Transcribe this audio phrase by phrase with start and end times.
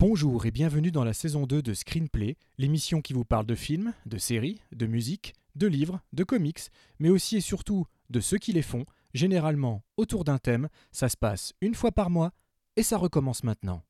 [0.00, 3.92] Bonjour et bienvenue dans la saison 2 de Screenplay, l'émission qui vous parle de films,
[4.06, 6.70] de séries, de musique, de livres, de comics,
[7.00, 10.70] mais aussi et surtout de ceux qui les font, généralement autour d'un thème.
[10.90, 12.32] Ça se passe une fois par mois
[12.76, 13.82] et ça recommence maintenant.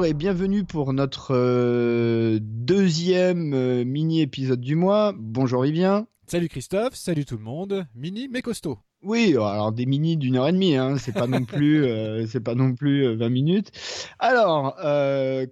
[0.00, 5.12] Bonjour et bienvenue pour notre euh, deuxième euh, mini-épisode du mois.
[5.14, 6.06] Bonjour Vivien.
[6.26, 8.78] Salut Christophe, salut tout le monde, mini mais costaud.
[9.02, 12.40] Oui, alors des mini d'une heure et demie, hein, c'est pas non plus, euh, c'est
[12.40, 13.72] pas non plus 20 minutes.
[14.18, 14.74] Alors,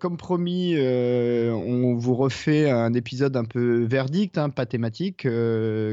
[0.00, 5.24] comme promis, on vous refait un épisode un peu verdict, hein, pas thématique,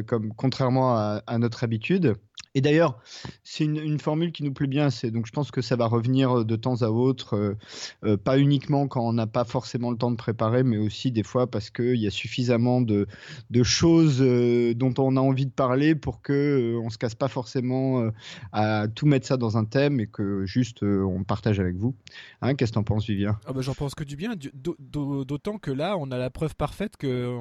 [0.08, 2.16] comme contrairement à, à notre habitude.
[2.56, 2.98] Et d'ailleurs,
[3.44, 4.90] c'est une, formule qui nous plaît bien.
[4.90, 7.58] C'est donc je pense que ça va revenir euh, de temps à autre, euh,
[8.06, 11.24] euh, pas uniquement quand on n'a pas forcément le temps de préparer, mais aussi des
[11.24, 13.08] fois parce qu'il y a suffisamment de,
[13.64, 18.10] choses dont on a envie de parler pour que on se casse pas forcément
[18.54, 21.96] à tout mettre ça dans un thème et que juste on partage avec vous.
[22.42, 23.38] Hein, Qu'est-ce que tu en penses, Vivien?
[23.46, 26.96] Ah bah, J'en pense que du bien, d'autant que là, on a la preuve parfaite
[26.96, 27.38] que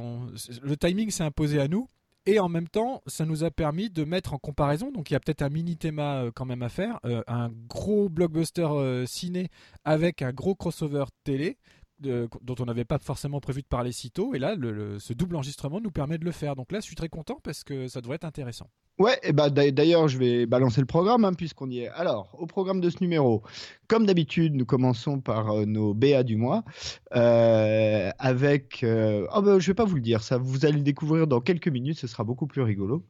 [0.62, 1.88] le timing s'est imposé à nous.
[2.26, 5.16] Et en même temps, ça nous a permis de mettre en comparaison, donc il y
[5.16, 9.04] a peut-être un mini thème euh, quand même à faire, euh, un gros blockbuster euh,
[9.04, 9.50] ciné
[9.84, 11.58] avec un gros crossover télé,
[12.00, 14.34] dont on n'avait pas forcément prévu de parler si tôt.
[14.34, 14.56] Et là,
[14.98, 16.56] ce double enregistrement nous permet de le faire.
[16.56, 18.68] Donc là, je suis très content parce que ça devrait être intéressant.
[18.98, 21.88] Ouais, et bah d'ailleurs, je vais balancer le programme hein, puisqu'on y est.
[21.88, 23.42] Alors, au programme de ce numéro,
[23.88, 26.64] comme d'habitude, nous commençons par euh, nos BA du mois
[27.14, 28.82] euh, avec.
[28.82, 31.40] Euh, oh bah, je vais pas vous le dire, ça vous allez le découvrir dans
[31.40, 33.04] quelques minutes, ce sera beaucoup plus rigolo.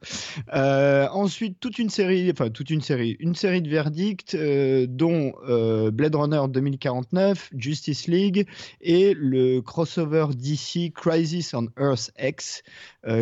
[0.54, 5.32] Euh, ensuite, toute une série, enfin toute une série, une série de verdicts, dont
[5.92, 8.46] Blade Runner 2049, Justice League
[8.80, 12.62] et le crossover DC Crisis on Earth X,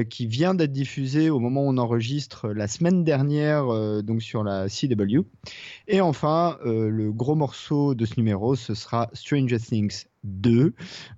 [0.08, 4.44] qui vient d'être diffusé au moment où on enregistre la semaine dernière euh, donc sur
[4.44, 5.20] la CW.
[5.88, 10.75] Et enfin, euh, le gros morceau de ce numéro, ce sera Stranger Things 2.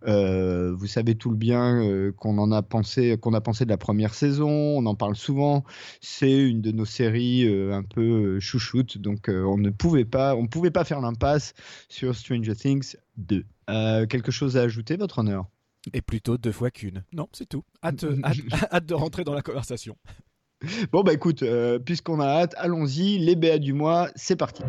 [0.06, 1.82] Euh, vous savez tout le bien
[2.16, 4.48] qu'on en a pensé, qu'on a pensé de la première saison.
[4.48, 5.64] On en parle souvent.
[6.00, 10.70] C'est une de nos séries un peu chouchoute, donc on ne pouvait pas, on pouvait
[10.70, 11.52] pas faire l'impasse
[11.90, 13.44] sur Stranger Things 2.
[14.06, 15.44] quelque chose à ajouter, votre honneur?
[15.92, 17.04] Et plutôt deux fois qu'une.
[17.12, 17.64] Non, c'est tout.
[17.84, 18.06] hâte,
[18.72, 19.94] hâte de rentrer dans la conversation.
[20.92, 23.18] Bon, bah écoute, euh, puisqu'on a hâte, allons-y.
[23.18, 24.62] Les BA du mois, c'est parti.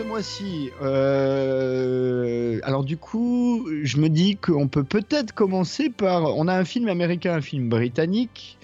[0.00, 6.36] Ce mois-ci, euh, alors du coup, je me dis qu'on peut peut-être commencer par.
[6.38, 8.58] On a un film américain, un film britannique.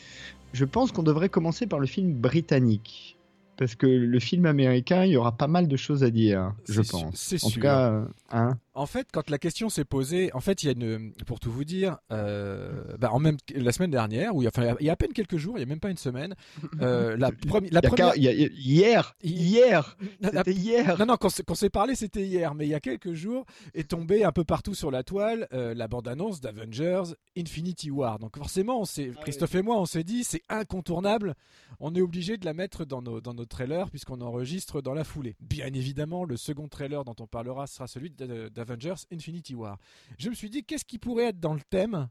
[0.54, 3.18] Je pense qu'on devrait commencer par le film britannique
[3.58, 6.80] parce que le film américain, il y aura pas mal de choses à dire, je
[6.80, 7.14] pense.
[7.14, 10.66] C'est en tout cas, hein En fait, quand la question s'est posée, en fait, il
[10.66, 14.46] y a une, pour tout vous dire, euh, bah, en même la semaine dernière, ou
[14.46, 16.34] enfin, il y a à peine quelques jours, il y a même pas une semaine,
[16.82, 20.98] euh, la, première, la première, hier, hier, c'était hier.
[20.98, 23.88] Non, non, quand, on s'est parlé, c'était hier, mais il y a quelques jours est
[23.88, 28.18] tombé un peu partout sur la toile euh, la bande-annonce d'Avengers Infinity War.
[28.18, 31.34] Donc forcément, on s'est, ah Christophe et moi, on s'est dit, c'est incontournable,
[31.80, 35.04] on est obligé de la mettre dans nos, dans nos trailer puisqu'on enregistre dans la
[35.04, 35.34] foulée.
[35.40, 38.65] Bien évidemment, le second trailer dont on parlera sera celui d'Avengers
[39.12, 39.78] Infinity War.
[40.18, 42.08] Je me suis dit, qu'est-ce qui pourrait être dans le thème?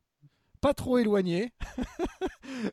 [0.61, 1.51] Pas trop éloigné.
[2.63, 2.71] Et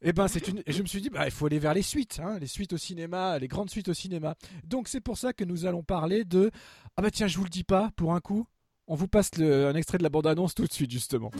[0.02, 0.62] eh ben c'est une.
[0.66, 2.78] je me suis dit, bah, il faut aller vers les suites, hein, les suites au
[2.78, 4.36] cinéma, les grandes suites au cinéma.
[4.64, 6.50] Donc c'est pour ça que nous allons parler de.
[6.96, 8.46] Ah bah tiens, je vous le dis pas pour un coup.
[8.90, 11.30] On vous passe le, un extrait de la bande-annonce tout de suite, justement.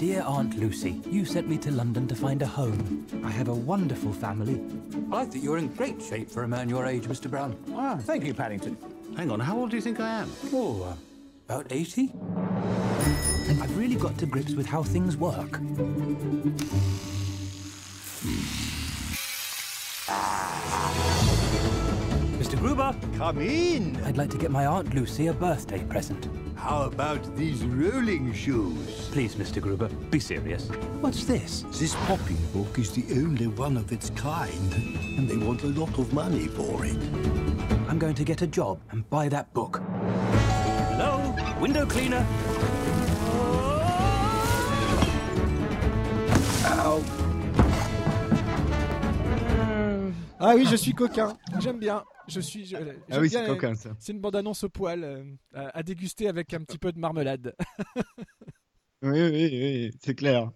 [0.00, 3.06] Dear Aunt Lucy, you sent me to London to find a home.
[3.24, 4.60] I have a wonderful family.
[5.12, 7.30] I think you're in great shape for a man your age, Mr.
[7.30, 7.54] Brown.
[7.76, 8.76] Ah, thank you, Paddington.
[9.16, 10.30] Hang on, how old do you think I am?
[10.52, 10.94] Oh, uh,
[11.48, 12.12] about 80?
[13.60, 15.60] I've really got to grips with how things work.
[22.38, 22.58] Mr.
[22.58, 23.96] Gruber, come in.
[24.04, 26.28] I'd like to get my Aunt Lucy a birthday present.
[26.54, 29.08] How about these rolling shoes?
[29.10, 29.60] Please, Mr.
[29.60, 30.68] Gruber, be serious.
[31.00, 31.64] What's this?
[31.72, 34.74] This popping book is the only one of its kind,
[35.16, 37.77] and they want a lot of money for it.
[37.88, 39.80] I'm going to get a job and buy that book.
[40.92, 41.34] Hello?
[41.60, 42.24] Window cleaner?
[50.40, 51.36] Ah oui, je suis coquin.
[51.58, 52.04] J'aime bien.
[52.28, 52.64] Je suis.
[52.66, 52.76] je-
[53.10, 53.90] Ah oui, c'est coquin ça.
[53.98, 55.24] C'est une bande-annonce au poil euh,
[55.54, 57.54] à, à déguster avec un petit peu de marmelade.
[59.00, 60.50] Oui, oui, oui, c'est clair.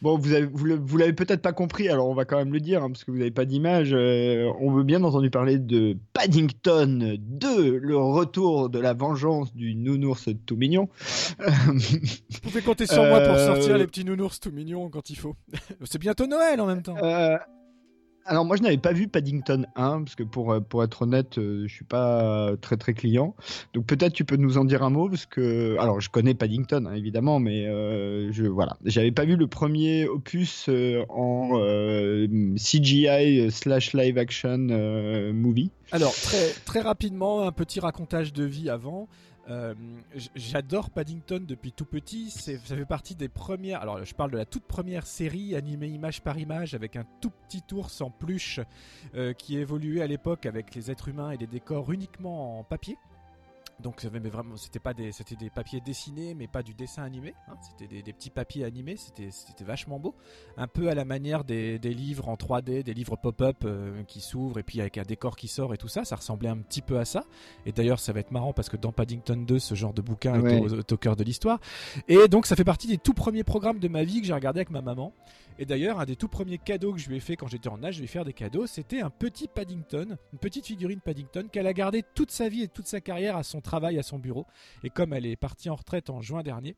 [0.00, 2.82] Bon, vous avez, vous l'avez peut-être pas compris, alors on va quand même le dire,
[2.84, 3.90] hein, parce que vous n'avez pas d'image.
[3.92, 9.74] euh, on veut bien entendu parler de Paddington 2, le retour de la vengeance du
[9.74, 10.88] nounours tout mignon.
[11.38, 15.16] Vous pouvez compter sur moi pour Euh, sortir les petits nounours tout mignons quand il
[15.16, 15.34] faut.
[15.84, 16.96] C'est bientôt Noël en même temps.
[17.02, 17.36] Euh,
[18.28, 21.38] alors moi je n'avais pas vu Paddington 1 parce que pour euh, pour être honnête
[21.38, 23.34] euh, je suis pas très très client.
[23.74, 26.86] Donc peut-être tu peux nous en dire un mot parce que alors je connais Paddington
[26.86, 28.76] hein, évidemment mais euh, je voilà.
[28.84, 31.58] J'avais pas vu le premier opus euh, en
[32.56, 34.58] CGI slash live action
[35.32, 35.70] movie.
[35.90, 39.08] Alors, très, très rapidement, un petit racontage de vie avant.
[39.48, 39.74] Euh,
[40.34, 42.30] J'adore Paddington depuis tout petit.
[42.30, 43.80] Ça fait partie des premières.
[43.80, 47.32] Alors, je parle de la toute première série animée image par image avec un tout
[47.48, 48.60] petit ours en peluche
[49.14, 52.98] euh, qui évoluait à l'époque avec les êtres humains et des décors uniquement en papier.
[53.82, 57.34] Donc vraiment, c'était pas des, c'était des papiers dessinés, mais pas du dessin animé.
[57.48, 57.54] hein.
[57.62, 58.96] C'était des, des petits papiers animés.
[58.96, 60.14] C'était, c'était vachement beau.
[60.56, 64.20] Un peu à la manière des, des livres en 3D, des livres pop-up euh, qui
[64.20, 66.04] s'ouvrent et puis avec un décor qui sort et tout ça.
[66.04, 67.24] Ça ressemblait un petit peu à ça.
[67.66, 70.34] Et d'ailleurs, ça va être marrant parce que dans Paddington 2, ce genre de bouquin
[70.44, 71.60] est au, est au cœur de l'histoire.
[72.08, 74.58] Et donc, ça fait partie des tout premiers programmes de ma vie que j'ai regardé
[74.58, 75.12] avec ma maman.
[75.60, 77.82] Et d'ailleurs, un des tout premiers cadeaux que je lui ai fait quand j'étais en
[77.82, 81.66] âge de lui faire des cadeaux, c'était un petit Paddington, une petite figurine Paddington qu'elle
[81.66, 84.46] a gardé toute sa vie et toute sa carrière à son travail, à son bureau.
[84.82, 86.76] Et comme elle est partie en retraite en juin dernier,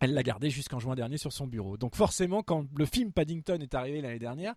[0.00, 1.76] elle l'a gardé jusqu'en juin dernier sur son bureau.
[1.76, 4.54] Donc forcément, quand le film Paddington est arrivé l'année dernière,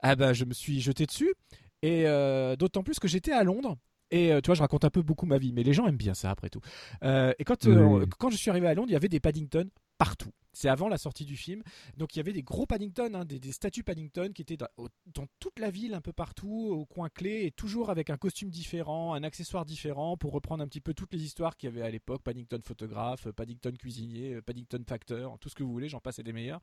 [0.00, 1.34] ah bah, je me suis jeté dessus.
[1.82, 3.76] Et euh, d'autant plus que j'étais à Londres.
[4.10, 5.96] Et euh, tu vois, je raconte un peu beaucoup ma vie, mais les gens aiment
[5.96, 6.60] bien ça après tout.
[7.02, 9.68] Euh, et quand, euh, quand je suis arrivé à Londres, il y avait des Paddington
[9.98, 10.32] partout.
[10.52, 11.62] C'est avant la sortie du film.
[11.98, 15.58] Donc il y avait des gros Paddington, hein, des, statues Paddington qui étaient dans, toute
[15.58, 19.22] la ville, un peu partout, au coin clé, et toujours avec un costume différent, un
[19.22, 22.22] accessoire différent, pour reprendre un petit peu toutes les histoires qu'il y avait à l'époque.
[22.22, 26.32] Paddington photographe, Paddington cuisinier, Paddington facteur, tout ce que vous voulez, j'en passe et des
[26.32, 26.62] meilleurs.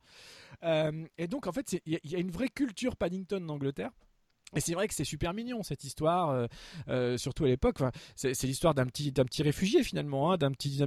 [0.64, 3.92] Euh, et donc en fait, il y, y a une vraie culture Paddington en Angleterre.
[4.56, 6.46] Et c'est vrai que c'est super mignon cette histoire, euh,
[6.88, 7.78] euh, surtout à l'époque.
[8.14, 10.80] C'est l'histoire d'un petit, d'un petit réfugié finalement, hein, d'un petit,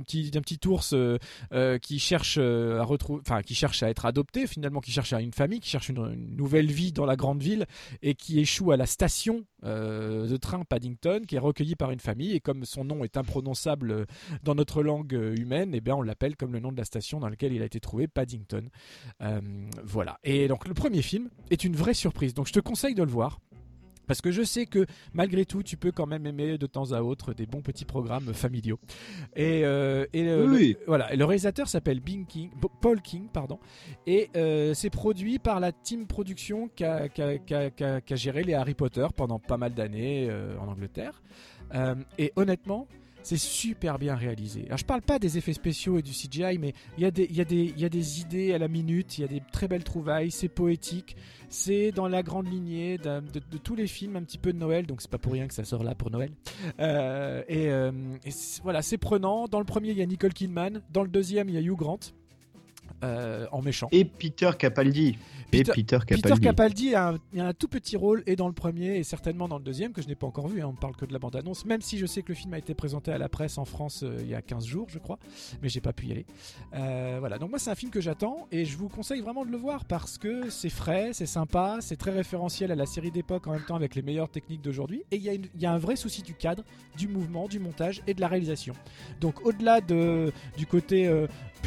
[0.66, 5.14] ours euh, qui cherche à retrouver, enfin qui cherche à être adopté finalement, qui cherche
[5.14, 7.66] à une famille, qui cherche une nouvelle vie dans la grande ville
[8.02, 12.00] et qui échoue à la station euh, de train Paddington, qui est recueilli par une
[12.00, 14.06] famille et comme son nom est imprononçable euh,
[14.44, 17.20] dans notre langue euh, humaine, et bien on l'appelle comme le nom de la station
[17.20, 18.70] dans laquelle il a été trouvé, Paddington.
[19.22, 19.42] Euh,
[19.84, 20.20] voilà.
[20.24, 22.34] Et donc le premier film est une vraie surprise.
[22.34, 23.40] Donc je te conseille de le voir.
[24.08, 27.02] Parce que je sais que malgré tout, tu peux quand même aimer de temps à
[27.02, 28.80] autre des bons petits programmes familiaux.
[29.36, 30.76] Et, euh, et le, Oui.
[30.80, 31.14] le- voilà.
[31.16, 33.60] Le réalisateur s'appelle Bing King, Bo- Paul King, pardon.
[34.06, 37.84] Et euh, c'est produit par la team production qui a, qui a- qui a- qui
[37.84, 41.22] a- qui a géré les Harry Potter pendant pas mal d'années euh, en Angleterre.
[42.18, 42.88] Et honnêtement,
[43.28, 44.64] c'est super bien réalisé.
[44.68, 48.22] Alors je parle pas des effets spéciaux et du CGI, mais il y, a des-
[48.22, 51.18] idées à la minute, il y a des très belles trouvailles, c'est poétique,
[51.50, 53.22] c'est dans la grande lignée de,
[53.62, 55.66] tous les films un petit peu de Noël, donc c'est pas pour rien que ça
[55.66, 56.32] sort là pour Noël.
[56.80, 57.92] Euh, et euh,
[58.24, 58.30] et
[58.64, 59.48] voilà, c'est prenant.
[59.50, 61.76] Dans le premier, il y a Nicole Kidman, dans le deuxième, il y a Hugh
[61.76, 62.00] Grant.
[63.04, 63.88] Euh, en méchant.
[63.92, 65.18] et Peter Capaldi
[65.52, 68.54] Peter- et Peter Capaldi Peter Capaldi a un, a tout petit rôle et dans le
[68.54, 70.78] premier et certainement dans le deuxième que je n'ai pas encore vu, hein, on ne
[70.78, 73.12] parle que de la bande-annonce, même si je sais que le film a été présenté
[73.12, 75.20] à la presse en France euh, il y a 15 jours je crois,
[75.62, 76.26] mais j'ai pas pu y aller.
[76.74, 79.52] Euh, voilà, donc moi c'est un film que j'attends et je vous conseille vraiment de
[79.52, 83.48] le voir parce que c'est frais, c'est sympa, c'est très référentiel à la série d'époque
[83.48, 85.96] en même temps avec les meilleures techniques d'aujourd'hui et il y, a y un vrai
[85.96, 86.64] souci du cadre,
[86.98, 88.74] du mouvement, du montage et de la réalisation.
[89.22, 91.08] Donc au-delà de, du côté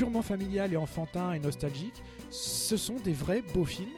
[0.00, 3.90] purement familial et enfantin et nostalgique, ce sont des vrais beaux films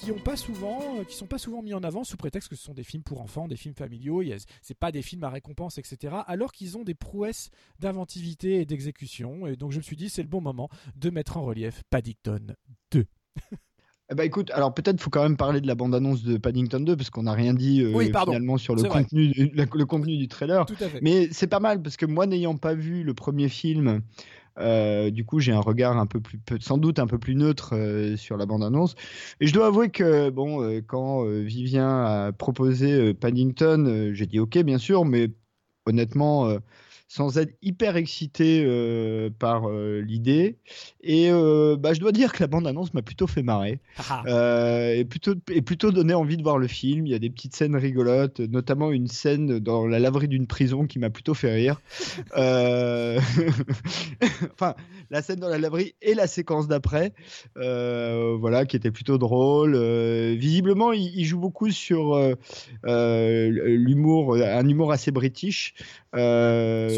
[0.00, 2.56] qui ont pas souvent, euh, qui sont pas souvent mis en avant sous prétexte que
[2.56, 4.22] ce sont des films pour enfants, des films familiaux.
[4.62, 6.14] C'est pas des films à récompense, etc.
[6.26, 9.46] Alors qu'ils ont des prouesses d'inventivité et d'exécution.
[9.46, 12.54] Et donc je me suis dit c'est le bon moment de mettre en relief Paddington
[12.92, 13.04] 2.
[14.10, 16.96] Eh ben, écoute, alors peut-être faut quand même parler de la bande-annonce de Paddington 2
[16.96, 20.18] parce qu'on n'a rien dit euh, Oui, finalement sur le contenu, du, la- le contenu
[20.18, 20.66] du trailer.
[21.00, 24.02] Mais c'est pas mal parce que moi n'ayant pas vu le premier film,
[24.58, 27.74] euh, du coup j'ai un regard un peu plus, sans doute un peu plus neutre
[27.74, 28.94] euh, sur la bande-annonce.
[29.40, 34.58] Et je dois avouer que bon, euh, quand Vivien a proposé Paddington, j'ai dit ok
[34.58, 35.30] bien sûr, mais
[35.86, 36.56] honnêtement.
[37.12, 40.56] Sans être hyper excité euh, par euh, l'idée.
[41.02, 43.80] Et euh, bah, je dois dire que la bande-annonce m'a plutôt fait marrer.
[43.98, 44.22] Ah.
[44.94, 47.06] Et, plutôt, et plutôt donné envie de voir le film.
[47.06, 50.86] Il y a des petites scènes rigolotes, notamment une scène dans la laverie d'une prison
[50.86, 51.82] qui m'a plutôt fait rire.
[54.54, 54.74] Enfin,
[55.10, 57.12] la scène dans la laverie et la séquence d'après,
[57.56, 59.76] voilà, qui était plutôt drôle.
[60.34, 62.18] Visiblement, il, il joue beaucoup sur
[62.84, 65.74] l'humour, un humour assez british.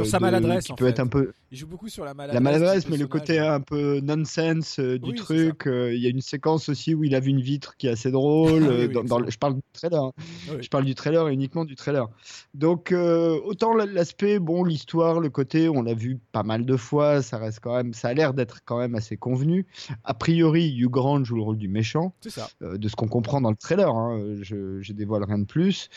[0.04, 1.02] Sur sa de- maladresse, qui en peut être fait.
[1.02, 2.34] un peu Il joue beaucoup sur la maladresse.
[2.34, 5.66] la maladresse, du mais le côté un peu nonsense euh, du Oui, truc.
[5.66, 7.90] euh, Il y a une séquence aussi où il a vu une vitre qui est
[7.90, 8.62] assez drôle.
[8.64, 9.30] Ah oui, euh, oui, dans- dans le- excellent.
[9.30, 10.02] je parle du trailer.
[10.02, 10.12] hein.
[10.62, 12.08] Je parle du trailer et uniquement du trailer.
[12.54, 17.22] Donc autant l'aspect, bon, l'histoire, le côté, on l'a vu pas mal de fois.
[17.22, 19.66] Ça reste quand même, ça a l'air d'être quand même assez convenu.
[20.04, 22.48] A priori, Hugh Grant joue le rôle du méchant C'est ça.
[22.60, 23.88] de ce qu'on comprend dans le trailer.
[23.94, 25.88] hein, je, je dévoile rien de plus.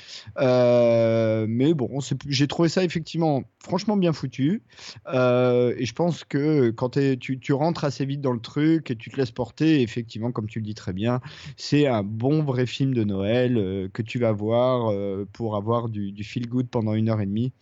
[1.47, 4.61] Mais bon, j'ai trouvé ça effectivement franchement bien foutu.
[5.07, 9.09] Euh, et je pense que quand tu, rentres assez vite dans le truc et tu
[9.09, 11.21] te laisses porter, effectivement, comme tu le dis très bien,
[11.55, 15.87] c'est un bon vrai film de Noël euh, que tu vas voir euh, pour avoir
[15.87, 17.53] du, feel good pendant une heure et demie.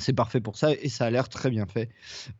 [0.00, 1.88] C'est parfait pour ça et ça a l'air très bien fait.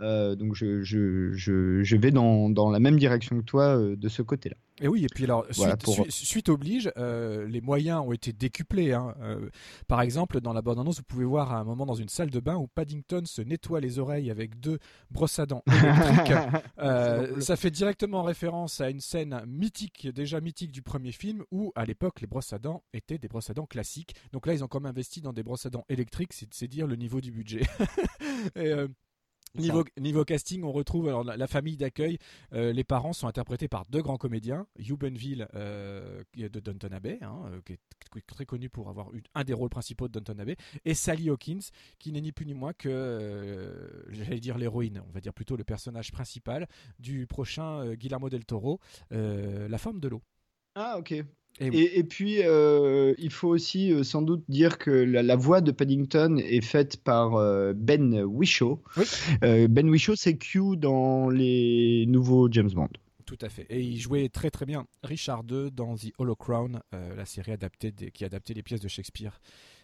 [0.01, 4.57] Donc je, vais dans, dans la même direction que toi de ce côté-là.
[4.81, 8.13] Et oui, et puis alors, Voilà, suite, pour- suite- suite oblige, euh, les moyens ont
[8.13, 8.93] été décuplés.
[8.93, 9.15] hein.
[9.21, 9.49] Euh,
[9.89, 12.41] par exemple, dans la bande-annonce, vous pouvez voir à un moment dans une salle de
[12.41, 14.79] bain où Paddington se nettoie les oreilles avec deux
[15.11, 16.33] brosses à dents électriques.
[16.79, 21.73] Euh, ça fait directement référence à une scène mythique, déjà mythique du premier film, où
[21.75, 24.15] à l'époque les brosses à dents étaient des brosses à dents classiques.
[24.33, 26.87] Donc là, ils ont quand même investi dans des brosses à dents électriques, c'est dire
[26.87, 27.63] le niveau du budget.
[28.57, 28.73] Et,
[29.55, 32.19] Niveau, niveau casting, on retrouve alors, la, la famille d'accueil.
[32.53, 34.67] euh, les parents sont interprétés par deux grands comédiens.
[34.79, 37.81] Hugh Benville euh, qui est de Downton Abbey, hein, euh, qui, est,
[38.13, 40.95] qui est très connu pour avoir eu un des rôles principaux de Downton Abbey, et
[40.95, 41.61] Sally Hawkins,
[41.99, 45.57] qui n'est ni plus ni moins que, euh, j'allais dire l'héroïne, on va dire plutôt
[45.57, 46.67] le personnage principal
[46.99, 48.81] du prochain euh, Guillermo del Toro,
[49.13, 50.23] euh, La forme de l'eau.
[50.75, 51.15] Ah ok.
[51.61, 55.73] Et puis, euh, il faut aussi euh, sans doute dire que la, la voix de
[55.73, 58.83] Paddington est faite par euh, Ben Whishaw.
[58.97, 59.05] Oui.
[59.69, 62.89] Ben Whishaw, c'est Q dans les nouveaux James Bond.
[63.27, 63.67] Tout à fait.
[63.69, 67.91] Et il jouait très très bien Richard II dans The Hollow Crown, la série adaptée
[67.93, 69.39] des- qui adaptait les pièces de Shakespeare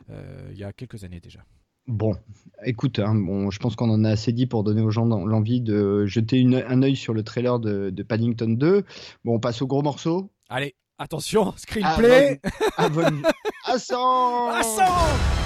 [0.08, 1.40] il y a quelques années déjà.
[1.86, 2.16] Bon,
[2.64, 5.60] écoute, hein, bon, je pense qu'on en a assez dit pour donner aux gens l'envie
[5.60, 8.84] de jeter une- un œil sur le trailer de, de Paddington 2.
[9.24, 10.30] Bon, on passe au gros morceau.
[10.48, 12.38] Allez, attention, screenplay
[12.78, 13.24] Ah, Avon...
[13.68, 15.44] Ascend Ascend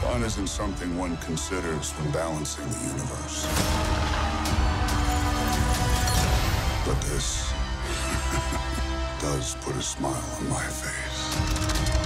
[0.00, 3.46] Fun isn't something one considers when balancing the universe.
[6.86, 7.52] But this
[9.20, 11.99] does put a smile on my face.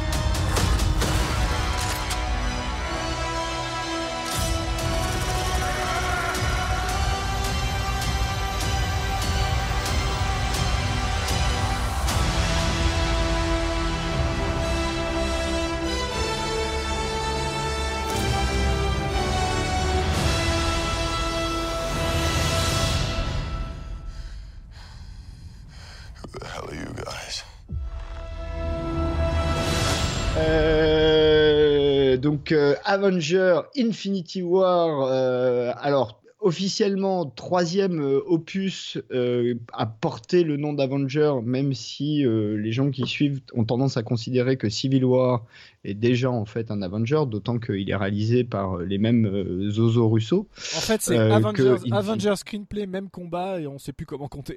[32.94, 41.36] Avenger Infinity War, euh, alors officiellement troisième euh, opus euh, à porter le nom d'Avenger,
[41.42, 45.46] même si euh, les gens qui suivent ont tendance à considérer que Civil War
[45.84, 50.46] est déjà en fait un Avenger, d'autant qu'il est réalisé par les mêmes Zozo Russo.
[50.76, 54.56] En fait, c'est Avengers, que Avengers screenplay, même combat, et on sait plus comment compter.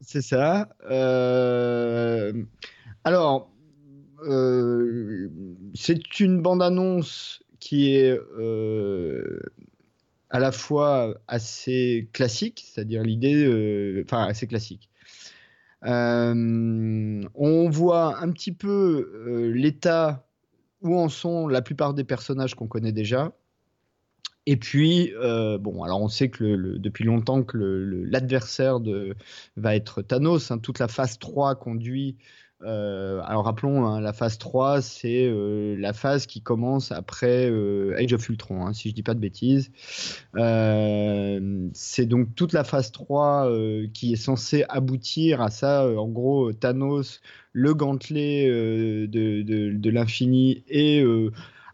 [0.00, 0.68] C'est ça.
[3.04, 3.48] Alors,
[4.26, 5.28] euh,
[5.74, 9.40] c'est une bande-annonce qui est euh,
[10.30, 14.90] à la fois assez classique, c'est-à-dire l'idée, euh, enfin assez classique.
[15.82, 20.26] On voit un petit peu l'état
[20.82, 23.32] où en sont la plupart des personnages qu'on connaît déjà.
[24.46, 25.12] Et puis,
[25.60, 28.80] bon, alors on sait que depuis longtemps que l'adversaire
[29.56, 30.50] va être Thanos.
[30.50, 30.58] hein.
[30.58, 32.16] toute la phase 3 conduit.
[32.64, 37.96] Euh, alors rappelons, hein, la phase 3, c'est euh, la phase qui commence après euh,
[37.98, 39.70] Age of Ultron, hein, si je dis pas de bêtises.
[40.34, 45.88] C'est donc toute la phase 3 euh, qui est censée aboutir à ça.
[45.88, 47.20] en gros, Thanos,
[47.52, 51.04] le gantelet de, l'infini et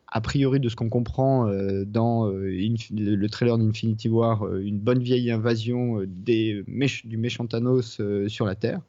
[0.07, 1.47] a priori de ce qu'on comprend
[1.87, 6.63] dans le, le trailer d'Infinity War, une bonne vieille invasion des
[7.05, 8.81] du méchant Thanos sur la Terre.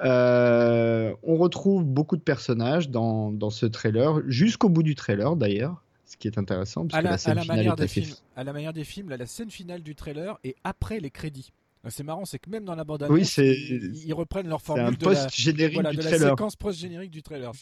[0.00, 5.82] Euh, on retrouve beaucoup de personnages dans, dans ce trailer, jusqu'au bout du trailer d'ailleurs,
[6.04, 6.86] ce qui est intéressant.
[6.86, 8.52] Parce À que la, la à scène la finale manière est des films, à la
[8.52, 11.52] manière des films, là, la scène finale du trailer est après les crédits.
[11.84, 14.58] Euh, C'est marrant, c'est que même dans la bande annonce, ils, ils reprennent leur un
[14.58, 17.52] formule de la, post-générique voilà, du de la séquence post-générique du trailer.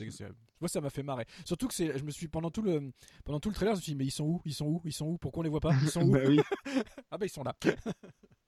[0.60, 1.26] Moi, ça m'a fait marrer.
[1.44, 2.92] Surtout que je me suis pendant tout le
[3.24, 4.42] pendant tout le trailer, je me suis dit mais ils sont où?
[4.46, 4.82] Ils sont où?
[4.84, 5.18] Ils sont où?
[5.18, 5.72] Pourquoi on les voit pas?
[5.82, 6.10] Ils sont où?
[6.12, 6.20] Bah.
[7.10, 7.54] Ah bah ils sont là.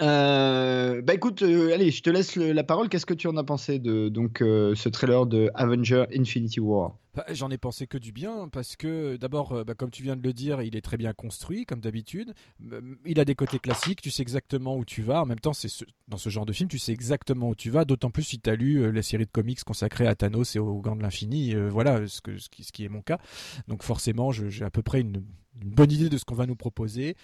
[0.00, 2.88] Euh, bah écoute, euh, allez, je te laisse la parole.
[2.88, 6.96] Qu'est-ce que tu en as pensé de donc euh, ce trailer de Avenger Infinity War?
[7.14, 10.22] Bah, J'en ai pensé que du bien parce que d'abord, bah, comme tu viens de
[10.22, 12.34] le dire, il est très bien construit comme d'habitude.
[13.06, 15.22] Il a des côtés classiques, tu sais exactement où tu vas.
[15.22, 17.70] En même temps, c'est ce- dans ce genre de film, tu sais exactement où tu
[17.70, 17.84] vas.
[17.84, 20.80] D'autant plus si tu as lu la série de comics consacrée à Thanos et au
[20.80, 21.54] Gant de l'Infini.
[21.54, 23.18] Voilà ce, que, ce, qui, est mon cas.
[23.66, 25.22] Donc forcément, j'ai à peu près une
[25.64, 27.16] bonne idée de ce qu'on va nous proposer.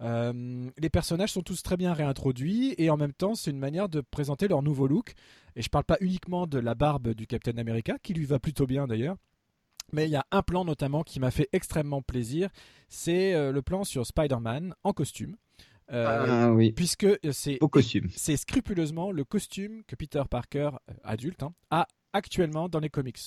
[0.00, 3.88] Euh, les personnages sont tous très bien réintroduits et en même temps, c'est une manière
[3.88, 5.12] de présenter leur nouveau look.
[5.56, 8.66] Et je parle pas uniquement de la barbe du Captain America, qui lui va plutôt
[8.66, 9.16] bien d'ailleurs.
[9.92, 12.48] Mais il y a un plan notamment qui m'a fait extrêmement plaisir,
[12.88, 15.36] c'est euh, le plan sur Spider-Man en costume.
[15.92, 18.08] Euh, Ah oui, Puisque c'est au costume.
[18.14, 20.70] c'est scrupuleusement le costume que Peter Parker,
[21.02, 23.18] adulte, hein, a actuellement dans les comics.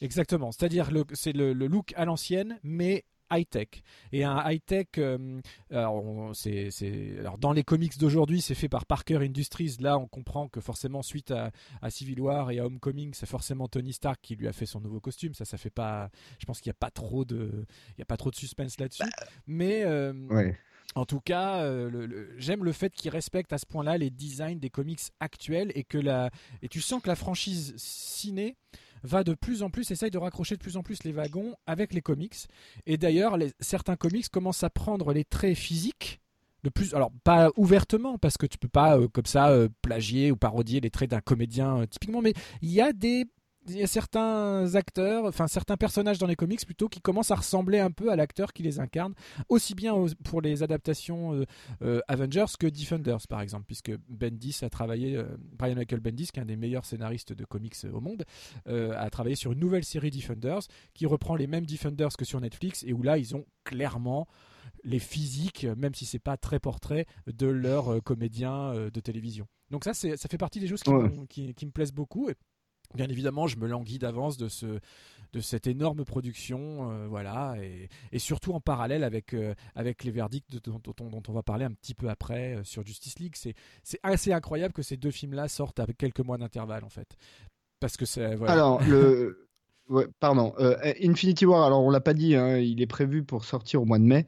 [0.00, 0.52] Exactement.
[0.52, 3.68] C'est-à-dire le, c'est le, le look à l'ancienne, mais high-tech.
[4.12, 8.68] Et un high-tech, euh, alors, on- c'est, c'est- alors dans les comics d'aujourd'hui, c'est fait
[8.68, 9.76] par Parker Industries.
[9.80, 11.50] Là, on comprend que forcément, suite à,
[11.82, 14.80] à Civil War et à Homecoming, c'est forcément Tony Stark qui lui a fait son
[14.80, 15.34] nouveau costume.
[15.34, 16.10] Ça, ça fait pas.
[16.38, 17.64] Je pense qu'il n'y a pas trop de,
[17.96, 19.02] il y a pas trop de suspense là-dessus.
[19.46, 20.56] mais euh, Ouais.
[20.94, 24.10] en tout cas, euh, le- le- j'aime le fait qu'ils respectent à ce point-là les
[24.10, 26.30] designs des comics actuels et que la
[26.62, 28.56] et tu sens que la franchise ciné
[29.02, 31.92] va de plus en plus essaye de raccrocher de plus en plus les wagons avec
[31.94, 32.36] les comics.
[32.86, 36.20] Et d'ailleurs, certains comics commencent à prendre les traits physiques
[36.62, 40.30] de plus, alors pas ouvertement parce que tu peux pas euh, comme ça euh, plagier
[40.30, 43.26] ou parodier les traits d'un comédien euh, typiquement, mais il y a des
[43.68, 47.34] il y a certains acteurs, enfin certains personnages dans les comics plutôt qui commencent à
[47.36, 49.14] ressembler un peu à l'acteur qui les incarne,
[49.48, 51.44] aussi bien aux- pour les adaptations euh,
[51.82, 55.24] euh, Avengers que Defenders par exemple, puisque Bendis a travaillé, euh,
[55.58, 58.24] Brian Michael Bendis, qui est un des meilleurs scénaristes de comics au monde,
[58.66, 60.60] a travaillé sur une nouvelle série Defenders
[60.94, 64.26] qui reprend les mêmes Defenders que sur Netflix et où là ils ont clairement
[64.84, 69.46] les physiques, même si c'est pas très portrait, de leurs comédiens de télévision.
[69.70, 71.08] Donc ça, ça fait partie des choses qui, Ouais.
[71.08, 72.28] m'ont- qui, qui me plaisent beaucoup.
[72.30, 72.34] Et
[72.94, 74.80] bien évidemment, je me languis d'avance de, ce,
[75.32, 77.56] de cette énorme production, euh, voilà,
[78.12, 82.08] et, surtout en parallèle avec, euh, les verdicts dont, on- va parler un petit peu
[82.08, 83.34] après euh, sur Justice League.
[83.36, 83.54] C'est,
[84.02, 87.16] assez incroyable que ces deux films-là sortent avec quelques mois d'intervalle, en fait.
[87.78, 88.24] Parce que c'est...
[88.46, 89.49] Alors, le.
[89.90, 90.54] Ouais, pardon.
[90.60, 93.84] Euh, Infinity War, alors on l'a pas dit, hein, il est prévu pour sortir au
[93.84, 94.26] mois de mai.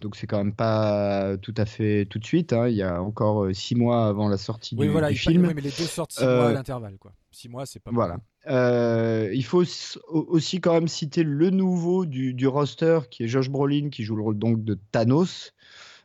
[0.00, 2.52] Donc c'est quand même pas tout à fait tout de suite.
[2.52, 5.14] hein, Il y a encore euh, six mois avant la sortie oui, du, voilà, du
[5.14, 5.46] il- film.
[5.46, 7.12] oui, mais les deux sortent six Euh, mois à l'intervalle, quoi.
[7.32, 8.18] Six mois, c'est pas Voilà.
[8.48, 9.64] Euh, il faut
[10.12, 14.14] aussi quand même citer le nouveau du, du roster qui est Josh Brolin qui joue
[14.16, 15.52] le rôle donc de Thanos,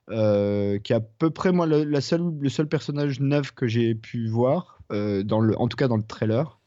[0.09, 3.67] euh, qui est à peu près moi le, la seule, le seul personnage neuf que
[3.67, 6.59] j'ai pu voir, euh, dans le, en tout cas dans le trailer.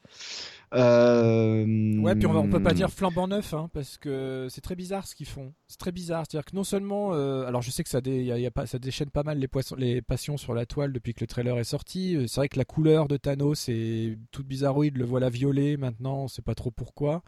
[0.75, 1.65] Euh,
[2.09, 4.75] Ouais, puis on, va- on peut pas dire flambant neuf, hein, parce que c'est très
[4.75, 5.53] bizarre ce qu'ils font.
[5.67, 8.33] C'est très bizarre, c'est-à-dire que non seulement, euh, alors je sais que ça, dé- y
[8.33, 10.93] a- y a pas, ça déchaîne pas mal les, poissons, les passions sur la toile
[10.93, 12.17] depuis que le trailer est sorti.
[12.17, 16.25] Euh, C'est vrai que la couleur de Thanos est toute bizarroïde, le voilà violet maintenant,
[16.25, 17.23] on sait pas trop pourquoi.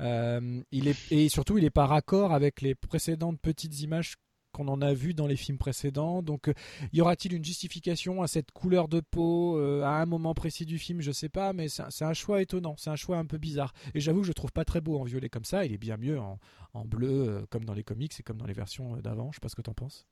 [0.00, 4.14] Euh, il est et surtout il est pas raccord avec les précédentes petites images
[4.52, 6.22] qu'on en a vues dans les films précédents.
[6.22, 6.54] Donc, euh,
[6.92, 10.78] y aura-t-il une justification à cette couleur de peau euh, à un moment précis du
[10.78, 11.00] film?
[11.00, 13.72] Je sais pas, mais c'est un- choix étonnant, c'est un choix un peu bizarre.
[13.94, 15.64] Et j'avoue que je le trouve pas très beau en violet comme ça.
[15.64, 16.38] Il est bien mieux en,
[16.84, 19.30] bleu, euh, comme dans les comics et comme dans les versions d'avant.
[19.32, 20.06] Je sais pas ce que t'en penses.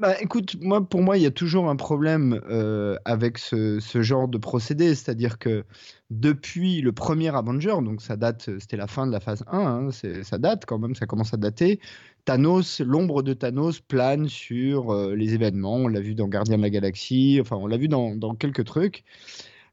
[0.00, 4.26] Bah, écoute, moi, pour moi, il y a toujours un problème euh, avec ce, genre
[4.26, 5.64] de procédé, c'est-à-dire que
[6.10, 9.90] depuis le premier Avenger, donc ça date, c'était la fin de la phase 1, hein,
[10.22, 11.78] ça date quand même, ça commence à dater.
[12.24, 15.76] Thanos, l'ombre de Thanos plane sur euh, les événements.
[15.76, 19.04] On l'a vu dans Gardien de la Galaxie, enfin, on l'a vu dans quelques trucs.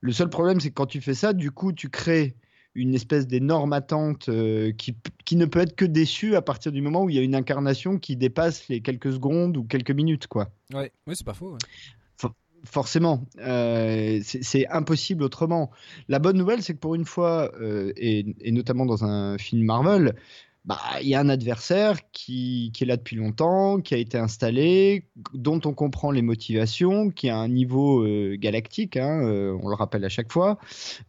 [0.01, 2.35] Le seul problème, c'est que quand tu fais ça, du coup, tu crées
[2.73, 6.81] une espèce d'énorme attente euh, qui, qui ne peut être que déçue à partir du
[6.81, 10.27] moment où il y a une incarnation qui dépasse les quelques secondes ou quelques minutes,
[10.27, 10.49] quoi.
[10.73, 11.51] Ouais, ouais c'est pas faux.
[11.51, 11.57] ouais.
[12.63, 15.71] Forcément, euh, c'est c'est impossible autrement.
[16.07, 19.65] La bonne nouvelle, c'est que pour une fois, euh, et, et notamment dans un film
[19.65, 20.15] Marvel,
[20.63, 24.17] bah, il y a un adversaire qui, qui est là depuis longtemps, qui a été
[24.17, 29.69] installé, dont on comprend les motivations, qui a un niveau euh, galactique, hein, euh, on
[29.69, 30.59] le rappelle à chaque fois.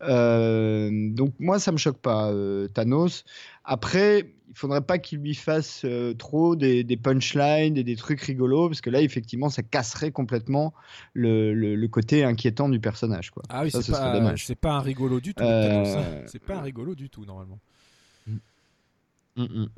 [0.03, 2.33] Euh, donc moi, ça me choque pas,
[2.73, 3.25] Thanos.
[3.65, 5.85] Après, il faudrait pas qu'il lui fasse
[6.19, 10.73] trop des, des punchlines et des trucs rigolos, parce que là, effectivement, ça casserait complètement
[11.13, 13.31] le, le, le côté inquiétant du personnage.
[13.31, 13.43] Quoi.
[13.51, 14.19] Ah oui, c'est ce pas,
[14.61, 15.45] pas un rigolo du tout.
[15.45, 16.27] Ça.
[16.27, 17.59] C'est pas un rigolo du tout normalement.
[19.37, 19.69] Mm, mm.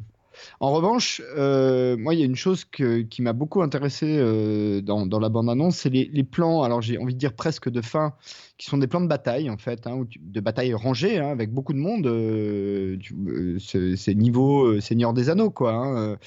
[0.59, 4.81] En revanche, euh, moi, il y a une chose que- qui m'a beaucoup intéressé euh,
[4.81, 7.81] dans, dans la bande-annonce, c'est les, les plans, alors j'ai envie de dire presque de
[7.81, 8.15] fin,
[8.59, 11.53] qui sont des plans de bataille, en fait, hein, tu- de bataille rangée, hein, avec
[11.53, 12.09] beaucoup de monde.
[12.09, 12.97] euh,
[13.29, 13.59] euh,
[13.97, 15.73] c'est niveau Seigneur des Anneaux, quoi.
[15.73, 16.19] hein,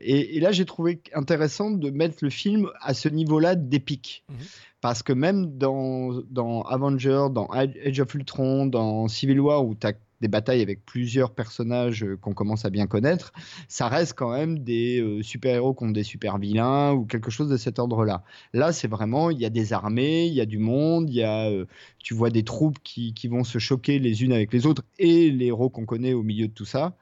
[0.00, 4.24] et, et là, j'ai trouvé intéressant de mettre le film à ce niveau-là d'épique.
[4.28, 4.36] Mhm.
[4.80, 9.86] Parce que même dans, dans Avengers, dans Age of Ultron, dans Civil War, où tu
[9.86, 13.32] as des batailles avec plusieurs personnages euh, qu'on commence à bien connaître,
[13.68, 17.78] ça reste quand même des euh, super-héros contre des super-vilains ou quelque chose de cet
[17.78, 18.22] ordre-là.
[18.52, 21.22] Là, c'est vraiment, il y a des armées, il y a du monde, il y
[21.22, 21.66] a, euh,
[21.98, 25.30] tu vois des troupes qui, qui vont se choquer les unes avec les autres et
[25.30, 26.96] les héros qu'on connaît au milieu de tout ça.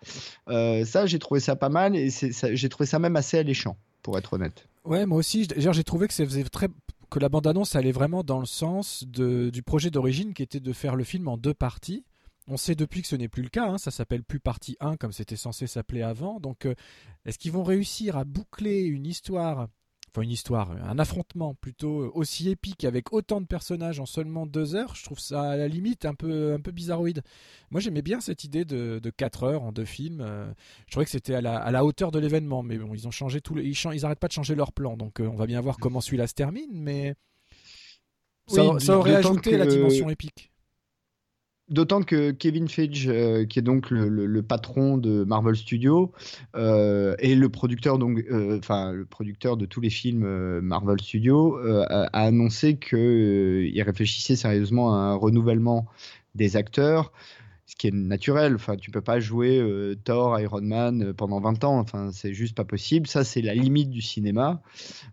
[0.49, 4.35] Ça, j'ai trouvé ça pas mal et j'ai trouvé ça même assez alléchant, pour être
[4.35, 4.67] honnête.
[4.85, 9.91] Ouais, moi aussi, j'ai trouvé que la bande-annonce allait vraiment dans le sens du projet
[9.91, 12.05] d'origine qui était de faire le film en deux parties.
[12.49, 14.97] On sait depuis que ce n'est plus le cas, hein, ça s'appelle plus partie 1
[14.97, 16.41] comme c'était censé s'appeler avant.
[16.41, 16.75] Donc euh,
[17.27, 19.69] est-ce qu'ils vont réussir à boucler une histoire,
[20.11, 24.47] enfin une histoire, un affrontement plutôt euh, aussi épique avec autant de personnages en seulement
[24.47, 24.95] deux heures?
[24.95, 27.21] Je trouve ça à la limite un peu, un peu bizarroïde.
[27.71, 30.23] Moi j'aimais bien cette idée de, de 4 heures en deux films.
[30.23, 30.51] euh,
[30.87, 33.11] je trouvais que c'était à la, à la hauteur de l'événement, mais bon, ils ont
[33.11, 35.37] changé tout, le- ils, chan- ils arrêtent pas de changer leur plan, donc euh, on
[35.37, 37.15] va bien voir comment celui-là se termine, mais
[38.47, 40.51] ça, Oui, ça aurait ajouté la dimension épique.
[41.71, 46.13] D'autant que Kevin Feige, euh, qui est donc le, patron de Marvel Studios
[46.57, 51.59] euh, et le producteur donc, euh, enfin le producteur de tous les films Marvel Studios,
[51.59, 55.87] a, annoncé qu'il réfléchissait sérieusement à un renouvellement
[56.35, 57.13] des acteurs.
[57.67, 59.63] Ce qui est naturel, enfin, tu peux pas jouer
[60.05, 63.07] Thor, Iron Man pendant 20 ans, enfin, c'est juste pas possible.
[63.07, 64.63] Ça, c'est la limite du cinéma,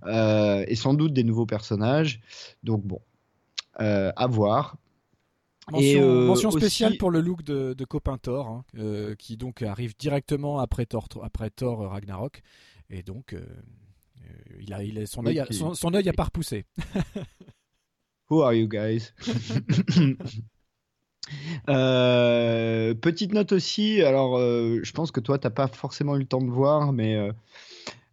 [0.07, 2.21] et sans doute des nouveaux personnages.
[2.63, 3.01] Donc bon,
[3.77, 4.77] à voir.
[5.71, 9.35] Mention, euh, mention spéciale aussi- pour le look de, de copain Thor, hein, euh, qui
[9.35, 12.41] donc arrive directement après Thor, après Thor euh, Ragnarok,
[12.89, 13.43] et donc euh,
[14.59, 16.65] il a, il a- son, œil son, son œil a pas repoussé.
[18.29, 19.11] Who are you guys?
[23.01, 26.49] Petite note aussi, alors je pense que toi t'as pas forcément eu le temps de
[26.51, 27.17] voir, mais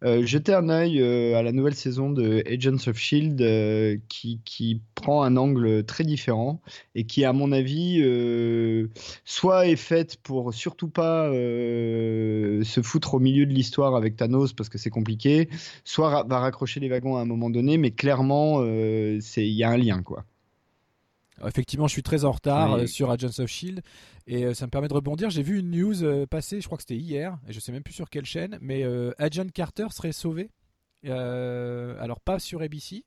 [0.03, 4.41] euh, jetez un œil euh, à la nouvelle saison de Agents of Shield euh, qui,
[4.43, 6.61] qui prend un angle très différent
[6.93, 8.03] et qui, à mon avis,
[9.23, 14.69] soit est faite pour surtout pas se foutre au milieu de l'histoire avec Thanos parce
[14.69, 15.49] que c'est compliqué,
[15.83, 19.77] soit va raccrocher les wagons à un moment donné, mais clairement il y a un
[19.77, 20.25] lien quoi.
[21.37, 22.81] Alors, Effectivement, je suis très en retard Oui.
[22.81, 23.81] euh, sur Agents of Shield
[24.27, 25.29] et euh, ça me permet de rebondir.
[25.29, 27.83] J'ai vu une news euh, passer, je crois que c'était hier, et je sais même
[27.83, 30.49] plus sur quelle chaîne, mais euh, Agent Carter serait sauvé.
[31.05, 33.03] Euh, alors pas sur ABC,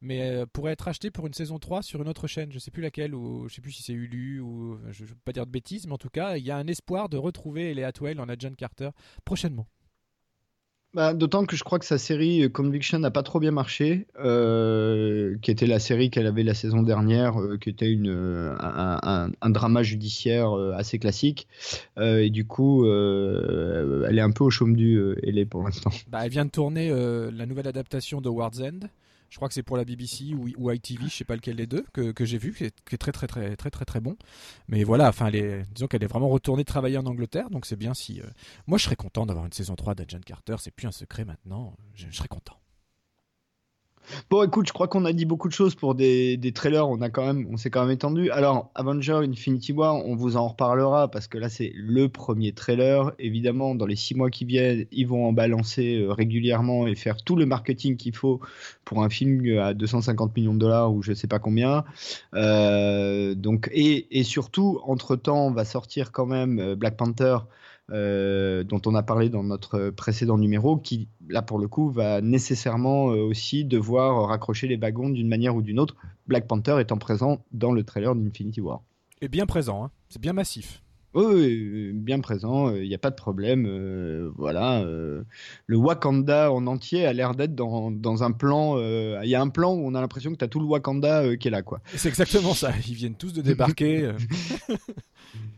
[0.00, 2.70] mais euh, pourrait être acheté pour une saison 3 sur une autre chaîne, je sais
[2.70, 5.46] plus laquelle, ou je sais plus si c'est Hulu ou je, je veux pas dire
[5.46, 8.20] de bêtises, mais en tout cas, il y a un espoir de retrouver Ellie Atwell
[8.20, 8.90] en Agent Carter
[9.24, 9.66] prochainement.
[10.94, 14.06] Bah, D'autant que je crois que sa série euh, Conviction n'a pas trop bien marché,
[14.20, 18.08] euh, qui était la série qu'elle avait la saison dernière, euh, qui était une,
[18.58, 21.46] un, un- drama judiciaire assez classique.
[22.00, 25.90] Et du coup, elle est un peu au chaume du elle est pour l'instant.
[26.08, 28.86] Bah, elle vient de tourner la nouvelle adaptation de Ward's End.
[29.30, 31.84] Je crois que c'est pour la BBC ou, ITV, je sais pas lequel des deux,
[31.92, 34.16] que, j'ai vu, qui est, très très très très très très bon.
[34.68, 37.76] Mais voilà, enfin, elle est- disons qu'elle est vraiment retournée travailler en Angleterre, donc c'est
[37.76, 38.20] bien si.
[38.20, 38.24] euh,
[38.66, 41.76] Moi, je serais content d'avoir une saison 3 d'Agent Carter, c'est plus un secret maintenant,
[41.94, 42.57] je serais content.
[44.30, 46.88] Bon, écoute, je crois qu'on a dit beaucoup de choses pour des, des trailers.
[46.88, 48.30] On a quand même, on s'est quand même étendu.
[48.30, 53.12] Alors, Avenger Infinity War, on vous en reparlera parce que là, c'est le premier trailer.
[53.18, 57.22] Évidemment, dans les six mois qui viennent, ils vont en balancer euh, régulièrement et faire
[57.22, 58.40] tout le marketing qu'il faut
[58.84, 61.84] pour un film à 250 millions de dollars ou je sais pas combien.
[62.34, 67.38] Euh, donc, et, et surtout, entre temps, va sortir quand même euh, Black Panther.
[67.90, 72.20] Euh, dont on a parlé dans notre précédent numéro, qui là pour le coup va
[72.20, 75.96] nécessairement euh, aussi devoir raccrocher les wagons d'une manière ou d'une autre.
[76.26, 78.82] Black Panther étant présent dans le trailer d'Infinity War.
[79.20, 79.90] Et bien présent, hein.
[80.10, 80.82] c'est bien massif.
[81.14, 83.64] Oui, oui, bien présent, il n'y a pas de problème.
[83.66, 85.22] euh, voilà, euh,
[85.66, 88.74] le Wakanda en entier a l'air d'être dans, dans un plan.
[88.76, 90.66] euh, Il y a un plan où on a l'impression que tu as tout le
[90.66, 91.80] Wakanda euh, qui est là, quoi.
[91.96, 94.12] C'est exactement ça, ils viennent tous de débarquer.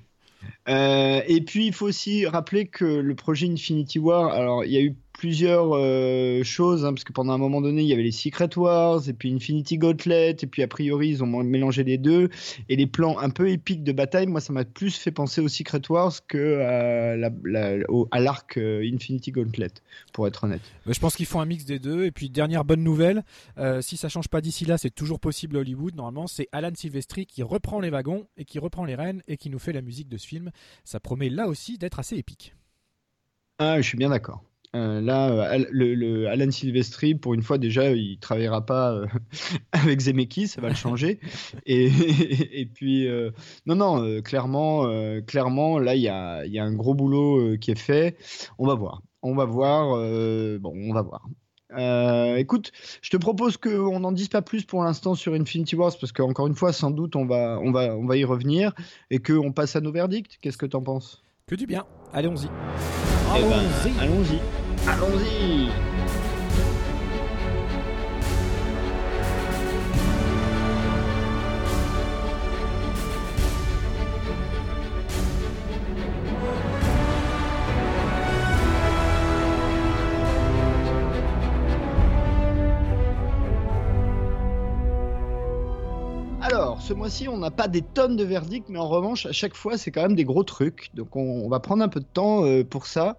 [0.68, 1.22] euh.
[1.26, 4.82] Et puis, il faut aussi rappeler que le projet Infinity War, alors il y a
[4.82, 8.10] eu plusieurs euh, choses, hein, parce que pendant un moment donné, il y avait les
[8.10, 12.30] Secret Wars, et puis Infinity Gauntlet, et puis a priori, ils ont mélangé les deux.
[12.70, 15.48] Et les plans un peu épiques de bataille, moi, ça m'a plus fait penser aux
[15.48, 19.68] Secret Wars que à, la- la- au- à l'arc euh, Infinity Gauntlet,
[20.14, 20.62] pour être honnête.
[20.86, 22.06] Mais je pense qu'ils font un mix des deux.
[22.06, 23.22] Et puis, dernière bonne nouvelle,
[23.58, 25.94] euh, si ça change pas d'ici là, c'est toujours possible à Hollywood.
[25.96, 29.50] Normalement, c'est Alan Silvestri qui reprend les wagons et qui reprend les rênes et qui
[29.50, 30.50] nous fait la musique de ce film.
[30.84, 32.54] Ça promet là aussi d'être assez épique.
[33.58, 34.42] Ah, je suis bien d'accord.
[34.76, 39.06] Euh, là, euh, le, le Alan Silvestri, pour une fois déjà, il travaillera pas euh,
[39.72, 41.18] avec Zemeckis, ça va le changer.
[41.66, 41.86] et,
[42.60, 43.30] et puis, euh,
[43.66, 44.86] non, non, clairement,
[45.26, 48.16] clairement, là, il y a, il y a un gros boulot qui est fait.
[48.58, 49.02] On va voir.
[49.22, 49.96] On va voir.
[50.60, 51.28] bon, on va voir.
[51.72, 55.92] Euh, écoute, je te propose qu'on n'en dise pas plus pour l'instant sur Infinity Wars
[56.00, 58.72] parce qu'encore une fois, sans doute, on va, on va, on va y revenir
[59.10, 60.38] et qu'on passe à nos verdicts.
[60.40, 61.22] Qu'est-ce que t'en penses?
[61.46, 61.84] Que du bien.
[62.12, 62.46] Allons-y.
[62.46, 64.00] Eh ben, Allons-y.
[64.00, 64.59] Allons-y.
[64.86, 65.89] Allons-y.
[87.00, 89.90] Mois-ci, on n'a pas des tonnes de verdicts, mais en revanche, à chaque fois, c'est
[89.90, 90.90] quand même des gros trucs.
[90.94, 93.16] Donc, on, va prendre un peu de temps euh, pour ça.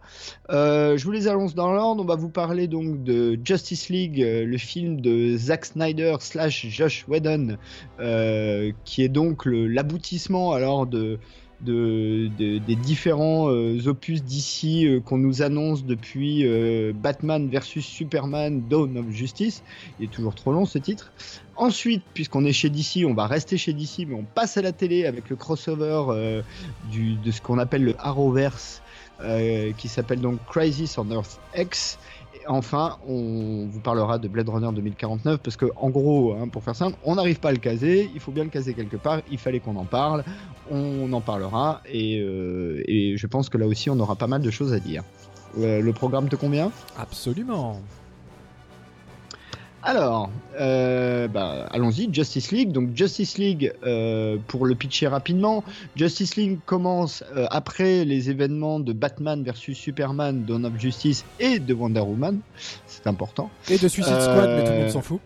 [0.51, 2.03] Euh, je vous les annonce dans l'ordre.
[2.03, 6.67] On va vous parler donc de Justice League, euh, le film de Zack Snyder slash
[6.69, 7.57] Josh Whedon,
[8.85, 11.17] qui est donc l'aboutissement alors de
[11.61, 13.45] de, de- des différents
[13.85, 16.43] opus d'ici qu'on nous annonce depuis
[16.93, 19.63] Batman versus Superman Dawn of Justice.
[19.99, 21.11] Il est toujours trop long ce titre.
[21.61, 24.71] Ensuite, puisqu'on est chez DC, on va rester chez DC, mais on passe à la
[24.71, 26.41] télé avec le crossover euh,
[26.91, 28.81] de ce qu'on appelle le Arrowverse,
[29.21, 31.99] euh, qui s'appelle donc Crisis on Earth X.
[32.33, 36.63] Et enfin, on vous parlera de Blade Runner 2049, parce que en gros, hein, pour
[36.63, 39.21] faire simple, on n'arrive pas à le caser, il faut bien le caser quelque part,
[39.29, 40.23] il fallait qu'on en parle,
[40.71, 42.81] on en parlera, et, euh,
[43.15, 45.03] je pense que là aussi, on aura pas mal de choses à dire.
[45.55, 46.71] Le programme te convient?
[46.97, 47.79] Absolument.
[49.83, 52.71] Alors, euh, bah, allons-y, Justice League.
[52.71, 55.63] Donc Justice League, euh, pour le pitcher rapidement,
[55.95, 61.59] Justice League commence euh, après les événements de Batman versus Superman, Dawn of Justice et
[61.59, 62.39] de Wonder Woman.
[62.85, 63.49] C'est important.
[63.69, 65.19] Et de Suicide Squad, mais tout le monde s'en fout.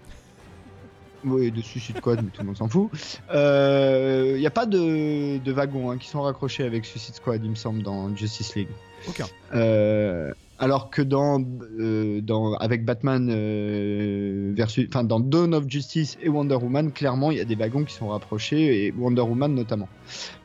[1.26, 2.90] Oui, de Suicide Squad, mais tout le monde s'en fout.
[3.34, 7.50] Il n'y a pas de, de wagons hein, qui sont raccrochés avec Suicide Squad, il
[7.50, 8.70] me semble, dans Justice League.
[9.08, 9.26] Aucun.
[9.54, 11.44] Euh, alors que dans,
[11.80, 12.22] euh,
[12.60, 14.56] avec Batman euh,
[14.88, 17.94] enfin dans Dawn of Justice et Wonder Woman, clairement il y a des wagons qui
[17.94, 19.90] sont rapprochés et Wonder Woman notamment.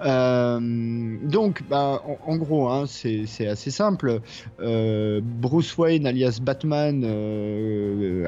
[0.01, 4.21] Euh, donc, bah, en, gros, hein, c'est assez simple.
[4.59, 7.05] Bruce Wayne, alias Batman,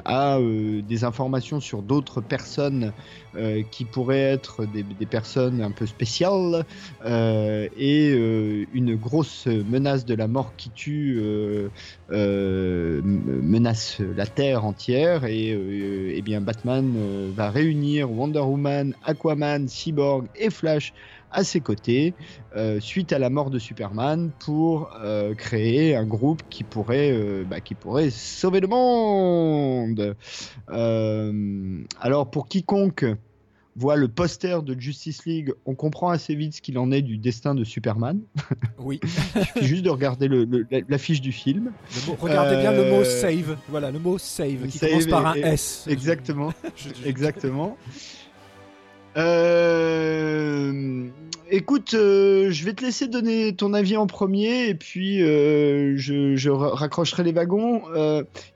[0.05, 2.93] a des informations sur d'autres personnes
[3.35, 6.65] euh, qui pourraient être des, personnes un peu spéciales
[7.05, 11.21] euh, et euh, une grosse menace de la mort qui tue
[12.11, 16.95] menace la Terre entière et, euh, eh bien Batman
[17.35, 20.93] va réunir Wonder Woman, Aquaman, Cyborg et Flash
[21.33, 22.15] à ses côtés
[22.57, 27.45] euh, suite à la mort de Superman pour euh, créer un groupe qui pourrait, euh,
[27.49, 30.17] bah, qui pourrait sauver le monde.
[32.01, 33.05] Alors pour quiconque
[33.75, 37.17] voit le poster de Justice League, on comprend assez vite ce qu'il en est du
[37.17, 38.21] destin de Superman.
[38.79, 39.01] Oui.
[39.03, 41.71] Il suffit juste de regarder le- le- la- l'affiche du film.
[42.07, 43.57] Mot- regardez bien le mot save.
[43.69, 45.87] Voilà, le mot save qui Save commence par un S.
[45.89, 46.53] Exactement.
[46.77, 47.79] Je- je- Exactement.
[49.17, 51.09] Euh,
[51.51, 56.35] écoute, euh, je vais te laisser donner ton avis en premier et puis euh, je,
[56.37, 57.83] je ra- raccrocherai les wagons.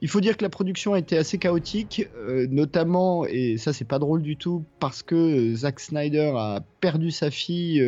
[0.01, 2.09] Il faut dire que la production a été assez chaotique,
[2.51, 7.31] notamment, et ça c'est pas drôle du tout, parce que Zack Snyder a perdu sa
[7.31, 7.85] fille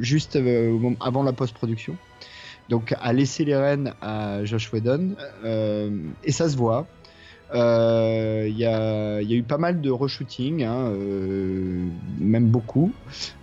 [0.00, 0.38] juste
[1.00, 1.96] avant la post-production.
[2.68, 5.16] Donc a laissé les rênes à Josh Whedon
[6.24, 6.86] et ça se voit.
[7.54, 11.86] Euh, Il y, a, il y a eu pas mal de reshooting, hein, euh,
[12.18, 12.92] même beaucoup.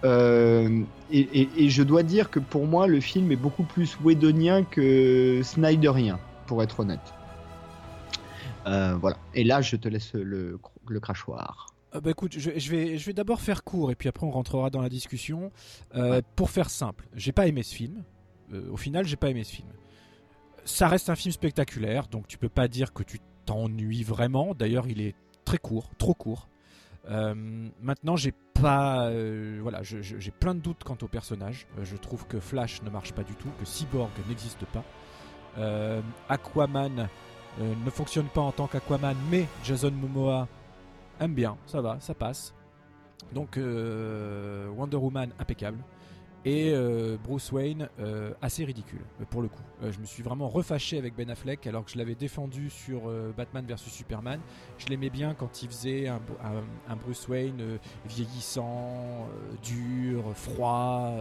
[0.04, 3.98] Euh, et, et- et je dois dire que pour moi, le film est beaucoup plus
[4.04, 7.00] Whedonien que Snyderien, pour être honnête.
[8.66, 9.18] Voilà.
[9.34, 11.74] Et là, je te laisse le, le crachoir.
[11.92, 14.30] Ah bah écoute, je, je vais, je vais d'abord faire court et puis après on
[14.32, 15.52] rentrera dans la discussion.
[16.36, 18.04] Pour faire simple, j'ai pas aimé ce film.
[18.72, 19.68] Au final, j'ai pas aimé ce film.
[20.66, 23.20] Ça reste un film spectaculaire, donc tu peux pas dire que tu
[23.50, 24.54] t'ennuies vraiment.
[24.54, 26.48] D'ailleurs, il est très court, trop court.
[27.10, 27.34] Euh,
[27.82, 31.66] maintenant, j'ai pas, euh, voilà, j'ai plein de doutes quant au personnage.
[31.78, 34.84] Euh, je trouve que Flash ne marche pas du tout, que Cyborg n'existe pas.
[36.30, 37.10] Aquaman
[37.60, 40.48] ne fonctionne pas en tant qu'Aquaman, mais Jason Momoa
[41.20, 42.54] aime bien, ça va, ça passe.
[43.34, 45.80] Donc Wonder Woman impeccable
[46.46, 49.62] et euh, Bruce Wayne euh, assez ridicule euh, pour le coup.
[49.82, 53.04] Je me suis vraiment refâché avec Ben Affleck alors que je l'avais défendu sur
[53.38, 54.42] Batman vs Superman.
[54.78, 56.20] Je l'aimais bien quand il faisait un,
[57.02, 59.26] Bruce Wayne vieillissant,
[59.64, 61.14] dur, froid,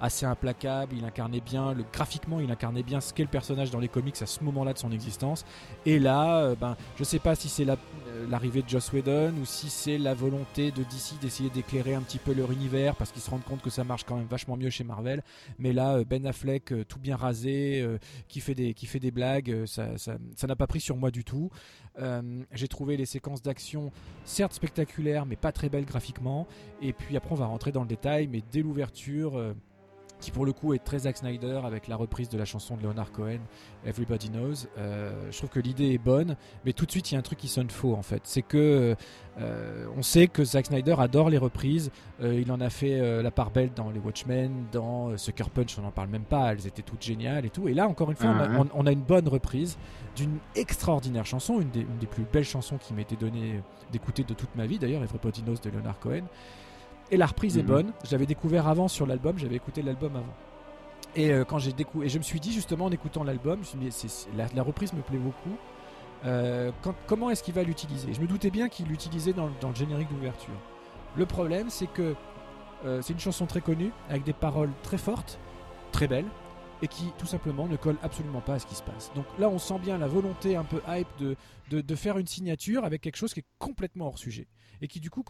[0.00, 0.94] assez implacable.
[0.96, 4.26] Il incarnait bien, graphiquement, il incarnait bien ce qu'est le personnage dans les comics à
[4.26, 5.44] ce moment-là de son existence.
[5.84, 7.66] Et là, euh, ben, je sais pas si c'est
[8.16, 12.02] euh, l'arrivée de Joss Whedon ou si c'est la volonté de DC d'essayer d'éclairer un
[12.02, 14.56] petit peu leur univers parce qu'ils se rendent compte que ça marche quand même vachement
[14.56, 15.22] mieux chez Marvel.
[15.58, 17.86] Mais là, euh, Ben Affleck, euh, tout bien rasé,
[18.28, 21.50] qui fait des qui fait des blagues, ça n'a pas pris sur moi du tout.
[22.52, 23.90] J'ai trouvé les séquences d'action
[24.24, 26.46] certes spectaculaires, mais pas très belles graphiquement.
[26.82, 29.54] Et puis après, on va rentrer dans le détail, mais dès l'ouverture.
[30.26, 32.82] Qui pour le coup est très Zack Snyder avec la reprise de la chanson de
[32.82, 33.38] Leonard Cohen,
[33.86, 34.66] Everybody Knows.
[34.76, 36.34] Euh, je trouve que l'idée est bonne,
[36.64, 38.22] mais tout de suite il y a un truc qui sonne faux en fait.
[38.24, 38.96] C'est que
[39.38, 41.92] euh, on sait que Zack Snyder adore les reprises.
[42.20, 45.82] Euh, il en a fait la part belle dans les Watchmen, dans Sucker Punch, on
[45.82, 46.52] n'en parle même pas.
[46.52, 47.68] Elles étaient toutes géniales et tout.
[47.68, 48.58] Et là encore une fois, on a- Mhm.
[48.74, 49.78] on, on a une bonne reprise
[50.16, 53.60] d'une extraordinaire chanson, une des, une des plus belles chansons qui m'était donnée
[53.92, 56.22] d'écouter de toute ma vie d'ailleurs, Everybody Knows de Leonard Cohen.
[57.10, 57.68] Et la reprise est Mhm.
[57.68, 57.92] bonne.
[58.04, 60.34] Je l'avais découvert avant sur l'album, j'avais écouté l'album avant.
[61.14, 63.58] Et euh, quand j'ai découvert, et je me suis dit justement en écoutant l'album, je
[63.60, 65.56] me suis dit, c'est- c'est- la, la reprise me plaît beaucoup.
[66.24, 68.12] Euh, quand- comment est-ce qu'il va l'utiliser?
[68.12, 70.54] Je me doutais bien qu'il l'utilisait dans, le- dans le générique d'ouverture.
[71.16, 72.14] Le problème, c'est que
[72.84, 75.38] euh, c'est une chanson très connue, avec des paroles très fortes,
[75.92, 76.26] très belles,
[76.82, 79.10] et qui tout simplement ne colle absolument pas à ce qui se passe.
[79.14, 81.36] Donc là, on sent bien la volonté un peu hype de,
[81.70, 84.46] de, de faire une signature avec quelque chose qui est complètement hors sujet,
[84.82, 85.24] et qui du coup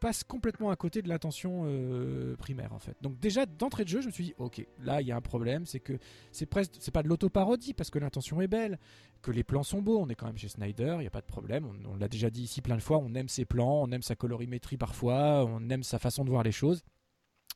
[0.00, 2.96] passe complètement à côté de l'intention euh, primaire en fait.
[3.02, 5.20] Donc déjà d'entrée de jeu, je me suis dit ok, là il y a un
[5.20, 5.98] problème, c'est que
[6.32, 8.78] c'est presque c'est pas de l'autoparodie parce que l'intention est belle,
[9.22, 11.20] que les plans sont beaux, on est quand même chez Snyder, il y a pas
[11.20, 13.82] de problème, on, on l'a déjà dit ici plein de fois, on aime ses plans,
[13.82, 16.84] on aime sa colorimétrie parfois, on aime sa façon de voir les choses.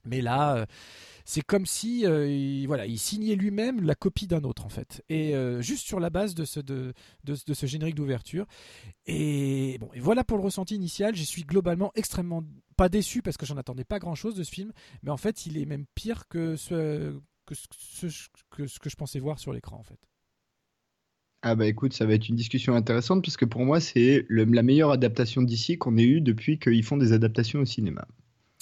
[0.05, 0.67] Mais là, euh,
[1.25, 5.05] c'est comme si euh, il, voilà, il signait lui-même la copie d'un autre en fait,
[5.09, 8.47] et euh, juste sur la base de ce de, de, ce générique d'ouverture.
[9.07, 11.15] Et bon, et voilà pour le ressenti initial.
[11.15, 12.43] Je suis globalement extrêmement
[12.77, 14.73] pas déçu parce que j'en attendais pas grand-chose de ce film,
[15.03, 17.15] mais en fait, il est même pire que ce
[17.47, 17.55] que
[18.51, 19.99] que, ce que je pensais voir sur l'écran en fait.
[21.43, 24.63] Ah bah écoute, ça va être une discussion intéressante parce que pour moi, c'est la
[24.63, 28.07] meilleure adaptation d'ici qu'on ait eue depuis qu'ils font des adaptations au cinéma.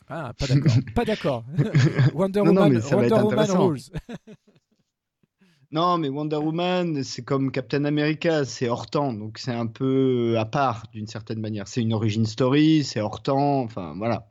[0.08, 1.44] Ah, pas d'accord, pas d'accord.
[2.14, 3.80] Wonder Non, Woman, Wonder Woman rules.
[5.70, 10.36] Non, mais Wonder Woman, c'est comme Captain America, c'est hors temps, donc c'est un peu
[10.38, 11.68] à part d'une certaine manière.
[11.68, 14.26] C'est une origin story, c'est hors temps, enfin voilà.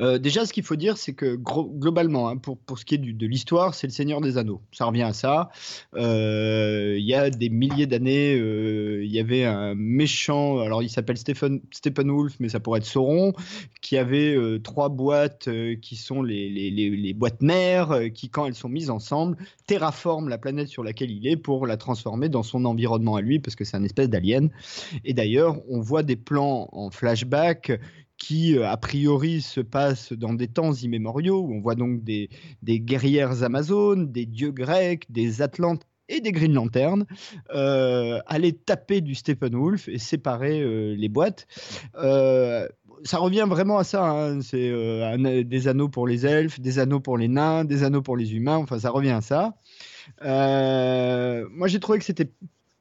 [0.00, 2.98] Euh, déjà, ce qu'il faut dire, c'est que globalement, hein, pour, pour ce qui est
[2.98, 4.60] de l'histoire, c'est le Seigneur des Anneaux.
[4.72, 5.50] Ça revient à ça.
[5.94, 10.90] Euh, Il y a des milliers d'années, euh, il y avait un méchant, alors il
[10.90, 13.32] s'appelle Stephen, Steppenwolf, mais ça pourrait être Sauron,
[13.80, 15.48] qui avait trois boîtes
[15.80, 20.28] qui sont les, les, les, les boîtes mères, qui, quand elles sont mises ensemble, terraforment
[20.28, 23.56] la planète sur laquelle il est pour la transformer dans son environnement à lui, parce
[23.56, 24.50] que c'est un espèce d'alien.
[25.04, 27.72] Et d'ailleurs, on voit des plans en flashback
[28.16, 32.28] qui, euh, a priori, se passent dans des temps immémoriaux, où on voit donc des,
[32.62, 37.06] guerrières amazones, des dieux grecs, des atlantes et des Green Lanterns
[37.54, 41.46] euh, aller taper du Steppenwolf et séparer euh, les boîtes.
[43.06, 44.08] Ça revient vraiment à ça.
[44.08, 44.40] hein.
[44.40, 44.72] C'est
[45.44, 48.56] des anneaux pour les elfes, des anneaux pour les nains, des anneaux pour les humains.
[48.56, 49.54] Enfin, ça revient à ça.
[50.22, 52.30] Moi, j'ai trouvé que c'était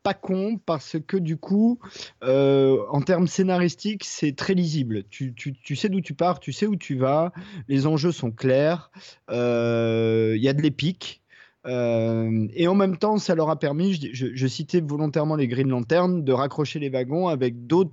[0.03, 1.79] pas con parce que du coup,
[2.23, 5.05] euh, en termes scénaristiques, c'est très lisible.
[5.09, 5.33] Tu,
[5.75, 7.31] sais d'où tu pars, tu sais où tu vas,
[7.69, 8.91] les enjeux sont clairs,
[9.31, 11.22] euh, il y a de l'épique.
[11.65, 16.23] Euh, et en même temps, ça leur a permis, je, citais volontairement les Green Lanterns,
[16.23, 17.91] de raccrocher les wagons avec d'autres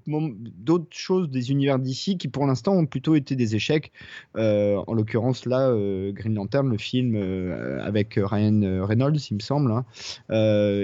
[0.91, 3.93] choses des univers d'ici qui, pour l'instant, ont plutôt été des échecs.
[4.37, 7.17] Euh, en l'occurrence, là, euh, Green Lantern, le film
[7.81, 9.85] avec Ryan Reynolds, il me semble, hein,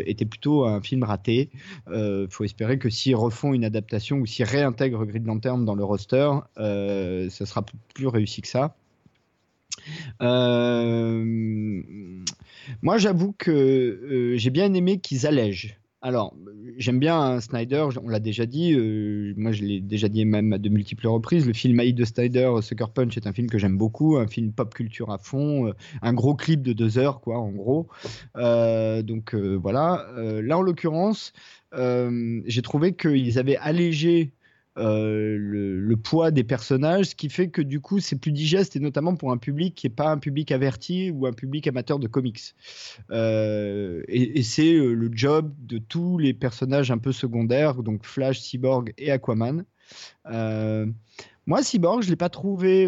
[0.06, 1.50] était plutôt un film raté.
[1.88, 5.84] Il faut espérer que s'ils refont une adaptation ou s'ils réintègrent Green Lantern dans le
[5.84, 8.76] roster, ça sera plus réussi que ça.
[10.22, 11.24] Euh,
[12.82, 15.78] moi, j'avoue que euh, j'ai bien aimé qu'ils allègent.
[16.02, 16.36] Alors,
[16.76, 20.58] j'aime bien Snyder, on l'a déjà dit, euh, moi je l'ai déjà dit même à
[20.58, 23.76] de multiples reprises, le film Haït de Snyder, Sucker Punch, est un film que j'aime
[23.76, 25.72] beaucoup, un film pop culture à fond,
[26.02, 27.88] un gros clip de deux heures, quoi, en gros.
[28.36, 31.32] Donc voilà, là en l'occurrence,
[31.74, 34.30] j'ai trouvé qu'ils avaient allégé
[34.78, 38.80] euh, le, poids des personnages, ce qui fait que du coup c'est plus digeste et
[38.80, 42.06] notamment pour un public qui n'est pas un public averti ou un public amateur de
[42.06, 42.54] comics.
[43.10, 48.40] Euh, et c'est euh, le job de tous les personnages un peu secondaires, donc Flash,
[48.40, 49.64] Cyborg et Aquaman.
[51.48, 52.86] Moi, Cyborg, je l'ai pas trouvé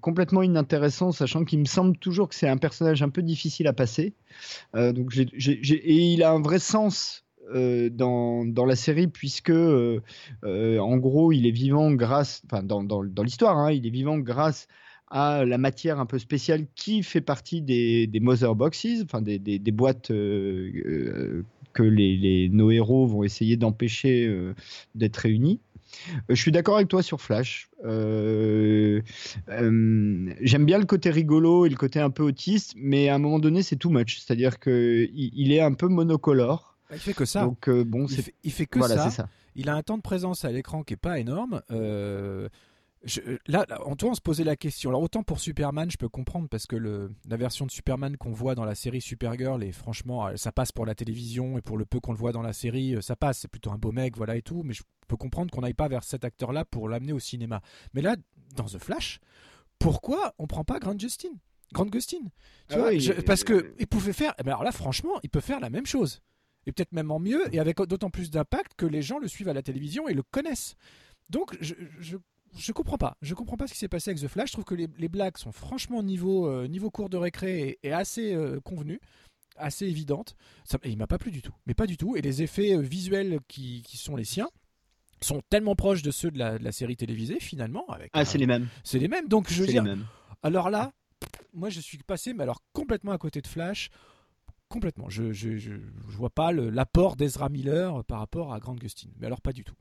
[0.00, 3.72] complètement inintéressant, sachant qu'il me semble toujours que c'est un personnage un peu difficile à
[3.72, 4.12] passer.
[4.74, 10.00] Donc et il a un vrai sens euh, dans, la série, puisque euh,
[10.44, 14.68] euh, en gros, il est vivant grâce, enfin dans, l'histoire, hein, il est vivant grâce
[15.08, 19.58] à la matière un peu spéciale qui fait partie des, des mother boxes, enfin des,
[19.72, 21.44] boîtes que
[21.82, 24.32] les, nos héros vont essayer d'empêcher
[24.94, 25.58] d'être réunis.
[26.28, 27.68] Je suis d'accord avec toi sur Flash.
[27.82, 29.02] J'aime
[30.64, 33.64] bien le côté rigolo et le côté un peu autiste, mais à un moment donné,
[33.64, 34.20] c'est too much.
[34.20, 36.69] C'est-à-dire que il, il est un peu monocolore.
[36.90, 37.42] Bah, Il fait que ça.
[37.44, 39.28] Donc euh, bon, il, fait, il fait que voilà, ça.
[39.54, 41.62] Il a un temps de présence à l'écran qui est pas énorme.
[41.70, 42.48] Euh,
[43.02, 44.90] je- là, on, toi, on se posait la question.
[44.90, 48.32] Alors autant pour Superman, je peux comprendre parce que le, la version de Superman qu'on
[48.32, 51.78] voit dans la série Supergirl, et franchement, euh, ça passe pour la télévision et pour
[51.78, 53.38] le peu qu'on le voit dans la série, ça passe.
[53.38, 54.62] C'est plutôt un beau mec, voilà et tout.
[54.64, 57.62] Mais je peux comprendre qu'on n'aille pas vers cet acteur-là pour l'amener au cinéma.
[57.94, 58.16] Mais là,
[58.56, 59.18] dans The Flash,
[59.78, 61.30] pourquoi on prend pas Grant Justin
[61.72, 62.18] Grant Gustin?
[62.68, 64.34] Tu Ah vois, oui, je- parce que il pouvait faire.
[64.38, 66.20] eh ben alors là, franchement, il peut faire la même chose
[66.66, 69.48] et peut-être même en mieux et avec d'autant plus d'impact que les gens le suivent
[69.48, 70.74] à la télévision et le connaissent.
[71.30, 72.16] Donc je, je,
[72.56, 73.16] je comprends pas.
[73.22, 74.48] Je comprends pas ce qui s'est passé avec The Flash.
[74.48, 77.88] Je trouve que les, les blagues sont franchement niveau euh, niveau cours de récré et,
[77.88, 79.00] et assez euh, convenues,
[79.56, 80.34] assez évidentes.
[80.64, 81.54] Ça, et il m'a pas plu du tout.
[81.66, 82.16] Mais pas du tout.
[82.16, 84.48] Et les effets euh, visuels qui, qui sont les siens
[85.22, 87.86] sont tellement proches de ceux de la, de la série télévisée finalement.
[87.88, 88.68] Avec Ah, c'est les mêmes.
[88.84, 89.28] c'est les mêmes.
[89.28, 90.06] Donc je veux C'est dire, les mêmes.
[90.42, 90.92] alors là,
[91.52, 93.90] moi je suis passé, mais alors complètement à côté de Flash.
[94.70, 95.08] Complètement.
[95.10, 99.08] Je, je, je, je vois pas l'apport d'Ezra Miller par rapport à Grant Gustin.
[99.18, 99.74] Mais alors pas du tout.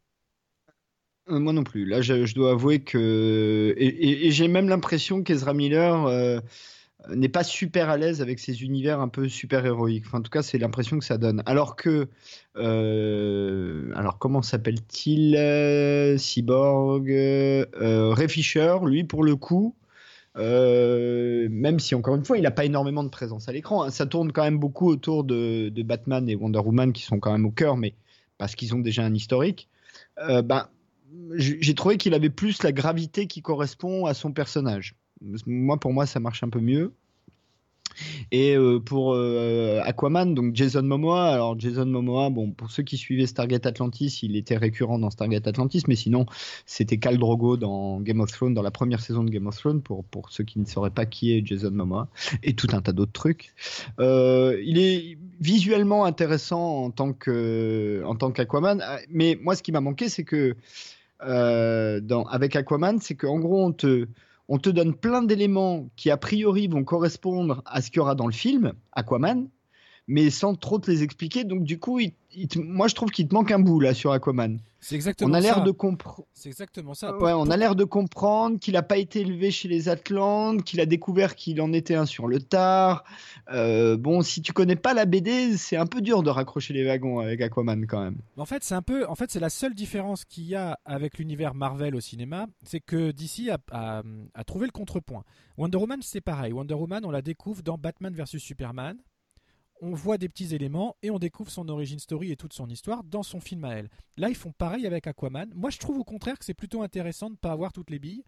[1.30, 1.86] Euh, Moi non plus.
[1.86, 3.76] Là, je, dois avouer que.
[3.78, 6.40] Et, j'ai même l'impression qu'Ezra Miller euh,
[7.16, 10.06] n'est pas super à l'aise avec ces univers un peu super héroïques.
[10.08, 11.44] Enfin, en tout cas, c'est l'impression que ça donne.
[11.46, 12.08] Alors que.
[12.56, 15.38] euh, alors, comment s'appelle-t-il?
[16.18, 19.76] Cyborg euh, Ray Fisher, lui, pour le coup.
[20.38, 23.90] Euh, même si encore une fois il n'a pas énormément de présence à l'écran, hein.
[23.90, 27.46] ça tourne quand même beaucoup autour de, Batman et Wonder Woman qui sont quand même
[27.46, 27.96] au cœur, mais
[28.38, 29.68] parce qu'ils ont déjà un historique.
[30.20, 30.68] Euh, ben,
[31.34, 34.96] j'ai trouvé qu'il avait plus la gravité qui correspond à son personnage.
[35.46, 36.94] Moi, pour moi, ça marche un peu mieux.
[38.32, 41.28] Et euh, pour euh, Aquaman, donc Jason Momoa.
[41.28, 45.48] Alors Jason Momoa, bon, pour ceux qui suivaient Stargate Atlantis, il était récurrent dans Stargate
[45.48, 46.26] Atlantis, mais sinon,
[46.66, 49.82] c'était Khal Drogo dans Game of Thrones, dans la première saison de Game of Thrones,
[49.82, 52.08] pour, pour ceux qui ne sauraient pas qui est Jason Momoa,
[52.44, 53.54] et tout un tas d'autres trucs.
[54.00, 59.72] Euh, il est visuellement intéressant en tant que en tant qu'Aquaman, mais moi, ce qui
[59.72, 60.56] m'a manqué, c'est que
[61.22, 64.08] dans, avec Aquaman, c'est qu'en gros, on te,
[64.50, 68.16] on te donne plein d'éléments qui, a priori, vont correspondre à ce qu'il y aura
[68.16, 69.48] dans le film, Aquaman,
[70.10, 71.46] mais sans trop te les expliquer.
[71.46, 73.94] Donc, du coup, il- il te- moi, je trouve qu'il te manque un bout, là,
[73.94, 74.60] sur Aquaman.
[74.82, 75.62] C'est exactement On a l'air ça.
[75.62, 76.26] de comprendre.
[76.34, 77.18] C'est exactement ça.
[77.18, 80.80] Ouais, on a l'air de comprendre qu'il n'a pas été élevé chez les Atlantes, qu'il
[80.80, 83.04] a découvert qu'il en était un sur le tard.
[83.52, 86.86] Euh, bon, si tu connais pas la BD, c'est un peu dur de raccrocher les
[86.86, 88.16] wagons avec Aquaman quand même.
[88.38, 91.18] En fait, c'est un peu, en fait, c'est la seule différence qu'il y a avec
[91.18, 94.04] l'univers Marvel au cinéma, c'est que DC a, a-
[94.34, 95.24] a trouvé le contrepoint.
[95.58, 96.54] Wonder Woman, c'est pareil.
[96.54, 98.96] Wonder Woman, on la découvre dans Batman vs Superman.
[99.82, 103.04] On voit des petits éléments et on découvre son origin story et toute son histoire
[103.04, 103.90] dans son film à elle.
[104.18, 105.50] Là, ils font pareil avec Aquaman.
[105.56, 108.00] Moi, je trouve au contraire que c'est plutôt intéressant de ne pas avoir toutes les
[108.00, 108.24] billes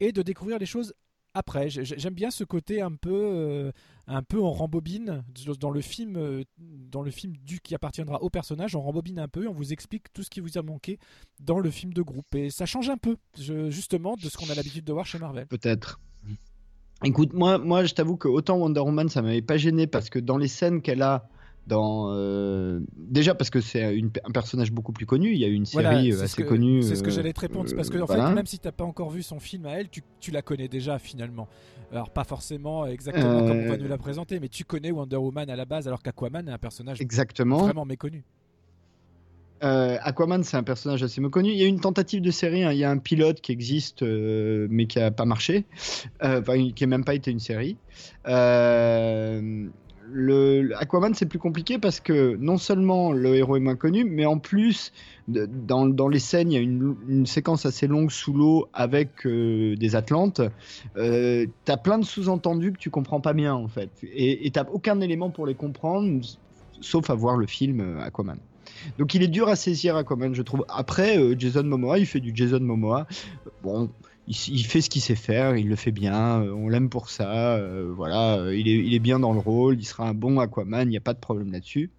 [0.00, 0.92] et de découvrir les choses
[1.34, 1.68] après.
[1.70, 3.70] J'ai- J'aime bien ce côté un peu, euh,
[4.08, 5.22] un peu en rembobine
[5.60, 8.74] dans le film, euh, dans le film du qui appartiendra au personnage.
[8.74, 10.98] On rembobine un peu, on vous explique tout ce qui vous a manqué
[11.38, 14.54] dans le film de groupe et ça change un peu, justement, de ce qu'on a
[14.54, 15.46] l'habitude de voir chez Marvel.
[15.46, 16.00] Peut-être.
[17.04, 20.18] Écoute, moi, moi je t'avoue que autant Wonder Woman, ça m'avait pas gêné parce que
[20.18, 21.28] dans les scènes qu'elle a
[21.68, 25.52] dans euh, déjà parce que c'est un personnage beaucoup plus connu, il y a eu
[25.52, 26.82] une série Voilà, euh, ce assez que- connue.
[26.82, 27.68] C'est ce que euh, j'allais te répondre.
[27.68, 28.28] c'est parce que, euh, en voilà.
[28.30, 30.66] fait, même si t'as pas encore vu son film à elle, tu, tu la connais
[30.68, 31.46] déjà finalement.
[31.92, 35.16] Alors, pas forcément exactement comme on va Euh, nous la présenter, mais tu connais Wonder
[35.16, 37.58] Woman à la base, alors qu'Aquaman est un personnage Exactement.
[37.58, 38.24] vraiment méconnu.
[39.62, 41.50] Euh, Aquaman, c'est un personnage assez méconnu.
[41.50, 42.64] Il y a une tentative de série.
[42.64, 42.72] hein.
[42.72, 45.64] Il y a un pilote qui existe, euh, mais qui a pas marché,
[46.22, 46.42] euh,
[46.74, 47.76] qui n'a même pas été une série.
[50.10, 54.24] Le, Aquaman, c'est plus compliqué parce que non seulement le héros est moins connu, mais
[54.24, 54.90] en plus,
[55.28, 60.40] dans, les scènes, il y a une, séquence assez longue sous l'eau avec des Atlantes.
[60.96, 64.98] Euh, t'as plein de sous-entendus que tu comprends pas bien en fait, et t'as aucun
[65.02, 66.22] élément pour les comprendre,
[66.80, 68.38] sauf à voir le film Aquaman.
[68.98, 70.64] Donc il est dur à saisir Aquaman, je trouve.
[70.68, 73.06] Après, euh, Jason Momoa, il fait du Jason Momoa.
[73.62, 73.90] Bon,
[74.26, 77.10] il, il fait ce qu'il sait faire, il le fait bien, euh, on l'aime pour
[77.10, 77.54] ça.
[77.56, 80.38] euh, voilà, euh, il est, il est bien dans le rôle, il sera un bon
[80.38, 81.90] Aquaman, il n'y a pas de problème là-dessus.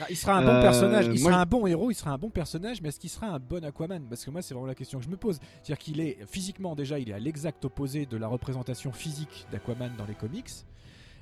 [0.00, 2.18] Ah, il sera un bon Euh, personnage, il sera un bon héros, il sera un
[2.18, 4.02] bon personnage, mais est-ce qu'il sera un bon Aquaman?
[4.08, 5.38] Parce que moi, c'est vraiment la question que je me pose.
[5.62, 9.92] C'est-à-dire qu'il est physiquement déjà, il est à l'exact opposé de la représentation physique d'Aquaman
[9.98, 10.48] dans les comics,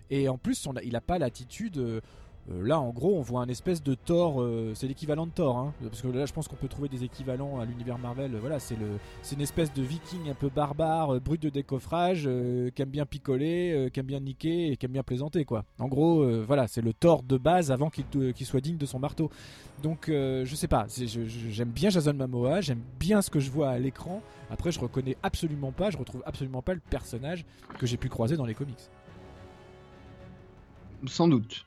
[0.08, 2.00] et en plus, on a- il n'a pas l'attitude.
[2.50, 5.56] Euh, là, en gros, on voit un espèce de Thor, euh, c'est l'équivalent de Thor,
[5.56, 8.36] hein, parce que là, je pense qu'on peut trouver des équivalents à l'univers Marvel.
[8.36, 8.76] Voilà, c'est
[9.32, 12.28] une espèce de Viking un peu barbare, euh, brut de décoffrage,
[12.74, 15.64] qui aime bien picoler, qui aime bien niquer et qui aime bien plaisanter, quoi.
[15.78, 19.30] En gros, voilà, c'est le Thor de base avant qu'il soit digne de son marteau.
[19.82, 23.78] Donc, je sais pas, j'aime bien Jason Momoa, j'aime bien ce que je vois à
[23.78, 24.22] l'écran.
[24.50, 27.44] Après, je reconnais absolument pas, je retrouve absolument pas le personnage
[27.78, 28.90] que j'ai pu croiser dans les comics.
[31.06, 31.66] Sans doute.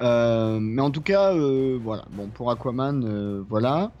[0.00, 2.04] Euh, mais en tout cas, euh, voilà.
[2.12, 3.92] Bon, pour Aquaman, euh, voilà.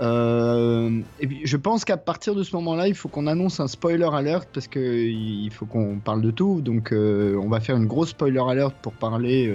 [0.00, 4.08] Et puis, je pense qu'à partir de ce moment-là, il faut qu'on annonce un spoiler
[4.12, 6.60] alert parce que il faut qu'on parle de tout.
[6.60, 9.52] Donc, on va faire une grosse spoiler alert pour parler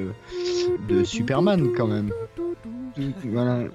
[0.89, 2.12] de Superman quand même.
[3.26, 3.66] Voilà.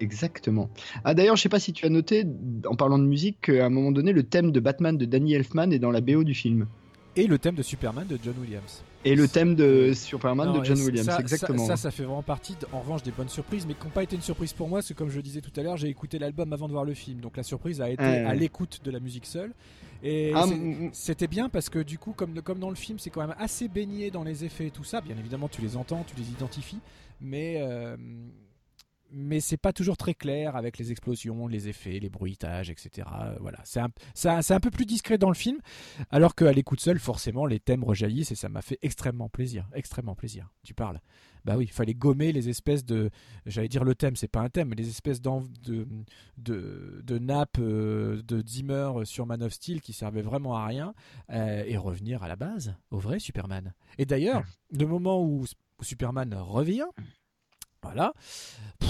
[0.00, 0.68] Exactement.
[1.04, 2.26] Ah d'ailleurs, je sais pas si tu as noté
[2.66, 5.70] en parlant de musique qu'à un moment donné, le thème de Batman de Danny Elfman
[5.70, 6.66] est dans la BO du film.
[7.14, 8.82] Et le thème de Superman de John Williams.
[9.04, 11.66] Et le thème de Superman Non, de John Williams, ça, exactement.
[11.66, 13.90] Ça, ça, ça fait vraiment partie, de- en revanche, des bonnes surprises, mais qui n'ont
[13.90, 15.76] pas été une surprise pour moi, parce que comme je le disais tout à l'heure,
[15.76, 17.20] j'ai écouté l'album avant de voir le film.
[17.20, 19.52] Donc la surprise a été à l'écoute de la musique seule.
[20.04, 20.44] Et Ah,
[20.92, 23.68] c'était bien parce que du coup, comme, comme dans le film, c'est quand même assez
[23.68, 25.00] baigné dans les effets et tout ça.
[25.00, 26.80] Bien évidemment, tu les entends, tu les identifies,
[27.20, 27.56] mais.
[27.60, 27.96] euh,
[29.12, 33.06] mais c'est pas toujours très clair avec les explosions, les effets, les bruitages, etc.
[33.20, 35.58] Euh, Voilà, c'est un, c'est un- peu plus discret dans le film,
[36.10, 40.14] alors qu'à l'écoute seule, forcément, les thèmes rejaillissent et ça m'a fait extrêmement plaisir, extrêmement
[40.14, 40.48] plaisir.
[40.62, 41.00] Tu parles.
[41.44, 43.10] Bah oui, il fallait gommer les espèces de,
[43.46, 45.28] j'allais dire le thème, c'est pas un thème, mais les espèces de,
[46.38, 50.94] de, de nappes euh, de Zimmer sur Man of Steel qui servaient vraiment à rien
[51.30, 53.74] euh, et revenir à la base, au vrai Superman.
[53.98, 55.44] Et d'ailleurs, le moment où
[55.80, 56.86] Superman revient,
[57.82, 58.12] voilà,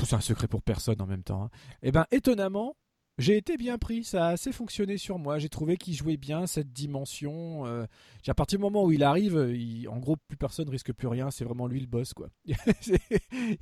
[0.04, 1.50] c'est un secret pour personne en même temps.
[1.82, 2.76] Et ben étonnamment,
[3.18, 5.38] j'ai été bien pris, ça a assez fonctionné sur moi.
[5.38, 7.66] J'ai trouvé qu'il jouait bien cette dimension.
[7.66, 7.84] euh,
[8.26, 11.30] à partir du moment où il arrive, il- en gros, plus personne risque plus rien.
[11.30, 12.30] C'est vraiment lui le boss, quoi.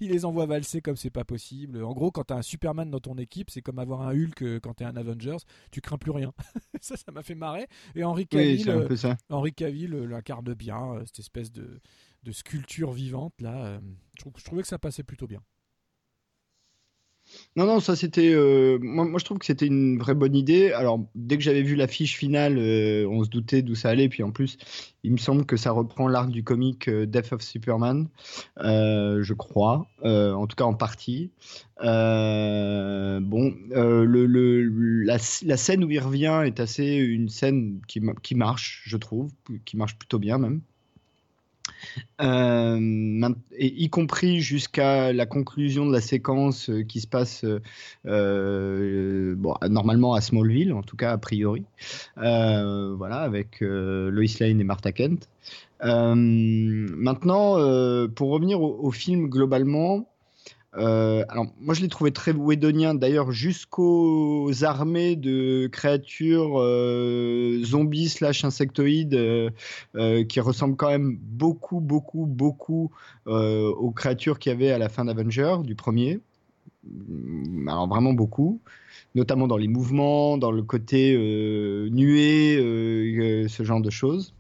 [0.01, 1.83] il les envoie valser comme c'est pas possible.
[1.83, 4.61] En gros, quand t'as un Superman dans ton équipe, c'est comme avoir un Hulk euh,
[4.61, 5.39] quand t'es un Avengers.
[5.73, 6.33] Tu crains plus rien.
[6.81, 7.67] ça, ça m'a fait marrer.
[7.97, 8.89] Et Henri Cavill, euh.
[9.31, 11.81] Henri Cavill euh, l'incarne bien, cette espèce de,
[12.23, 13.67] de sculpture vivante là.
[13.67, 13.81] euh,
[14.19, 15.43] je, trouvais que ça passait plutôt bien.
[17.55, 18.33] Non, non, ça c'était.
[18.35, 20.73] euh, moi, je trouve que c'était une vraie bonne idée.
[20.73, 24.09] Alors, dès que j'avais vu l'affiche finale, euh, on se doutait d'où ça allait.
[24.09, 24.59] Puis en plus,
[25.05, 28.09] il me semble que ça reprend l'arc du comic Death of Superman,
[28.59, 29.87] je crois.
[30.03, 31.31] En tout cas, en partie.
[31.81, 39.31] Bon, la, scène où il revient est assez une scène qui marche, je trouve,
[39.65, 40.63] qui marche plutôt bien même.
[42.21, 47.45] Euh, et y compris jusqu'à la conclusion de la séquence euh, qui se passe
[48.07, 49.37] euh,
[49.69, 51.65] normalement à Smallville, en tout cas a priori,
[52.17, 55.29] voilà, avec Lois Lane et Martha Kent.
[55.83, 57.55] Maintenant,
[58.15, 60.10] pour revenir au film globalement,
[60.77, 68.09] euh, alors moi je l'ai trouvé très whedonien d'ailleurs jusqu'aux armées de créatures euh, zombies
[68.09, 72.93] slash insectoïdes euh, qui ressemblent quand même beaucoup beaucoup beaucoup
[73.27, 76.21] aux créatures qu'il y avait à la fin d'Avenger du premier.
[76.85, 78.61] Mm, alors vraiment beaucoup.
[79.17, 81.89] Notamment dans les mouvements dans le côté euh,
[83.49, 84.35] ce genre de choses.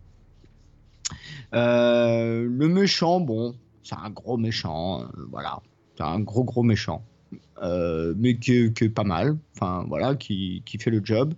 [1.53, 5.61] Le méchant bon c'est un gros méchant voilà
[6.07, 7.03] un gros gros méchant,
[7.62, 11.34] euh, mais qui est, pas mal, enfin voilà, qui, qui fait le job.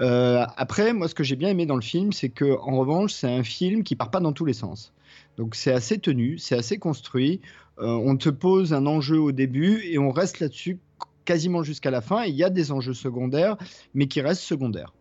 [0.00, 3.12] Euh, après, moi, ce que j'ai bien aimé dans le film, c'est que en revanche,
[3.12, 4.92] c'est un film qui part pas dans tous les sens.
[5.36, 7.40] Donc c'est assez tenu, c'est assez construit.
[7.78, 10.78] Euh, on te pose un enjeu au début et on reste là-dessus
[11.24, 12.24] quasiment jusqu'à la fin.
[12.24, 13.56] Il y a des enjeux secondaires,
[13.94, 14.92] mais qui restent secondaires.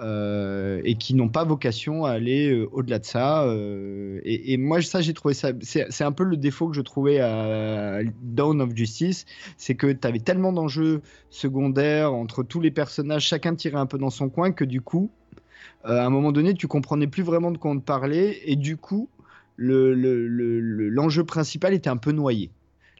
[0.00, 3.44] Euh, et qui n'ont pas vocation à aller euh, au-delà de ça.
[3.44, 5.50] euh, et, moi, ça, j'ai trouvé ça.
[5.60, 9.26] C'est un peu le défaut que je trouvais à Dawn of Justice,
[9.58, 13.98] c'est que tu avais tellement d'enjeux secondaires entre tous les personnages, chacun tirait un peu
[13.98, 15.10] dans son coin, que du coup,
[15.84, 18.78] à un moment donné, tu comprenais plus vraiment de quoi on te parlait, et du
[18.78, 19.10] coup,
[19.56, 22.50] le- le- le- le- l'enjeu principal était un peu noyé.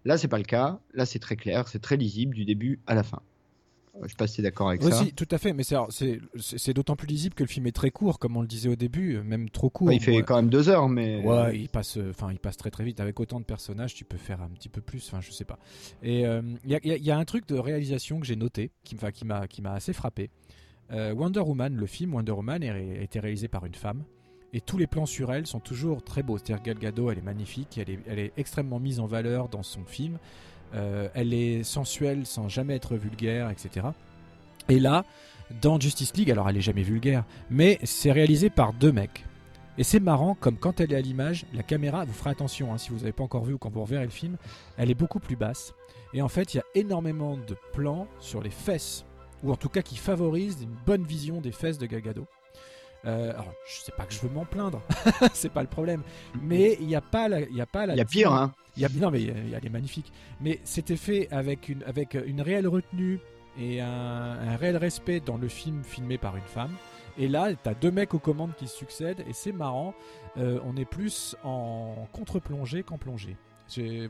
[0.05, 0.81] Là, c'est pas le cas.
[0.93, 3.21] Là, c'est très clair, c'est très lisible du début à la fin.
[4.03, 5.05] Je sais pas si tu es d'accord avec Oui, ça.
[5.17, 8.37] tout à fait, mais c'est- d'autant plus lisible que le film est très court, comme
[8.37, 9.89] on le disait au début, euh, même trop court.
[9.89, 10.23] Ouais, il fait Ouais.
[10.23, 11.23] quand même deux heures, mais.
[11.25, 13.01] Ouais, il passe, euh, enfin, il passe très très vite.
[13.01, 15.07] Avec autant de personnages, tu peux faire un petit peu plus.
[15.09, 15.59] Enfin, je sais pas.
[16.03, 18.37] Et euh, il y, a- y a- y a un truc de réalisation que j'ai
[18.37, 20.31] noté, qui, m'a, qui m'a assez frappé.
[20.93, 24.05] Euh, Wonder Woman, le film Wonder Woman, ré- a été réalisé par une femme.
[24.53, 26.37] Et tous les plans sur elle sont toujours très beaux.
[26.39, 29.63] C'est-à-dire Gal Gadot, elle est magnifique, elle est, elle est extrêmement mise en valeur dans
[29.63, 30.19] son film.
[30.75, 33.89] Euh, elle est sensuelle sans jamais être vulgaire, etc.
[34.69, 35.05] Et là,
[35.63, 39.25] dans Justice League, alors elle est jamais vulgaire, mais c'est réalisé par deux mecs.
[39.79, 42.79] Et c'est marrant, comme quand elle est à l'image, la caméra, vous ferez attention, hein,
[42.79, 44.37] si vous n'avez pas encore vu ou quand vous reverrez le film,
[44.77, 45.73] elle est beaucoup plus basse.
[46.13, 49.05] Et en fait, il y a énormément de plans sur les fesses,
[49.43, 52.27] ou en tout cas qui favorisent une bonne vision des fesses de Gal Gadot.
[53.07, 54.83] Euh, alors, je sais pas que je veux m'en plaindre,
[55.33, 56.03] c'est pas le problème,
[56.43, 57.95] mais il n'y a pas la, il y a pas la.
[57.97, 58.53] Y a pire, hein.
[58.81, 60.11] Il y a, non, mais elle est magnifique.
[60.41, 63.19] Mais c'était fait avec une, avec une réelle retenue
[63.59, 66.75] et un, réel respect dans le film filmé par une femme.
[67.19, 69.93] Et là, t'as deux mecs aux commandes qui se succèdent et c'est marrant.
[70.39, 73.37] Euh, on est plus en contre-plongée qu'en plongée.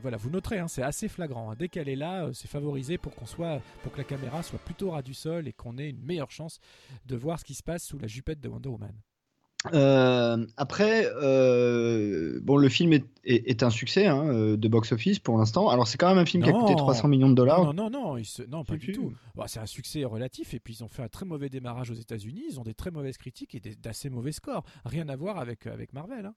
[0.01, 1.51] Voilà, vous noterez, hein, c'est assez flagrant.
[1.51, 1.55] hein.
[1.59, 4.57] Dès qu'elle est là, euh, c'est favorisé pour qu'on soit, pour que la caméra soit
[4.59, 6.61] plutôt ras du sol et qu'on ait une meilleure chance
[7.05, 8.93] de voir ce qui se passe sous la jupette de Wonder Woman.
[9.73, 15.19] Euh, après, euh, bon, le film est, est- est un succès hein, euh, de box-office
[15.19, 15.69] pour l'instant.
[15.69, 16.77] Alors, c'est quand même un film qui a coûté Non.
[16.77, 17.63] 300 millions de dollars.
[17.65, 19.13] Non, non, non, non, ils se- non, pas du tout.
[19.35, 21.95] Bah, c'est un succès relatif et puis ils ont fait un très mauvais démarrage aux
[21.95, 22.43] États-Unis.
[22.49, 24.63] Ils ont des très mauvaises critiques et des- d'assez mauvais scores.
[24.85, 26.25] Rien à voir avec, avec Marvel.
[26.25, 26.33] hein.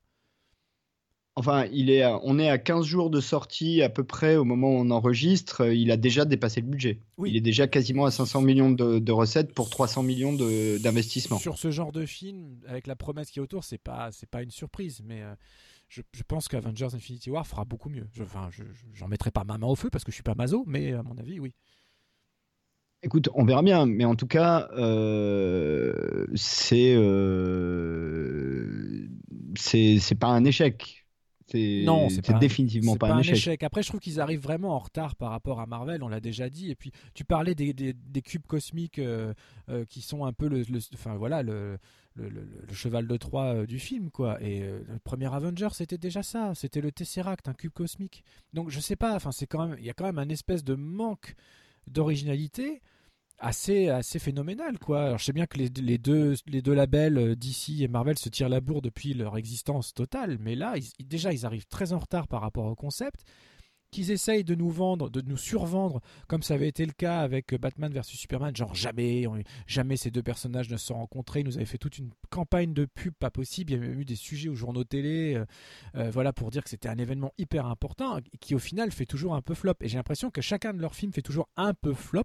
[1.37, 4.45] Enfin, il est, à- on est à 15 jours de sortie à peu près au
[4.45, 5.67] moment où on enregistre.
[5.73, 7.01] Il a déjà dépassé le budget.
[7.19, 7.31] Oui.
[7.31, 11.39] Il est déjà quasiment à 500 millions de, de recettes pour 300 millions de- d'investissement.
[11.39, 14.45] Sur ce genre de film, avec la promesse qui est autour, c'est pas, c'est pas
[14.45, 15.03] une surprise.
[15.05, 15.35] Mais euh,
[15.89, 18.07] je, je pense qu'Avengers Infinity War fera beaucoup mieux.
[18.13, 20.63] Je, enfin, je- mettrai pas ma main au feu parce que je suis pas maso,
[20.69, 21.53] mais à mon avis, oui.
[23.03, 29.07] Écoute, on verra bien, mais en tout cas, euh, c'est euh,
[29.57, 31.04] c'est c'est pas un échec.
[31.85, 33.63] Non, c'est définitivement pas, un échec.
[33.63, 36.49] Après, je trouve qu'ils arrivent vraiment en retard par rapport à Marvel, on l'a déjà
[36.49, 36.71] dit.
[36.71, 39.35] Et puis, tu parlais des, des- des cubes cosmiques euh,
[39.69, 41.79] euh, qui sont un peu le, le- enfin voilà, le,
[42.17, 42.31] le,
[42.73, 44.41] cheval de Troie euh, du film, quoi.
[44.43, 46.55] Et euh, le premier Avenger, c'était déjà ça.
[46.55, 48.25] C'était le Tesseract, un cube cosmique.
[48.55, 49.15] Donc, je sais pas.
[49.15, 51.35] Enfin, c'est quand même, il y a quand même un espèce de manque
[51.87, 52.81] d'originalité
[53.45, 55.05] assez assez phénoménal quoi.
[55.05, 58.19] Alors je sais bien que les, les deux les deux labels euh, DC et Marvel
[58.19, 61.99] se tirent la bourre depuis leur existence totale, mais là déjà ils arrivent très en
[61.99, 63.25] retard par rapport au concept
[63.95, 67.55] qu'ils essayent de nous vendre, de nous survendre, comme ça avait été le cas avec
[67.55, 69.27] Batman versus Superman, genre jamais,
[69.67, 71.41] jamais ces deux personnages ne se sont rencontrés.
[71.41, 73.73] Ils nous avaient fait toute une campagne de pub pas possible.
[73.73, 75.45] Il y avait eu des sujets aux journaux télé, euh,
[75.95, 79.35] euh, voilà pour dire que c'était un événement hyper important qui au final fait toujours
[79.37, 79.75] un peu flop.
[79.81, 82.25] Et j'ai l'impression que chacun de leurs films fait toujours un peu flop,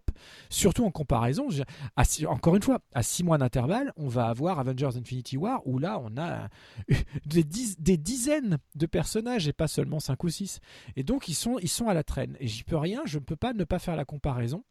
[0.50, 1.48] surtout en comparaison.
[1.96, 5.62] à six- encore une fois, à six mois d'intervalle, on va avoir Avengers Infinity War
[5.68, 6.50] où là on a
[7.26, 10.60] des, diz- des dizaines de personnages et pas seulement 5 ou 6.
[10.96, 12.36] Et donc ils sont, ils sont à la traîne.
[12.40, 14.64] Et j'y peux rien, je ne peux pas ne pas faire la comparaison.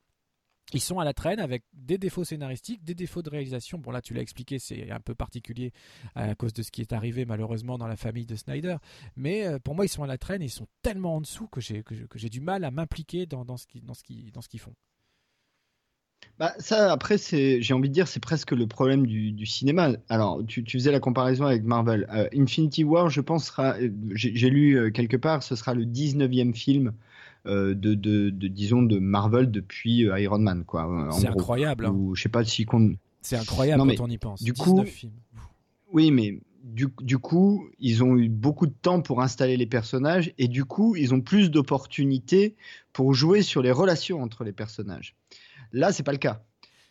[0.74, 3.78] Ils sont à la traîne avec des défauts scénaristiques, des défauts de réalisation.
[3.78, 5.72] Bon là tu l'as expliqué, c'est un peu particulier
[6.14, 8.76] à cause de ce qui est arrivé malheureusement dans la famille de Snyder.
[9.16, 11.46] Mais euh, pour moi ils sont à la traîne et ils sont tellement en dessous
[11.48, 14.60] que j'ai que du mal à m'impliquer dans, dans ce qui- qui- dans ce qu'ils
[14.60, 14.74] font.
[16.38, 19.90] Bah, ça, après, c'est, j'ai envie de dire, c'est presque le problème du, du cinéma.
[20.08, 22.06] Alors, tu, tu faisais la comparaison avec Marvel.
[22.14, 25.84] Euh, Infinity War, je pense, sera, euh, j'ai, lu euh, quelque part, ce sera le
[25.84, 26.92] 19e film
[27.44, 31.08] de, de, de, disons, de Marvel depuis Iron Man, quoi.
[31.12, 31.86] C'est incroyable.
[31.86, 31.90] hein.
[31.92, 32.94] Ou, je sais pas si qu'on.
[33.22, 34.42] C'est incroyable Non, mais quand on y pense.
[34.42, 35.12] du 19 coup- films.
[35.90, 40.32] Oui, mais du, du coup, ils ont eu beaucoup de temps pour installer les personnages
[40.36, 42.54] et du coup, ils ont plus d'opportunités
[42.92, 45.14] pour jouer sur les relations entre les personnages.
[45.72, 46.42] Là, c'est pas le cas.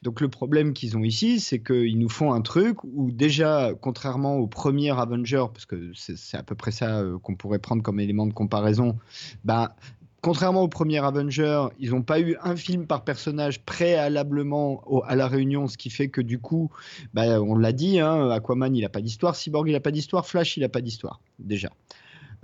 [0.03, 4.35] Donc le problème qu'ils ont ici, c'est qu'ils nous font un truc où déjà, contrairement
[4.35, 7.99] au premier Avenger, parce que c'est à peu près ça euh, qu'on pourrait prendre comme
[7.99, 8.97] élément de comparaison,
[9.43, 9.75] bah,
[10.21, 15.27] contrairement au premier Avenger, ils n'ont pas eu un film par personnage préalablement à la
[15.27, 16.69] réunion, ce qui fait que du coup,
[17.15, 20.27] bah, on l'a dit, hein, Aquaman il n'a pas d'histoire, Cyborg il n'a pas d'histoire,
[20.27, 21.69] Flash il n'a pas d'histoire, déjà.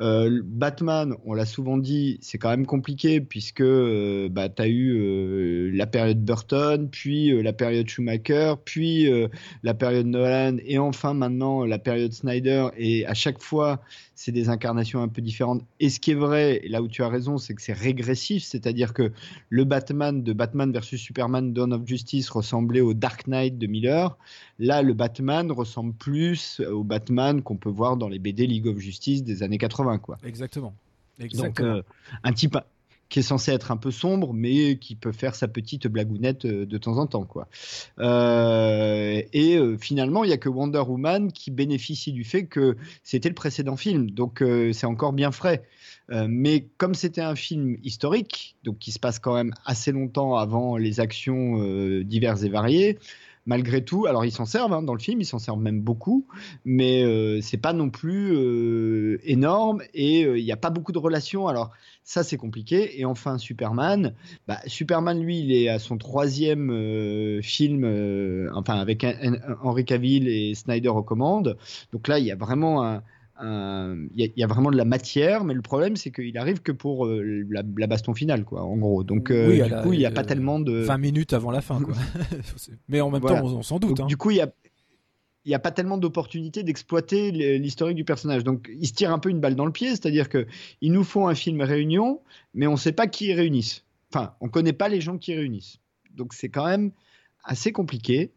[0.04, 4.68] Euh, Batman, on l'a souvent dit, c'est quand même compliqué puisque euh, bah, tu as
[4.68, 9.10] eu euh, la période Burton, puis la période Schumacher, puis
[9.64, 12.68] la période Nolan, et enfin maintenant la période Snyder.
[12.78, 13.82] Et à chaque fois,
[14.24, 15.64] c'est des incarnations un peu différentes.
[15.82, 18.46] Et ce qui est vrai, et là où tu as raison, c'est que c'est régressif,
[18.46, 19.12] c'est-à-dire que
[19.50, 24.18] le Batman de Batman versus Superman Dawn of Justice ressemblait au Dark Knight de Miller.
[24.60, 28.78] Là, le Batman ressemble plus au Batman qu'on peut voir dans les BD League of
[28.78, 30.18] Justice des années 80, quoi.
[30.24, 30.74] Exactement.
[31.20, 31.70] Donc, Exactement.
[31.70, 31.82] euh,
[32.24, 32.58] un type
[33.14, 36.78] qui est censé être un peu sombre, mais qui peut faire sa petite blagounette de
[36.80, 37.47] temps en temps, quoi.
[38.01, 43.36] et finalement, il y a que Wonder Woman qui bénéficie du fait que c'était le
[43.36, 45.61] précédent film, donc c'est encore bien frais.
[46.09, 50.76] mais comme c'était un film historique, donc qui se passe quand même assez longtemps avant
[50.76, 51.59] les actions
[52.01, 52.97] diverses et variées,
[53.46, 56.26] malgré tout, alors ils s'en servent hein, dans le film, ils s'en servent même beaucoup,
[56.66, 60.91] mais euh, c'est pas non plus euh, énorme et euh, il n'y a pas beaucoup
[60.91, 61.48] de relations.
[61.48, 61.72] Alors
[62.04, 63.00] ça c'est compliqué.
[63.00, 64.14] Et enfin Superman,
[64.48, 67.84] bah, Superman lui il est à son troisième film,
[68.54, 69.06] enfin avec
[69.62, 71.58] Henry Cavill et Snyder aux commandes.
[71.91, 73.04] Donc là il y a vraiment un
[73.44, 77.06] il y, a vraiment de la matière, mais le problème c'est qu'il arrive que pour
[77.06, 79.04] euh, la, baston finale, quoi, en gros.
[79.04, 80.80] Donc, euh, du coup, il n'y a pas tellement de.
[80.80, 81.94] 20 minutes avant la fin, quoi.
[82.89, 84.00] mais en même temps, on, s'en doute.
[84.00, 84.06] Hein.
[84.06, 84.52] Du coup, il y a.
[85.46, 88.46] Il n'y a pas tellement d'opportunités d'exploiter l'historique du personnage.
[88.46, 91.28] Donc, ils se tirent un peu une balle dans le pied, c'est-à-dire qu'ils nous font
[91.28, 92.22] un film réunion,
[92.54, 93.84] mais on ne sait pas qui ils réunissent.
[94.14, 95.80] Enfin, on ne connaît pas les gens qui réunissent.
[96.16, 96.91] Donc, c'est quand même
[97.44, 98.32] assez compliqué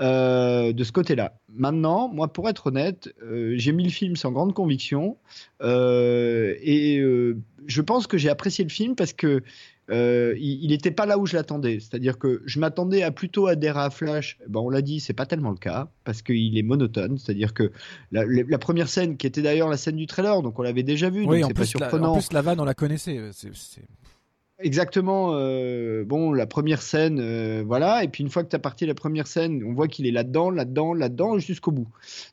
[0.00, 1.38] euh, de ce côté-là.
[1.52, 5.18] Maintenant, moi, pour être honnête, euh, j'ai mis le film sans grande conviction
[5.62, 7.02] euh, et
[7.66, 9.42] je pense que j'ai apprécié le film parce que
[9.90, 11.78] il n'était pas là où je l'attendais.
[11.78, 14.38] C'est-à-dire que je m'attendais à plutôt à Flash.
[14.48, 17.18] Ben, on l'a dit, c'est pas tellement le cas parce qu'il est monotone.
[17.18, 17.72] C'est-à-dire que
[18.10, 21.26] la, première scène, qui était d'ailleurs la scène du trailer, donc on l'avait déjà vu,
[21.26, 22.04] oui, donc c'est pas surprenant.
[22.04, 23.20] La, en plus, la vanne, on la connaissait.
[24.62, 25.32] Exactement.
[25.34, 28.04] Euh, bon, la première scène, euh, voilà.
[28.04, 30.10] Et puis une fois que tu as parti la première scène, on voit qu'il est
[30.12, 31.88] là-dedans, là-dedans, là-dedans, jusqu'au bout.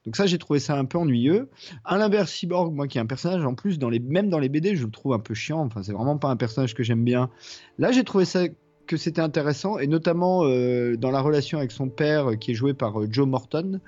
[0.05, 1.49] Donc ça, j'ai trouvé ça un peu ennuyeux.
[1.85, 4.49] À l'inverse, Cyborg, moi qui est un personnage en plus, dans les, même dans les
[4.49, 5.59] BD, je le trouve un peu chiant.
[5.59, 7.29] Enfin, c'est vraiment pas un personnage que j'aime bien.
[7.79, 8.45] Là, j'ai trouvé ça
[8.85, 12.73] que c'était intéressant, et notamment euh, dans la relation avec son père, qui est joué
[12.73, 13.79] par Joe Morton.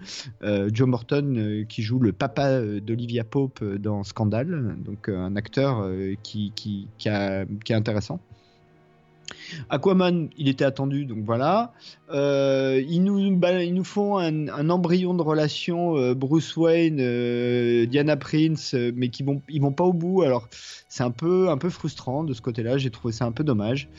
[0.43, 5.89] Joe Morton, qui joue le papa d'Olivia Pope dans Scandal, donc un acteur
[6.21, 8.19] qui, qui, qui est intéressant.
[9.69, 11.73] Aquaman, il était attendu, donc voilà.
[12.11, 18.17] Euh, ils, nous, ils nous font un, embryon de relation euh, Bruce Wayne, euh, Diana
[18.17, 20.23] Prince, mais qui vont, ils vont pas au bout.
[20.23, 20.47] Alors
[20.89, 22.77] c'est un peu, un peu frustrant de ce côté-là.
[22.77, 23.89] J'ai trouvé ça un peu dommage.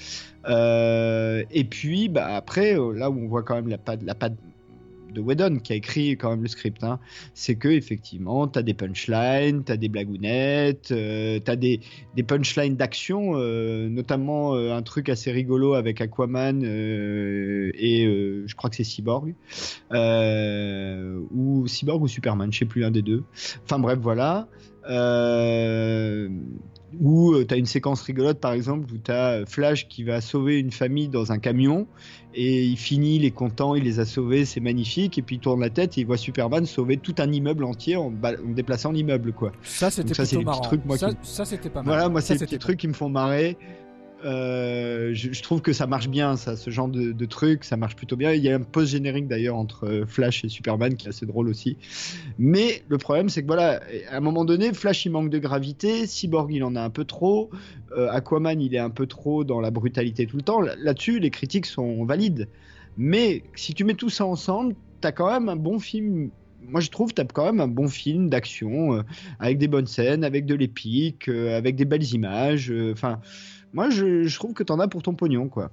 [0.47, 4.35] et puis, bah, après, là où on voit quand même la patte, la patte
[5.13, 6.99] de Whedon qui a écrit quand même le script, hein,
[7.35, 11.81] c'est que effectivement, tu as des punchlines, tu as des blagounettes, euh, tu as des,
[12.27, 18.05] punchlines d'action, euh, notamment euh, un truc assez rigolo avec Aquaman et
[18.47, 19.35] je crois que c'est Cyborg,
[19.91, 23.25] ou Cyborg ou Superman, je sais plus un des deux.
[23.65, 24.49] Enfin bref, voilà.
[27.01, 30.59] Où tu as une séquence rigolote par exemple où tu as Flash qui va sauver
[30.59, 31.87] une famille dans un camion
[32.35, 35.39] et il finit, il est content, il les a sauvés, c'est magnifique et puis il
[35.39, 38.13] tourne la tête et il voit Superman sauver tout un immeuble entier en,
[38.45, 39.53] déplaçant l'immeuble quoi.
[39.63, 40.61] Ça c'était plutôt marrant.
[40.63, 41.87] Trucs, moi, ça, ça c'était pas mal.
[41.87, 43.57] Voilà, moi c'est des trucs qui me font marrer.
[44.25, 48.17] Euh, je, trouve que ça marche bien, ça, ce genre de, truc, ça marche plutôt
[48.17, 48.33] bien.
[48.33, 51.49] Il y a un post-générique d'ailleurs entre euh, Flash et Superman qui est assez drôle
[51.49, 51.77] aussi.
[52.39, 56.07] Mais le problème, c'est que voilà, à un moment donné, Flash il manque de gravité,
[56.07, 57.51] Cyborg il en a un peu trop,
[57.97, 60.61] euh, Aquaman il est un peu trop dans la brutalité tout le temps.
[60.61, 62.49] Là-dessus, les critiques sont valides.
[62.97, 66.31] Mais si tu mets tout ça ensemble, t'as quand même un bon film
[66.69, 69.03] moi je trouve tu as quand même un bon film d'action
[69.41, 72.73] avec des bonnes scènes, avec de l'épique, avec des belles images.
[72.93, 73.21] Enfin,
[73.73, 75.71] moi, je, trouve que t'en as pour ton pognon, quoi.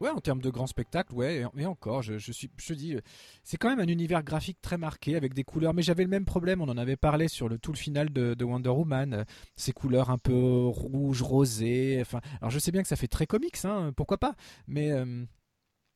[0.00, 2.96] Ouais, en termes de grand spectacle, ouais, et encore, je, je dis,
[3.42, 5.74] c'est quand même un univers graphique très marqué avec des couleurs.
[5.74, 8.44] Mais j'avais le même problème, on en avait parlé sur le tout le final de,
[8.44, 9.24] Wonder Woman,
[9.56, 11.98] ces couleurs un peu rouge, rosé.
[12.00, 14.36] Enfin, alors je sais bien que ça fait très comics, hein, pourquoi pas,
[14.68, 15.24] mais euh,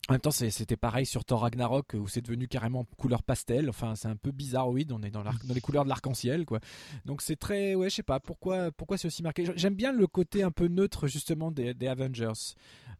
[0.09, 3.69] en même temps, c'était pareil sur Thor Ragnarok où c'est devenu carrément couleur pastel.
[3.69, 4.91] Enfin, c'est un peu bizarroïde.
[4.91, 6.59] On est dans, les couleurs de l'arc-en-ciel, quoi.
[7.05, 9.45] Donc c'est très, ouais, je sais pas pourquoi, pourquoi c'est aussi marqué?
[9.55, 12.33] J'aime bien le côté un peu neutre justement des, Avengers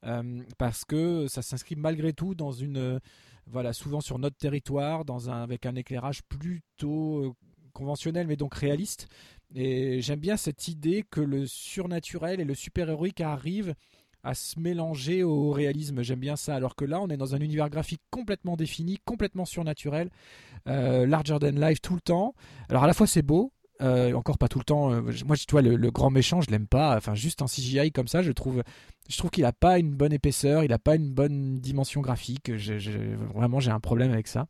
[0.06, 3.02] euh, parce que ça s'inscrit malgré tout dans une,
[3.48, 7.34] voilà, souvent sur notre territoire, avec un éclairage plutôt euh,
[7.74, 9.08] conventionnel, mais donc réaliste.
[9.56, 13.76] Et j'aime bien cette idée que le surnaturel et le super héroïque arrivent
[14.24, 16.02] à se mélanger au réalisme.
[16.02, 16.56] J'aime bien ça.
[16.56, 20.10] Alors que là, on est dans un univers graphique complètement défini, complètement surnaturel,
[20.68, 22.34] euh, larger than life tout le temps.
[22.70, 23.52] Alors à la fois c'est beau,
[23.82, 24.92] euh, encore pas tout le temps.
[24.92, 26.96] Euh, moi, tu vois, le, grand méchant, je l'aime pas.
[26.96, 28.64] Enfin, juste en CGI comme ça, je trouve,
[29.10, 32.50] je trouve qu'il a pas une bonne épaisseur, il a pas une bonne dimension graphique.
[33.34, 34.48] vraiment, j'ai un problème avec ça.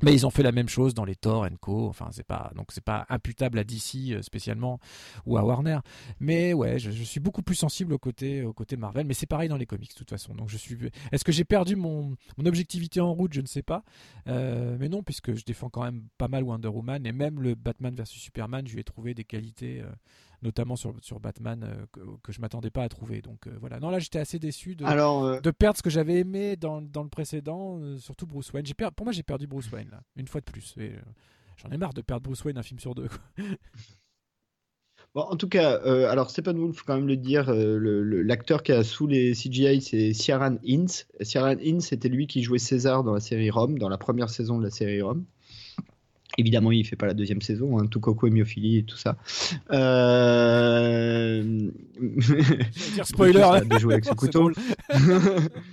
[0.00, 1.88] Mais ils ont fait la même chose dans les Thor Co.
[1.88, 2.52] Enfin, c'est pas
[2.84, 4.78] pas imputable à DC euh, spécialement
[5.26, 5.80] ou à Warner.
[6.20, 8.44] Mais ouais, je, suis beaucoup plus sensible au côté
[8.76, 9.06] Marvel.
[9.06, 10.34] Mais c'est pareil dans les comics de toute façon.
[10.34, 10.76] Donc je suis.
[11.10, 13.32] Est-ce que j'ai perdu mon, mon objectivité en route?
[13.32, 13.82] Je ne sais pas.
[14.28, 17.54] Euh, mais non, puisque je défends quand même pas mal Wonder Woman et même le
[17.56, 19.80] Batman vs Superman, je lui ai trouvé des qualités.
[19.80, 19.90] Euh,
[20.42, 23.22] notamment sur, sur Batman, euh, que, que je m'attendais pas à trouver.
[23.22, 23.80] Donc euh, voilà.
[23.80, 26.80] Non, là, j'étais assez déçu de, Alors, euh, de perdre ce que j'avais aimé dans,
[26.82, 28.66] dans le précédent, surtout Bruce Wayne.
[28.66, 30.74] J'ai per- Pour moi, j'ai perdu Bruce Wayne, là, une fois de plus.
[30.78, 30.92] Et,
[31.60, 33.08] J'en ai marre de perdre Bruce Wayne un film sur deux.
[33.08, 33.18] quoi.
[35.14, 37.78] Bon, en tout cas, euh, alors Steppenwolf, faut quand même le dire, euh,
[38.22, 41.06] l'acteur qui a sous les CGI, c'est Ciaran Hinds.
[41.22, 44.58] Ciaran Hinds, c'était lui qui jouait César dans la série Rome, dans la première saison
[44.58, 45.24] de la série Rome.
[46.38, 49.16] Évidemment, il fait pas la deuxième saison, hein, tout coco et myophilie et tout ça.
[49.72, 51.70] Euh...
[52.94, 53.48] dire spoiler, Brutus hein.
[53.50, 54.50] arrête de jouer avec ce couteau.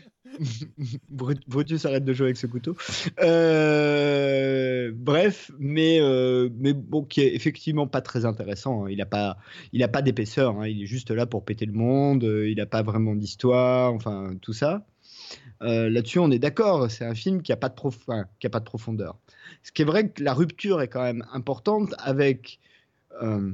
[1.47, 2.76] Brutus arrête de jouer avec ce couteau.
[3.22, 8.86] Euh, bref, mais, euh, mais bon, qui est effectivement pas très intéressant.
[8.86, 8.89] hein.
[8.89, 9.38] Il n'a pas,
[9.72, 10.59] il a pas d'épaisseur.
[10.59, 10.68] hein.
[10.68, 12.24] Il est juste là pour péter le monde.
[12.24, 13.93] euh, Il n'a pas vraiment d'histoire.
[13.93, 14.86] Enfin, tout ça.
[15.61, 16.89] Euh, Là-dessus, on est d'accord.
[16.91, 19.18] C'est un film qui a pas de prof- enfin, qui a pas de profondeur.
[19.66, 22.59] Ce qui est vrai que la rupture est quand même importante avec.
[23.22, 23.51] euh,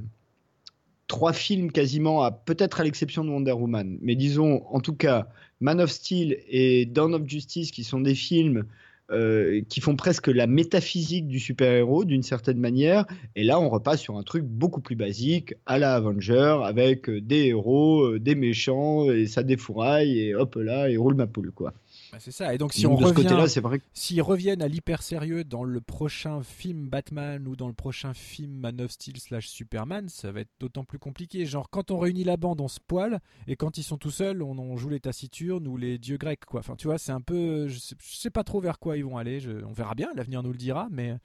[1.08, 5.28] trois films quasiment, à peut-être à l'exception de Wonder Woman, mais disons en tout cas
[5.60, 8.64] Man of Steel et Dawn of Justice, qui sont des films
[9.12, 13.06] euh, qui font presque la métaphysique du super-héros d'une certaine manière.
[13.36, 17.20] Et là, on repasse sur un truc beaucoup plus basique, à la Avenger, avec euh,
[17.20, 21.74] des héros, des méchants, et ça défouraille, et hop là, et roule ma poule, quoi.
[22.12, 22.54] Bah, c'est ça.
[22.54, 24.68] Et donc, si Donc, on de ce revient, côté-là, c'est vrai que s'ils reviennent à
[24.68, 29.18] l'hyper sérieux dans le prochain film Batman ou dans le prochain film Man of Steel
[29.18, 31.46] slash Superman, ça va être d'autant plus compliqué.
[31.46, 34.42] Genre, quand on réunit la bande, on se poile, et quand ils sont tout seuls,
[34.44, 36.60] on, on joue les taciturnes ou les dieux grecs, quoi.
[36.60, 37.70] Enfin, tu vois, c'est un peu.
[37.70, 39.40] Je sais, je sais pas trop vers quoi ils vont aller.
[39.40, 41.16] Je- on verra bien, l'avenir nous le dira, mais.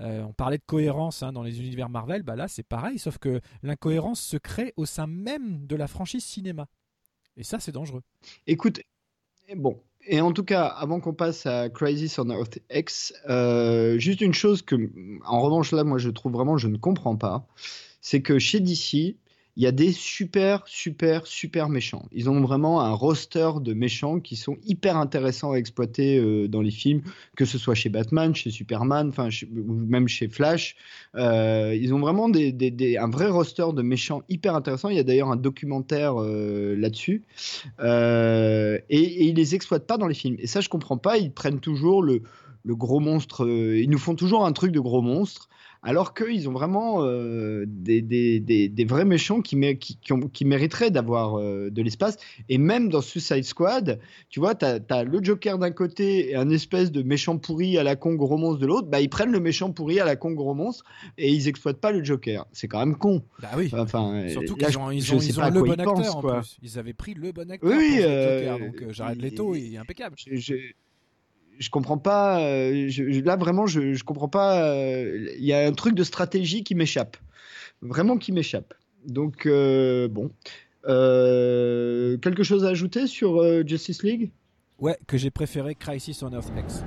[0.00, 3.18] euh, on parlait de cohérence hein, dans les univers Marvel, bah là c'est pareil, sauf
[3.18, 6.68] que l'incohérence se crée au sein même de la franchise cinéma.
[7.36, 8.02] Et ça c'est dangereux.
[8.46, 8.80] Écoute,
[9.56, 14.20] bon, et en tout cas, avant qu'on passe à Crisis on Earth X, euh, juste
[14.20, 14.76] une chose que,
[15.24, 17.46] en revanche, là, moi, je trouve vraiment, je ne comprends pas,
[18.00, 19.16] c'est que chez DC,
[19.56, 22.04] il y a des super, super, super méchants.
[22.12, 26.60] Ils ont vraiment un roster de méchants qui sont hyper intéressants à exploiter euh, dans
[26.60, 27.00] les films,
[27.36, 30.76] que ce soit chez Batman, chez Superman, enfin, même chez Flash.
[31.14, 34.90] Euh, ils ont vraiment un vrai roster de méchants hyper intéressant.
[34.90, 37.24] Il y a d'ailleurs un documentaire euh, là-dessus.
[37.80, 40.36] Et, et ils les exploitent pas dans les films.
[40.38, 41.16] Et ça, je comprends pas.
[41.16, 42.20] Ils prennent toujours le,
[42.66, 43.48] gros monstre.
[43.48, 45.48] ils nous font toujours un truc de gros monstre.
[45.86, 50.12] Alors qu'ils ont vraiment euh, des, des, des, des vrais méchants qui, mé- qui, qui,
[50.12, 52.16] ont- qui mériteraient d'avoir euh, de l'espace.
[52.48, 56.50] Et même dans Suicide Squad, tu vois, tu as, le Joker d'un côté et un
[56.50, 58.88] espèce de méchant pourri à la con gros monstre de l'autre.
[58.88, 60.84] Bah, ils prennent le méchant pourri à la con gros monstre
[61.18, 62.44] et ils exploitent pas le Joker.
[62.52, 63.22] C'est quand même con.
[63.40, 63.70] Bah oui.
[63.72, 66.40] Enfin, Surtout là, qu'ils ont, ils ont, ils ont le bon acteur pensent, en quoi.
[66.40, 66.56] plus.
[66.62, 69.74] Ils avaient pris le bon acteur Oui, pour euh, Joker, donc euh, Jared Leto, il-
[69.74, 70.16] est impeccable.
[71.58, 72.40] Je comprends pas.
[72.40, 74.62] euh, je- là, vraiment, je, je comprends pas.
[74.62, 77.16] euh, Il y a un truc de stratégie qui m'échappe.
[77.82, 78.74] Vraiment qui m'échappe.
[79.06, 80.30] Donc, euh, bon.
[80.88, 84.30] Euh, quelque chose à ajouter sur euh, Justice League?
[84.78, 86.84] Ouais, que j'ai préféré Crisis on Earth X.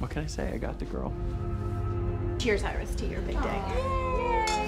[0.00, 0.52] What can I say?
[0.54, 1.12] I got the girl.
[2.38, 3.60] Cheers, Iris, to your big day.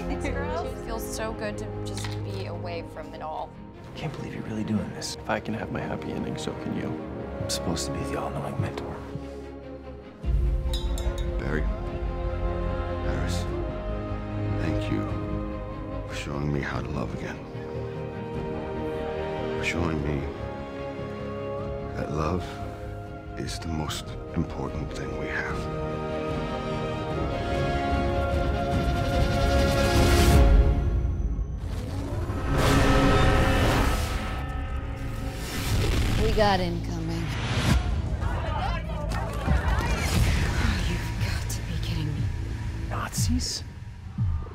[0.09, 0.67] Thanks, girls.
[0.73, 3.51] It feels so good to just be away from it all.
[3.99, 5.17] I can't believe you're really doing this.
[5.17, 6.87] If I can have my happy ending, so can you.
[7.43, 8.95] I'm supposed to be the all-knowing mentor.
[11.41, 11.65] Barry.
[13.03, 13.45] Harris.
[14.61, 15.03] Thank you
[16.07, 17.37] for showing me how to love again.
[19.59, 20.23] For showing me
[21.97, 22.45] that love
[23.37, 24.05] is the most
[24.37, 25.89] important thing we have.
[36.39, 37.27] Got incoming.
[40.89, 42.23] You've got to be kidding me.
[42.89, 43.65] Nazis?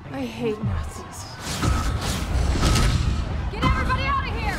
[0.09, 1.25] I hate Nazis.
[3.51, 4.57] Get everybody out of here!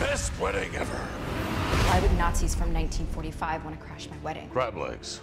[0.00, 1.00] Best wedding ever.
[1.90, 4.39] Why would Nazis from 1945 want to crash my wedding?
[4.52, 5.20] Crab legs.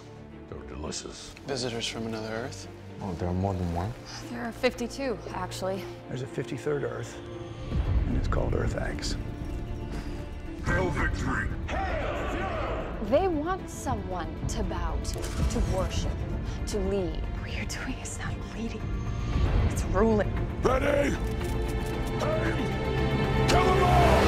[0.48, 1.34] They're delicious.
[1.46, 2.66] Visitors from another Earth?
[3.02, 3.92] Oh, there are more than one?
[4.30, 5.84] There are 52, actually.
[6.08, 7.18] There's a 53rd Earth,
[8.06, 9.16] and it's called Earth X.
[10.64, 11.48] Hail victory.
[13.10, 16.10] They want someone to bow to, to worship,
[16.68, 17.20] to lead.
[17.40, 18.82] What you're doing is not leading.
[19.68, 20.32] It's ruling.
[20.62, 21.14] Ready?
[22.22, 22.56] Aim!
[23.48, 24.27] Kill them all!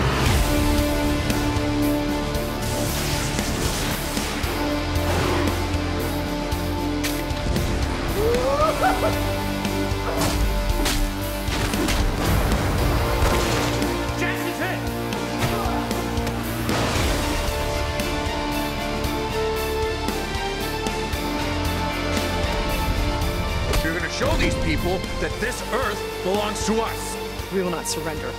[24.20, 27.16] show these people that this earth belongs to us.
[27.54, 28.30] We will not surrender.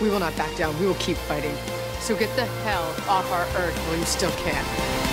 [0.00, 0.78] We will not back down.
[0.80, 1.54] We will keep fighting.
[2.00, 5.05] So get the hell off our earth while you still can.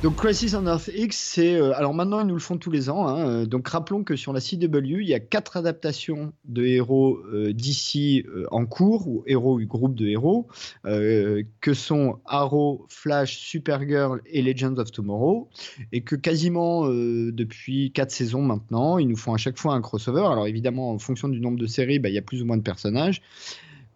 [0.00, 2.88] Donc Crisis on Earth X, c'est euh, alors maintenant ils nous le font tous les
[2.88, 3.08] ans.
[3.08, 7.18] hein, euh, donc rappelons que sur la CW, il y a quatre adaptations de héros
[7.32, 10.46] euh, d'ici en cours ou héros ou groupe de héros
[10.86, 15.48] euh, que sont Arrow, Flash, Supergirl et Legends of Tomorrow
[15.90, 19.80] et que quasiment euh, depuis quatre saisons maintenant, ils nous font à chaque fois un
[19.80, 20.26] crossover.
[20.30, 22.56] Alors évidemment en fonction du nombre de séries, bah, il y a plus ou moins
[22.56, 23.20] de personnages.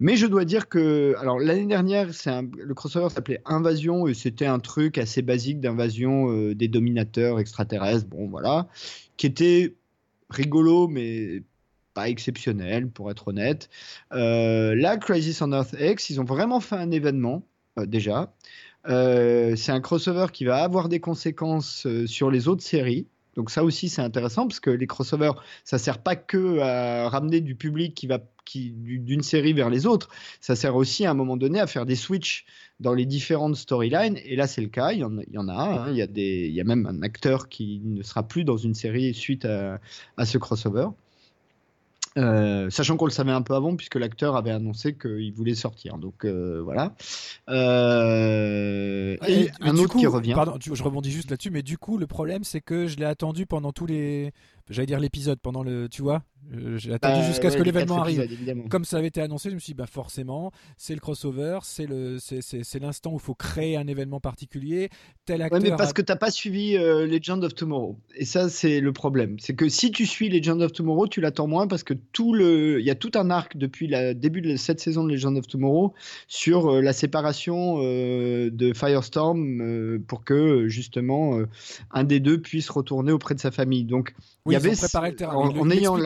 [0.01, 4.47] Mais je dois dire que, alors l'année dernière, un- le crossover s'appelait Invasion et c'était
[4.47, 8.69] un truc assez basique d'invasion euh, des dominateurs extraterrestres, bon voilà,
[9.17, 9.75] qui était
[10.31, 11.43] rigolo mais
[11.95, 13.69] pas exceptionnel pour être honnête.
[14.13, 17.43] Euh, là, Crisis on Earth X, ils ont vraiment fait un événement
[17.79, 18.33] euh, déjà.
[18.89, 23.07] Euh, c'est un crossover qui va avoir des conséquences sur les autres séries.
[23.37, 25.33] Donc ça aussi c'est intéressant parce que les crossovers
[25.65, 29.71] ça sert pas que à ramener du public qui va qui du- d'une série vers
[29.71, 30.09] les autres,
[30.41, 32.45] ça sert aussi à un moment donné à faire des switches
[32.81, 35.39] dans les différentes storylines et là c'est le cas, il y en, a- il y
[35.39, 35.91] en a, hein.
[35.91, 38.57] il y a des il y a même un acteur qui ne sera plus dans
[38.57, 39.79] une série suite à
[40.27, 40.89] ce crossover.
[42.19, 45.97] Euh, sachant qu'on le savait un peu avant puisque l'acteur avait annoncé qu'il voulait sortir
[45.97, 46.95] donc euh, voilà
[47.49, 51.99] Euh, et, un autre coup, qui revient Pardon, je rebondis juste là-dessus, mais du coup,
[51.99, 54.33] le problème, c'est que je l'ai attendu pendant tous les.
[54.71, 55.89] J'allais dire l'épisode, pendant le.
[55.89, 56.23] Tu vois
[56.77, 58.21] J'ai attendu Bah, jusqu'à ce ouais, que l'événement arrive.
[58.21, 58.69] épisodes.
[58.69, 61.87] Comme ça avait été annoncé, je me suis dit, bah forcément, c'est le crossover, c'est
[61.87, 64.89] le, c'est, l'instant où il faut créer un événement particulier.
[65.25, 65.61] Tel Ouais, acteur.
[65.63, 67.99] mais parce a- que t'as pas suivi euh, Legend of Tomorrow.
[68.17, 69.37] Et ça, c'est le problème.
[69.39, 72.81] C'est que si tu suis Legend of Tomorrow, tu l'attends moins parce que tout le,
[72.81, 75.47] il y a tout un arc depuis le début de cette saison de Legend of
[75.47, 75.93] Tomorrow
[76.29, 81.39] sur euh, la séparation euh, de Firestorm euh, pour que justement
[81.93, 83.85] un des deux puisse retourner auprès de sa famille.
[83.85, 84.15] Donc,
[84.47, 85.37] Oui, il avait préparé le terrain.
[85.37, 85.97] en, ayant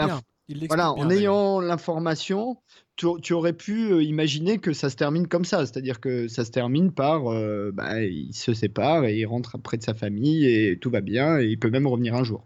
[0.69, 2.57] voilà, en ayant l'information,
[2.95, 6.45] tu, tu aurais pu euh, imaginer que ça se termine comme ça, c'est-à-dire que ça
[6.45, 10.47] se termine par, euh, bah, il se sépare et il rentre près de sa famille
[10.47, 12.45] et tout va bien et il peut même revenir un jour.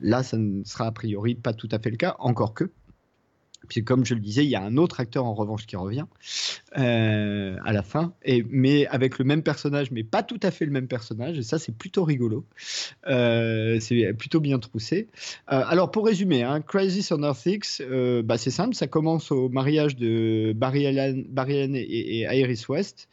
[0.00, 2.70] Là, ça ne sera a priori pas tout à fait le cas, encore que.
[3.68, 6.04] Puis comme je le disais, il y a un autre acteur en revanche qui revient
[6.78, 10.64] euh, à la fin, et, mais avec le même personnage, mais pas tout à fait
[10.64, 12.44] le même personnage, et ça c'est plutôt rigolo.
[13.08, 15.08] Euh, c'est plutôt bien troussé.
[15.52, 17.82] Euh, alors pour résumer, hein, Crisis on Earth X,
[18.24, 22.68] bah, c'est simple, ça commence au mariage de Barry Allen, Barry Allen et, et Iris
[22.68, 23.08] West.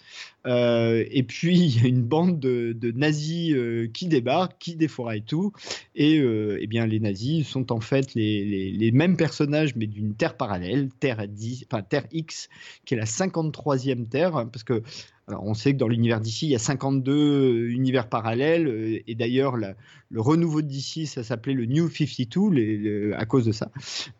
[0.45, 3.55] Et puis il y a une bande de, de nazis
[3.93, 5.51] qui débarquent, qui défouraillent tout.
[5.95, 9.85] Et euh, eh bien les nazis sont en fait les, les- les mêmes personnages mais
[9.87, 12.49] d'une terre parallèle, Terre 10, enfin Terre X,
[12.85, 14.81] qui est la 53e Terre, hein, parce que
[15.27, 19.15] alors on sait que dans l'univers d'ici, il y a 52 univers parallèles, euh, et
[19.15, 23.69] d'ailleurs le renouveau d'ici, ça s'appelait le New 52 les- le- à cause de ça.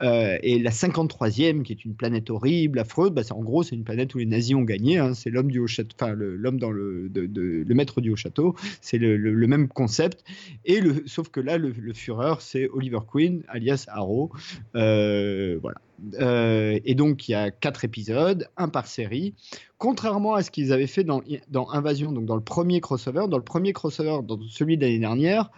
[0.03, 3.83] Euh, et la 53e, qui est une planète horrible, affreuse, bah, en gros c'est une
[3.83, 6.71] planète où les nazis ont gagné, hein, c'est l'homme du haut château, enfin l'homme dans
[6.71, 9.17] le, le maître du haut château, c'est le,
[9.47, 10.23] même concept,
[10.65, 14.29] et sauf que là le, Führer c'est Oliver Queen, alias Arrow,
[14.75, 15.79] Euh, voilà.
[16.19, 19.33] Euh, et donc il y a quatre épisodes, un par série.
[19.77, 21.23] Contrairement à ce qu'ils avaient fait dans,
[21.71, 25.49] Invasion, donc dans le premier crossover, dans le premier crossover, dans celui de l'année dernière,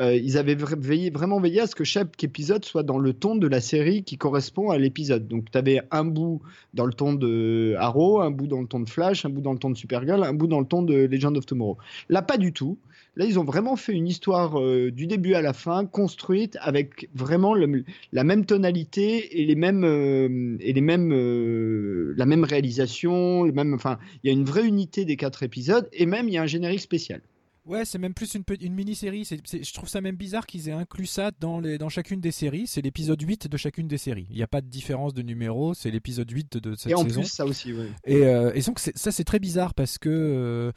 [0.00, 3.46] euh, ils avaient vraiment veillé à ce que chaque épisode soit dans le ton de
[3.46, 5.28] la série qui correspond à l'épisode.
[5.28, 6.42] Donc tu avais un bout
[6.74, 9.52] dans le ton de Arrow, un bout dans le ton de Flash, un bout dans
[9.52, 11.78] le ton de Supergirl, un bout dans le ton de Legend of Tomorrow.
[12.10, 12.76] Là, pas du tout.
[13.16, 17.08] Là, ils ont vraiment fait une histoire euh, du début à la fin, construite avec
[17.14, 22.44] vraiment le- la même tonalité et les mêmes euh, et les mêmes euh, la même
[22.44, 23.74] réalisation, le même.
[23.74, 26.42] Enfin, il y a une vraie unité des quatre épisodes et même il y a
[26.42, 27.20] un générique spécial.
[27.66, 29.24] Ouais, c'est même plus une, mini-série.
[29.24, 32.66] Je trouve ça même bizarre qu'ils aient inclus ça dans, les, dans chacune des séries.
[32.66, 34.26] C'est l'épisode 8 de chacune des séries.
[34.30, 35.74] Il n'y a pas de différence de numéro.
[35.74, 37.20] C'est l'épisode 8 de, cette et en saison.
[37.20, 37.88] plus, ça aussi, ouais.
[38.06, 40.72] Et, euh, et donc ça c'est très bizarre parce que euh,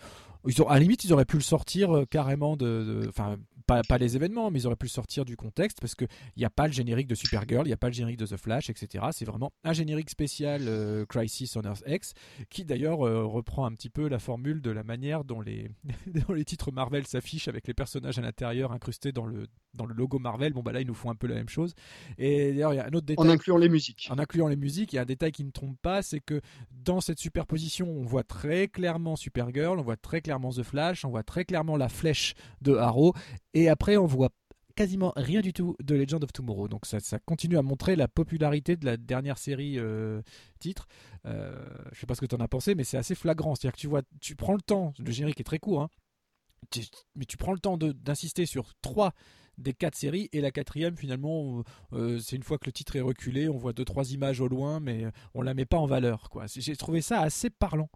[0.47, 3.81] ils ont, à la limite ils auraient pu le sortir euh, carrément de, enfin pas,
[3.83, 6.45] pas les événements mais ils auraient pu le sortir du contexte parce que il n'y
[6.45, 8.69] a pas le générique de Supergirl, il n'y a pas le générique de The Flash,
[8.69, 9.05] etc.
[9.11, 12.13] C'est vraiment un générique spécial euh, Crisis on Earth X
[12.49, 15.69] qui d'ailleurs euh, reprend un petit peu la formule de la manière dont les
[16.27, 19.93] dont les titres Marvel s'affichent avec les personnages à l'intérieur incrustés dans le dans le
[19.93, 20.53] logo Marvel.
[20.53, 21.73] Bon bah là ils nous font un peu la même chose.
[22.17, 24.07] Et d'ailleurs il y a un autre détail En incluant les musiques.
[24.11, 26.41] en incluant les musiques, il y a un détail qui ne trompe pas, c'est que
[26.71, 31.09] dans cette superposition, on voit très clairement Supergirl, on voit très clairement The Flash, on
[31.09, 33.13] voit très clairement la flèche de Arrow,
[33.53, 34.29] et après on voit
[34.75, 36.67] quasiment rien du tout de Legend of Tomorrow.
[36.67, 40.21] Donc ça, continue à montrer la popularité de la dernière série euh,
[40.59, 40.87] titre.
[41.25, 41.55] Euh,
[41.91, 43.55] je sais pas ce que tu en as pensé, mais c'est assez flagrant.
[43.55, 45.89] C'est-à-dire que tu vois, tu prends le temps, le générique est très court, hein,
[47.15, 49.13] mais tu prends le temps d'insister sur trois
[49.57, 50.29] des quatre séries.
[50.31, 51.63] Et la quatrième, finalement,
[51.93, 54.47] euh, c'est une fois que le titre est reculé, on voit deux trois images au
[54.47, 55.05] loin, mais
[55.35, 56.29] on la met pas en valeur.
[56.29, 56.45] Quoi.
[56.47, 57.89] J'ai trouvé ça assez parlant.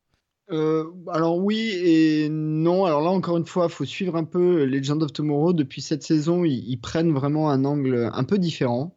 [0.49, 2.85] Euh, alors oui et non.
[2.85, 5.53] Alors là encore une fois, faut suivre un peu Legend of Tomorrow.
[5.53, 8.95] Depuis cette saison, ils, prennent vraiment un angle un peu différent,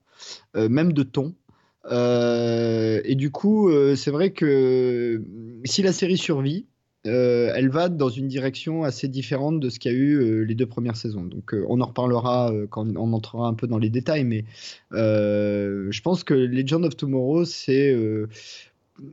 [0.57, 1.35] euh, même de ton.
[1.91, 5.23] Euh, et du coup, c'est vrai que
[5.65, 6.67] si la série survit,
[7.05, 10.67] elle va dans une direction assez différente de ce qu'il y a eu les deux
[10.67, 11.25] premières saisons.
[11.25, 14.45] Donc on en reparlera quand on entrera un peu dans les détails, mais
[14.93, 17.97] je pense que Legend of Tomorrow, c'est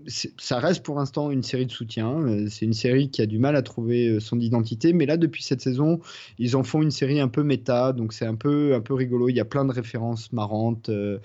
[0.08, 2.20] ça reste pour l'instant une série de soutien.
[2.20, 5.18] Euh, c'est une série qui a du mal à trouver euh, son identité, mais là
[5.18, 6.00] depuis cette saison,
[6.40, 9.30] ils en font une série un peu méta, donc c'est un peu un peu rigolo.
[9.30, 11.20] Il y a plein de références marrantes euh,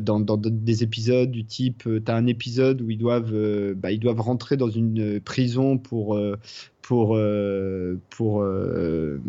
[0.00, 3.34] dans, des épisodes du type, tu as un épisode où ils doivent
[3.74, 6.18] bah, ils doivent rentrer dans une prison pour
[6.86, 9.20] pour euh, pour euh,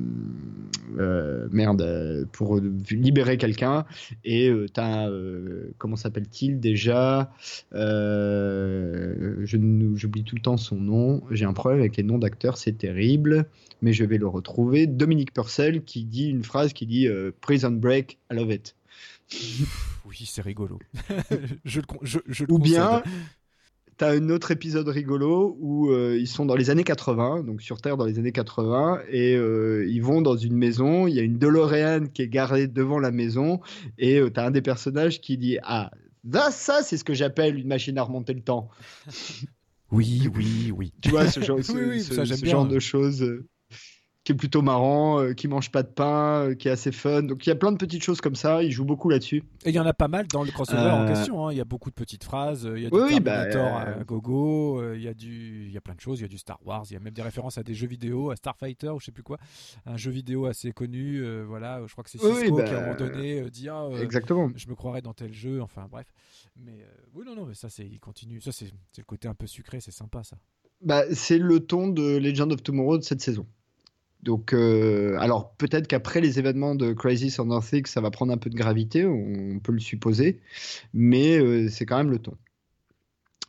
[0.99, 2.59] euh, merde pour
[2.91, 3.83] libérer quelqu'un.
[4.23, 5.09] Et tu as
[5.79, 7.31] comment s'appelle-t-il déjà
[7.71, 9.57] je
[9.95, 11.23] j'oublie tout le temps son nom.
[11.31, 13.47] J'ai un problème avec les noms d'acteurs c'est terrible.
[13.81, 14.85] Mais je vais le retrouver.
[14.85, 17.07] Dominique Purcell qui dit une phrase qui dit
[17.41, 18.75] Prison Break I love it.
[20.05, 20.77] Oui c'est rigolo.
[21.65, 23.03] Je, je, je, ou bien
[23.97, 27.81] T'as un autre épisode rigolo où euh, ils sont dans les années 80, donc sur
[27.81, 31.07] Terre dans les années 80, et euh, ils vont dans une maison.
[31.07, 33.59] Il y a une DeLorean qui est garée devant la maison,
[33.97, 35.89] et euh, t'as un des personnages qui dit Ah,
[36.31, 38.69] ça, ça c'est ce que j'appelle une machine à remonter le temps.
[39.89, 40.93] Oui, oui, oui.
[41.01, 43.41] Tu vois, ce genre, ce genre de choses
[44.28, 47.23] qui est plutôt marrant, euh, qui mange pas de pain, euh, qui est assez fun.
[47.23, 48.61] Donc il y a plein de petites choses comme ça.
[48.61, 49.41] Il joue beaucoup là-dessus.
[49.63, 51.47] Et il y en a pas mal dans le crossover en euh, question.
[51.47, 51.53] Hein.
[51.53, 52.69] Il y a beaucoup de petites phrases.
[52.75, 54.93] Il y a du oui, bah, Terminator à gogo.
[54.95, 56.19] Il y a du, il y a plein de choses.
[56.19, 56.84] Il y a du Star Wars.
[56.89, 59.13] Il y a même des références à des jeux vidéo, à Starfighter ou je sais
[59.13, 59.38] plus quoi,
[59.86, 61.23] un jeu vidéo assez connu.
[61.45, 64.51] voilà, je crois que c'est Cisco bah, qui à un moment donné dit ah, exactement.
[64.57, 65.61] Je me croirais dans tel jeu.
[65.61, 66.07] Enfin bref.
[66.57, 68.41] Mais oui non non, mais ça c'est, il continue.
[68.41, 69.80] Ça c'est, le côté un peu sucré.
[69.80, 70.36] C'est sympa ça.
[70.82, 73.47] Bah, c'est le ton de Legend of Tomorrow de cette saison.
[74.28, 78.38] Donc, euh, alors peut-être qu'après les événements de Crisis on Earth ça va prendre un
[78.38, 80.41] peu de gravité, on peut le supposer,
[80.93, 82.34] mais euh, c'est quand même le ton.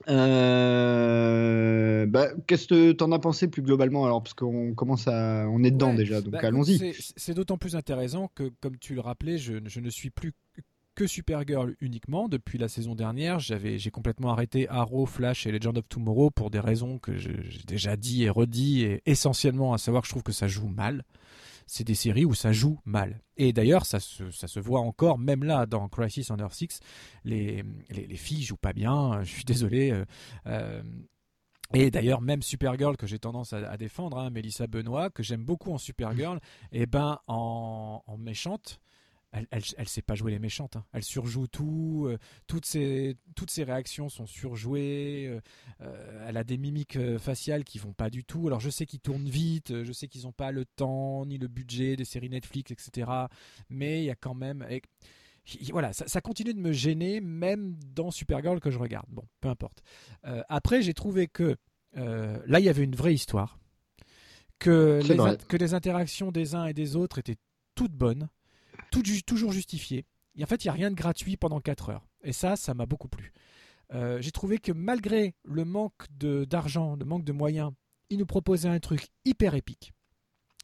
[0.06, 4.22] Euh, bah, qu'est-ce que tu en as pensé plus globalement alors?
[4.22, 6.94] Parce qu'on commence à on est dedans déjà donc bah, allons-y.
[7.16, 10.32] C'est d'autant plus intéressant que comme tu le rappelais, je, je ne suis plus
[10.98, 12.28] que Supergirl uniquement.
[12.28, 16.50] Depuis la saison dernière, j'avais, j'ai complètement arrêté Arrow, Flash et Legend of Tomorrow pour
[16.50, 17.38] des raisons que j'ai
[17.68, 21.04] déjà dit et redit, et essentiellement à savoir que je trouve que ça joue mal.
[21.68, 23.20] C'est des séries où ça joue mal.
[23.36, 26.80] Et d'ailleurs, ça se, ça se voit encore, même là, dans Crisis on Earth 6,
[27.24, 29.92] les, les, les filles jouent pas bien, je suis désolé.
[29.92, 30.04] Euh,
[30.46, 30.82] euh,
[31.74, 35.72] et d'ailleurs, même Supergirl que j'ai tendance à, défendre, hein, Melissa Benoît, que j'aime beaucoup
[35.72, 36.40] en Supergirl,
[36.72, 38.80] et eh ben en, en méchante,
[39.32, 40.76] elle, elle, sait pas jouer les méchantes.
[40.76, 40.84] Hein.
[40.92, 42.06] Elle surjoue tout.
[42.08, 45.26] Euh, toutes, ses, toutes ses réactions sont surjouées.
[45.28, 45.40] Euh,
[45.82, 48.46] euh, elle a des mimiques faciales qui vont pas du tout.
[48.46, 49.84] Alors je sais qu'ils tournent vite.
[49.84, 53.10] Je sais qu'ils n'ont pas le temps ni le budget des séries Netflix, etc.
[53.68, 54.66] Mais il y a quand même.
[55.70, 59.06] voilà, ça, ça, continue de me gêner, même dans Supergirl que je regarde.
[59.10, 59.82] Bon, peu importe.
[60.48, 61.56] après, j'ai trouvé que
[61.94, 63.58] là, il y avait une vraie histoire.
[64.58, 67.36] Que les, que les interactions des uns et des autres étaient
[67.76, 68.28] toutes bonnes
[68.90, 70.06] toujours justifié.
[70.36, 72.06] Et en fait, il n'y a rien de gratuit pendant 4 heures.
[72.22, 73.32] Et ça, ça m'a beaucoup plu.
[73.92, 77.72] Euh, j'ai trouvé que malgré le manque d'argent, le manque de moyens,
[78.10, 79.92] il nous proposait un truc hyper épique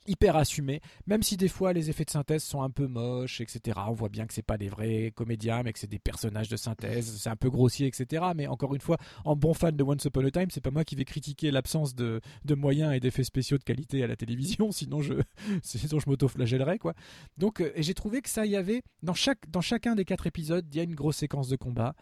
[0.07, 3.79] hyper assumé, même si des fois les effets de synthèse sont un peu moches, etc.
[3.89, 6.57] On voit bien que c'est pas des vrais comédiens, mais que c'est des personnages de
[6.57, 8.25] synthèse, c'est un peu grossier, etc.
[8.37, 10.85] Mais encore une fois, en bon fan de Once Upon a Time, c'est pas moi
[10.85, 12.21] qui vais critiquer l'absence de,
[12.55, 15.15] moyens et d'effets spéciaux de qualité à la télévision, sinon je,
[15.63, 16.95] sinon je m'auto-flagellerais, quoi.
[17.37, 20.27] Donc, euh, et j'ai trouvé que ça y avait, dans, chaque, dans chacun des quatre
[20.27, 21.95] épisodes, il y a une grosse séquence de combat.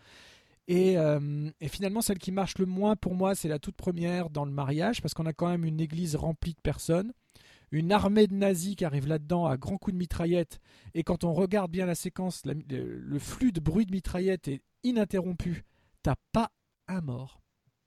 [0.70, 4.44] Euh, et, finalement, celle qui marche le moins pour moi, c'est la toute première dans
[4.44, 7.12] le mariage, parce qu'on a quand même une église remplie de personnes
[7.72, 10.60] une armée de nazis qui arrive là-dedans à grands coups de mitraillette.
[10.94, 15.64] Et quand on regarde bien la séquence, le, flux de bruit de mitraillette est ininterrompu.
[16.02, 16.52] T'as pas
[16.86, 17.42] un mort.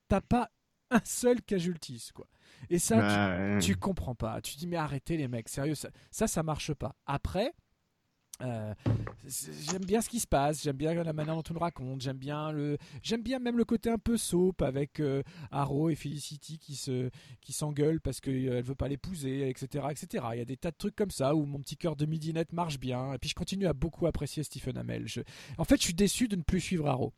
[0.07, 0.49] T'as pas
[0.89, 2.27] un seul casualties, quoi.
[2.69, 4.41] Et ça, tu, comprends pas.
[4.41, 6.95] Tu dis, mais arrêtez les mecs, sérieux, ça, ça, ça marche pas.
[7.05, 7.53] Après,
[8.41, 8.73] euh,
[9.25, 12.17] j'aime bien ce qui se passe, j'aime bien la manière dont on le raconte, j'aime
[12.17, 15.23] bien le, j'aime bien même le côté un peu soap avec euh,
[15.89, 17.09] et Felicity qui se,
[17.41, 20.25] qui s'engueulent parce qu'elle euh, veut pas l'épouser, etc., etc.
[20.33, 22.51] Il y a des tas de trucs comme ça où mon petit cœur de midinette
[22.51, 23.13] marche bien.
[23.13, 25.05] Et puis je continue à beaucoup apprécier Stephen Amell.
[25.57, 27.13] En fait, je suis déçu de ne plus suivre Arrow.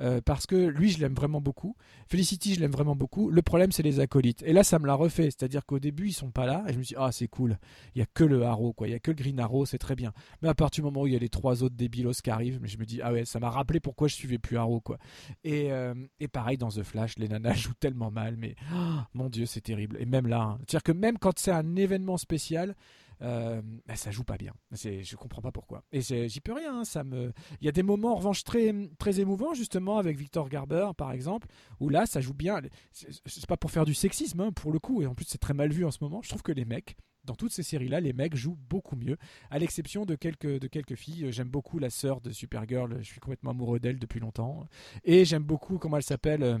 [0.00, 1.76] Euh, parce que lui, je l'aime vraiment beaucoup.
[2.08, 3.30] Felicity, je l'aime vraiment beaucoup.
[3.30, 4.42] Le problème, c'est les acolytes.
[4.44, 5.24] Et là, ça me l'a refait.
[5.24, 6.64] C'est-à-dire qu'au début, ils sont pas là.
[6.68, 7.58] Et je me dit, ah, c'est cool.
[7.94, 8.88] Il y a que le Arrow, quoi.
[8.88, 10.12] Il y a que le Green Arrow, c'est très bien.
[10.42, 12.60] Mais à partir du moment où il y a les trois autres débilos qui arrivent,
[12.64, 14.98] je me dis, ah ouais, ça m'a rappelé pourquoi je suivais plus Arrow, quoi.
[15.44, 19.28] Et, euh, et pareil, dans The Flash, les nanas jouent tellement mal, mais oh, mon
[19.28, 19.96] Dieu, c'est terrible.
[20.00, 20.58] Et même là, hein.
[20.60, 22.74] c'est-à-dire que même quand c'est un événement spécial,
[23.22, 24.52] euh, bah, ça joue pas bien.
[24.72, 25.84] Je comprends pas pourquoi.
[25.92, 26.80] Et j'y peux rien.
[26.80, 30.16] Hein, ça me, il y a des moments en revanche très très émouvants justement avec
[30.16, 31.48] Victor Garber par exemple,
[31.80, 32.60] où là ça joue bien.
[32.92, 35.54] C'est, pas pour faire du sexisme hein, pour le coup, et en plus c'est très
[35.54, 36.20] mal vu en ce moment.
[36.22, 39.16] Je trouve que les mecs dans toutes ces séries-là, les mecs jouent beaucoup mieux,
[39.50, 41.30] à l'exception de quelques, de quelques filles.
[41.30, 44.66] J'aime beaucoup la sœur de Supergirl, je suis complètement amoureux d'elle depuis longtemps.
[45.04, 46.58] Et j'aime beaucoup, comment elle s'appelle, euh,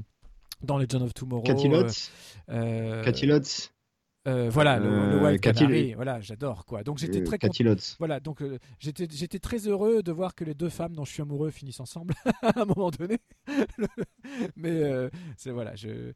[0.62, 1.42] dans Legend of Tomorrow.
[1.42, 2.12] Cathy Lotz?
[2.48, 3.72] Euh, Cathy Lotz?
[4.28, 6.84] Euh, voilà, le, le Wild Canary, voilà, j'adore quoi.
[6.84, 7.74] Donc j'étais très content.
[7.98, 11.12] Voilà, donc euh, j'étais j'étais très heureux de voir que les deux femmes dont je
[11.12, 13.18] suis amoureux finissent ensemble à un moment donné.
[14.56, 16.12] mais euh, c'est voilà, je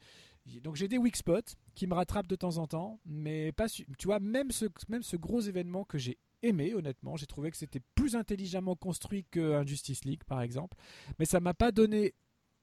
[0.62, 3.84] donc j'ai des weak spots qui me rattrapent de temps en temps, mais pas tu
[4.04, 7.80] vois même ce même ce gros événement que j'ai aimé honnêtement, j'ai trouvé que c'était
[7.96, 10.76] plus intelligemment construit que Justice League par exemple,
[11.18, 12.14] mais ça m'a pas donné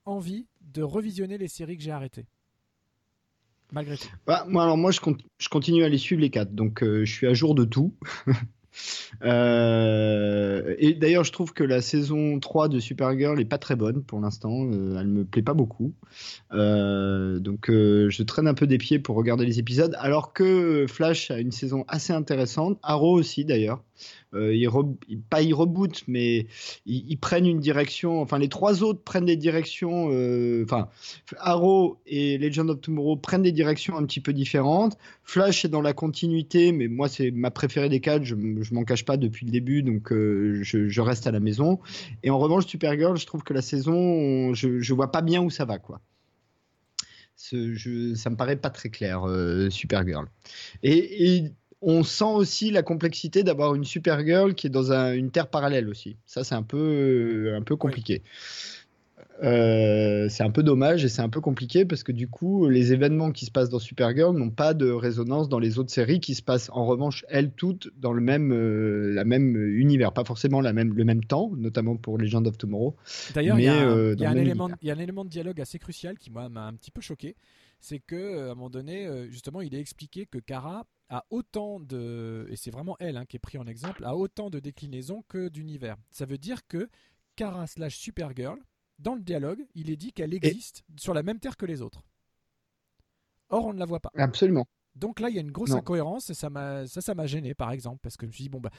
[0.05, 2.27] envie de revisionner les séries que j'ai arrêtées
[3.73, 4.99] malgré tout bah, moi, alors moi, je,
[5.37, 7.93] je, continue à les suivre les quatre, donc euh, je suis à jour de tout.
[9.23, 14.03] euh, et d'ailleurs, je trouve que la saison 3 de Supergirl est pas très bonne
[14.03, 14.65] pour l'instant.
[14.71, 15.93] Euh, elle me plaît pas beaucoup.
[16.53, 19.95] Euh, donc, je traîne un peu des pieds pour regarder les épisodes.
[19.99, 22.79] Alors que Flash a une saison assez intéressante.
[22.83, 23.83] Arrow aussi, d'ailleurs.
[24.33, 26.47] Euh, ils, pas ils rebootent, mais
[26.85, 28.21] ils, prennent une direction.
[28.21, 30.09] Enfin, les trois autres prennent des directions.
[30.11, 30.89] Euh, enfin,
[31.37, 34.97] Arrow et Legend of Tomorrow prennent des directions un petit peu différentes.
[35.23, 38.23] Flash est dans la continuité, mais moi c'est ma préférée des quatre.
[38.23, 41.79] Je, je m'en cache pas depuis le début, donc euh, je, reste à la maison.
[42.23, 45.49] Et en revanche, Supergirl, je trouve que la saison, je, je vois pas bien où
[45.49, 46.01] ça va, quoi.
[47.35, 49.25] Ça me paraît pas très clair,
[49.69, 50.27] Supergirl.
[50.81, 51.51] Et
[51.83, 56.17] on sent aussi la complexité d'avoir une Supergirl qui est dans une terre parallèle aussi.
[56.25, 58.21] Ça, c'est un peu, un peu compliqué.
[59.41, 62.93] Euh, c'est un peu dommage et c'est un peu compliqué parce que du coup, les
[62.93, 66.35] événements qui se passent dans Supergirl n'ont pas de résonance dans les autres séries qui
[66.35, 70.13] se passent en revanche, elles toutes, dans le même, euh, la même univers.
[70.13, 72.95] Pas forcément la même, le même temps, notamment pour Legend of Tomorrow.
[73.33, 73.67] D'ailleurs, il y,
[74.25, 77.35] a un élément de dialogue assez crucial qui m'a un petit peu choqué.
[77.79, 81.79] C'est que à un moment donné, euh, justement, il est expliqué que Kara a autant
[81.79, 85.23] de, et c'est vraiment elle hein, qui est pris en exemple, a autant de déclinaisons
[85.27, 85.97] que d'univers.
[86.11, 86.89] Ça veut dire que
[87.35, 88.59] Kara slash Supergirl,
[88.99, 92.03] dans le dialogue, il est dit qu'elle existe sur la même terre que les autres.
[93.49, 94.09] Or, on ne la voit pas.
[94.15, 94.65] Absolument.
[94.95, 97.53] Donc là, il y a une grosse incohérence et ça m'a ça, ça m'a gêné,
[97.53, 98.69] par exemple, parce que je me suis dit bon bah,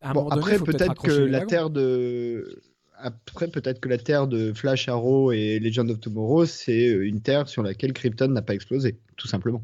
[0.00, 2.62] à un moment après peut-être que la terre de
[2.94, 7.48] après peut-être que la terre de Flash Arrow et Legend of Tomorrow, c'est une terre
[7.48, 9.62] sur laquelle Krypton n'a pas explosé, tout simplement.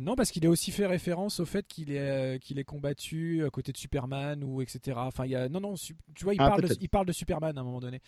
[0.00, 3.44] Non, parce qu'il a aussi fait référence au fait qu'il est, euh, qu'il est combattu
[3.44, 4.96] à côté de Superman ou etc.
[5.00, 7.12] Enfin, il y a non non, tu vois, il, ah, parle de, il parle de
[7.12, 8.00] Superman à un moment donné.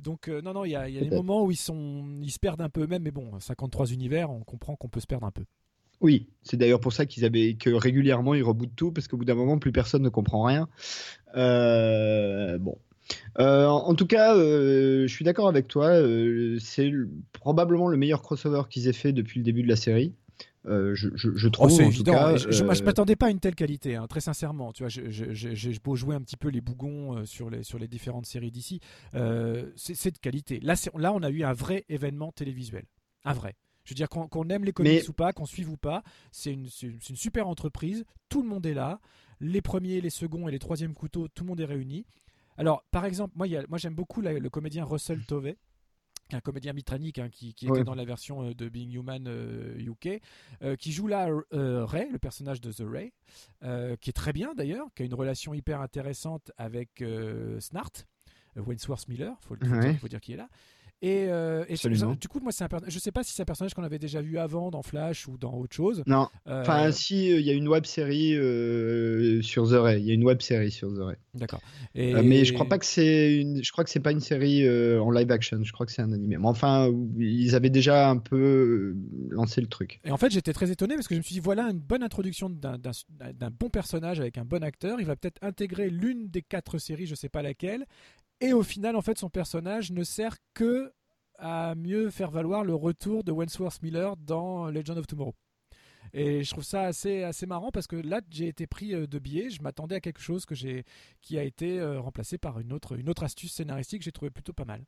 [0.00, 2.04] Donc euh, non non, il y a, il y a des moments où ils sont,
[2.22, 5.06] ils se perdent un peu eux-mêmes, mais bon, 53 univers, on comprend qu'on peut se
[5.06, 5.44] perdre un peu.
[6.00, 9.24] Oui, c'est d'ailleurs pour ça qu'ils avaient que régulièrement ils rebootent tout parce qu'au bout
[9.24, 10.68] d'un moment plus personne ne comprend rien.
[11.36, 12.78] Euh, bon,
[13.36, 15.92] en tout cas, je suis d'accord avec toi.
[16.58, 16.90] c'est
[17.34, 20.14] probablement le meilleur crossover qu'ils aient fait depuis le début de la série.
[20.66, 21.70] Euh, je, je, oh, trouve.
[21.70, 22.36] c'est évident.
[22.36, 24.72] je, ne euh, m'attendais pas à une telle qualité, hein, très sincèrement.
[24.72, 27.88] Tu vois, j'ai beau jouer un petit peu les bougons euh, sur les sur les
[27.88, 28.80] différentes séries d'ici,
[29.76, 30.60] c'est de qualité.
[30.60, 32.84] Là, là, on a eu un vrai événement télévisuel,
[33.24, 33.56] un vrai.
[33.84, 36.68] Je veux dire qu'on aime les comics ou pas, qu'on suive ou pas, c'est une,
[36.82, 38.06] une, super entreprise.
[38.30, 38.98] Tout le monde est là.
[39.40, 42.06] Les premiers, les seconds et les troisièmes couteaux, tout le monde est réuni.
[42.56, 45.58] Alors, par exemple, moi, moi j'aime beaucoup le comédien Russell Tovey
[46.32, 49.26] un comédien britannique hein, qui, était dans la version euh, de Being Human
[49.78, 50.18] UK, euh,
[50.62, 53.12] euh, qui joue là Ray, le personnage de The Ray,
[54.00, 57.04] qui est très bien d'ailleurs, qui a une relation hyper intéressante avec
[57.60, 57.90] Snart,
[58.56, 60.48] Wentworth Miller, faut, faut, faut dire qui est là.
[61.02, 61.64] Et, euh,
[62.18, 64.22] du coup, moi, c'est un je sais pas si c'est un personnage qu'on avait déjà
[64.22, 66.02] vu avant dans Flash ou dans autre chose.
[66.06, 66.28] Non.
[66.46, 68.32] Enfin, si, il y a une web série
[69.42, 70.00] sur The Ray.
[70.00, 71.16] Il y a une web série sur The Ray.
[71.34, 71.60] D'accord.
[71.94, 73.62] mais je crois pas que c'est une.
[73.62, 74.68] Je crois que c'est pas une série
[74.98, 75.62] en live action.
[75.62, 76.38] Je crois que c'est un animé.
[76.38, 78.96] Mais enfin, ils avaient déjà un peu
[79.30, 80.00] lancé le truc.
[80.04, 82.02] Et en fait, j'étais très étonné parce que je me suis dit voilà une bonne
[82.02, 85.00] introduction d'un bon personnage avec un bon acteur.
[85.00, 87.84] Il va peut-être intégrer l'une des quatre séries, je sais pas laquelle.
[88.40, 90.92] Et au final, en fait, son personnage ne sert que
[91.38, 95.34] à mieux faire valoir le retour de Wentworth Miller dans Legend of Tomorrow.
[96.12, 99.18] Et je trouve ça assez, assez marrant parce que là, j'ai été pris euh, de
[99.18, 99.50] biais.
[99.50, 100.54] Je m'attendais à quelque chose que
[101.22, 104.30] qui a été euh, remplacé par une autre, une autre astuce scénaristique que j'ai trouvé
[104.30, 104.84] plutôt pas mal.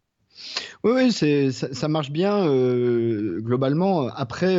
[0.84, 4.06] Oui, oui ça, marche bien euh, globalement.
[4.08, 4.56] Après,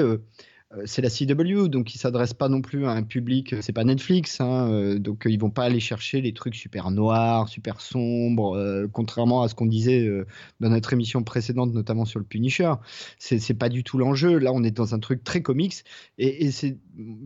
[0.86, 3.56] c'est la CW, donc ils s'adressent pas non plus à un public.
[3.62, 7.48] C'est pas Netflix, hein, euh, donc ils vont pas aller chercher les trucs super noirs,
[7.48, 10.26] super sombres, euh, contrairement à ce qu'on disait euh,
[10.60, 12.74] dans notre émission précédente, notamment sur le Punisher.
[13.18, 14.38] C'est, pas du tout l'enjeu.
[14.40, 15.84] Là, on est dans un truc très comics,
[16.18, 16.78] et c'est,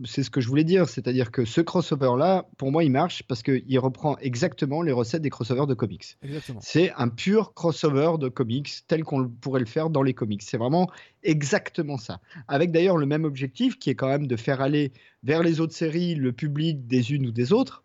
[0.04, 3.42] c'est ce que je voulais dire, c'est-à-dire que ce crossover-là, pour moi, il marche parce
[3.42, 6.16] qu'il reprend exactement les recettes des crossovers de comics.
[6.60, 10.42] C'est un pur crossover de comics tel qu'on pourrait le faire dans les comics.
[10.42, 10.90] C'est vraiment
[11.22, 12.20] exactement ça.
[12.48, 14.92] Avec d'ailleurs le même objectif qui est quand même de faire aller
[15.22, 17.82] vers les autres séries le public des unes ou des autres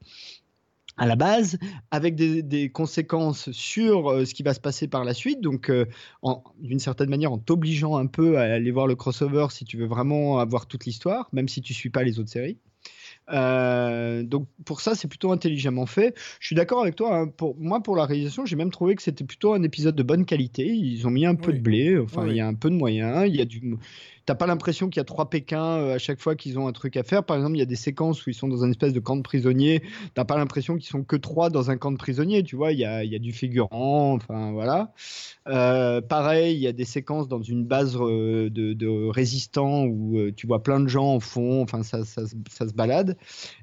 [0.98, 1.58] à la base,
[1.92, 5.42] avec des, des conséquences sur euh, ce qui va se passer par la suite.
[5.42, 5.86] Donc, euh,
[6.60, 9.88] d'une certaine manière, en t'obligeant un peu à aller voir le crossover si tu veux
[9.88, 12.58] vraiment avoir toute l'histoire, même si tu suis pas les autres séries.
[13.30, 16.14] Euh, donc pour ça, c'est plutôt intelligemment fait.
[16.40, 17.18] Je suis d'accord avec toi.
[17.18, 17.28] Hein.
[17.28, 20.26] Pour moi, pour la réalisation, j'ai même trouvé que c'était plutôt un épisode de bonne
[20.26, 20.66] qualité.
[20.66, 21.98] Ils ont mis un peu de blé.
[22.00, 22.32] Enfin, Oui.
[22.32, 23.26] il y a un peu de moyens.
[23.28, 23.62] Il y a du.
[24.28, 26.74] T'as pas l'impression qu'il y a trois Pékins euh, à chaque fois qu'ils ont un
[26.74, 27.24] truc à faire?
[27.24, 29.16] Par exemple, il y a des séquences où ils sont dans un espèce de camp
[29.16, 29.82] de prisonniers.
[30.16, 32.44] T'as pas l'impression qu'ils sont que trois dans un camp de prisonniers.
[32.44, 34.16] Tu vois, il y a, du figurant.
[34.16, 34.92] Enfin voilà.
[35.48, 40.46] Euh, pareil, il y a des séquences dans une base euh, de, résistants où tu
[40.46, 41.62] vois plein de gens en fond.
[41.62, 43.16] Enfin, ça, se- balade.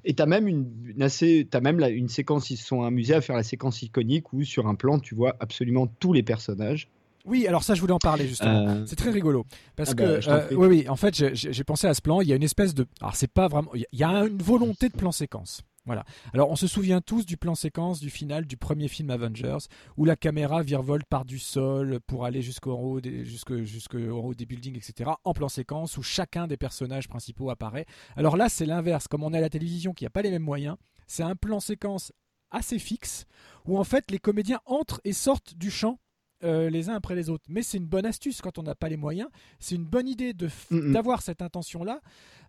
[0.06, 2.48] Et t'as même une, assez, t'as même une séquence.
[2.48, 5.36] Ils se sont amusés à faire la séquence iconique où sur un plan tu vois
[5.40, 6.88] absolument tous les personnages.
[7.24, 8.68] Oui, alors ça, je voulais en parler justement.
[8.68, 9.46] Euh, C'est très rigolo
[9.76, 10.88] parce ah que bah, euh, oui, oui.
[10.88, 12.20] En fait, j'ai- pensé à ce plan.
[12.20, 14.88] Il y a une espèce de, alors c'est pas vraiment, il y a- une volonté
[14.88, 15.62] de plan séquence.
[15.86, 16.04] Voilà.
[16.32, 19.58] Alors, on se souvient tous du plan séquence du final du premier film Avengers,
[19.98, 24.34] où la caméra virevolte par du sol pour aller jusqu'au haut des, jusqu'au, jusqu'au haut
[24.34, 25.10] des buildings, etc.
[25.24, 27.84] En plan séquence, où chacun des personnages principaux apparaît.
[28.16, 29.08] Alors là, c'est l'inverse.
[29.08, 30.76] Comme on est à la télévision, qui n'a pas les mêmes moyens,
[31.06, 32.12] c'est un plan séquence
[32.50, 33.26] assez fixe,
[33.66, 35.98] où en fait les comédiens entrent et sortent du champ
[36.44, 37.44] euh, les uns après les autres.
[37.48, 39.28] Mais c'est une bonne astuce quand on n'a pas les moyens.
[39.58, 40.34] C'est une bonne idée
[40.70, 40.92] Mm, mm.
[40.92, 42.00] d'avoir cette intention-là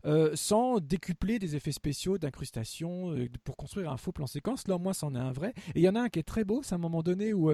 [0.06, 4.68] euh, sans décupler des effets spéciaux, d'incrustation euh, pour construire un faux plan séquence.
[4.68, 5.54] Là, au moins, c'en est un vrai.
[5.74, 6.62] Et il y en a un qui est très beau.
[6.64, 7.52] C'est un moment donné où.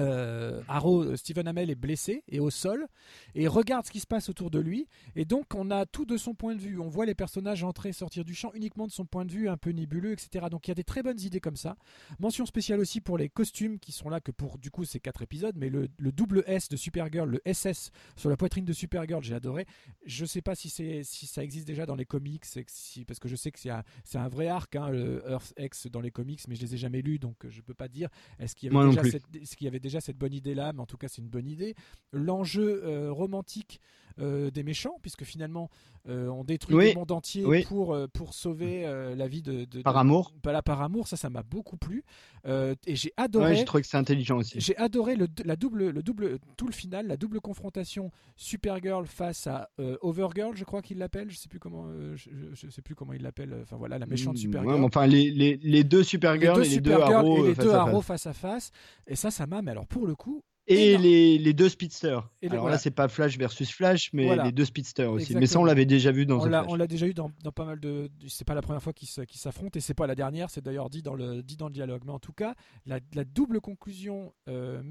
[0.00, 2.86] Euh, Arrow, euh, Stephen Amell est blessé et au sol
[3.34, 4.86] et regarde ce qui se passe autour de lui.
[5.14, 6.78] Et donc on a tout de son point de vue.
[6.78, 9.48] On voit les personnages entrer et sortir du champ uniquement de son point de vue
[9.48, 11.76] un peu nébuleux etc donc il y a des très bonnes idées comme ça.
[12.18, 15.22] Mention spéciale aussi pour les costumes qui sont là que pour du coup ces quatre
[15.22, 15.56] épisodes.
[15.56, 19.34] Mais le, le double S de Supergirl le SS sur la poitrine de Supergirl j'ai
[19.34, 19.66] adoré.
[20.04, 23.28] Je sais pas si c'est si ça existe déjà dans les comics si- parce que
[23.28, 23.70] je sais que c'est
[24.18, 27.02] un, vrai arc hein, le Earth X dans les comics mais je les ai jamais
[27.02, 28.08] lus donc euh, je peux pas dire.
[28.38, 29.10] Est-ce qu'il y avait Moi déjà plus.
[29.12, 31.22] cette est-ce qu'il y avait déjà cette bonne idée là mais en tout cas c'est
[31.22, 31.74] une bonne idée.
[32.12, 33.80] L'enjeu euh, romantique
[34.18, 35.68] euh, des méchants puisque finalement
[36.08, 36.88] euh, on détruit Oui.
[36.90, 37.64] le monde entier Oui.
[37.64, 38.82] pour euh, pour sauver
[39.16, 40.32] la vie de, de- Par de- amour.
[40.42, 42.04] Pas là, par amour ça ça m'a beaucoup plu
[42.46, 44.60] et j'ai adoré Ouais, j'ai trouvé que c'est intelligent aussi.
[44.60, 49.46] j'ai adoré le, la double, le double, tout le final, la double confrontation Supergirl face
[49.48, 49.68] à
[50.00, 51.28] Overgirl, je crois qu'il l'appelle.
[51.30, 53.56] Je sais plus comment, je, sais plus comment il l'appelle.
[53.62, 54.74] Enfin voilà, la méchante Mm, Supergirl.
[54.76, 57.54] ouais, enfin, les, les, les deux les Supergirl deux et les deux Arrow et les
[57.56, 58.22] face deux à Arrow face.
[58.22, 58.70] face à face.
[59.08, 59.60] Et ça, ça m'a.
[59.62, 62.28] Mais alors pour le coup, Et les, les deux speedsters.
[62.42, 62.74] Et les- Alors voilà.
[62.76, 64.44] là, c'est pas Flash versus Flash, mais Voilà.
[64.44, 65.34] les deux speedsters aussi.
[65.36, 67.52] Mais ça, on l'avait déjà vu dans on l'a, on l'a déjà eu dans, dans
[67.52, 68.10] pas mal de.
[68.28, 70.50] C'est pas la première fois qu'ils, s'affrontent et c'est pas la dernière.
[70.50, 72.02] C'est d'ailleurs dit dans le dit dans le dialogue.
[72.04, 74.32] Mais en tout cas, la, la double conclusion.
[74.48, 74.82] euh,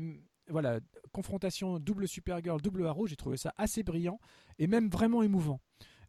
[0.48, 0.80] voilà,
[1.12, 4.20] confrontation double Supergirl, double Arrow, j'ai trouvé ça assez brillant
[4.60, 5.60] et même vraiment émouvant.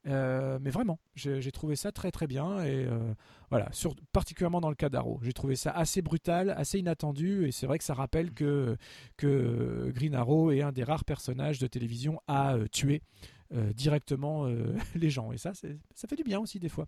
[0.07, 3.13] Euh, mais vraiment, j'ai, trouvé ça très très bien et euh,
[3.51, 7.53] voilà, sur, particulièrement dans le cas d'Arrow, j'ai trouvé ça assez brutal, assez inattendu et
[7.53, 8.77] c'est vrai que ça rappelle que
[9.17, 13.03] que Green Arrow est un des rares personnages de télévision à euh, tuer
[13.75, 14.49] directement
[14.97, 16.87] les gens et ça ça fait du bien aussi des fois.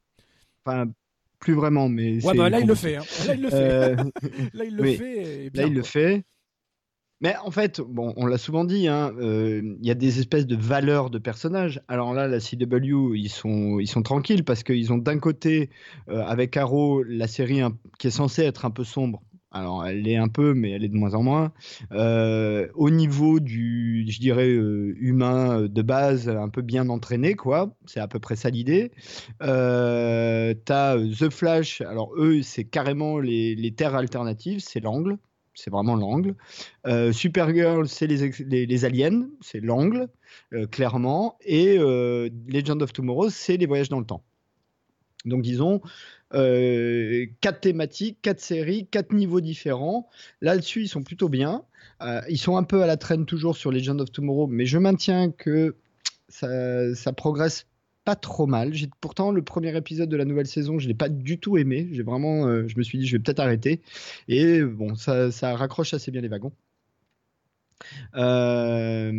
[0.65, 0.91] Enfin,
[1.39, 2.25] plus vraiment, mais.
[2.25, 3.05] Ouais bah là il le fait, hein.
[3.27, 3.97] là il le fait,
[4.55, 4.97] là il le oui.
[4.97, 6.25] fait bien, Là, il le fait.
[7.21, 10.47] Mais en fait, bon, on l'a souvent dit, hein, euh, il y a des espèces
[10.47, 11.81] de valeurs de personnages.
[11.89, 15.71] Alors là, la CW, ils sont, ils sont tranquilles parce qu'ils ont d'un côté,
[16.09, 17.61] euh, avec Arrow, la série
[17.99, 19.23] qui est censée être un peu sombre.
[19.51, 21.53] Alors, elle l'est un peu, mais elle est de moins en moins.
[21.93, 27.75] Euh, au niveau du, je dirais, humain de base, un peu bien entraîné, quoi.
[27.87, 28.93] C'est à peu près ça l'idée.
[29.41, 31.81] T'as The Flash.
[31.81, 35.17] Alors, eux, c'est carrément les terres alternatives, c'est l'angle.
[35.59, 36.37] C'est vraiment l'angle.
[36.87, 40.09] Euh, Supergirl, c'est les, les, aliens, c'est l'angle,
[40.53, 41.37] euh, clairement.
[41.45, 44.23] Et euh, Legend of Tomorrow, c'est les voyages dans le temps.
[45.25, 45.81] Donc, disons,
[46.33, 50.09] euh, quatre thématiques, quatre séries, quatre niveaux différents.
[50.41, 51.65] Là-dessus, ils sont plutôt bien.
[52.03, 54.79] Euh, ils sont un peu à la traîne toujours sur Legend of Tomorrow, mais je
[54.79, 55.75] maintiens que
[56.29, 57.67] ça progresse
[58.09, 58.73] pas trop mal.
[58.73, 61.89] J'ai pourtant le premier épisode de la nouvelle saison, je l'ai pas du tout aimé.
[61.93, 63.83] J'ai vraiment, euh, je me suis dit, je vais peut-être arrêter.
[64.29, 66.53] Et bon, ça, ça raccroche assez bien les wagons.
[68.15, 69.13] Euh,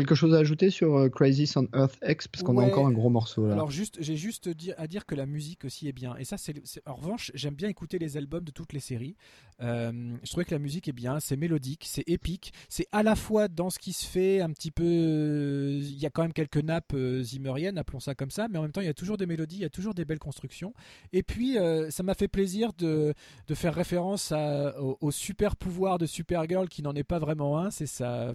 [0.00, 2.28] quelque chose à ajouter sur euh, Crisis on Earth X?
[2.28, 3.52] Parce qu'on a encore un gros morceau là.
[3.54, 6.16] Alors juste, j'ai juste à dire que la musique aussi est bien.
[6.16, 6.54] Et ça, c'est
[6.86, 9.16] en revanche, j'aime bien écouter les albums de toutes les séries.
[9.62, 13.14] Euh, je trouvais que la musique est bien, c'est mélodique, c'est épique, c'est à la
[13.14, 14.84] fois dans ce qui se fait un petit peu.
[14.86, 18.62] euh, Il y a quand même quelques nappes zimmeriennes, appelons ça comme ça, mais en
[18.62, 20.72] même temps, il y a toujours des mélodies, il y a toujours des belles constructions.
[21.12, 23.14] Et puis, euh, ça m'a fait plaisir de,
[23.46, 27.58] de faire référence à- au, au super pouvoir de Supergirl qui n'en est pas vraiment
[27.58, 28.34] un, c'est sa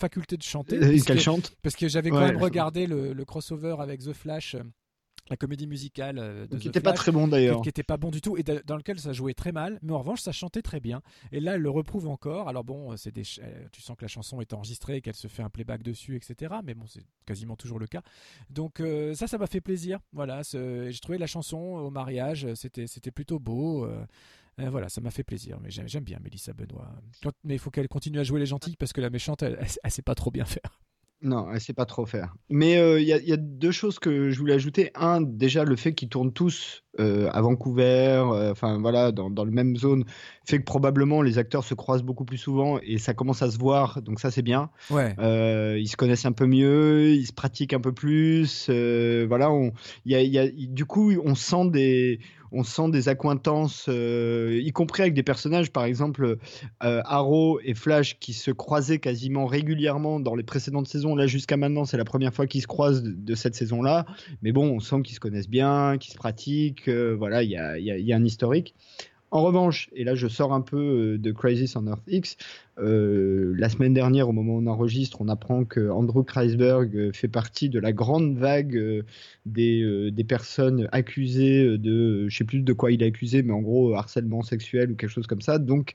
[0.00, 0.76] faculté de chanter.
[0.76, 1.52] Euh, parce qu'elle que- chante.
[1.62, 4.54] Parce que j'avais quand même regardé le, le crossover avec The Flash.
[4.56, 4.62] euh,
[5.28, 7.58] la comédie musicale euh, de Qui The était pas très bon, d'ailleurs.
[7.58, 9.78] qui- Qui était pas bon du tout et da- dans lequel ça jouait très mal,
[9.80, 11.02] mais en revanche ça chantait très bien.
[11.30, 12.48] Et là elle le reprouve encore.
[12.48, 15.44] Alors bon, c'est des, euh, tu sens que la chanson est enregistrée, qu'elle se fait
[15.44, 16.52] un playback dessus, etc.
[16.64, 18.02] Mais bon, c'est quasiment toujours le cas.
[18.48, 20.00] Donc euh, ça, ça m'a fait plaisir.
[20.12, 23.84] Voilà, j'ai trouvé la chanson au mariage, euh, c'était c'était plutôt beau.
[23.84, 24.04] euh,
[24.58, 25.58] euh, voilà, ça m'a fait plaisir.
[25.62, 26.88] Mais j'aime bien Mélissa Benoît.
[27.44, 29.68] Mais il faut qu'elle continue à jouer les gentils parce que la méchante, elle, elle,
[29.84, 30.80] elle sait pas trop bien faire.
[31.22, 32.34] Non, elle sait pas trop faire.
[32.48, 34.90] Mais euh, il y, a- il y a deux choses que je voulais ajouter.
[34.94, 39.44] Un, déjà le fait qu'ils tournent tous euh, à Vancouver, euh, enfin voilà, dans, dans
[39.44, 40.04] le même zone,
[40.46, 43.58] fait que probablement les acteurs se croisent beaucoup plus souvent et ça commence à se
[43.58, 44.00] voir.
[44.00, 44.70] Donc ça c'est bien.
[44.90, 45.14] Ouais.
[45.78, 48.70] Ils se connaissent un peu mieux, ils se pratiquent un peu plus.
[48.70, 49.68] voilà, on,
[50.10, 52.20] a, y a- du coup, on sent des,
[52.52, 56.38] on sent des accointances, euh, y compris avec des personnages, par exemple
[56.82, 61.14] euh, Arrow et Flash, qui se croisaient quasiment régulièrement dans les précédentes saisons.
[61.14, 64.06] Là, jusqu'à maintenant, c'est la première fois qu'ils se croisent de, cette saison-là.
[64.42, 66.88] Mais bon, on sent qu'ils se connaissent bien, qu'ils se pratiquent.
[66.88, 68.74] euh, voilà, il y y y a un historique.
[69.32, 72.36] En revanche, et là je sors un peu euh, de Crisis on Earth X,
[72.78, 77.12] euh, la semaine dernière, au moment où on enregistre, on apprend que Andrew Kreisberg euh,
[77.12, 79.04] fait partie de la grande vague
[79.46, 83.60] des, des personnes accusées de, je sais plus de quoi il est accusé, mais en
[83.60, 85.58] gros harcèlement sexuel ou quelque chose comme ça.
[85.58, 85.94] Donc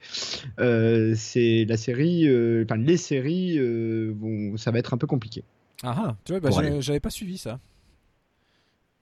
[0.59, 5.07] euh, c'est la série, euh, enfin les séries euh, vont, ça va être un peu
[5.07, 5.43] compliqué.
[5.83, 7.59] Ah, ah, tu vois, bah, j'avais pas suivi ça.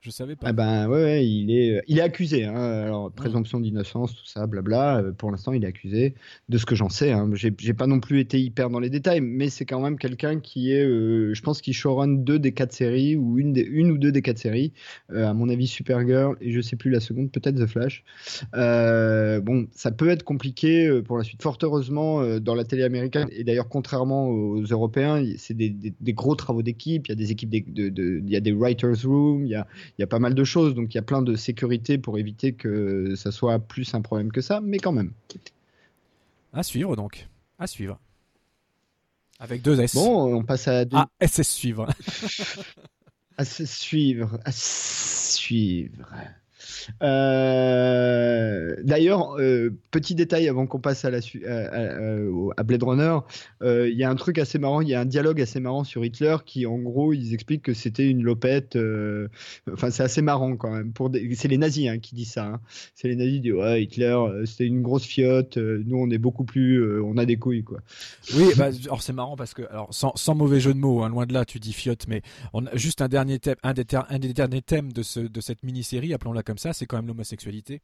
[0.06, 0.48] Je savais pas.
[0.50, 2.44] Ah ben ouais, ouais, il est, il est accusé.
[2.44, 4.98] Hein, alors présomption d'innocence, tout ça, blabla.
[4.98, 6.14] euh, Pour l'instant, il est accusé
[6.50, 7.12] de ce que j'en sais.
[7.14, 7.30] Hein.
[7.36, 10.74] J'ai pas non plus été hyper dans les détails, mais c'est quand même quelqu'un qui
[10.74, 13.98] est, euh, je pense, qu'il showrun deux des quatre séries ou une, des, une ou
[13.98, 14.74] deux des quatre séries.
[15.14, 18.04] Euh, à mon avis, Supergirl et je sais plus la seconde, peut-être The Flash.
[18.56, 21.42] Euh, bon, ça peut être compliqué euh, pour la suite.
[21.42, 25.94] Fort heureusement, euh, dans la télé américaine et d'ailleurs contrairement aux Européens, c'est des, des-
[26.00, 27.08] des gros travaux d'équipe.
[27.08, 29.52] Il y a des équipes, des- de, de- il y a des writers room, il
[29.52, 29.66] y a
[29.98, 32.18] il y a pas mal de choses, donc il y a plein de sécurité pour
[32.18, 35.12] éviter que ça soit plus un problème que ça, mais quand même.
[36.54, 37.28] À suivre donc.
[37.60, 38.00] À suivre.
[39.40, 39.96] Avec deux S.
[39.96, 41.88] Bon, on passe à deux- Ah, SS suivre.
[43.38, 46.08] à se suivre, à suivre.
[47.02, 51.12] Euh, D'ailleurs, euh, petit détail avant qu'on passe à,
[52.64, 53.18] Blade Runner,
[53.62, 55.84] euh, il y a un truc assez marrant, il y a un dialogue assez marrant
[55.84, 58.78] sur Hitler qui, en gros, ils expliquent que c'était une lopette.
[59.72, 60.94] Enfin, c'est assez marrant quand même.
[61.36, 62.46] C'est les nazis hein, qui disent ça.
[62.46, 62.60] hein.
[62.96, 65.58] C'est les nazis qui disent ouais, Hitler, c'était une grosse fiotte.
[65.58, 67.80] nous, on est beaucoup plus, on a des couilles quoi.
[68.36, 71.26] Oui, bah, alors c'est marrant parce que, alors sans, mauvais jeu de mots, hein, loin
[71.26, 72.22] de là, tu dis fiotte, mais
[72.74, 73.84] juste un dernier thème, un des,
[74.34, 77.82] derniers thèmes de, de cette mini-série, appelons-la comme ça, c'est quand même l'homosexualité.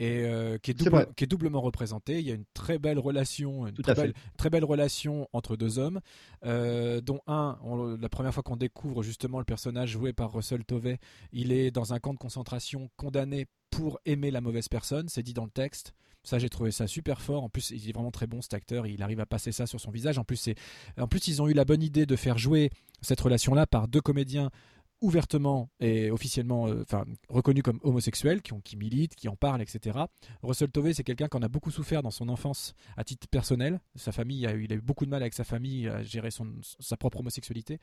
[0.00, 1.08] Et euh, qui, est C'est double- vrai.
[1.16, 2.20] qui est doublement représentée.
[2.20, 5.80] Il y a une très belle relation, une très belle, très belle relation entre deux
[5.80, 6.00] hommes,
[6.44, 10.64] euh, dont un, on- la première fois qu'on découvre justement le personnage joué par Russell
[10.64, 10.98] Tovey,
[11.32, 15.34] il est dans un camp de concentration condamné pour aimer la mauvaise personne, c'est dit
[15.34, 15.92] dans le texte.
[16.22, 17.42] Ça, j'ai trouvé ça super fort.
[17.44, 18.86] En plus, il est vraiment très bon cet acteur.
[18.86, 20.18] Il arrive à passer ça sur son visage.
[20.18, 20.48] En plus,
[20.98, 22.70] en plus, ils ont eu la bonne idée de faire jouer
[23.00, 24.50] cette relation-là par deux comédiens
[25.00, 29.62] ouvertement et officiellement euh, enfin reconnus comme homosexuels qui ont qui militent qui en parlent
[29.62, 29.98] etc
[30.42, 33.80] Russell Tovey c'est quelqu'un qui a beaucoup souffert dans son enfance à titre personnel.
[33.94, 36.30] Sa famille a eu, il a eu beaucoup de mal avec sa famille à gérer
[36.30, 37.78] son, sa propre homosexualité.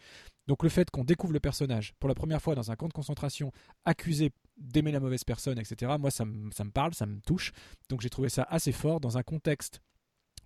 [0.47, 2.93] Donc le fait qu'on découvre le personnage pour la première fois dans un camp de
[2.93, 3.51] concentration
[3.85, 7.53] accusé d'aimer la mauvaise personne etc moi ça ça me parle ça me touche.
[7.89, 9.81] Donc j'ai trouvé ça assez fort dans un contexte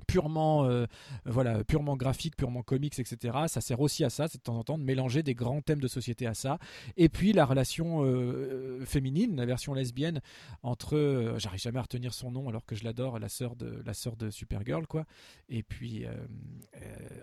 [0.08, 0.86] purement euh,
[1.26, 4.64] voilà purement graphique purement comics etc ça sert aussi à ça c'est de temps en
[4.64, 6.58] temps de mélanger des grands thèmes de société à ça.
[6.98, 10.22] Et puis la relation euh, féminine la version lesbienne
[10.64, 13.82] entre euh, j'arrive jamais à retenir son nom alors que je l'adore la sœur de
[13.86, 15.06] la sœur de Supergirl quoi.
[15.50, 16.06] Et puis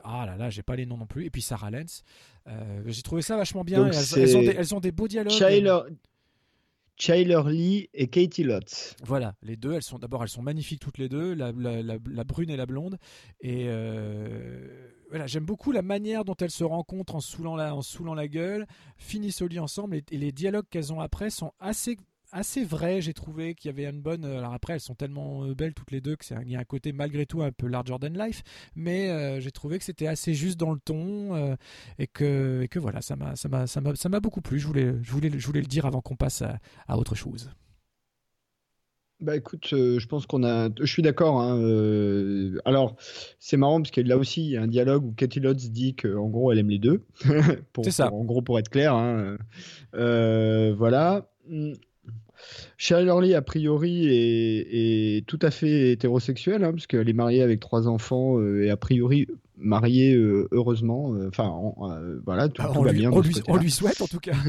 [0.04, 1.24] ah là là j'ai pas les noms non plus.
[1.24, 1.70] Et puis Sarah
[2.48, 3.90] Euh, j'ai trouvé ça vachement bien.
[3.90, 5.32] Elles, ont des, elles ont des beaux dialogues
[6.96, 8.96] Tyler Lee et Katie Lotz.
[9.04, 11.52] Voilà, les deux, elles sont d'abord elles sont magnifiques toutes les deux, la,
[12.24, 12.98] brune et la blonde.
[13.40, 18.14] Et euh, voilà, j'aime beaucoup la manière dont elles se rencontrent en saoulant la, en
[18.14, 18.66] la gueule,
[18.96, 21.96] finissent au lit ensemble et les dialogues qu'elles ont après sont assez
[22.36, 23.00] assez vraies.
[23.00, 24.24] J'ai trouvé qu'il y avait une bonne.
[24.24, 26.64] Alors après, elles sont tellement belles toutes les deux que c'est il y a un
[26.64, 28.42] côté malgré tout un peu larger than life,
[28.74, 31.56] mais j'ai trouvé que c'était assez juste dans le ton
[31.98, 34.58] et que et que voilà, ça m'a ça m'a ça m'a ça m'a beaucoup plu.
[34.58, 37.50] Je voulais je voulais je voulais le dire avant qu'on passe à, à autre chose.
[39.18, 40.68] Bah écoute, euh, je pense qu'on a.
[40.78, 41.40] Je suis d'accord.
[41.40, 42.96] Hein, euh, Alors,
[43.38, 45.96] c'est marrant parce que là aussi, il y a un dialogue où Katie Lotz dit
[45.96, 47.06] qu'en gros, elle aime les deux.
[47.82, 48.12] c'est ça.
[48.12, 48.94] en gros, pour être clair.
[48.94, 49.38] Hein,
[49.94, 51.30] euh, voilà.
[52.76, 57.60] Cheryl Orly, a priori, est, tout à fait hétérosexuelle, hein, parce qu'elle est mariée avec
[57.60, 59.26] trois enfants et a priori
[59.56, 60.14] mariée
[60.50, 61.14] heureusement.
[61.28, 61.52] Enfin,
[62.24, 63.10] voilà, tout, va bien.
[63.12, 64.34] On lui, on lui souhaite en tout cas.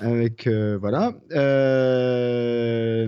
[0.00, 3.06] avec euh, voilà euh,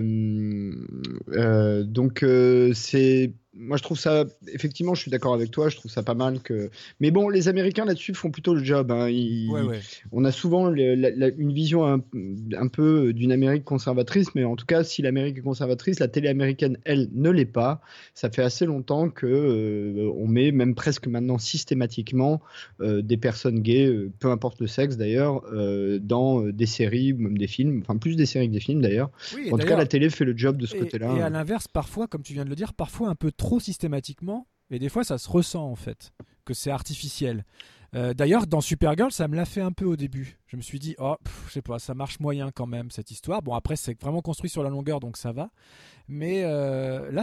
[1.29, 2.25] euh, donc
[2.73, 6.15] c'est moi, je trouve ça, effectivement, je suis d'accord avec toi, je trouve ça pas
[6.15, 6.71] mal que.
[6.99, 8.91] Mais bon, les Américains là-dessus font plutôt le job.
[8.91, 9.09] Hein.
[10.11, 15.03] On a souvent une vision un, peu d'une Amérique conservatrice, mais en tout cas, si
[15.03, 17.81] l'Amérique est conservatrice, la télé américaine, elle, ne l'est pas.
[18.15, 22.41] Ça fait assez longtemps que euh, on met, même presque maintenant systématiquement,
[22.81, 25.43] euh, des personnes gays, euh, peu importe le sexe d'ailleurs,
[26.01, 29.11] dans des séries ou même des films, enfin plus des séries que des films d'ailleurs.
[29.51, 31.13] en tout cas, la télé fait le job de ce côté-là.
[31.17, 34.47] Et à l'inverse, parfois, comme tu viens de le dire, parfois un peu trop systématiquement,
[34.69, 36.13] et des fois ça se ressent en fait,
[36.45, 37.45] que c'est artificiel.
[37.95, 40.39] Euh, d'ailleurs, dans Supergirl, ça me l'a fait un peu au début.
[40.47, 41.15] Je me suis dit, oh,
[41.47, 43.43] je sais pas, ça marche moyen quand même cette histoire.
[43.43, 45.51] Bon, après, c'est vraiment construit sur la longueur, donc ça va.
[46.07, 47.21] Mais euh, là,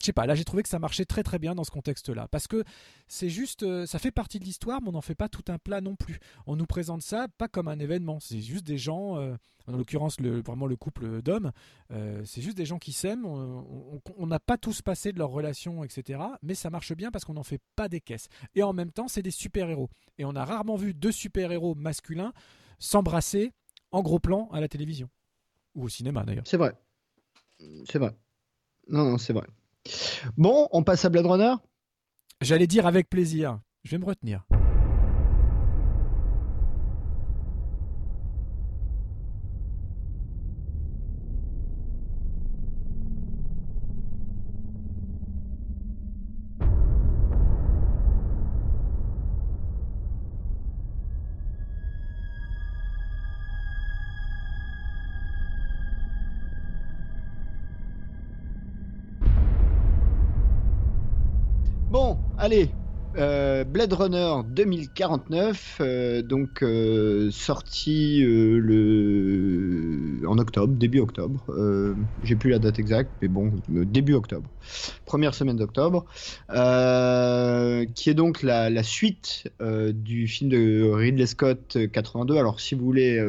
[0.00, 2.28] je sais pas, là j'ai trouvé que ça marchait très très bien dans ce contexte-là.
[2.28, 2.64] Parce que
[3.06, 5.58] c'est juste, euh, ça fait partie de l'histoire, mais on n'en fait pas tout un
[5.58, 6.18] plat non plus.
[6.46, 9.34] On nous présente ça pas comme un événement, c'est juste des gens, euh,
[9.66, 11.52] en l'occurrence vraiment le couple d'hommes,
[11.92, 15.84] euh, c'est juste des gens qui s'aiment, on n'a pas tous passé de leur relation,
[15.84, 16.20] etc.
[16.42, 18.28] Mais ça marche bien parce qu'on n'en fait pas des caisses.
[18.54, 19.90] Et en même temps, c'est des super-héros.
[20.18, 22.32] Et on a rarement vu deux super-héros masculins
[22.78, 23.52] s'embrasser
[23.92, 25.08] en gros plan à la télévision.
[25.74, 26.46] Ou au cinéma d'ailleurs.
[26.46, 26.74] C'est vrai.
[27.88, 28.16] C'est vrai.
[28.88, 29.46] Non, non, c'est vrai.
[30.36, 31.54] Bon, on passe à Blade Runner?
[32.40, 33.60] J'allais dire avec plaisir.
[33.84, 34.44] Je vais me retenir.
[62.50, 62.74] Allez,
[63.20, 70.20] euh, Blade Runner 2049, euh, donc euh, sorti le...
[70.26, 71.44] en octobre, début octobre.
[72.24, 74.48] J'ai plus la date exacte, mais bon, début octobre.
[75.04, 76.06] Première semaine d'octobre.
[76.48, 76.54] qui
[78.10, 79.50] est donc la, suite
[79.92, 82.36] du film de Ridley Scott 82.
[82.36, 83.22] Alors, si vous voulez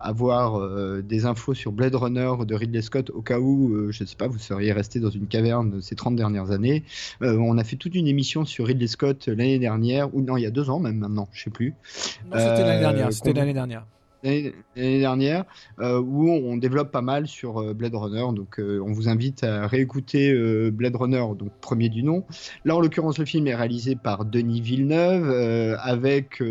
[0.00, 4.16] avoir des infos sur Blade Runner de Ridley Scott, au cas où, je ne sais
[4.16, 6.84] pas, vous seriez resté dans une caverne ces 30 dernières années,
[7.20, 10.46] on a fait toute une émission sur Ridley Scott l'année dernière, ou non, il y
[10.46, 11.74] a deux ans même maintenant, je sais plus.
[12.24, 13.06] c'était l'année dernière.
[13.08, 13.86] Euh, c'était l'année dernière.
[14.24, 15.44] L'année dernière,
[15.80, 18.24] euh, où on développe pas mal sur euh, Blade Runner.
[18.34, 20.32] Donc, on vous invite à réécouter
[20.70, 22.24] Blade Runner, donc premier du nom.
[22.64, 25.28] Là, en l'occurrence, le film est réalisé par Denis Villeneuve,
[25.80, 26.42] avec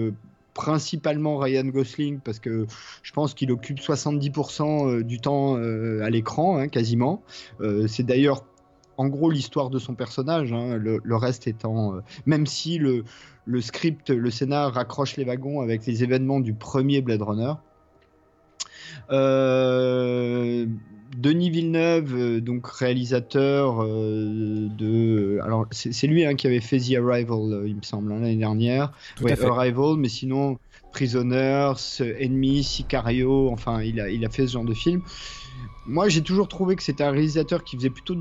[0.53, 2.65] principalement Ryan Gosling parce que
[3.03, 7.23] je pense qu'il occupe 70% du temps à l'écran, hein, quasiment.
[7.88, 8.43] c'est d'ailleurs
[8.98, 13.04] en gros l'histoire de son personnage, hein, le, reste étant, euh, même si le,
[13.46, 17.54] le, script, le scénar raccroche les wagons avec les événements du premier Blade Runner.
[19.12, 20.66] Euh,
[21.18, 27.64] Denis Villeneuve, euh, donc réalisateur de, alors c'est lui hein, qui avait fait The Arrival,
[27.66, 28.92] il me semble, hein, l'année dernière.
[29.42, 30.58] Arrival, mais sinon
[30.92, 35.02] Prisoners, Enemy, Sicario, enfin il a, il a fait ce genre de film
[35.86, 38.15] moi, j'ai toujours trouvé que c'était un réalisateur qui faisait plutôt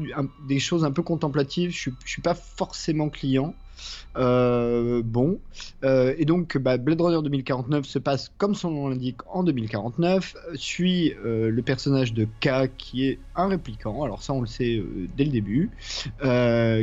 [0.48, 1.70] des choses un peu contemplatives.
[1.70, 3.55] Je, je suis pas forcément client.
[4.16, 5.39] Euh, bon,
[5.85, 10.36] euh, et donc bah, Blade Runner 2049 se passe comme son nom l'indique en 2049,
[10.55, 14.82] suit euh, le personnage de K qui est un répliquant, alors ça on le sait
[15.16, 15.70] dès le début,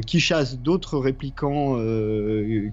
[0.05, 1.75] qui chasse d'autres réplicants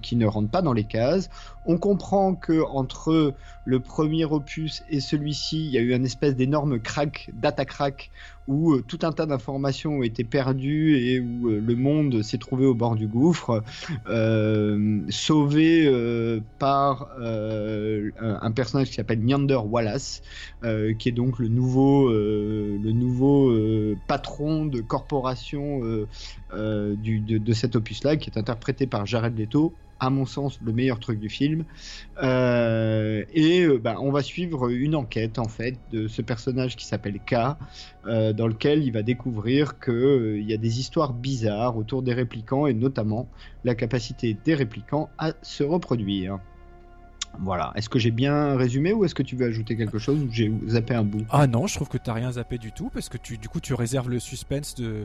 [0.01, 1.29] qui ne rentrent pas dans les cases.
[1.65, 3.33] On comprend que entre
[3.65, 8.11] le premier opus et celui-ci, il y a eu un espèce d'énorme crack, data crack,
[8.47, 12.37] où euh, tout un tas d'informations ont été perdues et où euh, le monde s'est
[12.37, 13.63] trouvé au bord du gouffre,
[14.07, 15.91] euh, sauvé
[16.59, 20.21] par un, personnage qui s'appelle Neander Wallace,
[20.99, 22.11] qui est donc le nouveau,
[24.07, 25.81] patron de corporation
[26.53, 31.19] de, cet opus-là, qui est interprété par Jared Leto à mon sens, le meilleur truc
[31.19, 31.65] du film.
[32.21, 36.85] Euh, et euh, bah, on va suivre une enquête en fait de ce personnage qui
[36.85, 37.57] s'appelle K,
[38.05, 42.67] euh, dans lequel il va découvrir qu'il y a des histoires bizarres autour des réplicants
[42.67, 43.27] et notamment
[43.63, 46.39] la capacité des réplicants à se reproduire.
[47.39, 47.73] Voilà.
[47.75, 50.51] Est-ce que j'ai bien résumé ou est-ce que tu veux ajouter quelque chose ou j'ai
[50.67, 51.25] zappé un bout?
[51.29, 53.59] Ah non, je trouve que t'as rien zappé du tout parce que tu, du coup,
[53.59, 55.03] tu réserves le suspense de,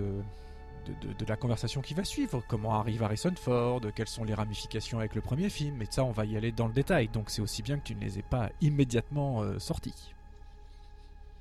[1.01, 2.43] de, la conversation qui va suivre.
[2.49, 3.81] Comment arrive Harrison Ford?
[3.95, 5.81] Quelles sont les ramifications avec le premier film?
[5.83, 7.09] Et ça, on va y aller dans le détail.
[7.09, 10.15] Donc c'est aussi bien que tu ne les aies pas immédiatement euh, sortis.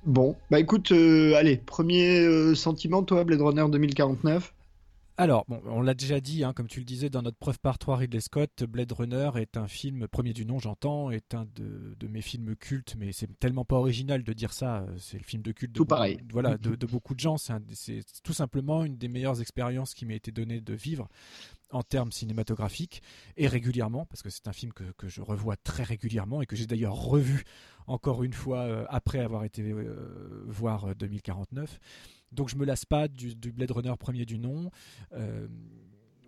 [0.06, 4.54] Bon, bah écoute, euh, allez, premier euh, sentiment, toi, Blade Runner 2049
[5.20, 7.78] alors, bon, on l'a déjà dit, hein, comme tu le disais dans notre preuve par
[7.78, 11.94] 3 Ridley Scott, Blade Runner est un film, premier du nom j'entends, est un de,
[12.00, 15.44] de, mes films cultes, mais c'est tellement pas original de dire ça, c'est le film
[15.44, 16.22] de culte de, tout pareil.
[16.32, 20.14] voilà, de, de, beaucoup de gens, c'est tout simplement une des meilleures expériences qui m'a
[20.14, 21.10] été donnée de vivre
[21.72, 23.04] en termes cinématographiques
[23.36, 26.56] et régulièrement, parce que c'est un film que, que, je revois très régulièrement et que
[26.56, 27.44] j'ai d'ailleurs revu
[27.88, 31.78] encore une fois euh, après avoir été euh, voir 2049.
[32.32, 34.72] Donc je me lasse pas du, Blade Runner premier du nom.
[35.14, 35.48] Euh,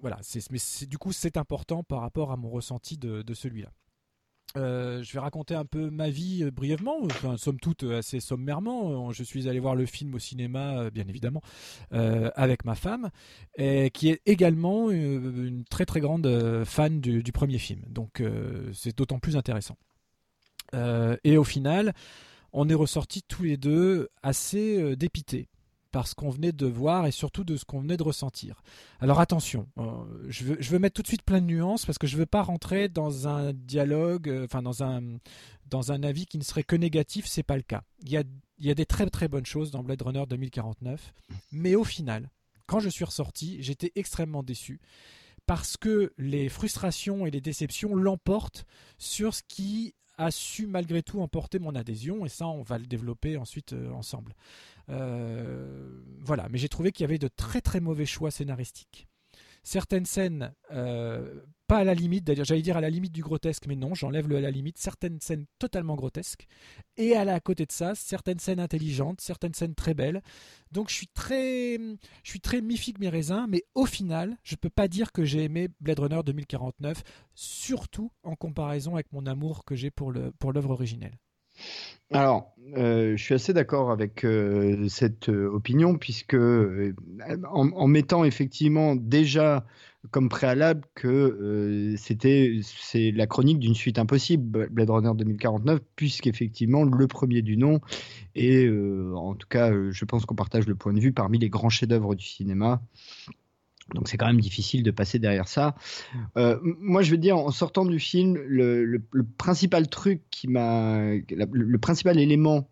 [0.01, 0.19] voilà,
[0.49, 3.69] mais du coup c'est important par rapport à mon ressenti de, celui-là.
[4.57, 9.11] Euh, je vais raconter un peu ma vie euh, brièvement, enfin, somme toute assez sommairement.
[9.11, 11.41] Je suis allé voir le film au cinéma, bien évidemment,
[11.91, 13.11] avec ma femme,
[13.57, 17.83] qui est également une, une très très grande fan du, du premier film.
[17.87, 18.23] Donc
[18.73, 19.77] c'est d'autant plus intéressant.
[20.73, 21.93] et au final,
[22.53, 25.47] on est ressortis tous les deux assez dépités
[25.91, 28.63] par ce qu'on venait de voir et surtout de ce qu'on venait de ressentir.
[28.99, 29.83] Alors attention, euh,
[30.29, 32.41] je, veux, mettre tout de suite plein de nuances parce que je ne veux pas
[32.41, 35.01] rentrer dans un dialogue, euh, enfin dans un,
[35.67, 37.83] dans un avis qui ne serait que négatif, c'est pas le cas.
[38.01, 38.23] Il y a,
[38.59, 41.13] il y a des très très bonnes choses dans Blade Runner 2049,
[41.51, 42.29] mais au final,
[42.65, 44.79] quand je suis ressorti, j'étais extrêmement déçu
[45.45, 48.65] parce que les frustrations et les déceptions l'emportent
[48.97, 52.85] sur ce qui a su malgré tout emporter mon adhésion et ça on va le
[52.85, 54.35] développer ensuite euh, ensemble.
[54.89, 55.89] Euh,
[56.19, 59.07] voilà, mais j'ai trouvé qu'il y avait de très très mauvais choix scénaristiques.
[59.63, 63.65] Certaines scènes, euh, pas à la limite, d'ailleurs j'allais dire à la limite du grotesque,
[63.67, 66.47] mais non, j'enlève le à la limite, certaines scènes totalement grotesques,
[66.97, 70.21] et à, la, côté de ça, certaines scènes intelligentes, certaines scènes très belles.
[70.71, 71.77] Donc je suis très,
[72.23, 75.69] je suis très mes raisins, mais au final, je peux pas dire que j'ai aimé
[75.79, 77.03] Blade Runner 2049,
[77.35, 81.17] surtout en comparaison avec mon amour que j'ai pour le pour l'œuvre originelle.
[82.13, 88.95] Alors, euh, je suis assez d'accord avec euh, cette euh, opinion, puisque en, mettant effectivement
[88.95, 89.65] déjà
[90.09, 97.07] comme préalable que c'était c'est la chronique d'une suite impossible, Blade Runner 2049, puisqu'effectivement le
[97.07, 97.81] premier du nom,
[98.33, 98.67] et
[99.15, 102.15] en tout cas, je pense qu'on partage le point de vue parmi les grands chefs-d'œuvre
[102.15, 102.81] du cinéma.
[103.93, 105.75] Donc c'est quand même difficile de passer derrière ça.
[106.37, 109.01] Euh, moi, je veux dire, en sortant du film, le,
[109.37, 112.69] principal truc qui m'a, le, principal élément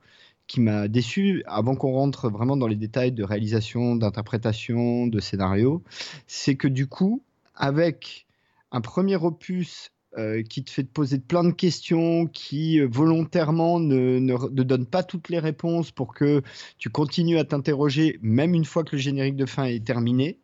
[0.48, 5.84] qui m'a déçu, avant qu'on rentre vraiment dans les détails de réalisation, d'interprétation, de scénario,
[6.26, 7.22] c'est que du coup,
[7.56, 8.26] avec
[8.72, 13.80] un premier opus euh, qui te fait te poser plein de questions, qui euh, volontairement
[13.80, 16.42] ne, ne, donne pas toutes les réponses pour que
[16.80, 20.40] tu continues à t'interroger, même une fois que le générique de fin est terminé,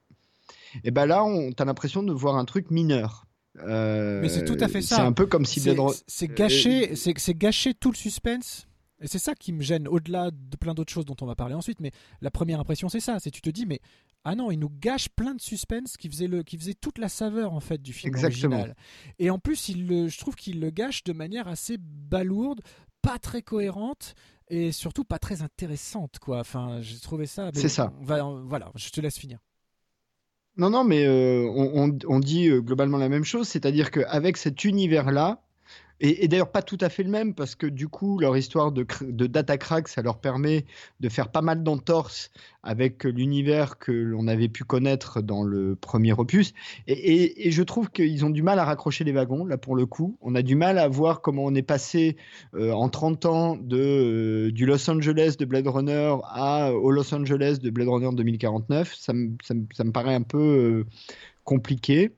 [0.84, 3.26] et ben là, on as l'impression de voir un truc mineur.
[3.60, 4.98] Euh, Mais c'est tout à fait ça.
[4.98, 8.68] C'est un peu comme si c'est gâcher, euh, c'est gâcher tout le suspense.
[9.02, 11.54] Et c'est ça qui me gêne, au-delà de plein d'autres choses dont on va parler
[11.54, 11.80] ensuite.
[11.82, 11.92] Mais
[12.22, 13.20] la première impression, c'est ça.
[13.20, 13.80] C'est tu te dis, mais
[14.24, 17.10] ah non, il nous gâche plein de suspense qui faisait le, qui faisait toute la
[17.10, 18.56] saveur en fait du film Exactement.
[18.56, 18.76] original.
[19.20, 22.62] Et en plus, il le, je trouve qu'il le gâche de manière assez balourde,
[23.02, 24.16] pas très cohérente
[24.48, 26.40] et surtout pas très intéressante, quoi.
[26.40, 27.52] Enfin, j'ai trouvé ça.
[27.54, 27.94] C'est ça.
[28.00, 29.40] On va, on, voilà, je te laisse finir.
[30.58, 34.38] Non, non, mais euh, on, on, on, dit euh, globalement la même chose, c'est-à-dire qu'avec
[34.38, 35.42] cet univers-là,
[36.00, 38.86] et, d'ailleurs pas tout à fait le même, parce que du coup, leur histoire de,
[39.02, 40.66] de data crack, ça leur permet
[41.00, 42.32] de faire pas mal d'entorses
[42.66, 46.54] avec l'univers que l'on avait pu connaître dans le premier opus.
[46.88, 50.18] Et, je trouve qu'ils ont du mal à raccrocher les wagons, là pour le coup.
[50.22, 52.18] On a du mal à voir comment on est passé
[52.56, 57.14] euh, en 30 ans de, euh, du Los Angeles de Blade Runner à, au Los
[57.14, 58.96] Angeles de Blade Runner 2049.
[58.96, 60.86] Ça me, ça ça paraît un peu euh,
[61.44, 62.12] compliqué.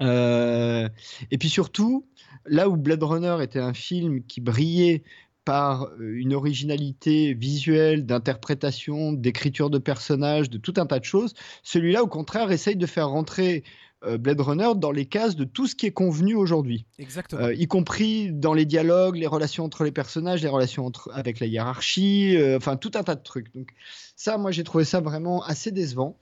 [0.00, 2.06] Et puis surtout,
[2.46, 5.02] là où Blade Runner était un film qui brillait
[5.44, 11.34] par euh, une originalité visuelle, d'interprétation, d'écriture de personnages, de tout un tas de choses,
[11.62, 13.62] celui-là, au contraire, essaye de faire rentrer
[14.06, 16.86] euh, Blade Runner dans les cases de tout ce qui est convenu aujourd'hui.
[16.98, 17.42] Exactement.
[17.42, 21.40] Euh, y compris dans les dialogues, les relations entre les personnages, les relations entre, avec
[21.40, 23.54] la hiérarchie, euh, enfin tout un tas de trucs.
[23.54, 23.68] Donc
[24.16, 26.18] ça, moi, j'ai trouvé ça vraiment assez décevant.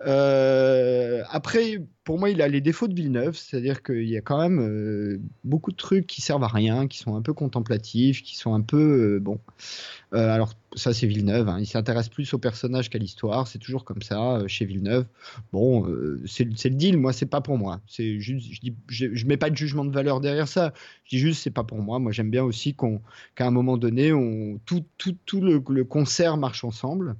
[0.00, 4.38] Euh, après, pour moi, il a les défauts de Villeneuve, c'est-à-dire qu'il y a quand
[4.38, 8.36] même euh, beaucoup de trucs qui servent à rien, qui sont un peu contemplatifs, qui
[8.36, 9.38] sont un peu euh, bon.
[10.12, 11.48] Alors ça, c'est Villeneuve.
[11.48, 13.48] Hein, il s'intéresse plus au personnage qu'à l'histoire.
[13.48, 15.06] C'est toujours comme ça chez Villeneuve.
[15.52, 15.86] Bon,
[16.26, 16.98] c'est le deal.
[16.98, 17.80] Moi, c'est pas pour moi.
[17.88, 20.72] C'est juste, je, dis, je, mets pas de jugement de valeur derrière ça.
[21.04, 21.98] Je dis juste, c'est pas pour moi.
[21.98, 23.00] Moi, j'aime bien aussi qu'on,
[23.34, 27.16] qu'à un moment donné, on, tout, tout, tout le concert marche ensemble.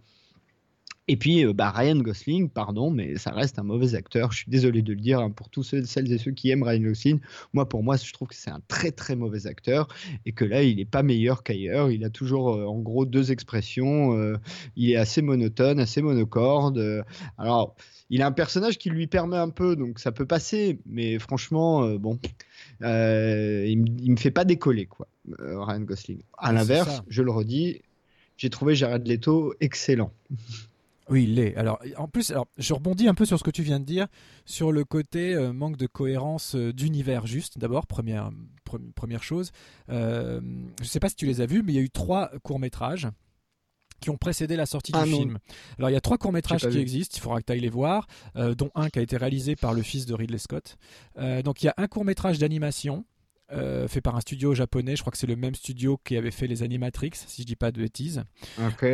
[1.06, 4.32] Et puis, euh, bah, Ryan Gosling, pardon, mais ça reste un mauvais acteur.
[4.32, 6.62] Je suis désolé de le dire hein, pour tous ceux, celles et ceux qui aiment
[6.62, 7.20] Ryan Gosling.
[7.52, 9.88] Moi, pour moi, je trouve que c'est un très très mauvais acteur
[10.24, 11.90] et que là, il n'est pas meilleur qu'ailleurs.
[11.90, 14.16] Il a toujours, euh, en gros, deux expressions.
[14.16, 14.38] euh,
[14.76, 16.78] il est assez monotone, assez monocorde.
[16.78, 17.02] euh,
[17.36, 17.76] alors,
[18.08, 20.78] il a un personnage qui lui permet un peu, donc ça peut passer.
[20.86, 22.18] Mais franchement, bon,
[22.80, 25.08] il, il me fait pas décoller, quoi,
[25.38, 26.20] Ryan Gosling.
[26.38, 27.82] À c'est l'inverse, je le redis,
[28.36, 30.12] j'ai trouvé Jared Leto excellent.
[31.10, 31.54] Oui, il l'est.
[31.56, 34.06] Alors, en plus, alors, je rebondis un peu sur ce que tu viens de dire,
[34.46, 37.58] sur le côté euh, manque de cohérence euh, d'univers juste.
[37.58, 38.30] D'abord, première,
[38.66, 39.50] pre- première chose.
[39.90, 40.40] Euh,
[40.78, 42.30] je ne sais pas si tu les as vus, mais il y a eu trois
[42.42, 43.08] courts-métrages
[44.00, 45.18] qui ont précédé la sortie Ah du non.
[45.18, 45.38] film.
[45.78, 46.80] Alors, il y a trois courts-métrages qui vu.
[46.80, 49.72] existent, il faudra que tu ailles les voir, dont un qui a été réalisé par
[49.72, 50.76] le fils de Ridley Scott.
[51.44, 53.04] Donc, il y a un court-métrage d'animation.
[53.52, 56.30] Euh, fait par un studio japonais, je crois que c'est le même studio qui avait
[56.30, 58.24] fait les Animatrix, si je dis pas de bêtises.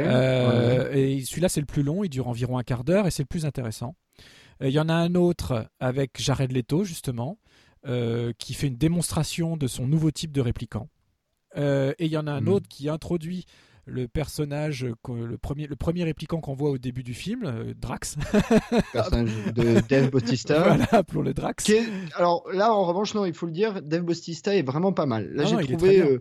[0.06, 3.22] Euh, Et celui-là, c'est le plus long, il dure environ un quart d'heure et c'est
[3.22, 3.94] le plus intéressant.
[4.62, 7.38] Euh, Il y en a un autre avec Jared Leto, justement,
[7.86, 10.88] euh, qui fait une démonstration de son nouveau type de répliquant.
[11.56, 12.48] Et il y en a un Mhm.
[12.48, 13.44] autre qui introduit
[13.90, 18.16] le personnage, le premier, le premier répliquant qu'on voit au début du film, euh, Drax.
[18.92, 20.62] personnage de Dave Bautista.
[20.62, 21.68] voilà, appelons-le Drax.
[21.68, 21.84] Est-
[22.14, 25.30] Alors là, en revanche, non, il faut le dire, Dave Bautista est vraiment pas mal.
[25.32, 26.20] Là, Ah j'ai trouvé euh,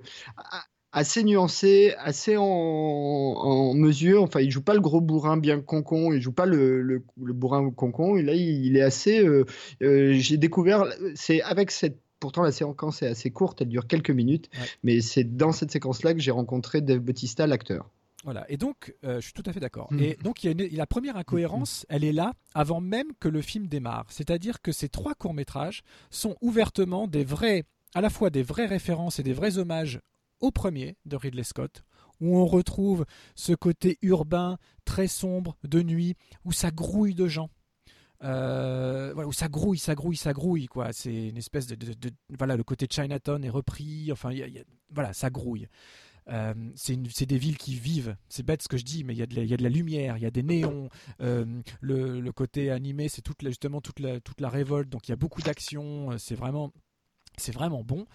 [0.92, 4.24] assez nuancé, assez en, en mesure.
[4.24, 7.34] Enfin, il joue pas le gros bourrin bien concon, il joue pas le, le, le
[7.34, 8.16] bourrin concon.
[8.16, 9.20] Et là, il, il est assez.
[9.24, 9.46] euh,
[9.84, 10.86] euh, j'ai découvert,
[11.16, 12.00] c'est avec cette.
[12.20, 14.66] Pourtant, la séquence est assez courte, elle dure quelques minutes, Ouais.
[14.84, 17.90] mais c'est dans cette séquence-là que j'ai rencontré Dave Bautista, l'acteur.
[18.26, 19.88] Voilà, et donc, euh, je suis tout à fait d'accord.
[19.94, 20.00] Mm.
[20.02, 23.30] Et donc, il y a une- la première incohérence, elle est là avant même que
[23.30, 24.08] le film démarre.
[24.10, 27.64] C'est-à-dire que ces trois courts-métrages sont ouvertement des vrais,
[27.96, 30.02] à la fois des vraies références et des vrais hommages
[30.42, 31.84] au premier de Ridley Scott,
[32.20, 33.06] où on retrouve
[33.36, 37.50] ce côté urbain, très sombre, de nuit, où ça grouille de gens.
[38.24, 40.92] Euh, où ça grouille, ça grouille, ça grouille, quoi.
[40.92, 41.78] C'est une espèce de,
[42.38, 44.12] voilà, le côté Chinatown est repris.
[44.12, 44.32] Enfin,
[44.90, 45.68] voilà, ça grouille.
[46.30, 48.16] Euh, c'est des villes qui vivent.
[48.28, 50.26] C'est bête ce que je dis, mais il y, a de la- lumière, il y
[50.26, 50.90] a des néons.
[51.22, 51.46] Euh,
[51.82, 54.90] le, côté animé, c'est toute justement toute la, toute la révolte.
[54.90, 56.12] Donc il y a beaucoup d'action.
[56.12, 56.72] euh, C'est vraiment,
[57.38, 58.06] c'est vraiment bon.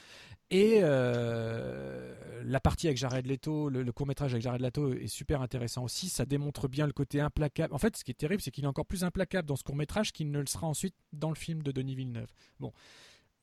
[0.51, 2.15] Et euh,
[2.45, 5.85] la partie avec Jared Leto, le, le court métrage avec Jared Leto est super intéressant
[5.85, 6.09] aussi.
[6.09, 7.75] Ça démontre bien le côté implacable.
[7.75, 9.77] En fait, ce qui est terrible, c'est qu'il est encore plus implacable dans ce court
[9.77, 12.33] métrage qu'il ne le sera ensuite dans le film de Denis Villeneuve.
[12.61, 12.73] Bon.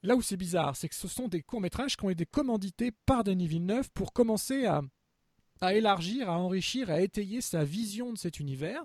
[0.03, 3.23] Là où c'est bizarre, c'est que ce sont des courts-métrages qui ont été commandités par
[3.23, 4.81] Denis Villeneuve pour commencer à,
[5.59, 8.83] à élargir, à enrichir, à étayer sa vision de cet univers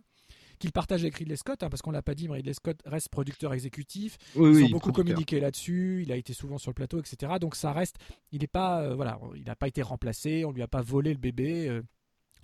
[0.59, 3.09] qu'il partage avec Ridley Scott, hein, parce qu'on l'a pas dit, mais Ridley Scott reste
[3.09, 4.16] producteur exécutif.
[4.35, 6.03] Oui, Ils oui, ont beaucoup communiqué là-dessus.
[6.03, 7.35] Il a été souvent sur le plateau, etc.
[7.41, 7.97] Donc ça reste.
[8.33, 10.45] Il n'est pas, euh, voilà, il n'a pas été remplacé.
[10.45, 11.69] On lui a pas volé le bébé.
[11.69, 11.83] euh,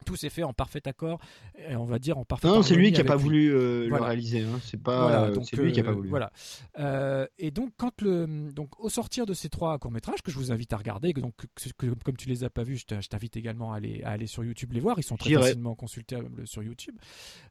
[0.02, 1.20] tout s'est fait en parfait accord,
[1.68, 2.48] et on va dire en parfait.
[2.48, 4.04] Non, c'est lui qui a pas voulu euh, Voilà.
[4.04, 4.42] le réaliser.
[4.42, 4.60] hein.
[4.64, 5.02] C'est pas.
[5.02, 6.08] Voilà, euh, donc, c'est lui qui a pas euh, voulu.
[6.08, 6.30] Voilà.
[6.78, 10.52] Euh, et donc, quand le, donc, au sortir de ces trois courts-métrages que je vous
[10.52, 13.36] invite à regarder, que donc, que- que- comme tu les as pas vus, je t'invite
[13.36, 14.98] également à aller, à aller sur YouTube les voir.
[14.98, 16.96] Ils sont très facilement consultables sur YouTube.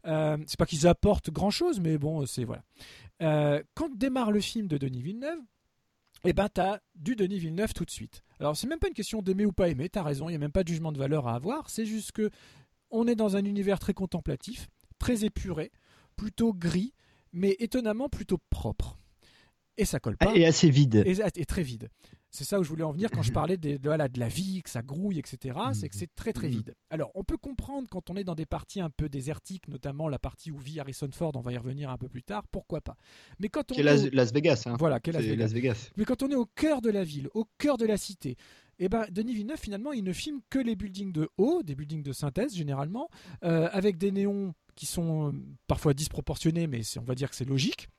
[0.03, 2.63] C'est pas qu'ils apportent grand-chose, mais bon, c'est voilà.
[3.75, 5.39] Quand démarre le film de Denis Villeneuve,
[6.23, 8.23] eh ben, t'as du Denis Villeneuve tout de suite.
[8.39, 10.39] Alors, c'est même pas une question d'aimer ou pas aimer, t'as raison, il n'y a
[10.39, 12.29] même pas de jugement de valeur à avoir, c'est juste que
[12.89, 14.67] on est dans un univers très contemplatif,
[14.99, 15.71] très épuré,
[16.15, 16.93] plutôt gris,
[17.33, 18.97] mais étonnamment plutôt propre.
[19.77, 20.35] Et ça colle pas.
[20.35, 21.03] Et assez vide.
[21.05, 21.89] Et, et très vide.
[22.33, 24.63] C'est ça où je voulais en venir quand je parlais de, voilà, de la vie,
[24.63, 25.57] que ça grouille, etc.
[25.73, 26.53] C'est que c'est très très Mhm.
[26.53, 26.75] vide.
[26.89, 30.17] Alors, on peut comprendre quand on est dans des parties un peu désertiques, notamment la
[30.17, 32.95] partie où vit Harrison Ford, on va y revenir un peu plus tard, pourquoi pas.
[33.39, 34.63] Mais quand on est Las, au- Las Vegas.
[34.65, 34.75] Hein.
[34.79, 35.35] voilà, Las Vegas.
[35.35, 35.89] Las Vegas.
[35.97, 38.37] Mais quand on est au cœur de la ville, au cœur de la cité,
[38.79, 42.01] eh ben, Denis Villeneuve, finalement, il ne filme que les buildings de haut, des buildings
[42.01, 43.09] de synthèse généralement,
[43.43, 45.31] euh, avec des néons qui sont euh,
[45.67, 47.89] parfois disproportionnés, mais on va dire que c'est logique.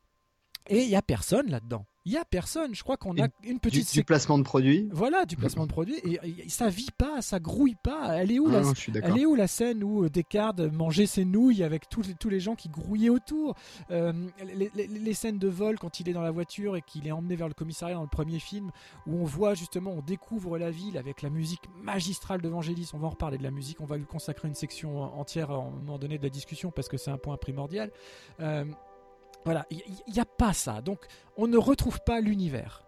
[0.69, 1.85] Et il n'y a personne là-dedans.
[2.05, 2.75] Il n'y a personne.
[2.75, 4.89] Je crois qu'on a une Du, petite du placement de produits.
[4.93, 5.99] voilà, du placement de produits.
[6.05, 8.17] Et, et ça vit pas, ça grouille pas.
[8.21, 9.11] Elle est où, Ah la, non, je suis d'accord.
[9.15, 12.29] elle est où la scène où euh, Descartes mangeait ses nouilles avec tous les, tous
[12.29, 13.55] les gens qui grouillaient autour?
[13.93, 14.13] Euh,
[14.57, 17.13] les, les- les scènes de vol quand il est dans la voiture et qu'il est
[17.13, 18.71] emmené vers le commissariat dans le premier film,
[19.07, 22.91] où on voit justement, on découvre la ville avec la musique magistrale de Vangelis.
[22.95, 25.55] On va en reparler de la musique, on va lui consacrer une section entière à
[25.55, 27.91] un moment donné de la discussion parce que c'est un point primordial.
[28.41, 28.65] Euh,
[29.45, 30.81] Voilà, il n'y a pas ça.
[30.83, 31.07] Donc,
[31.37, 32.85] on ne retrouve pas l'univers.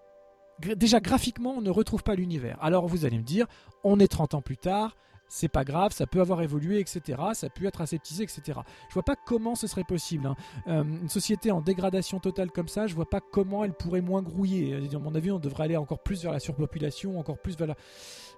[0.61, 2.57] Déjà, graphiquement, on ne retrouve pas l'univers.
[2.61, 3.47] Alors, vous allez me dire,
[3.83, 4.95] on est 30 ans plus tard,
[5.29, 7.21] c'est pas grave, ça peut avoir évolué, etc.
[7.33, 8.61] Ça peut être aseptisé, etc.
[8.89, 10.27] Je vois pas comment ce serait possible.
[10.27, 10.37] Hein.
[10.69, 14.23] Euh, une société en dégradation totale comme ça, je vois pas comment elle pourrait moins
[14.23, 14.77] grouiller.
[14.93, 17.75] À mon avis, on devrait aller encore plus vers la surpopulation, encore plus vers la.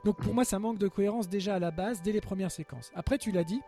[0.04, 2.90] Donc pour moi, ça manque de cohérence déjà à la base, dès les premières séquences.
[2.94, 3.60] Après, tu l'as dit,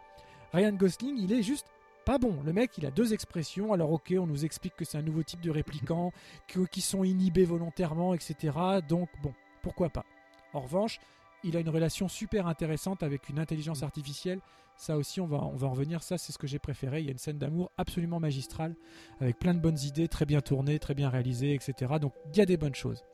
[0.52, 1.66] Ryan Gosling, il est juste
[2.08, 2.38] pas bon.
[2.42, 3.74] Le mec, il a deux expressions.
[3.74, 6.10] Alors, ok, on nous explique que c'est un nouveau type de répliquant,
[6.70, 8.56] qui sont inhibés volontairement, etc.
[8.88, 10.06] Donc, bon, pourquoi pas.
[10.54, 11.00] En revanche,
[11.44, 14.40] il a une relation super intéressante avec une intelligence artificielle.
[14.74, 16.02] Ça aussi, on va, on va en revenir.
[16.02, 17.00] Ça, c'est ce que j'ai préféré.
[17.00, 18.74] Il y a une scène d'amour absolument magistrale,
[19.20, 21.96] avec plein de bonnes idées, très bien tournées, très bien réalisées, etc.
[22.00, 23.04] Donc, il y a des bonnes choses.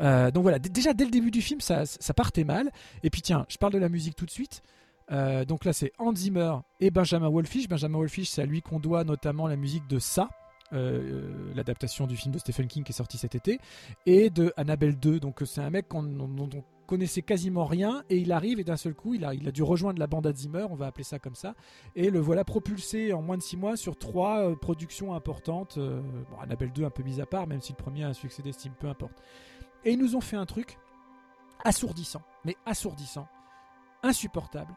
[0.00, 2.72] Euh, donc voilà, déjà dès le début du film, ça, ça partait mal.
[3.04, 4.64] Et puis tiens, je parle de la musique tout de suite.
[5.10, 7.68] Euh, donc là, c'est Hans Zimmer et Benjamin Wolfish.
[7.68, 10.28] Benjamin Wolfish, c'est à lui qu'on doit notamment la musique de Ça,
[10.72, 13.58] euh, l'adaptation du film de Stephen King qui est sorti cet été,
[14.06, 15.20] et de Annabelle 2.
[15.20, 18.94] Donc c'est un mec dont on connaissait quasiment rien, et il arrive et d'un seul
[18.94, 21.34] coup, il a, il a dû rejoindre la bande Zimmer, on va appeler ça comme
[21.34, 21.54] ça,
[21.94, 25.78] et le voilà propulsé en moins de 6 mois sur trois euh, productions importantes.
[25.78, 28.42] bon, Annabelle 2 un peu mise à part, même si le premier a un succès
[28.42, 29.22] d'estime, peu importe.
[29.84, 30.78] Et ils nous ont fait un truc
[31.64, 33.26] assourdissant, mais assourdissant,
[34.02, 34.74] insupportable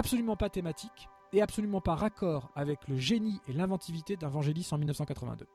[0.00, 5.46] absolument pas thématique et absolument pas raccord avec le génie et l'inventivité d'Evangelis en 1982.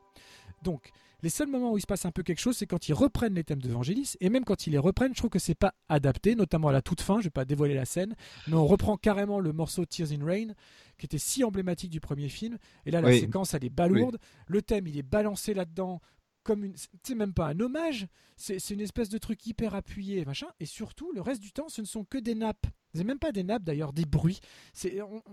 [0.61, 0.91] Donc,
[1.21, 3.33] les seuls moments où il se passe un peu quelque chose, c'est quand ils reprennent
[3.33, 6.35] les thèmes d'Evangelis, et même quand ils les reprennent, je trouve que c'est pas adapté,
[6.35, 8.15] notamment à la toute fin, je vais pas dévoiler la scène,
[8.47, 10.53] mais on reprend carrément le morceau Tears in Rain,
[10.97, 14.61] qui était si emblématique du premier film, et là la séquence elle est balourde, le
[14.61, 15.99] thème il est balancé là-dedans
[16.45, 16.75] comme une.
[17.03, 18.07] C'est même pas un hommage,
[18.37, 20.47] c'est une espèce de truc hyper appuyé, machin.
[20.61, 22.67] Et surtout, le reste du temps, ce ne sont que des nappes.
[22.93, 24.39] C'est même pas des nappes d'ailleurs, des bruits.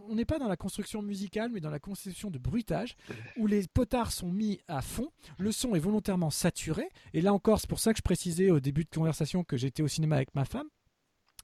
[0.08, 2.96] on n'est pas dans la construction musicale, mais dans la construction de bruitage,
[3.36, 6.88] où les potards sont mis à fond, le son est volontairement saturé.
[7.12, 9.82] Et là encore, c'est pour ça que je précisais au début de conversation que j'étais
[9.84, 10.66] au cinéma avec ma femme.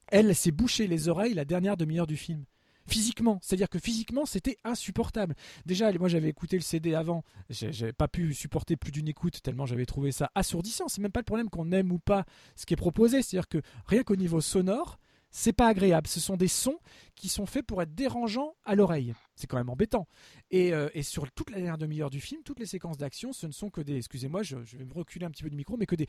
[0.08, 2.44] Elle s'est bouché les oreilles la dernière demi-heure du film
[2.88, 3.38] physiquement.
[3.42, 5.34] C'est-à-dire que physiquement, c'était insupportable.
[5.66, 9.66] Déjà, moi j'avais écouté le CD avant, j'avais pas pu supporter plus d'une écoute tellement
[9.66, 10.88] j'avais trouvé ça assourdissant.
[10.88, 12.24] C'est même pas le problème qu'on aime ou pas
[12.56, 14.98] ce qui est proposé, c'est-à-dire que rien qu'au niveau sonore,
[15.30, 16.06] c'est pas agréable.
[16.06, 16.78] Ce sont des sons
[17.14, 19.14] qui sont faits pour être dérangeants à l'oreille.
[19.34, 20.08] C'est quand même embêtant.
[20.50, 23.52] Et, euh, sur toute la dernière demi-heure du film, toutes les séquences d'action, ce ne
[23.52, 23.96] sont que des.
[23.96, 26.06] Excusez-moi, je, je, vais me reculer un petit peu du micro, mais que des.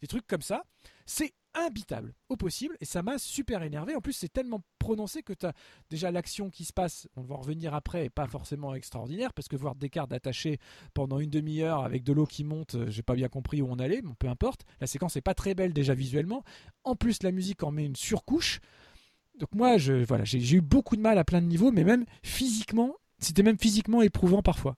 [0.00, 0.64] Des trucs comme ça.
[1.06, 3.94] C'est imbitable au possible et ça m'a super énervé.
[3.94, 5.46] En plus, c'est tellement prononcé que tu
[5.90, 9.48] déjà l'action qui se passe, on va en revenir après, et pas forcément extraordinaire parce
[9.48, 10.58] que voir Descartes attaché
[10.94, 13.78] pendant une demi-heure avec de l'eau qui monte, euh, j'ai pas bien compris où on
[13.78, 14.64] allait, mais peu importe.
[14.80, 16.44] La séquence est pas très belle déjà visuellement.
[16.84, 18.60] En plus, la musique en met une surcouche.
[19.38, 22.04] Donc moi, je, voilà, j'ai eu beaucoup de mal à plein de niveaux, mais même
[22.22, 24.76] physiquement, c'était même physiquement éprouvant parfois.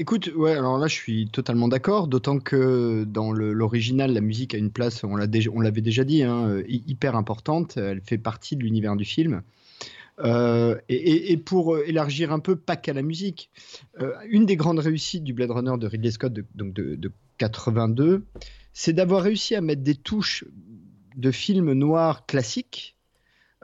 [0.00, 4.58] Écoute, ouais, alors là, je suis totalement d'accord, d'autant que dans l'original, la musique a
[4.58, 7.76] une place, on l'avait déjà dit, hein, hyper importante.
[7.76, 9.42] Elle fait partie de l'univers du film.
[10.20, 13.50] Euh, et, pour élargir un peu, pas qu'à la musique,
[14.00, 18.24] euh, une des grandes réussites du Blade Runner de Ridley Scott, de, donc de, 82,
[18.72, 20.44] c'est d'avoir réussi à mettre des touches
[21.16, 22.96] de films noirs classiques,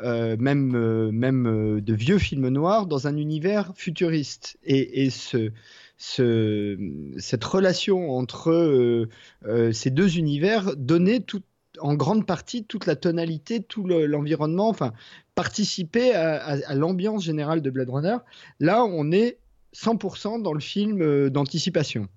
[0.01, 4.56] euh, même, même de vieux films noirs, dans un univers futuriste.
[4.65, 5.51] Et ce,
[5.97, 9.09] cette relation entre euh,
[9.47, 11.43] euh, ces deux univers donnait tout,
[11.79, 14.93] en grande partie toute la tonalité, tout l'environnement, enfin,
[15.35, 18.16] participer à, l'ambiance générale de Blade Runner.
[18.61, 19.39] Là, on est
[19.75, 22.09] 100% dans le film euh, d'anticipation.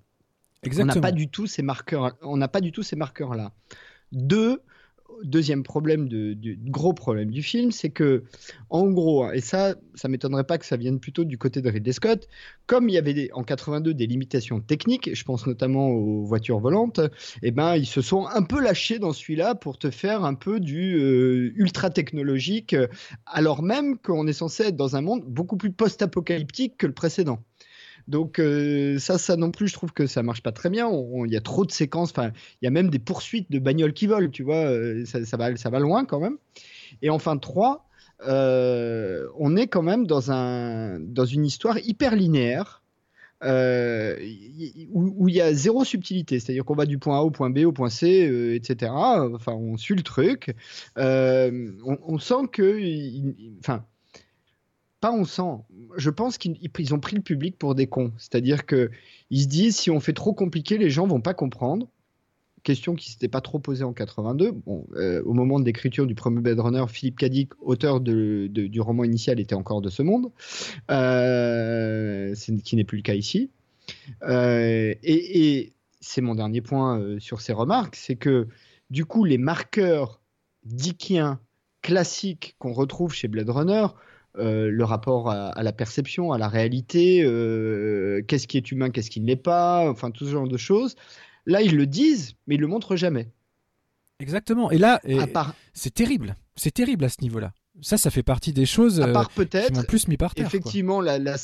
[0.76, 2.16] On n'a pas du tout ces marqueurs.
[2.22, 3.52] On n'a pas du tout ces marqueurs là.
[4.10, 4.60] Deux,
[5.24, 8.24] deuxième problème, du gros problème du film, c'est que,
[8.70, 11.70] en gros, hein, et ça, ça m'étonnerait pas que ça vienne plutôt du côté de
[11.70, 12.28] Ridley Scott,
[12.66, 16.98] comme il y avait en 82 des limitations techniques, je pense notamment aux voitures volantes,
[17.42, 20.34] et eh ben ils se sont un peu lâchés dans celui-là pour te faire un
[20.34, 22.76] peu du euh, ultra technologique,
[23.26, 27.40] alors même qu'on est censé être dans un monde beaucoup plus post-apocalyptique que le précédent.
[28.08, 30.90] Donc euh, ça, ça non plus, je trouve que ça marche pas très bien.
[31.26, 32.10] Il y a trop de séquences.
[32.10, 34.30] Enfin, il y a même des poursuites de bagnoles qui volent.
[34.30, 36.38] Tu vois, euh, ça, va, ça va loin quand même.
[37.02, 37.86] Et enfin trois,
[38.26, 42.82] euh, on est quand même dans un dans une histoire hyper linéaire.
[43.42, 47.58] où, il y a zéro subtilité, c'est-à-dire qu'on va du point A au point B
[47.58, 48.08] au point C,
[48.54, 48.90] etc.
[48.90, 50.54] Enfin, on suit le truc.
[50.96, 52.80] On, on, sent que,
[53.60, 53.84] enfin,
[55.00, 55.62] pas on sent.
[55.96, 58.12] Je pense qu'ils ont pris le public pour des cons.
[58.18, 58.90] C'est-à-dire que
[59.30, 61.88] ils se disent si on fait trop compliqué, les gens vont pas comprendre.
[62.64, 64.52] question qui s'était pas trop posée en 82.
[64.52, 69.04] Bon, euh, au moment de l'écriture du premier Blade Runner, Philippe Cadic, auteur du roman
[69.04, 70.30] initial, était encore de ce monde,
[70.90, 72.34] euh,
[72.64, 73.50] qui n'est plus le cas ici.
[74.24, 78.48] Euh, et, et c'est mon dernier point euh, sur ces remarques, c'est que
[78.90, 80.20] du coup, les marqueurs
[80.64, 81.40] dickiens
[81.82, 83.86] classiques qu'on retrouve chez Blade Runner,
[84.38, 88.90] euh, le rapport à, à, la perception, à la réalité, euh, qu'est-ce qui est humain,
[88.90, 90.96] qu'est-ce qui ne l'est pas, enfin tout ce genre de choses.
[91.46, 93.28] Là, ils le disent, mais ils le montrent jamais.
[94.20, 94.70] Exactement.
[94.70, 95.00] Et là,
[95.32, 95.54] part...
[95.72, 96.36] c'est terrible.
[96.56, 97.52] C'est terrible à ce niveau-là.
[97.80, 100.46] Ça, ça fait partie des choses à part peut-être, qui m'ont plus mis par terre.
[100.46, 101.36] Effectivement, la, la,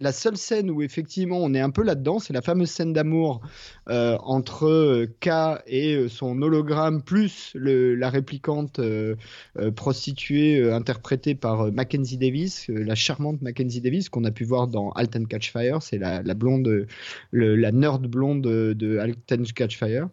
[0.00, 3.42] la, seule scène où effectivement on est un peu là-dedans, c'est la fameuse scène d'amour
[3.90, 9.16] euh, entre euh, K et euh, son hologramme, plus le, la réplicante euh,
[9.58, 14.92] euh prostituée interprétée par Mackenzie Davis, la charmante Mackenzie Davis qu'on a pu voir dans
[14.92, 16.86] Halt and Catch Fire, c'est la, la, blonde,
[17.30, 20.08] le, la nerd blonde de, Halt and Catch Fire.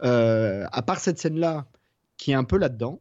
[0.00, 1.66] à part cette scène-là,
[2.18, 3.00] qui est un peu là-dedans.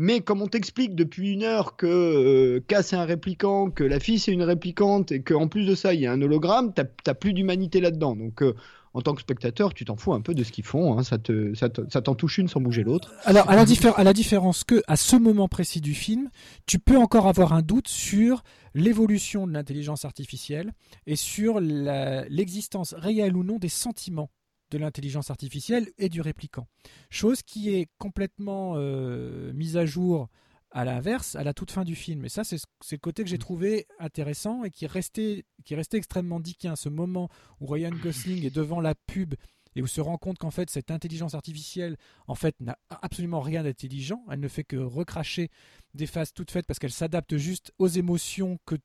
[0.00, 3.98] Mais comme on t'explique depuis une heure que euh, K c'est un répliquant, que la
[3.98, 7.14] fille c'est une réplicante et qu'en plus de ça il y a un hologramme, t'as
[7.14, 8.14] plus d'humanité là-dedans.
[8.14, 8.54] Donc euh,
[8.94, 10.96] en tant que spectateur, tu t'en fous un peu de ce qu'ils font.
[10.96, 13.12] Hein, ça te, ça t'en touche une sans bouger l'autre.
[13.24, 13.64] Alors à la,
[13.96, 16.30] à la différence que à ce moment précis du film,
[16.66, 18.44] tu peux encore avoir un doute sur
[18.74, 20.74] l'évolution de l'intelligence artificielle
[21.08, 24.30] et sur l'existence réelle ou non des sentiments
[24.70, 26.66] de l'intelligence artificielle et du répliquant.
[27.10, 30.28] Chose qui est complètement euh, mise à jour
[30.70, 32.24] à l'inverse à la toute fin du film.
[32.24, 32.58] Et ça, c'est
[32.92, 36.76] le côté que j'ai trouvé intéressant et qui est resté, qui est resté extrêmement diquin.
[36.76, 37.28] Ce moment
[37.60, 39.34] où Ryan Gosling est devant la pub
[39.76, 41.96] et où se rend compte qu'en fait cette intelligence artificielle
[42.26, 45.50] en fait n'a absolument rien d'intelligent, elle ne fait que recracher
[45.94, 48.76] des phases toutes faites parce qu'elle s'adapte juste aux émotions que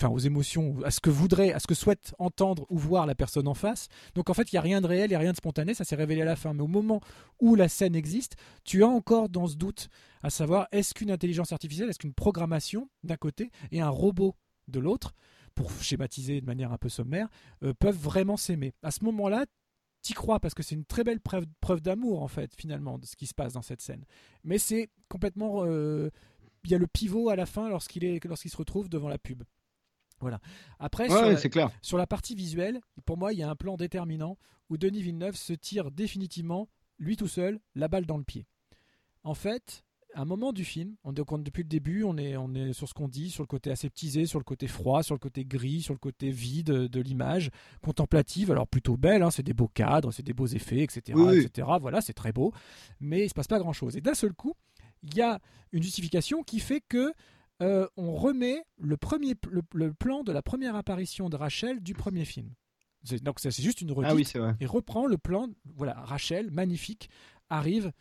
[0.00, 3.14] enfin aux émotions, à ce que voudrait, à ce que souhaite entendre ou voir la
[3.14, 3.88] personne en face.
[4.14, 5.74] Donc en fait, il n'y a rien de réel, il n'y a rien de spontané,
[5.74, 6.54] ça s'est révélé à la fin.
[6.54, 7.00] Mais au moment
[7.38, 9.88] où la scène existe, tu as encore dans ce doute,
[10.22, 14.34] à savoir est-ce qu'une intelligence artificielle, est-ce qu'une programmation d'un côté et un robot
[14.68, 15.14] de l'autre,
[15.54, 17.28] pour schématiser de manière un peu sommaire,
[17.62, 18.72] euh, peuvent vraiment s'aimer?
[18.82, 19.44] À ce moment-là,
[20.00, 21.46] t'y crois parce que c'est une très belle preuve,
[21.82, 24.04] d'amour en fait finalement de ce qui se passe dans cette scène.
[24.44, 26.08] Mais c'est complètement, euh,
[26.64, 29.42] il y a le pivot à la fin lorsqu'il se retrouve devant la pub.
[30.20, 30.40] Voilà.
[30.78, 31.70] Après, ouais, sur, ouais, la, clair.
[31.82, 34.36] sur, la, partie visuelle, pour moi, il y a un plan déterminant
[34.68, 36.68] où Denis Villeneuve se tire définitivement,
[36.98, 38.46] lui tout seul, la balle dans le pied.
[39.24, 39.82] En fait,
[40.14, 42.88] à un moment du film, on, donc, depuis le début, on est, on est sur
[42.88, 45.82] ce qu'on dit, sur le côté aseptisé, sur le côté froid, sur le côté gris,
[45.82, 47.50] sur le côté vide de l'image,
[47.82, 51.12] contemplative, alors plutôt belle, hein, c'est des beaux cadres, c'est des beaux effets, etc.
[51.14, 51.68] Oui, etc.
[51.80, 52.52] Voilà, c'est très beau,
[53.00, 53.96] mais il se passe pas grand-chose.
[53.96, 54.54] Et d'un seul coup,
[55.02, 55.40] il y a
[55.72, 57.12] une justification qui fait que
[57.62, 61.94] euh, on remet le, premier, le, le, plan de la première apparition de Rachel du
[61.94, 62.50] premier film.
[63.22, 64.10] Donc c'est juste une redite.
[64.10, 64.54] Ah oui, c'est vrai.
[64.60, 65.48] Et reprend le plan.
[65.76, 67.08] Voilà, Rachel, magnifique,
[67.48, 67.92] arrive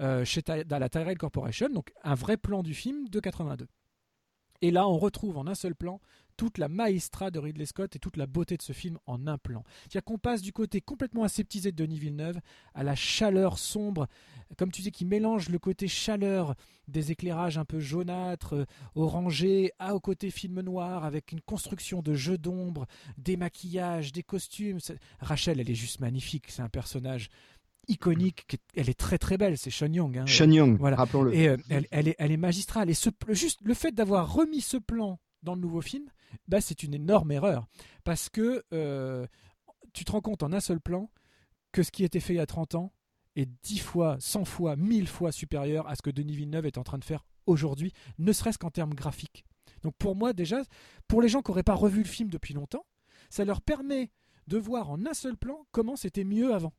[0.00, 3.66] euh, chez dans la Tyrell Corporation, donc un vrai plan du film de 82.
[4.60, 6.00] Et là, on retrouve en un seul plan
[6.38, 9.36] toute la maestra de Ridley Scott et toute la beauté de ce film en un
[9.36, 9.64] plan.
[9.80, 12.38] C'est-à-dire qu'on passe du côté complètement aseptisé de Denis Villeneuve
[12.74, 14.06] à la chaleur sombre,
[14.56, 16.54] comme tu dis, qui mélange le côté chaleur
[16.86, 22.02] des éclairages un peu jaunâtres, euh, orangés, à au côté film noir, avec une construction
[22.02, 22.86] de jeux d'ombre,
[23.18, 24.78] des maquillages, des costumes.
[25.18, 27.30] Rachel, elle est juste magnifique, c'est un personnage
[27.88, 28.46] iconique,
[28.76, 30.18] elle est très très belle, c'est Sean Young.
[30.18, 30.96] Hein, Sean Young, voilà.
[30.96, 31.34] rappelons-le.
[31.34, 32.88] Et euh, elle, elle, est, elle est magistrale.
[32.90, 36.08] Et ce, juste le fait d'avoir remis ce plan dans le nouveau film,
[36.46, 37.66] bah, c'est une énorme erreur.
[38.04, 39.26] Parce que euh,
[39.92, 41.10] tu te rends compte en un seul plan
[41.72, 42.92] que ce qui était fait il y a 30 ans
[43.36, 46.84] est 10 fois, 100 fois, 1000 fois supérieur à ce que Denis Villeneuve est en
[46.84, 49.44] train de faire aujourd'hui, ne serait-ce qu'en termes graphiques.
[49.82, 50.62] Donc pour moi déjà,
[51.06, 52.84] pour les gens qui n'auraient pas revu le film depuis longtemps,
[53.30, 54.10] ça leur permet
[54.46, 56.72] de voir en un seul plan comment c'était mieux avant.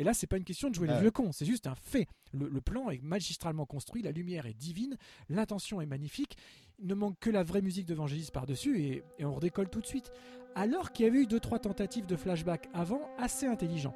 [0.00, 2.08] Et là, c'est pas une question de jouer les vieux cons, c'est juste un fait.
[2.32, 4.96] Le, le, plan est magistralement construit, la lumière est divine,
[5.28, 6.38] l'intention est magnifique.
[6.78, 9.82] Il ne manque que la vraie musique de Vangelis par-dessus et, et, on redécolle tout
[9.82, 10.10] de suite.
[10.54, 13.94] Alors qu'il y avait eu deux trois tentatives de flashback avant assez intelligents.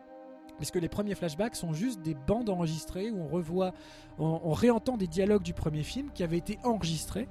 [0.58, 3.72] Puisque les premiers flashbacks sont juste des bandes enregistrées où on revoit,
[4.18, 7.28] on, on réentend des dialogues du premier film qui avaient été enregistrés.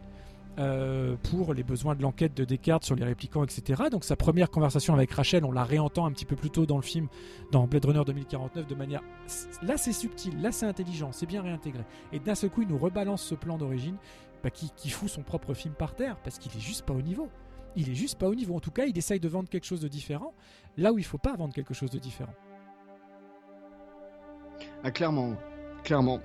[0.59, 3.85] Euh, pour les besoins de l'enquête de Descartes sur les réplicants, etc.
[3.89, 6.75] Donc sa première conversation avec Rachel, on la réentend un petit peu plus tôt dans
[6.75, 7.07] le film,
[7.51, 9.01] dans Blade Runner 2049, de manière...
[9.63, 11.83] Là c'est subtil, là c'est intelligent, c'est bien réintégré.
[12.11, 13.95] Et d'un seul coup, il nous rebalance ce plan d'origine
[14.43, 17.01] bah, qui, qui, fout son propre film par terre, parce qu'il est juste pas au
[17.01, 17.29] niveau.
[17.75, 18.55] Il est juste pas au niveau.
[18.55, 20.35] En tout cas, il essaye de vendre quelque chose de différent,
[20.77, 22.33] là où il faut pas vendre quelque chose de différent.
[24.83, 25.33] Ah, clairement,
[25.83, 26.19] clairement.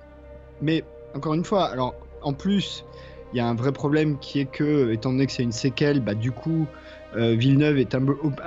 [0.61, 0.83] Mais,
[1.15, 2.85] encore une fois, alors, en plus
[3.33, 5.99] il y a un vrai problème qui est que, étant donné que c'est une séquelle,
[5.99, 6.67] bah, du coup,
[7.15, 8.03] euh, Villeneuve est un,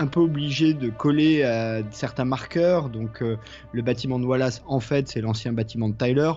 [0.07, 2.89] peu obligé de coller à certains marqueurs.
[2.89, 3.37] Donc, euh,
[3.73, 6.33] le bâtiment de Wallace, en fait, c'est l'ancien bâtiment de Tyler.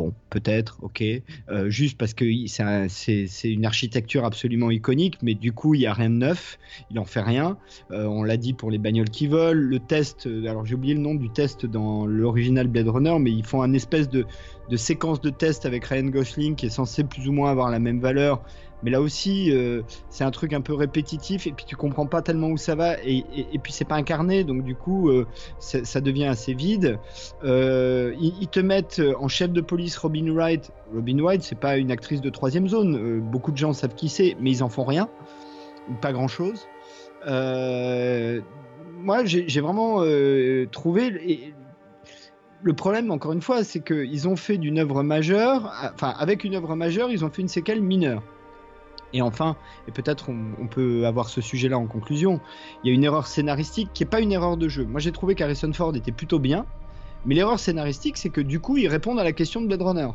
[0.00, 1.04] Bon, peut-être, ok.
[1.50, 5.92] Euh, juste parce que c'est une architecture absolument iconique, mais du coup, il n'y a
[5.92, 6.58] rien de neuf.
[6.90, 7.58] Il en fait rien.
[7.90, 9.60] Euh, on l'a dit pour les bagnoles qui volent.
[9.60, 13.30] Le test, euh, alors j'ai oublié le nom du test dans l'original Blade Runner, mais
[13.30, 14.24] ils font un espèce de,
[14.70, 17.78] de séquence de test avec Ryan Gosling qui est censé plus ou moins avoir la
[17.78, 18.42] même valeur
[18.82, 22.22] mais là aussi, euh, c'est un truc un peu répétitif et puis tu comprends pas
[22.22, 25.26] tellement où ça va et, et, puis c'est pas incarné, donc du coup, euh,
[25.58, 26.98] ça devient assez vide.
[27.44, 30.72] Euh, ils, te mettent en chef de police Robin Wright.
[30.94, 33.20] Robin Wright, c'est pas une actrice de troisième zone.
[33.20, 35.08] beaucoup de gens savent qui c'est, mais ils en font rien,
[36.00, 36.66] pas grand chose.
[37.26, 40.02] moi, j'ai vraiment
[40.70, 41.54] trouvé
[42.62, 46.54] le problème, encore une fois, c'est qu'ils ont fait d'une œuvre majeure, enfin, avec une
[46.54, 48.22] œuvre majeure, ils ont fait une séquelle mineure.
[49.12, 49.56] Et enfin,
[49.88, 52.40] et peut-être on, peut avoir ce sujet-là en conclusion,
[52.82, 54.84] il y a une erreur scénaristique qui n'est pas une erreur de jeu.
[54.84, 56.66] Moi j'ai trouvé qu'Harrison Ford était plutôt bien,
[57.24, 60.08] mais l'erreur scénaristique c'est que du coup ils répondent à la question de Blade Runner.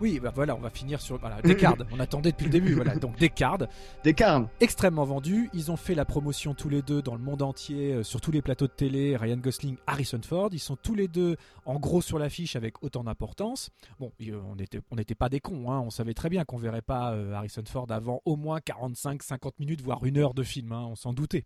[0.00, 1.82] Oui, bah voilà, on va finir sur voilà, Descartes.
[1.90, 2.94] on attendait depuis le début, voilà.
[2.94, 3.64] Donc Descartes.
[4.04, 4.48] Descartes.
[4.60, 5.50] Extrêmement vendu.
[5.54, 8.30] Ils ont fait la promotion tous les deux dans le monde entier, euh, sur tous
[8.30, 9.16] les plateaux de télé.
[9.16, 10.50] Ryan Gosling, Harrison Ford.
[10.52, 13.70] Ils sont tous les deux en gros sur l'affiche avec autant d'importance.
[13.98, 15.70] Bon, on n'était on était pas des cons.
[15.70, 15.80] Hein.
[15.80, 19.80] On savait très bien qu'on verrait pas euh, Harrison Ford avant au moins 45-50 minutes,
[19.80, 20.70] voire une heure de film.
[20.70, 20.86] Hein.
[20.90, 21.44] On s'en doutait.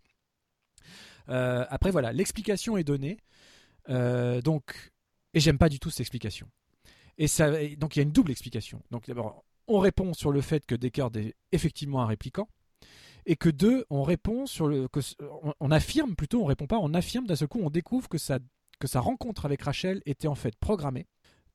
[1.29, 3.17] Euh, après voilà, l'explication est donnée.
[3.87, 4.93] donc,
[5.33, 6.47] et j'aime pas du tout cette explication.
[7.17, 7.27] Et
[7.77, 8.81] donc il y a une double explication.
[8.91, 12.47] Donc d'abord, on répond sur le fait que Descartes est effectivement un répliquant,
[13.25, 14.99] et que deux, on répond sur le, que,
[15.59, 18.39] on, affirme plutôt, on répond pas, on affirme d'un seul coup, on découvre que sa,
[18.79, 21.07] que sa rencontre avec Rachel était en fait programmée,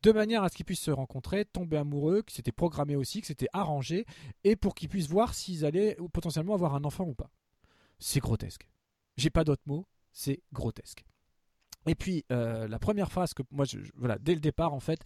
[0.02, 3.26] de manière à ce qu'ils puissent se rencontrer, tomber amoureux, que c'était programmé aussi, que
[3.26, 4.06] c'était arrangé,
[4.44, 7.30] et pour qu'ils puissent voir s'ils allaient potentiellement avoir un enfant ou pas.
[7.98, 8.68] C'est grotesque.
[9.16, 11.04] J'ai pas d'autres mots, c'est grotesque.
[11.86, 13.64] Et puis euh, la première phrase que moi,
[13.94, 15.00] voilà, dès le départ en fait,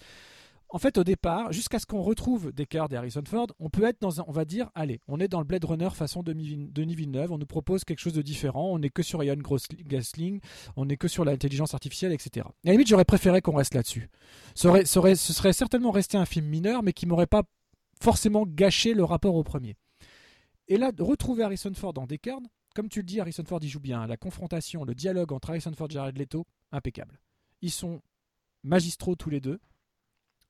[0.75, 4.01] en fait, au départ, jusqu'à ce qu'on retrouve Descartes et Harrison Ford, on peut être
[4.01, 7.31] dans un, on va dire, allez, on est dans le Blade Runner façon Denis Villeneuve,
[7.31, 10.41] on nous propose quelque chose de différent, on n'est que sur Ryan Gosling,
[10.77, 12.47] on n'est que sur l'intelligence artificielle, etc.
[12.47, 14.09] à la limite, j'aurais préféré qu'on reste là-dessus.
[14.55, 17.43] Ce, serait certainement resté un film mineur, mais qui m'aurait pas
[18.01, 19.77] forcément gâché le rapport au premier.
[20.69, 22.45] Et là, retrouver Harrison Ford dans Descartes,
[22.75, 24.07] comme tu le dis, Harrison Ford y joue bien.
[24.07, 27.21] La confrontation, le dialogue entre Harrison Ford et Jared Leto, impeccable.
[27.61, 28.01] Ils sont
[28.63, 29.61] magistraux tous les deux.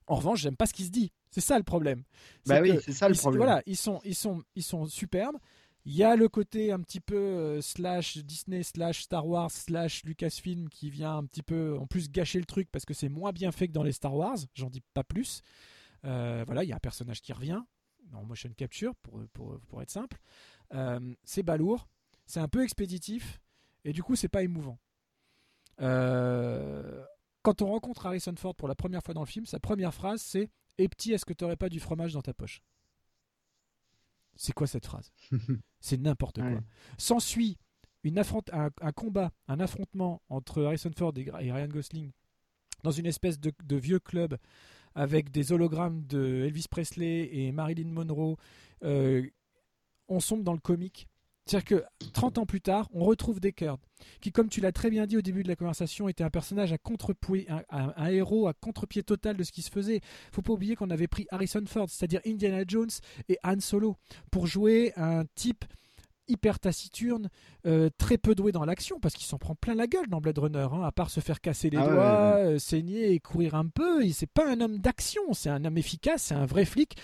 [0.06, 1.12] En revanche, j'aime pas ce qui se dit.
[1.30, 2.02] C'est ça le problème.
[2.46, 3.42] Bah oui, c'est ça le problème.
[3.42, 5.36] Voilà, ils sont, ils sont, ils sont superbes.
[5.84, 10.04] Il y a le côté un petit peu euh, slash Disney, slash Star Wars, slash
[10.04, 13.32] Lucasfilm qui vient un petit peu en plus gâcher le truc parce que c'est moins
[13.32, 14.38] bien fait que dans les Star Wars.
[14.54, 15.42] J'en dis pas plus.
[16.04, 17.60] Euh, voilà, il y a un personnage qui revient
[18.14, 20.18] en motion capture pour, pour, pour être simple.
[20.74, 21.88] Euh, c'est balourd,
[22.26, 23.40] c'est un peu expéditif
[23.84, 24.78] et du coup c'est pas émouvant.
[27.42, 30.22] Quand on rencontre Harrison Ford pour la première fois dans le film, sa première phrase
[30.22, 32.62] c'est Et petit, est-ce que tu n'aurais pas du fromage dans ta poche?
[34.34, 35.12] C'est quoi cette phrase
[35.80, 36.60] C'est n'importe quoi.
[36.96, 37.58] S'ensuit
[38.04, 42.10] une un, un, combat, un affrontement entre Harrison Ford et, Ryan Gosling
[42.82, 44.36] dans une espèce de, vieux club
[44.94, 48.36] avec des hologrammes de Elvis Presley et Marilyn Monroe.
[48.82, 49.24] Euh,
[50.08, 51.08] on sombre dans le comique.
[51.46, 53.78] C'est-à-dire que 30 ans plus tard, on retrouve Deckard,
[54.20, 56.72] qui, comme tu l'as très bien dit au début de la conversation, était un personnage
[56.72, 60.00] à contre-pied, un, héros à contre-pied total de ce qui se faisait.
[60.32, 62.90] Faut pas oublier qu'on avait pris Harrison Ford, c'est-à-dire Indiana Jones
[63.28, 63.96] et Han Solo,
[64.30, 65.64] pour jouer un type
[66.28, 67.28] hyper taciturne,
[67.66, 70.38] euh, très peu doué dans l'action, parce qu'il s'en prend plein la gueule dans Blade
[70.38, 73.66] Runner, hein, à part se faire casser les ah doigts, euh, saigner et courir un
[73.66, 74.08] peu.
[74.10, 76.96] C'est pas un homme d'action, c'est un homme efficace, c'est un vrai flic.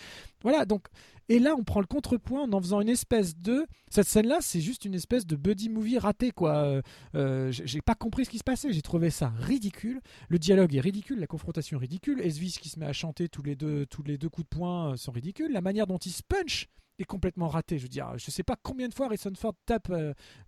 [0.42, 0.86] Voilà, donc
[1.28, 3.66] et là, on prend le contrepoint en en faisant une espèce de.
[3.90, 6.56] Cette scène-là, c'est juste une espèce de buddy movie raté, quoi.
[6.56, 6.82] Euh,
[7.14, 8.72] euh, j'ai pas compris ce qui se passait.
[8.72, 10.00] J'ai trouvé ça ridicule.
[10.28, 12.20] Le dialogue est ridicule, la confrontation est ridicule.
[12.20, 14.92] Esvis qui se met à chanter tous les deux, tous les deux coups de poing
[14.92, 15.52] euh, sont ridicules.
[15.52, 16.66] La manière dont il se punch
[16.98, 17.76] est complètement ratée.
[17.76, 19.92] Je veux dire, je sais pas combien de fois Harrison Ford tape,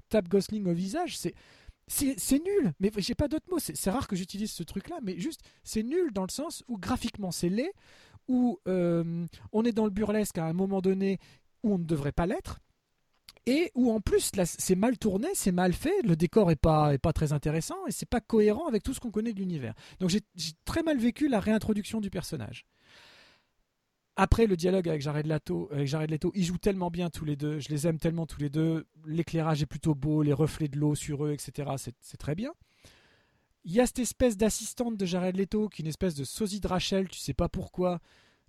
[0.09, 1.19] tape Gosling au visage.
[1.19, 1.35] C'est.
[1.93, 3.59] C'est nul, mais j'ai pas d'autres mots.
[3.59, 7.33] C'est rare que j'utilise ce truc-là, mais juste, c'est nul dans le sens où graphiquement
[7.33, 7.73] c'est laid,
[8.31, 11.19] où euh, on est dans le burlesque à un moment donné
[11.65, 12.61] où on ne devrait pas l'être
[13.45, 16.99] et où en plus c'est mal tourné, c'est mal fait, le décor est pas est
[16.99, 19.75] pas très intéressant et c'est pas cohérent avec tout ce qu'on connaît de l'univers.
[19.99, 20.21] Donc j'ai
[20.65, 22.67] très mal vécu la réintroduction du personnage.
[24.15, 25.27] Après le dialogue avec Jared
[25.73, 28.41] avec Jared Leto, ils jouent tellement bien tous les deux, je les aime tellement tous
[28.41, 31.71] les deux, l'éclairage est plutôt beau, les reflets de l'eau sur eux, etc.
[32.01, 32.53] C'est très bien.
[33.65, 36.61] Il y a cette espèce d'assistante de Jared Leto qui est une espèce de sosie
[36.61, 38.01] de Rachel, tu sais pas pourquoi.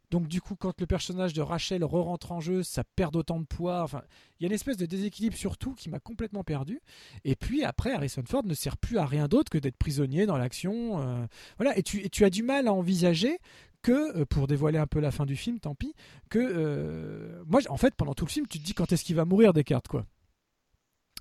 [0.09, 3.45] Donc du coup, quand le personnage de Rachel re-rentre en jeu, ça perd autant de
[3.45, 3.81] poids.
[3.81, 4.01] Enfin,
[4.39, 6.81] il y a une espèce de déséquilibre surtout qui m'a complètement perdu.
[7.23, 10.37] Et puis après, Harrison Ford ne sert plus à rien d'autre que d'être prisonnier dans
[10.37, 11.01] l'action.
[11.01, 11.25] euh,
[11.57, 11.77] voilà.
[11.77, 13.37] Et tu, tu as du mal à envisager
[13.81, 15.93] que, euh, pour dévoiler un peu la fin du film, tant pis,
[16.29, 19.15] que euh, moi, en fait, pendant tout le film, tu te dis quand est-ce qu'il
[19.15, 20.05] va mourir Descartes, quoi.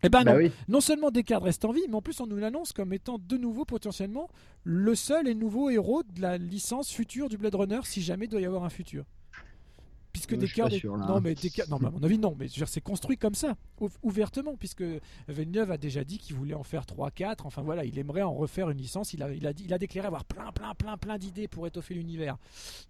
[0.02, 0.38] Eh ben Bah non.
[0.38, 0.50] oui.
[0.68, 3.36] Non seulement Descartes reste en vie, mais en plus on nous l'annonce comme étant de
[3.36, 4.28] nouveau potentiellement
[4.64, 8.28] le seul et nouveau héros de la licence future du Blade Runner, si jamais il
[8.28, 9.04] doit y avoir un futur.
[10.12, 11.20] Puisque suis Descartes, sûr, là, non hein.
[11.22, 14.56] mais Descartes, non, mais à mon avis non, mais c'est construit comme ça, ou- ouvertement,
[14.56, 14.82] puisque
[15.28, 18.34] Villeneuve a déjà dit qu'il voulait en faire 3 4 enfin voilà, il aimerait en
[18.34, 20.96] refaire une licence, il a, il a, dit- il a déclaré avoir plein plein plein
[20.96, 22.36] plein d'idées pour étoffer l'univers.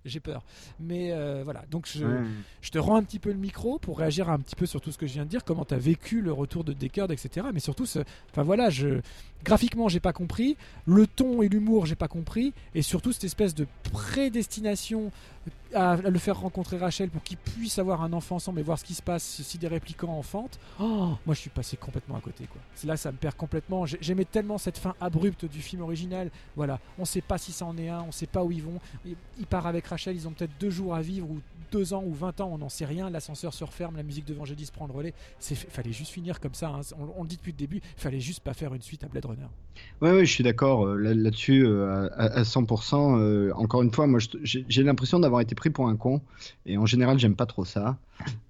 [0.04, 0.44] J'ai peur.
[0.80, 2.24] Mais euh, voilà, donc je, Ouais.
[2.62, 4.90] je te rends un petit peu le micro pour réagir un petit peu sur tout
[4.90, 7.46] ce que je viens de dire, comment tu as vécu le retour de Descartes, etc.
[7.52, 7.98] Mais surtout, ce-
[8.30, 9.00] enfin voilà, je,
[9.44, 10.56] graphiquement, j'ai pas compris,
[10.86, 15.10] le ton et l'humour, j'ai pas compris, et surtout cette espèce de prédestination
[15.74, 18.84] à le faire rencontrer Rachel pour qu'ils puissent avoir un enfant ensemble et voir ce
[18.84, 20.58] qui se passe si des répliquants enfantent.
[20.80, 22.60] Oh, moi, je suis passé complètement à côté, quoi.
[22.84, 23.86] Là, ça me perd complètement.
[23.86, 26.30] J'ai- J'aimais tellement cette fin abrupte du film original.
[26.56, 28.80] Voilà, on sait pas si ça en est un, on sait pas où ils vont.
[29.04, 31.40] Il il part avec Rachel, ils ont peut-être deux jours à vivre ou
[31.72, 33.08] deux ans ou 20 ans, on n'en sait rien.
[33.10, 35.14] L'ascenseur se referme, la musique de Vangelis prend le relais.
[35.40, 36.68] Fallait juste finir comme ça.
[36.68, 36.80] hein.
[37.16, 37.80] On, le dit depuis le début.
[37.96, 39.46] Fallait juste pas faire une suite à Blade Runner.
[40.00, 43.18] Ouais, ouais, je suis d'accord euh, là- là-dessus euh, à, à 100%.
[43.18, 46.22] euh, encore une fois, moi, j'ai l'impression d'avoir été pris pour un con,
[46.64, 47.98] et en général, j'aime pas trop ça.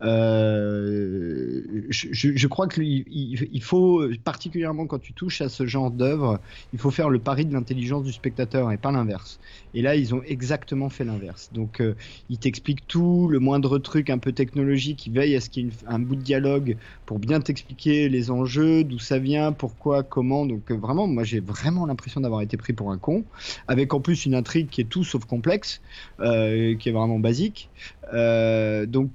[0.00, 6.40] Je, crois qu'il il, faut, particulièrement quand tu touches à ce genre d'œuvre,
[6.72, 9.38] il faut faire le pari de l'intelligence du spectateur et pas l'inverse.
[9.74, 11.52] Et là, ils ont exactement fait l'inverse.
[11.52, 11.82] Donc,
[12.28, 15.68] ils t'expliquent tout, le moindre truc un peu technologique, ils veillent à ce qu'il y
[15.68, 16.76] ait un bout de dialogue
[17.06, 20.46] pour bien t'expliquer les enjeux, d'où ça vient, pourquoi, comment.
[20.46, 23.24] Donc, vraiment, moi, j'ai vraiment l'impression d'avoir été pris pour un con,
[23.68, 25.80] avec en plus une intrigue qui est tout sauf complexe,
[26.20, 27.70] euh, qui est vraiment basique.
[28.12, 29.10] Euh, donc,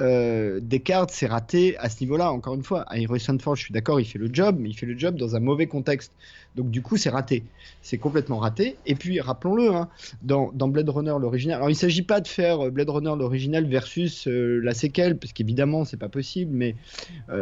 [0.00, 2.30] euh, Descartes, c'est raté à ce niveau-là.
[2.30, 4.86] Encore une fois, Harrison Ford, je suis d'accord, il fait le job, mais il fait
[4.86, 6.12] le job dans un mauvais contexte.
[6.54, 7.42] Donc du coup, c'est raté.
[7.82, 8.76] C'est complètement raté.
[8.86, 9.88] Et puis, rappelons-le, hein,
[10.22, 14.28] dans, Blade Runner l'original, alors il ne s'agit pas de faire Blade Runner l'original versus
[14.28, 16.76] la séquelle, parce qu'évidemment, c'est pas possible, mais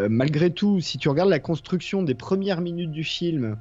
[0.09, 3.57] malgré tout, si tu regardes la construction des premières minutes du film,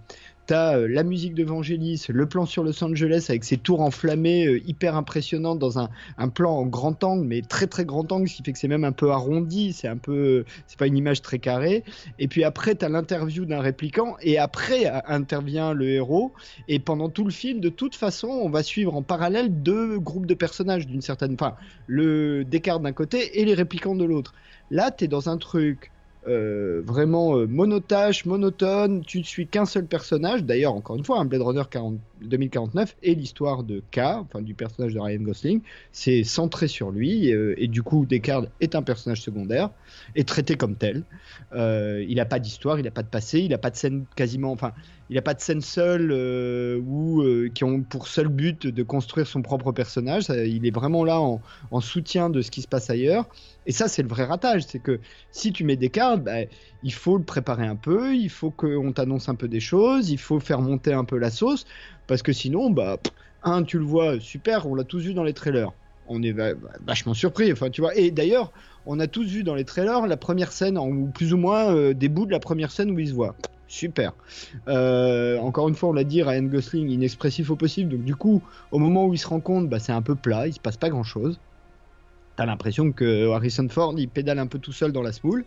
[0.48, 4.46] T'as euh, la musique de Vangelis, le plan sur Los Angeles avec ses tours enflammées
[4.46, 5.90] euh, hyper impressionnantes dans un,
[6.30, 8.84] plan en grand angle, mais très très grand angle, ce qui fait que c'est même
[8.84, 11.84] un peu arrondi, c'est un peu, c'est pas une image très carrée.
[12.20, 16.32] Et puis après, t'as l'interview d'un répliquant, et après euh, intervient le héros.
[16.68, 20.28] Et pendant tout le film, de toute façon, on va suivre en parallèle deux groupes
[20.28, 21.56] de personnages d'une certaine, enfin,
[21.88, 24.36] le Descartes d'un côté et les répliquants de l'autre.
[24.70, 25.92] Là, t'es dans un truc
[26.27, 30.43] euh, vraiment euh, monotache, monotone, tu ne suis qu'un seul personnage.
[30.43, 34.56] D'ailleurs, encore une fois, un Blade Runner 40 2049 et l'histoire de K, enfin du
[34.56, 35.61] personnage de Ryan Gosling,
[35.91, 39.69] c'est centré sur lui euh, et du coup Descartes est un personnage secondaire
[40.15, 41.03] et traité comme tel.
[41.53, 44.52] Il n'a pas d'histoire, il n'a pas de passé, il n'a pas de scène quasiment,
[44.52, 44.72] enfin,
[45.10, 49.27] il n'a pas de scène seule euh, euh, qui ont pour seul but de construire
[49.27, 50.26] son propre personnage.
[50.30, 51.41] Il est vraiment là en,
[51.72, 53.27] en, soutien de ce qui se passe ailleurs.
[53.68, 54.99] Et ça, c'est le vrai ratage, c'est que
[55.32, 56.45] si tu mets Descartes, bah,
[56.84, 60.19] il faut le préparer un peu, il faut qu'on t'annonce un peu des choses, il
[60.19, 61.65] faut faire monter un peu la sauce,
[62.07, 62.98] parce que sinon, bah,
[63.44, 65.72] un, tu le vois, super, on l'a tous vu dans les trailers.
[66.07, 66.36] On est
[66.86, 67.95] vachement surpris, enfin, tu vois.
[67.95, 68.52] Et d'ailleurs,
[68.86, 71.94] on a tous vu dans les trailers la première scène, ou plus ou moins euh,
[71.94, 73.36] des bouts de la première scène où ils se voient.
[73.68, 74.14] Super.
[74.68, 77.92] Euh, encore une fois, on l'a dit, Ryan Gosling inexpressif au possible.
[77.92, 80.48] Donc du coup, au moment où il se rend compte, bah, c'est un peu plat,
[80.48, 81.40] il se passe pas grand chose.
[82.36, 85.46] T'as l'impression que Harrison Ford il pédale un peu tout seul dans la smoule.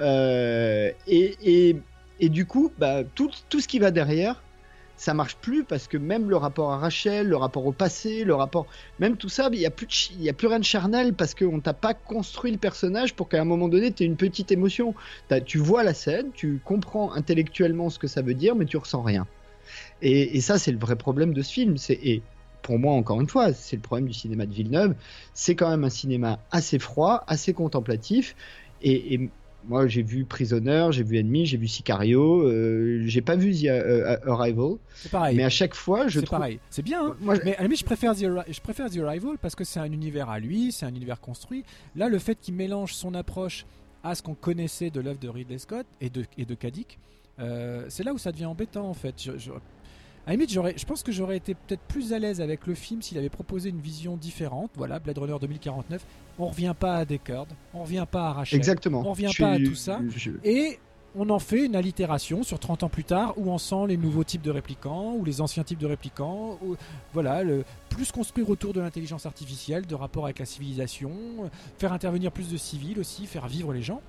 [0.00, 1.76] Euh, et, et,
[2.20, 4.42] et, du coup, bah, tout, tout ce qui va derrière,
[4.98, 8.34] ça marche plus parce que même le rapport à Rachel, le rapport au passé, le
[8.34, 8.66] rapport,
[8.98, 11.34] même tout ça, il n'y a, plus de, y a plus rien de charnel parce
[11.34, 14.50] qu'on t'a pas construit le personnage pour qu'à un moment donné, tu aies une petite
[14.50, 14.94] émotion.
[15.46, 19.02] Tu vois la scène, tu comprends intellectuellement ce que ça veut dire, mais tu ressens
[19.02, 19.26] rien.
[20.02, 21.76] Et, et ça, c'est le vrai problème de ce film.
[21.90, 22.20] Et
[22.62, 24.96] pour moi, encore une fois, c'est le problème du cinéma de Villeneuve.
[25.32, 28.34] C'est quand même un cinéma assez froid, assez contemplatif.
[28.82, 29.30] Et
[29.68, 33.64] moi, j'ai vu Prisoner, j'ai vu Ennemi, j'ai vu Sicario, euh, j'ai pas vu The
[33.64, 34.76] uh, Arrival.
[34.94, 35.36] C'est pareil.
[35.36, 36.38] Mais à chaque fois, je c'est trouve.
[36.38, 36.58] pareil.
[36.70, 37.08] C'est bien.
[37.08, 39.64] Hein moi, mais à la limite, je préfère, The, je préfère The Arrival parce que
[39.64, 41.64] c'est un univers à lui, c'est un univers construit.
[41.96, 43.66] Là, le fait qu'il mélange son approche
[44.02, 46.98] à ce qu'on connaissait de l'œuvre de Ridley Scott et de, et de Kadik,
[47.38, 49.14] euh, c'est là où ça devient embêtant en fait.
[49.22, 49.50] Je, je,
[50.28, 53.00] à la limite, je pense que j'aurais été peut-être plus à l'aise avec le film
[53.00, 54.70] s'il avait proposé une vision différente.
[54.76, 56.04] Voilà, Blade Runner 2049.
[56.38, 59.00] On revient pas à Descartes, on revient pas à Rachel, Exactement.
[59.00, 60.00] on revient je pas suis, à tout ça.
[60.14, 60.32] Je...
[60.44, 60.80] Et
[61.16, 64.22] on en fait une allitération sur 30 ans plus tard où on sent les nouveaux
[64.22, 66.58] types de réplicants ou les anciens types de réplicants.
[67.14, 71.10] Voilà, le, plus construire autour de l'intelligence artificielle, de rapport avec la civilisation,
[71.78, 74.02] faire intervenir plus de civils aussi, faire vivre les gens.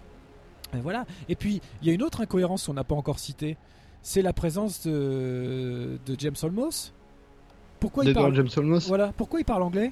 [0.75, 1.05] Et voilà.
[1.29, 3.55] Et puis, il y a une autre incohérence qu'on n'a pas encore citée,
[4.01, 6.93] c'est la présence de, de James Olmos.
[7.79, 9.91] Pourquoi il parle James Olmos Voilà, pourquoi il parle anglais?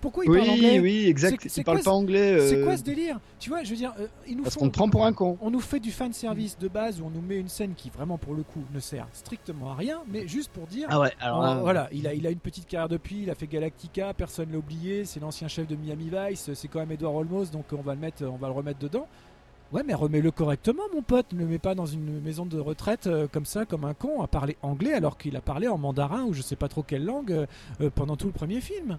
[0.00, 0.78] Pourquoi il oui, parle anglais?
[0.78, 1.42] Oui, exact.
[1.48, 2.34] C'est- il parle pas ce- anglais.
[2.38, 3.18] euh, C'est quoi ce délire?
[3.40, 5.12] Tu vois, je veux dire, euh, ils nous Parce font- qu'on te prend pour un
[5.12, 5.36] con.
[5.40, 7.90] on nous fait du fan service de base où on nous met une scène qui
[7.90, 10.86] vraiment pour le coup ne sert strictement à rien, mais juste pour dire.
[10.88, 13.48] Ah ouais, alors voilà, il a, il a une petite carrière depuis, il a fait
[13.48, 17.46] Galactica, personne l'a oublié, c'est l'ancien chef de Miami Vice, c'est quand même Edward Olmos,
[17.50, 19.08] donc on va le mettre, on va le remettre dedans.
[19.70, 21.26] Ouais, mais remets-le correctement, mon pote.
[21.34, 24.22] Ne le mets pas dans une maison de retraite euh, comme ça, comme un con,
[24.22, 27.04] à parler anglais alors qu'il a parlé en mandarin ou je sais pas trop quelle
[27.04, 27.46] langue euh,
[27.82, 28.96] euh, pendant tout le premier film.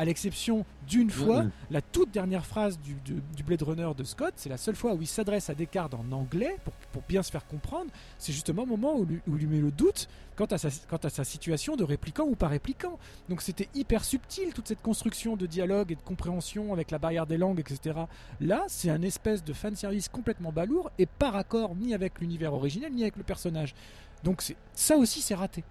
[0.00, 1.50] À l'exception d'une fois, Mhm.
[1.70, 4.94] la toute dernière phrase du, du- du Blade Runner de Scott, c'est la seule fois
[4.94, 7.90] où il s'adresse à Descartes en anglais pour, pour bien se faire comprendre.
[8.16, 10.70] C'est justement au moment où, lui- où il lui met le doute quant à, sa,
[10.88, 12.98] quant à sa situation de répliquant ou pas répliquant.
[13.28, 17.26] Donc c'était hyper subtil toute cette construction de dialogue et de compréhension avec la barrière
[17.26, 17.98] des langues, etc.
[18.40, 22.90] Là, c'est un espèce de fanservice complètement balourd et pas raccord ni avec l'univers originel
[22.94, 23.74] ni avec le personnage.
[24.24, 25.62] Donc ça aussi c'est raté.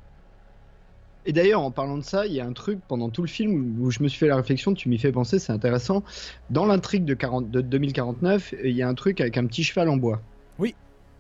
[1.26, 3.80] Et d'ailleurs, en parlant de ça, il y a un truc pendant tout le film
[3.82, 6.04] où je me suis fait la réflexion, tu m'y fais penser, c'est intéressant.
[6.50, 9.90] Dans l'intrigue de, 40 de 2049, il y a un truc avec un petit cheval
[9.90, 10.22] en bois.
[10.58, 10.76] Oui.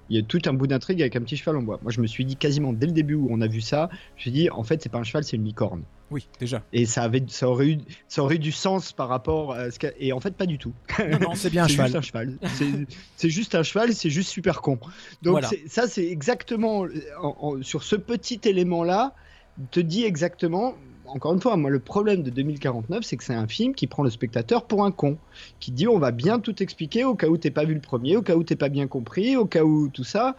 [0.09, 1.79] Il y a tout un bout d'intrigue avec un petit cheval en bois.
[1.83, 3.95] Moi, je me suis dit quasiment dès le début où on a vu ça, je
[4.15, 5.83] me suis dit, en fait, c'est pas un cheval, c'est une licorne.
[6.09, 6.63] Oui, déjà.
[6.73, 7.77] Et ça, avait, ça, aurait eu,
[8.07, 10.73] ça aurait eu du sens par rapport à ce Et en fait, pas du tout.
[10.97, 11.85] Non, non, c'est bien un cheval.
[11.87, 12.37] juste un cheval.
[13.17, 14.79] C'est- juste un cheval, c'est juste super con.
[15.21, 15.49] Donc Voilà.
[15.67, 16.87] ça, c'est exactement
[17.21, 19.13] en- en- sur ce petit élément-là,
[19.71, 20.75] te dit exactement.
[21.05, 24.03] Encore une fois, moi, le problème de 2049, c'est que c'est un film qui prend
[24.03, 25.17] le spectateur pour un con,
[25.59, 28.15] qui dit on va bien tout expliquer au cas où t'es pas vu le premier,
[28.15, 30.35] au cas où t'es pas bien compris, au cas où tout ça.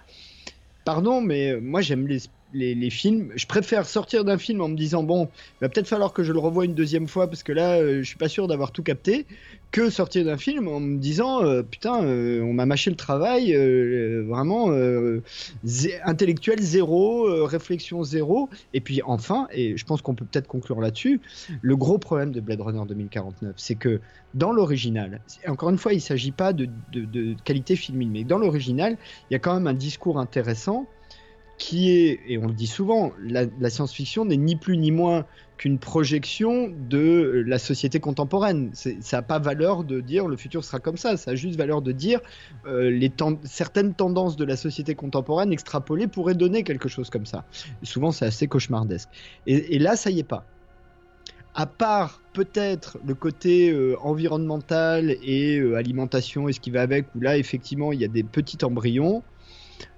[0.85, 2.21] Pardon, mais euh, moi j'aime les,
[2.53, 3.31] les, films.
[3.37, 5.29] Je préfère sortir d'un film en me disant bon,
[5.61, 8.03] il va peut-être falloir que je le revoie une deuxième fois parce que là, euh,
[8.03, 9.27] je suis pas sûr d'avoir tout capté,
[9.71, 13.55] que sortir d'un film en me disant euh, putain, euh, on m'a mâché le travail,
[13.55, 14.71] euh, vraiment
[16.05, 18.49] intellectuel zéro, réflexion zéro.
[18.75, 21.21] Et puis enfin, et je pense qu'on peut peut-être conclure là-dessus,
[21.63, 24.01] le gros problème de Blade Runner 2049, c'est que
[24.35, 26.69] dans l'original, encore une fois, il s'agit pas de
[27.45, 28.97] qualité filmique, mais dans l'original,
[29.31, 30.87] il y a quand même un discours intéressant
[31.61, 35.27] qui est, et on le dit souvent, la, science-fiction n'est ni plus ni moins
[35.59, 38.71] qu'une projection de la société contemporaine.
[38.73, 41.83] Ça n'a pas valeur de dire le futur sera comme ça, ça a juste valeur
[41.83, 42.21] de dire
[42.67, 43.13] euh, les
[43.45, 47.45] certaines tendances de la société contemporaine extrapolées pourraient donner quelque chose comme ça.
[47.83, 49.11] Souvent, c'est assez cauchemardesque.
[49.47, 50.47] Et, et là, ça y est pas.
[51.55, 57.07] À part peut-être le côté euh, environnemental et euh, alimentation et ce qui va avec,
[57.15, 59.23] où là, effectivement, il y a des petits embryons.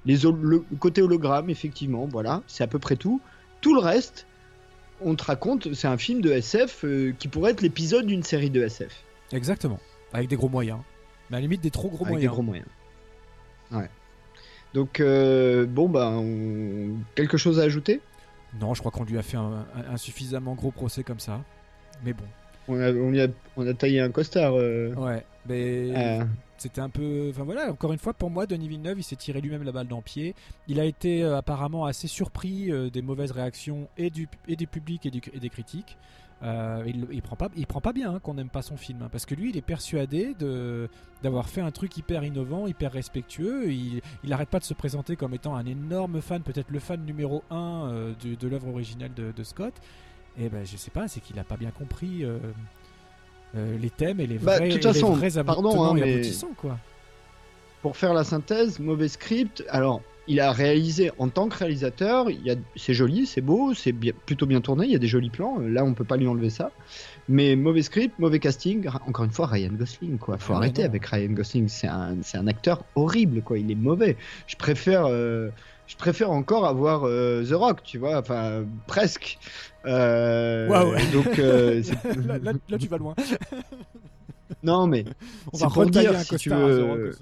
[0.05, 3.21] Les le côté hologramme, effectivement, voilà, c'est à peu près tout.
[3.61, 4.27] Tout le reste,
[5.01, 8.51] on te raconte, c'est un film de SF euh, qui pourrait être l'épisode d'une série
[8.51, 9.03] de SF.
[9.33, 9.79] Exactement.
[10.13, 10.79] Avec des gros moyens.
[11.31, 12.31] Mais à la limite des trop gros Avec moyens.
[12.31, 12.69] des gros moyens.
[13.71, 13.89] Ouais.
[14.75, 18.01] Donc, euh, bon, bah, on- quelque chose à ajouter?
[18.61, 21.41] Non, je crois qu'on lui a fait un, un- un suffisamment gros procès comme ça.
[22.05, 22.25] Mais bon.
[22.73, 24.55] On a, on, y a, on a taillé un costard.
[24.57, 24.95] euh.
[24.95, 26.25] Ouais, mais Euh.
[26.59, 27.29] c'était un peu.
[27.31, 29.89] Enfin voilà, encore une fois, pour moi, Denis Villeneuve, il s'est tiré lui-même la balle
[29.89, 30.35] dans le pied.
[30.69, 34.67] Il a été euh, apparemment assez surpris euh, des mauvaises réactions et du, et du
[34.67, 35.97] public et, du- et des critiques.
[36.45, 39.09] Il, il prend pas, il prend pas bien hein, qu'on n'aime pas son film, hein,
[39.13, 40.89] parce que lui, il est persuadé de
[41.23, 43.71] d'avoir fait un truc hyper innovant, hyper respectueux.
[43.73, 47.05] Il, il arrête pas de se présenter comme étant un énorme fan, peut-être le fan
[47.05, 49.75] numéro un euh, de, de l'œuvre originale de, de Scott.
[50.39, 52.39] Et ben, je sais pas, c'est qu'il a pas bien compris euh,
[53.57, 55.95] euh, les thèmes et les Bah, vrais, de toute et les façon, vrais pardon, hein,
[55.95, 56.23] mais-
[56.57, 56.79] quoi.
[57.83, 59.63] pour faire la synthèse, mauvais script.
[59.69, 63.75] Alors, il a réalisé en tant que réalisateur, il y a- c'est joli, c'est beau,
[63.75, 65.59] c'est bien- plutôt bien tourné, il y a des jolis plans.
[65.59, 66.71] Là, on peut pas lui enlever ça.
[67.29, 68.87] Mais mauvais script, mauvais casting.
[69.07, 70.39] Encore une fois, Ryan Gosling, quoi.
[70.39, 70.89] Faut Ah arrêter non.
[70.89, 71.69] avec Ryan Gosling.
[71.69, 73.59] C'est un, c'est un acteur horrible, quoi.
[73.59, 74.17] Il est mauvais.
[74.47, 75.51] Je préfère, euh,
[75.93, 78.19] je préfère encore avoir euh, The Rock, tu vois.
[78.19, 79.39] Enfin, presque.
[79.85, 80.95] Euh, Waouh.
[81.13, 81.83] Donc, euh,
[82.27, 83.15] là, là- là, tu vas loin.
[84.63, 85.05] non, mais
[85.53, 87.17] On c'est va pour dire si tu The veux.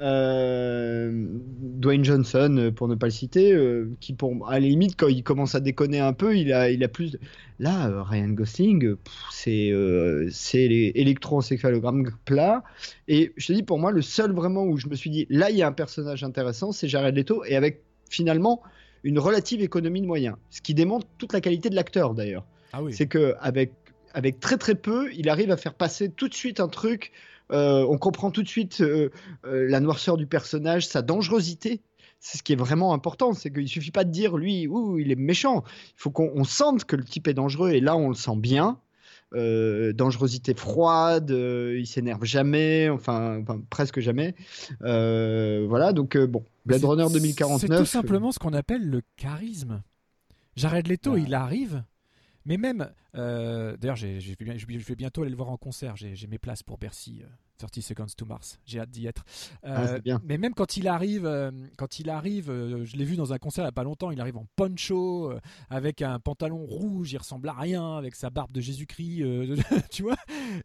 [0.00, 1.28] Euh,
[1.84, 5.08] Dwayne Johnson, euh, pour ne pas le citer, euh, qui pour à la limite quand
[5.08, 7.16] il commence à déconner un peu, il a, il a plus.
[7.60, 8.96] Là, euh, Ryan Gosling,
[9.30, 9.72] c'est
[10.30, 12.64] c'est les électroencéphalogrammes plats.
[13.06, 15.50] Et je te dis, pour moi, le seul vraiment où je me suis dit, là,
[15.50, 18.62] il y a un personnage intéressant, c'est Jared Leto, et avec finalement
[19.04, 22.46] une relative économie de moyens, ce qui démontre toute la qualité de l'acteur d'ailleurs.
[22.72, 22.92] Ah oui.
[22.92, 23.72] C'est que avec
[24.14, 27.12] avec très très peu, il arrive à faire passer tout de suite un truc
[27.52, 29.10] Euh, on comprend tout de suite euh,
[29.44, 31.82] euh, la noirceur du personnage, sa dangerosité.
[32.20, 35.12] C'est ce qui est vraiment important, c'est qu'il suffit pas de dire lui, ouh, il
[35.12, 35.62] est méchant.
[35.66, 38.36] Il faut qu'on on sente que le type est dangereux et là on le sent
[38.36, 38.78] bien.
[39.34, 44.34] Euh, dangerosité froide, euh, il s'énerve jamais, enfin, enfin, presque jamais.
[44.82, 47.60] Euh, voilà, donc bon, Blade Runner 2049.
[47.60, 49.82] C'est tout simplement ce qu'on appelle le charisme.
[50.56, 51.82] Jared Leto, il arrive,
[52.44, 52.90] mais même.
[53.14, 55.96] euh, D'ailleurs, je vais- bientôt aller le voir en concert.
[55.96, 57.26] J'ai mes places pour Bercy, euh,
[57.58, 58.58] 30 Seconds to Mars.
[58.66, 59.24] J'ai hâte d'y être.
[59.64, 60.20] Euh, Ah, bien.
[60.24, 63.38] Mais même quand il arrive, euh, quand il arrive, euh, je l'ai vu dans un
[63.38, 64.10] concert il n'y a pas longtemps.
[64.10, 65.40] Il arrive en poncho, euh,
[65.70, 69.56] avec un pantalon rouge, il ressemble à rien, avec sa barbe de Jésus-Christ, euh,
[69.90, 70.16] tu vois.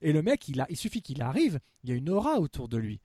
[0.01, 2.67] Et le mec, il, a, il suffit qu'il arrive, il y a une aura autour
[2.67, 2.99] de lui.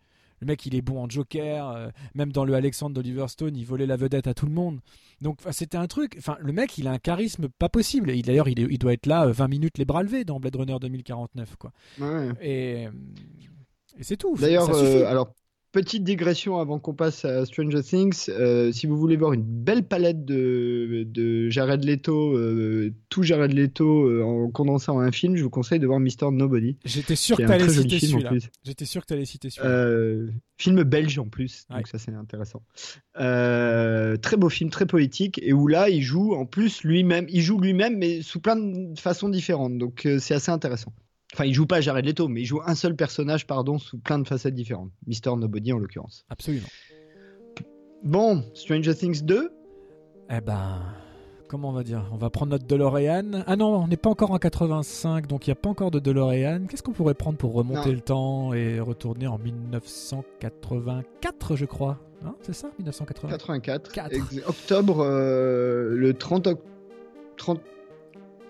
[0.44, 3.64] Le mec, il est bon en Joker, euh, même dans le Alexandre d'Oliver Stone, il
[3.64, 4.80] volait la vedette à tout le monde.
[5.22, 6.16] Donc c'était un truc.
[6.18, 8.10] Enfin, le mec, il a un charisme pas possible.
[8.10, 10.76] Et D'ailleurs, il, doit être là euh, 20 minutes les bras levés dans Blade Runner
[10.78, 11.72] 2049, quoi.
[11.98, 12.28] Ouais.
[12.42, 12.90] Et, euh,
[13.98, 14.36] et c'est tout.
[14.36, 15.32] D'ailleurs, euh, alors
[15.74, 18.26] petite digression avant qu'on passe à Stranger Things.
[18.28, 23.52] euh, si vous voulez voir une belle palette de, de Jared Leto, euh, tout Jared
[23.52, 26.76] Leto euh, en condensé en un film, je vous conseille de voir Mr Nobody.
[26.84, 28.30] J'étais sûr que t'allais citer celui-là.
[28.62, 30.32] J'étais sûr que t'allais citer celui-là.
[30.56, 32.62] Film belge en plus, donc ça c'est intéressant.
[33.16, 37.58] Très beau film, très poétique, et où là il joue en plus lui-même, il joue
[37.58, 40.92] lui-même mais sous plein de façons différentes, donc c'est assez intéressant.
[41.34, 44.20] Enfin, il joue pas Jared Leto, mais il joue un seul personnage, pardon, sous plein
[44.20, 44.92] de facettes différentes.
[45.08, 46.24] Mister Nobody en l'occurrence.
[46.30, 46.68] Absolument.
[48.04, 49.50] Bon, Stranger Things 2
[50.30, 50.78] Eh ben,
[51.48, 52.08] comment on va dire?
[52.12, 53.42] On va prendre notre DeLorean.
[53.48, 55.98] Ah non, on n'est pas encore en 85, donc il n'y a pas encore de
[55.98, 56.66] DeLorean.
[56.68, 61.98] Qu'est-ce qu'on pourrait prendre pour remonter le temps et retourner en 1984, je crois?
[62.24, 62.70] Hein C'est ça?
[62.78, 64.48] 1984 84.
[64.48, 66.70] Octobre, euh, le 30 octobre.
[67.36, 67.60] 30,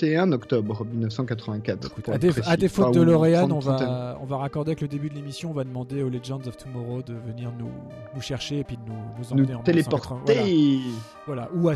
[0.00, 1.86] 21 octobre 1984.
[1.86, 2.08] Écoute,
[2.56, 5.64] défaut de L'Oréal, on va, on va raccorder avec le début de l'émission, on va
[5.64, 7.70] demander aux Legends of Tomorrow de venir nous,
[8.14, 10.80] nous chercher et puis de nous, nous emmener nous en téléporter.
[11.26, 11.48] Voilà.
[11.54, 11.74] ou à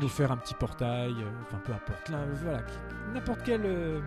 [0.00, 2.08] nous faire un petit portail, euh, enfin peu importe.
[2.10, 2.60] Là, euh, voilà,
[3.14, 4.00] n'importe quel, euh,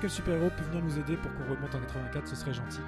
[0.00, 2.80] quel super-héros peut venir nous aider pour qu'on remonte en 84, ce serait gentil.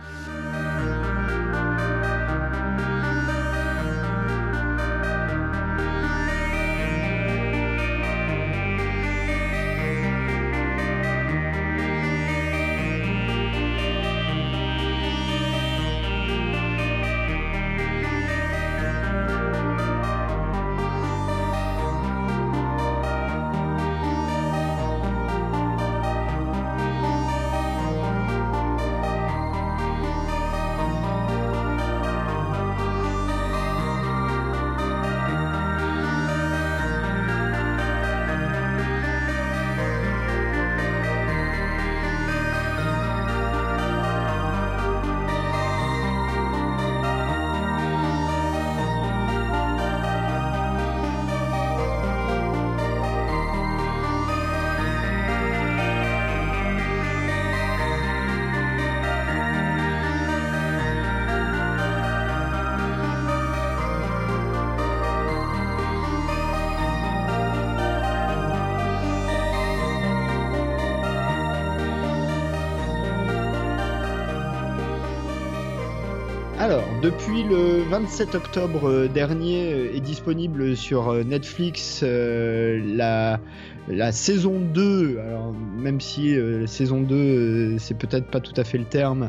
[77.93, 83.39] 27 octobre euh, dernier euh, est disponible sur euh, Netflix la,
[83.87, 85.19] la saison 2.
[85.19, 89.29] Alors, même si euh, saison 2, euh, c'est peut-être pas tout à fait le terme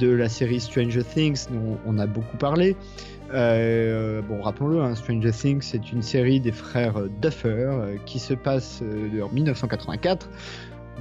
[0.00, 2.74] de la série Stranger Things, dont on a beaucoup parlé.
[3.30, 7.70] Bon, rappelons-le, hein, Stranger Things, c'est une série des frères Duffer
[8.06, 10.28] qui se passe en 1984.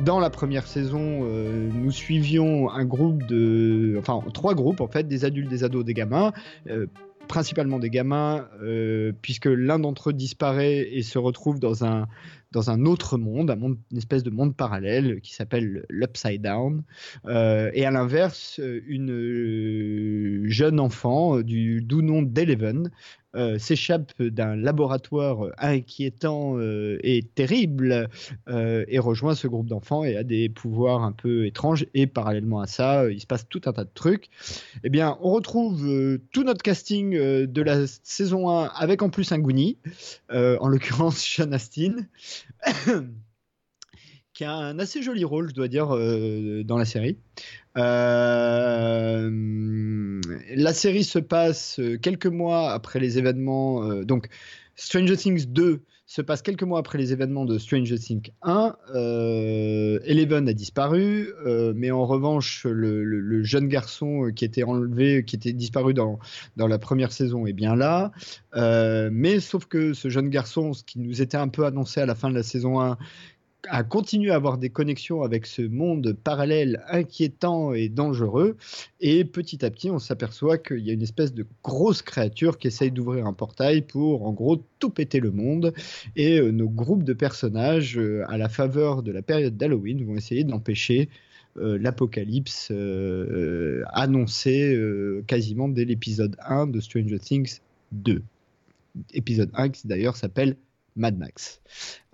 [0.06, 5.08] Dans la première saison, euh, nous suivions un groupe de, enfin trois groupes en fait,
[5.08, 6.32] des adultes, des ados, des gamins,
[6.70, 6.88] euh,
[7.28, 12.08] principalement des gamins, euh, puisque l'un d'entre eux disparaît et se retrouve dans un
[12.52, 16.84] dans un autre monde, un monde, une espèce de monde parallèle qui s'appelle l'Upside Down.
[17.26, 22.92] Euh, et à l'inverse, une euh, jeune enfant euh, du doux nom d'Eleven
[23.60, 28.10] s'échappe d'un laboratoire inquiétant et terrible
[28.48, 31.86] et rejoint ce groupe d'enfants et a des pouvoirs un peu étranges.
[31.94, 34.32] Et parallèlement à ça, il se passe tout un tas de trucs.
[34.84, 39.38] Eh bien, on retrouve tout notre casting de la saison 1 avec en plus un
[40.32, 41.96] euh, en l'occurrence Sean Astin.
[44.34, 47.18] qui a un assez joli rôle, je dois dire, euh, dans la série.
[47.78, 49.30] Euh,
[50.56, 54.04] la série se passe euh, quelques mois après les événements.
[54.04, 54.30] donc,
[54.76, 58.76] Stranger Things 2 se passe quelques mois après les événements de Stranger Things 1.
[58.96, 65.24] Euh, Eleven a disparu, euh, mais en revanche, le, le- jeune garçon qui était enlevé,
[65.24, 66.18] qui était disparu dans,
[66.58, 68.12] dans la première saison, est bien là.
[68.56, 72.08] Euh, mais sauf que ce jeune garçon, ce qui nous était un peu annoncé à
[72.08, 72.98] la fin de la saison 1,
[73.68, 78.56] a continué à avoir des connexions avec ce monde parallèle inquiétant et dangereux.
[79.02, 82.68] Et petit à petit, on s'aperçoit qu'il y a une espèce de grosse créature qui
[82.68, 85.74] essaye d'ouvrir un portail pour, en gros, tout péter le monde.
[86.16, 90.16] Et euh, nos groupes de personnages, euh, à la faveur de la période d'Halloween, vont
[90.16, 91.10] essayer d'empêcher
[91.58, 92.72] euh, l'apocalypse
[93.92, 97.60] annoncé euh, quasiment dès l'épisode 1 de Stranger Things
[97.92, 98.22] 2.
[99.14, 100.56] Épisode 1 qui d'ailleurs s'appelle
[101.00, 101.62] Mad Max.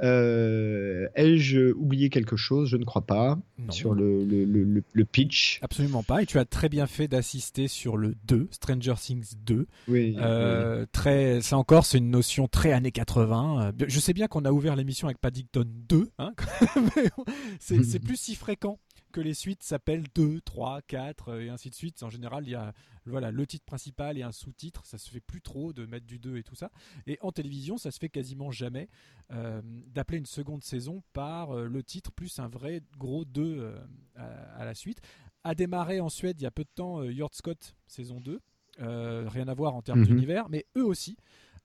[0.03, 2.69] Euh, Ai-je oublié quelque chose?
[2.69, 3.37] Je ne crois pas.
[3.57, 3.71] Non.
[3.71, 5.59] Sur le, le- le- le- pitch.
[5.61, 6.21] Absolument pas.
[6.21, 9.67] Et tu as très bien fait d'assister sur le 2, Stranger Things 2.
[9.87, 13.67] Oui, Euh, Très, ça encore, c'est une notion très années 80.
[13.79, 16.33] Euh, Je sais bien qu'on a ouvert l'émission avec Paddington 2, hein,
[17.59, 18.79] c'est plus si fréquent
[19.15, 22.03] que les suites s'appellent 2, 3, 4 euh, et ainsi de suite.
[22.03, 22.73] En général, il y a
[23.05, 24.85] voilà, le titre principal et un sous-titre.
[24.85, 26.71] Ça se fait plus trop de mettre du 2 et tout ça.
[27.07, 28.89] Et en télévision, ça se fait quasiment jamais
[29.31, 33.79] euh, d'appeler une seconde saison par euh, le titre plus un vrai gros 2 euh,
[34.15, 34.25] à,
[34.61, 34.99] à la suite.
[35.43, 38.39] A démarré en Suède il y a peu de temps Yord Scott saison 2.
[38.81, 40.07] Euh, rien à voir en termes Mhm.
[40.07, 41.15] d'univers, mais eux aussi.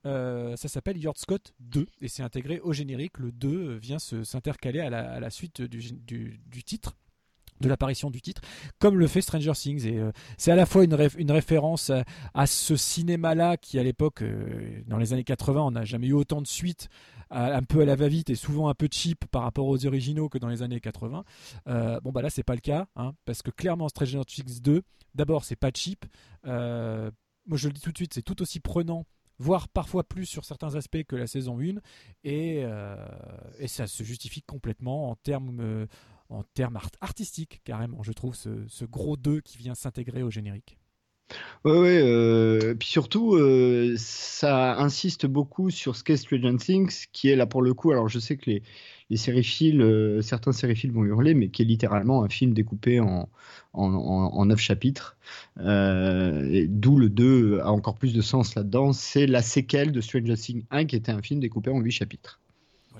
[0.07, 3.19] euh, ça s'appelle Yord Scott 2 et c'est intégré au générique.
[3.19, 6.97] Le 2 vient s'intercaler à la, à la suite du, gé- du- du titre
[7.61, 8.41] de l'apparition du titre,
[8.79, 9.87] comme le fait Stranger Things.
[9.87, 11.93] Et euh, c'est à la fois une, réf- une référence
[12.35, 16.15] à, ce cinéma-là qui, à l'époque, euh, dans les années 80, on n'a jamais eu
[16.15, 16.89] autant de suites,
[17.33, 20.39] un peu à la va-vite et souvent un peu cheap par rapport aux originaux que
[20.39, 21.23] dans les années 80.
[21.69, 24.83] Euh, bon, bah là, c'est pas le cas, hein, parce que clairement, Stranger Things 2,
[25.15, 26.07] d'abord, c'est pas cheap.
[26.45, 29.07] Moi, je le dis tout de suite, c'est tout aussi prenant
[29.39, 31.77] voire parfois plus sur certains aspects que la saison 1
[32.25, 32.63] et,
[33.59, 35.87] et ça se justifie complètement en termes
[36.31, 40.79] en termes art- artistiques carrément je trouve ce, gros 2 qui vient s'intégrer au générique
[41.65, 47.29] Ouais, ouais, euh, puis surtout, euh, ça insiste beaucoup sur ce qu'est Stranger Things, qui
[47.29, 48.63] est là pour le coup, alors je sais que les,
[49.11, 53.29] les sériphiles, euh, certains sériphiles vont hurler, mais qui est littéralement un film découpé en,
[53.75, 55.17] en, en, en 9 chapitres,
[55.59, 60.37] euh, d'où le 2 a encore plus de sens là-dedans, c'est la séquelle de Stranger
[60.37, 62.41] Things 1, qui était un film découpé en 8 chapitres.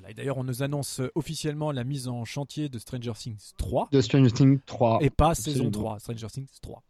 [0.01, 3.53] Voilà, et d'ailleurs on nous annonce euh, officiellement la mise en chantier de Stranger Things
[3.57, 4.99] 3 De Stranger Things 3.
[5.01, 5.71] et pas saison Absolument.
[5.71, 6.83] 3 Stranger Things 3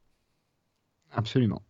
[1.14, 1.62] Absolument.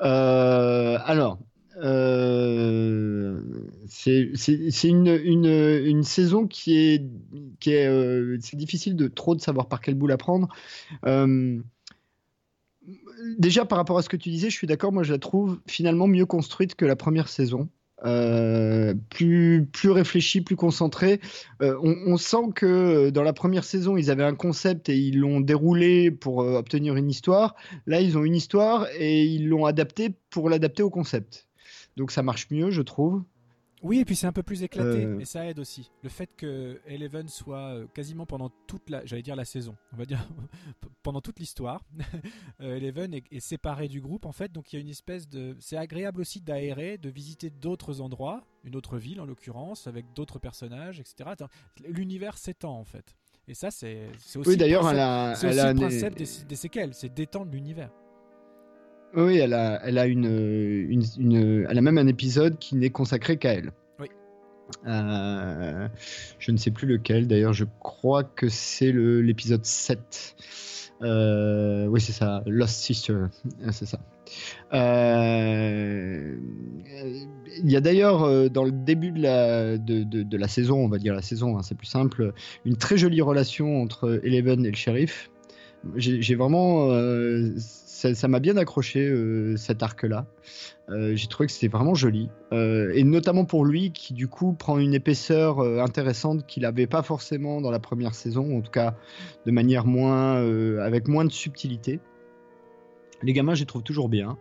[0.00, 1.38] Euh, alors,
[1.78, 3.40] euh,
[3.86, 4.32] c'est
[4.84, 7.04] une, une, une saison qui est,
[7.60, 10.48] qui est, euh, c'est difficile de trop de savoir par quel bout la prendre.
[11.04, 11.60] Euh,
[13.38, 14.92] déjà par rapport à ce que tu disais, je suis d'accord.
[14.92, 17.68] Moi, je la trouve finalement mieux construite que la première saison.
[18.04, 21.20] Euh, plus, plus réfléchie, plus concentrée.
[21.62, 25.18] Euh, on, sent que euh, dans la première saison, ils avaient un concept et ils
[25.18, 27.54] l'ont déroulé pour obtenir une histoire.
[27.86, 31.46] Là, ils ont une histoire et ils l'ont adapté pour l'adapter au concept.
[31.96, 33.22] Donc ça marche mieux, je trouve.
[33.86, 35.18] Oui, et puis c'est un peu plus éclaté, Euh.
[35.20, 35.90] et ça aide aussi.
[36.02, 39.96] Le fait que Eleven soit euh, quasiment pendant toute la, j'allais dire la saison, on
[39.96, 40.18] va dire
[41.02, 41.82] pendant toute l'histoire,
[42.60, 45.28] euh, Eleven est, est séparé du groupe en fait, donc il y a une espèce
[45.28, 50.12] de, c'est agréable aussi d'aérer, de visiter d'autres endroits, une autre ville en l'occurrence, avec
[50.14, 51.30] d'autres personnages, etc.
[51.86, 53.16] L'univers s'étend en fait,
[53.48, 56.94] et ça c'est, aussi Oui, le d'ailleurs, principe- elle a- elle principe des, des séquelles,
[56.94, 57.90] c'est d'étendre l'univers.
[59.14, 62.90] Oui, elle a, elle a une, une, une- elle a même un épisode qui n'est
[62.90, 63.72] consacré qu'à elle.
[63.98, 64.08] Oui.
[64.86, 65.88] Euh,
[66.38, 70.36] je ne sais plus lequel, d'ailleurs, je crois que c'est le- l'épisode 7.
[71.02, 73.28] Euh, oui, c'est ça, Lost Sister, euh,
[73.70, 73.98] c'est ça.
[74.72, 76.36] Euh,
[77.62, 80.88] Il y a d'ailleurs dans le début de la, de, de- de la saison, on
[80.88, 82.32] va dire la saison, hein, c'est plus simple,
[82.64, 85.30] une très jolie relation entre Eleven et le shérif.
[85.96, 86.88] J'ai vraiment,
[88.14, 90.26] ça m'a bien accroché euh, cet arc-là.
[90.90, 94.52] Euh, J'ai trouvé que c'était vraiment joli, Euh, et notamment pour lui qui du coup
[94.52, 98.70] prend une épaisseur euh, intéressante qu'il n'avait pas forcément dans la première saison, en tout
[98.70, 98.94] cas
[99.46, 100.36] de manière moins,
[100.80, 102.00] avec moins de subtilité.
[103.22, 104.36] Les gamins, je les trouve toujours bien.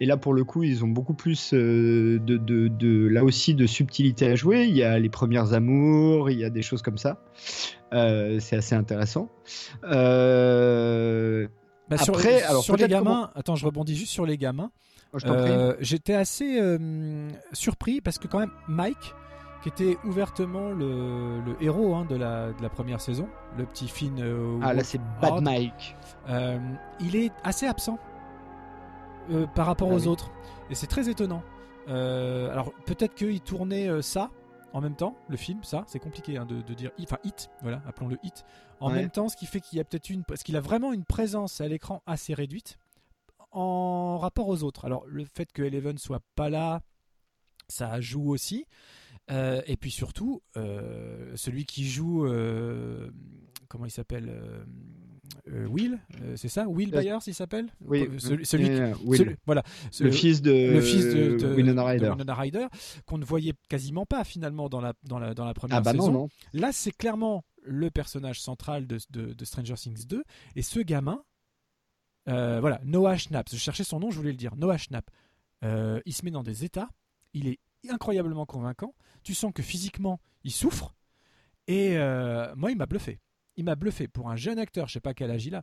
[0.00, 3.66] Et là, pour le coup, ils ont beaucoup plus de, de, de- là aussi, de
[3.66, 4.64] subtilité à jouer.
[4.66, 7.20] Il y a les premières amours, il y a des choses comme ça.
[7.90, 9.28] C'est assez intéressant.
[11.96, 14.70] Bah, sur, Après, alors sur les gamins, comment- attends, je rebondis juste sur les gamins.
[15.14, 15.18] Oh.
[15.26, 19.14] Euh, J'étais assez euh, surpris parce que quand même Mike,
[19.62, 23.28] qui était ouvertement le, le héros hein, de, la, de la première saison,
[23.58, 24.18] le petit Finn.
[24.20, 25.96] euh, Ah, là, c'est Bad Mike.
[26.28, 26.58] euh,
[27.00, 27.98] il est assez absent
[29.30, 30.08] euh, par rapport Ah aux oui.
[30.08, 30.30] autres,
[30.70, 31.42] et c'est très étonnant.
[31.88, 34.30] Alors peut-être qu'il tournait ça.
[34.72, 37.82] En même temps, le film, ça, c'est compliqué hein, de, de, dire, enfin hit, voilà,
[37.86, 38.44] appelons-le hit.
[38.80, 39.00] En Ouais.
[39.00, 41.04] même temps, ce qui fait qu'il y a peut-être une, parce qu'il a vraiment une
[41.04, 42.78] présence à l'écran assez réduite
[43.50, 44.84] en rapport aux autres.
[44.86, 46.80] Alors le fait que Eleven soit pas là,
[47.68, 48.66] ça joue aussi.
[49.30, 53.10] Euh, et puis surtout, euh, celui qui joue, euh,
[53.68, 54.32] comment il s'appelle
[55.68, 58.94] Will, euh, c'est ça Will Euh, Byers, il s'appelle oui, Euh, celui, celui qui- euh,
[59.04, 59.18] Will.
[59.18, 59.62] celui- voilà,
[60.00, 62.66] Le fils de- le fils de, de- Winona de Ryder.
[63.06, 65.92] Qu'on ne voyait quasiment pas finalement dans la dans la dans la première Ah bah
[65.92, 66.12] non, saison.
[66.12, 66.28] non.
[66.52, 70.22] Là, c'est clairement le personnage central de, de- de Stranger Things 2
[70.56, 71.22] et ce gamin,
[72.28, 73.48] euh, voilà, Noah Schnapp.
[73.50, 74.54] Je cherchais son nom, je voulais le dire.
[74.56, 75.10] Noah Schnapp.
[75.64, 76.88] Euh, il se met dans des états.
[77.34, 78.94] Il est incroyablement convaincant.
[79.22, 80.94] Tu sens que physiquement, il souffre.
[81.68, 83.20] Et euh, moi, il m'a bluffé.
[83.56, 84.08] Il m'a bluffé.
[84.08, 85.62] Pour un jeune acteur, je sais pas quel âge il a,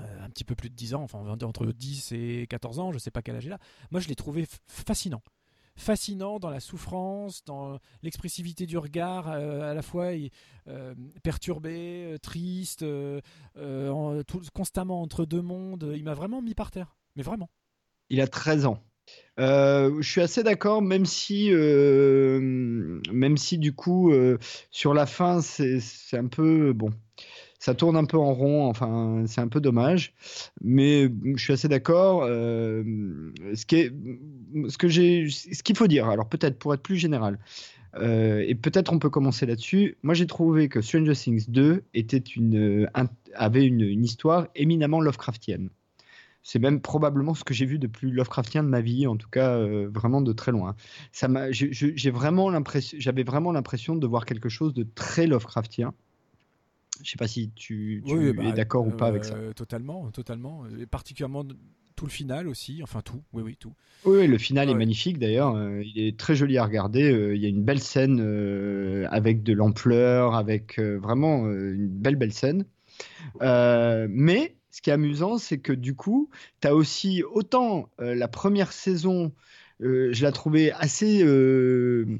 [0.00, 2.98] euh, un petit peu plus de 10 ans, enfin entre 10 et 14 ans, je
[2.98, 3.58] sais pas quel âge il a.
[3.90, 5.22] Moi, je l'ai trouvé fascinant.
[5.76, 10.12] Fascinant dans la souffrance, dans l'expressivité du regard, euh, à la fois
[10.68, 10.94] euh,
[11.24, 15.92] perturbé, triste, en- tout- constamment entre deux mondes.
[15.96, 16.96] Il m'a vraiment mis par terre.
[17.16, 17.50] Mais vraiment.
[18.08, 18.80] Il a 13 ans.
[19.40, 24.38] Euh, je suis assez d'accord, même si, euh, même si du coup, euh,
[24.70, 25.80] sur la fin, c'est
[26.16, 26.90] un peu bon.
[27.58, 30.12] Ça tourne un peu en rond, enfin, c'est un peu dommage.
[30.60, 32.24] Mais je suis assez d'accord.
[32.26, 33.90] ce qui
[34.68, 37.38] ce que j'ai, ce qu'il faut dire, alors peut-être pour être plus général,
[38.00, 39.96] et peut-être on peut commencer là-dessus.
[40.02, 45.00] Moi, j'ai trouvé que Stranger Things 2 était une, euh, un- avait une histoire éminemment
[45.00, 45.70] Lovecraftienne.
[46.44, 49.28] C'est même probablement ce que j'ai vu de plus Lovecraftien de ma vie, en tout
[49.30, 50.76] cas euh, vraiment de très loin.
[51.10, 55.94] Ça m'a, j'ai- vraiment l'impression, j'avais vraiment l'impression de voir quelque chose de très Lovecraftien.
[57.02, 59.34] Je sais pas si tu, tu Oui, es bah, d'accord ou pas avec ça.
[59.34, 60.64] euh, Totalement, totalement.
[60.78, 61.44] Et particulièrement
[61.96, 62.82] tout le final aussi.
[62.82, 63.22] Enfin tout.
[63.32, 63.72] Oui, oui, tout.
[64.06, 64.78] Oui, le final est Ouais.
[64.78, 65.56] magnifique d'ailleurs.
[65.56, 67.32] Euh, il est très joli à regarder.
[67.34, 68.20] Il y a une belle scène
[69.10, 72.64] avec de l'ampleur, avec vraiment une belle, belle scène.
[73.42, 76.30] Euh, mais ce qui est amusant, c'est que du coup,
[76.60, 79.30] tu as aussi autant euh, la première saison,
[79.80, 82.18] euh, je la trouvais assez euh,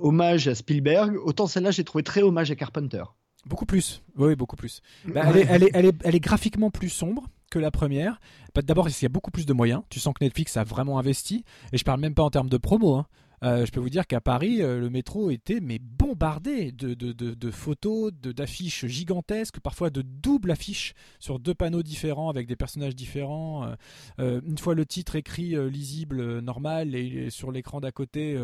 [0.00, 3.02] hommage à Spielberg, autant celle-là, j'ai trouvé très hommage à Carpenter.
[3.44, 4.02] Beaucoup plus.
[4.16, 4.82] Oui, beaucoup plus.
[5.06, 5.30] Bah, Ouais.
[5.30, 8.20] elle, est, elle, est, elle, est, elle est graphiquement plus sombre que la première.
[8.54, 9.82] Bah, D'abord, qu'il y a beaucoup plus de moyens.
[9.88, 11.44] Tu sens que Netflix a vraiment investi.
[11.72, 12.94] Et je parle même pas en termes de promo.
[12.94, 13.06] hein.
[13.42, 17.50] Euh, je peux vous dire qu'à Paris, euh, le métro était mais bombardé de, de,
[17.50, 23.74] photos, d'affiches gigantesques, parfois de doubles affiches sur deux panneaux différents avec des personnages différents.
[24.18, 28.38] Euh, une fois le titre écrit lisible normal et, sur l'écran d'à côté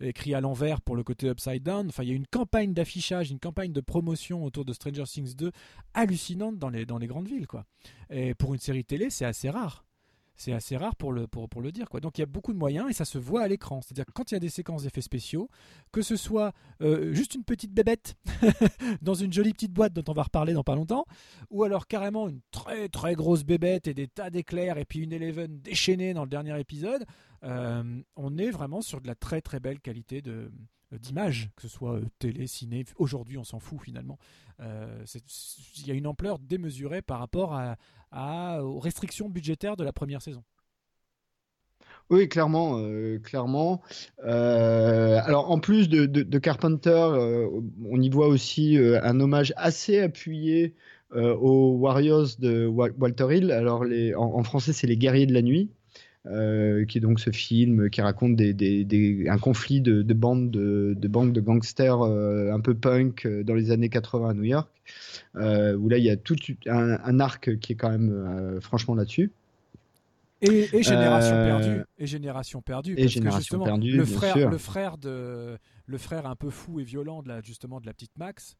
[0.00, 1.88] écrit à l'envers pour le côté upside down.
[1.88, 5.34] Enfin, il y a une campagne d'affichage, une campagne de promotion autour de Stranger Things
[5.34, 5.50] 2
[5.94, 7.64] hallucinante dans les, dans les grandes villes, quoi.
[8.10, 9.86] Et pour une série télé, c'est assez rare.
[10.36, 11.88] C'est assez rare pour le, pour, pour le dire.
[11.88, 12.00] Quoi.
[12.00, 13.80] Donc il y a beaucoup de moyens et ça se voit à l'écran.
[13.80, 15.48] C'est-à-dire quand il y a des séquences d'effets spéciaux,
[15.92, 16.52] que ce soit
[16.82, 18.16] euh, juste une petite bébête
[19.02, 21.06] dans une jolie petite boîte dont on va reparler dans pas longtemps,
[21.50, 25.12] ou alors carrément une très très grosse bébête et des tas d'éclairs et puis une
[25.12, 27.04] Eleven déchaînée dans le dernier épisode,
[27.44, 30.50] euh, on est vraiment sur de la très très belle qualité de
[30.92, 32.84] d'image, que ce soit euh, télé, ciné.
[32.96, 34.18] Aujourd'hui, on s'en fout finalement.
[34.60, 35.04] Euh,
[35.78, 37.54] Il y a une ampleur démesurée par rapport
[38.12, 40.42] à, aux restrictions budgétaires de la première saison.
[42.08, 43.82] Oui, clairement, euh, clairement.
[44.24, 47.48] Euh, alors, en plus de, Carpenter, euh,
[47.84, 50.74] on y voit aussi euh, un hommage assez appuyé
[51.14, 53.50] euh, aux Warriors de Wa- Walter Hill.
[53.50, 55.70] Alors, les, en français, c'est Les Guerriers de la Nuit,
[56.26, 60.14] euh, qui est donc ce film qui raconte des, des- des- un conflit de, de
[60.14, 64.30] bandes de, de bandes de gangsters euh, un peu punk euh, dans les années 80
[64.30, 64.68] à New York,
[65.36, 68.94] euh, où là, il y a tout un, un arc qui est quand même franchement
[68.94, 69.30] là-dessus.
[70.42, 71.82] Et, et Génération Perdue.
[71.98, 72.92] Et Génération Perdue.
[72.92, 74.50] et parce Génération que justement, Perdue, le bien frère, sûr.
[74.50, 75.56] le frère de,
[75.86, 78.56] le frère un peu fou et violent de la, justement de la petite Max,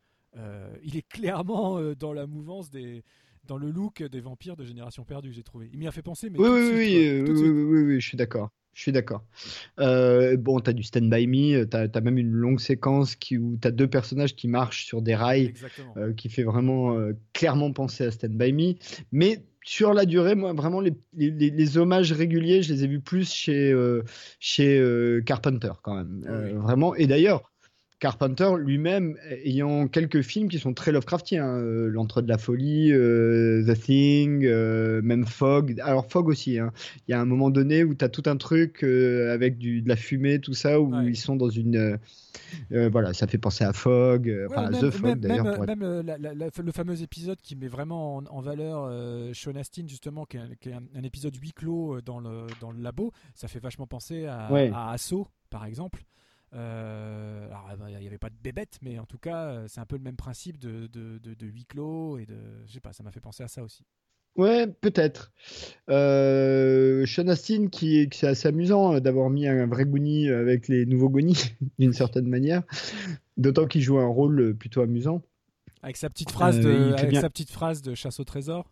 [0.83, 3.03] il est clairement dans la mouvance des,
[3.47, 5.33] dans le look des vampires de Génération Perdue.
[5.33, 5.69] J'ai trouvé.
[5.73, 8.01] Il m'y a fait penser, mais Oui, oui, suite, oui, quoi, euh, oui, oui, oui,
[8.01, 8.51] je suis d'accord.
[8.75, 9.25] Je suis d'accord.
[9.81, 13.57] Euh, bon, t'as du Stand By Me, t'as as même une longue séquence qui, où
[13.59, 15.55] t'as deux personnages qui marchent sur des rails,
[15.97, 18.75] euh, qui fait vraiment euh, clairement penser à Stand By Me.
[19.13, 22.87] Mais sur la durée, moi, vraiment, les, les- les- les hommages réguliers, je les ai
[22.87, 24.03] vus plus chez, euh,
[24.41, 26.25] chez euh, Carpenter, quand même.
[26.29, 26.95] Euh, Vraiment.
[26.95, 27.51] Et d'ailleurs,
[27.99, 33.65] Carpenter lui-même ayant quelques films qui sont très Lovecraftiens, euh, L'Entre de la Folie, euh,
[33.67, 35.81] The Thing, euh, même Fog.
[35.83, 36.73] Alors Fog aussi, hein.
[37.09, 39.81] il y a un moment donné où tu as tout un truc euh, avec du,
[39.81, 41.99] de la fumée, tout ça, où ils sont dans une...
[42.71, 45.45] voilà, ça fait penser à Fog, enfin à The Fog même- d'ailleurs.
[45.45, 48.41] même- pour être- même, la- la- la- le fameux épisode qui met vraiment en, en
[48.43, 48.91] valeur
[49.35, 52.47] Sean Astin, justement, qui est, un, qui est un- un épisode huis clos dans le,
[52.61, 54.71] dans le labo, ça fait vachement penser à, Ouais.
[54.75, 56.03] à Assaut, par exemple.
[56.53, 59.97] Euh, alors, il n'y avait pas de bébête, mais en tout cas, c'est un peu
[59.97, 62.37] le même principe de, de, de, de huis clos et de.
[62.67, 63.85] Je sais pas, ça m'a fait penser à ça aussi.
[64.37, 65.33] Ouais, peut-être.
[65.89, 70.69] Euh, Sean Astin, qui, qui c'est assez amusant euh, d'avoir mis un vrai Goonie avec
[70.69, 72.63] les nouveaux Goonies, d'une certaine manière.
[73.37, 75.23] D'autant qu'il joue un rôle plutôt amusant.
[75.83, 78.71] Avec sa petite phrase, de, avec sa petite phrase de chasse au trésor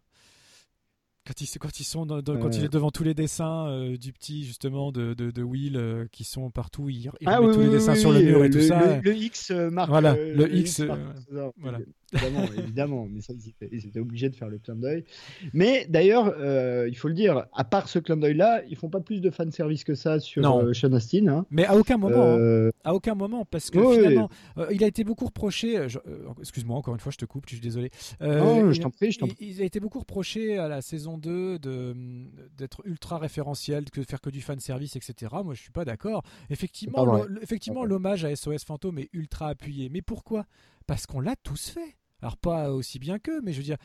[1.26, 4.12] quand ils, quand ils sont dans, quand il est devant tous les dessins euh, du
[4.12, 7.60] petit justement de, de, de Will euh, qui sont partout il, il ah, oui, tous
[7.60, 9.00] oui, les dessins oui, sur le mur et tout ça.
[9.00, 10.82] le, X marque voilà euh, le, X, X
[11.56, 11.78] voilà
[12.14, 13.32] évidemment, évidemment, mais ça,
[13.70, 15.04] ils étaient, obligés de faire le clin d'œil.
[15.52, 19.00] Mais d'ailleurs, euh, il faut le dire, à part ce clin d'œil-là, ils font pas
[19.00, 21.28] plus de fan service que ça sur euh, Sean Astin.
[21.28, 21.46] Hein.
[21.50, 22.68] Mais à aucun moment, euh...
[22.68, 22.80] hein.
[22.84, 24.28] à aucun moment, parce que oui, finalement,
[24.58, 25.86] euh, il a été beaucoup reproché.
[26.40, 27.90] Excuse-moi, encore une fois, je te coupe, je suis désolé.
[28.20, 29.36] oh, je t'en prie, je t'en prie.
[29.40, 31.94] Il, il, a été beaucoup reproché à la saison 2 de
[32.56, 35.32] d'être ultra référentiel, de faire que du fan service, etc.
[35.44, 36.22] Moi, je suis pas d'accord.
[36.50, 39.88] Effectivement, effectivement, l'hommage à SOS Fantôme est ultra appuyé.
[39.88, 40.46] Mais pourquoi?
[40.86, 41.96] Parce qu'on l'a tous fait.
[42.24, 43.76] Alors pas aussi bien qu'eux, mais je veux dire,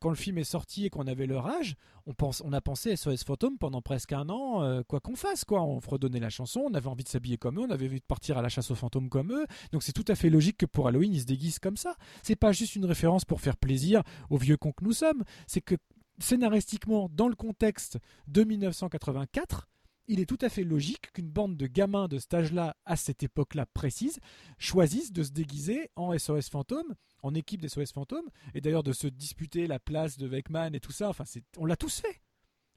[0.00, 2.96] quand le film est sorti et qu'on avait leur âge, on, pense, on a pensé
[2.96, 5.62] SOS Fantôme pendant presque un an, euh, quoi qu'on fasse, quoi.
[5.62, 8.04] On fredonnait la chanson, on avait envie de s'habiller comme eux, on avait envie de
[8.04, 9.46] partir à la chasse aux fantômes comme eux.
[9.70, 11.94] Donc c'est tout à fait logique que pour Halloween, ils se déguisent comme ça.
[12.24, 15.60] C'est pas juste une référence pour faire plaisir aux vieux cons que nous sommes, c'est
[15.60, 15.76] que
[16.18, 19.68] scénaristiquement, dans le contexte de 1984,
[20.06, 23.22] il est tout à fait logique qu'une bande de gamins de cet âge-là, à cette
[23.22, 24.18] époque-là précise,
[24.58, 28.92] choisissent de se déguiser en SOS fantôme, en équipe des SOS fantômes, et d'ailleurs de
[28.92, 31.08] se disputer la place de Weckman et tout ça.
[31.08, 31.24] Enfin,
[31.56, 32.20] on l'a tous fait.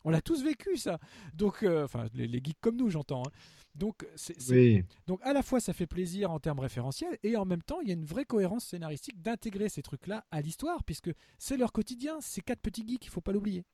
[0.04, 1.00] On l'a tous vécu ça.
[1.34, 3.24] Donc, euh, enfin, les, les, geeks comme nous, j'entends.
[3.26, 3.32] Hein.
[3.76, 4.84] Donc, c'est, oui.
[5.06, 7.90] donc, à la fois, ça fait plaisir en termes référentiels, et en même temps, il
[7.90, 12.22] y a une vraie cohérence scénaristique d'intégrer ces trucs-là à l'histoire, puisque c'est leur quotidien.
[12.22, 13.66] Ces quatre petits geeks, il faut pas l'oublier.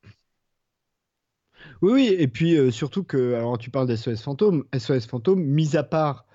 [1.82, 5.76] Oui, oui, et puis euh, surtout que, alors tu parles d'SOS Fantôme, SOS Fantôme, mis
[5.76, 6.26] à part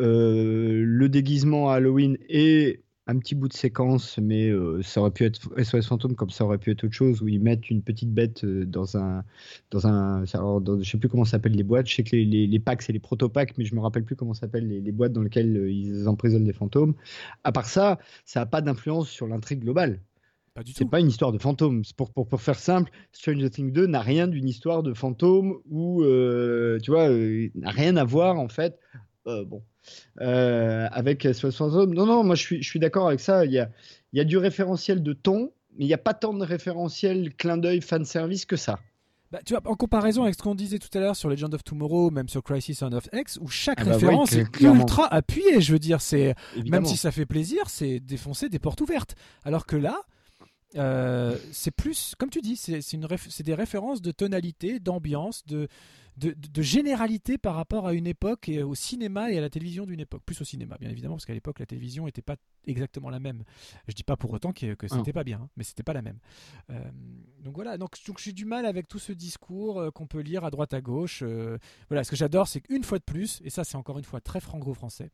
[0.00, 5.10] euh, le déguisement à Halloween et un petit bout de séquence, mais euh, ça aurait
[5.10, 7.82] pu être SOS Fantôme comme ça aurait pu être autre chose, où ils mettent une
[7.82, 9.24] petite bête dans un.
[9.70, 12.92] Dans un je sais plus comment s'appellent les boîtes, je sais que les, packs c'est
[12.92, 16.08] les protopacks, mais je me rappelle plus comment s'appellent les, les, boîtes dans lesquelles ils
[16.08, 16.94] emprisonnent des fantômes.
[17.44, 20.00] À part ça, ça n'a pas d'influence sur l'intrigue globale.
[20.72, 21.82] C'est pas une histoire de fantôme.
[21.96, 26.04] Pour, pour, pour, faire simple, Stranger Things 2 n'a rien d'une histoire de fantôme ou,
[26.04, 28.78] euh, tu vois, euh, n'a rien à voir en fait.
[29.26, 29.62] Euh, bon,
[30.18, 31.92] avec SOS Fantôme.
[31.92, 33.44] Non, non, moi je suis, je suis d'accord avec ça.
[33.44, 33.68] Il y a,
[34.12, 37.34] il y a du référentiel de ton, mais il n'y a pas tant de référentiel
[37.34, 38.78] clin d'œil fan service que ça.
[39.32, 41.64] Bah, tu vois, en comparaison avec ce qu'on disait tout à l'heure sur Legend of
[41.64, 45.12] Tomorrow, même sur Crisis on of X, où chaque ah bah référence ouais, est ultra
[45.12, 46.36] appuyée, je veux dire, c'est
[46.70, 49.16] même si ça fait plaisir, c'est défoncer des portes ouvertes.
[49.42, 50.02] Alors que là,
[50.76, 55.68] euh, c'est plus, comme tu dis, c'est des références de tonalité, d'ambiance, de,
[56.16, 59.86] de, de, généralité par rapport à une époque et au cinéma et à la télévision
[59.86, 60.22] d'une époque.
[60.24, 62.36] Plus au cinéma, bien évidemment, parce qu'à l'époque, la télévision n'était pas
[62.66, 63.44] exactement la même.
[63.88, 66.02] Je dis pas pour autant que, que c'était pas bien, hein, mais c'était pas la
[66.02, 66.18] même.
[66.70, 66.80] Euh,
[67.40, 70.44] donc voilà, donc, donc j'ai du mal avec tout ce discours euh, qu'on peut lire
[70.44, 71.22] à droite à gauche.
[71.88, 74.20] Voilà, ce que j'adore, c'est qu'une fois de plus, et ça c'est encore une fois
[74.20, 75.10] très franco-français,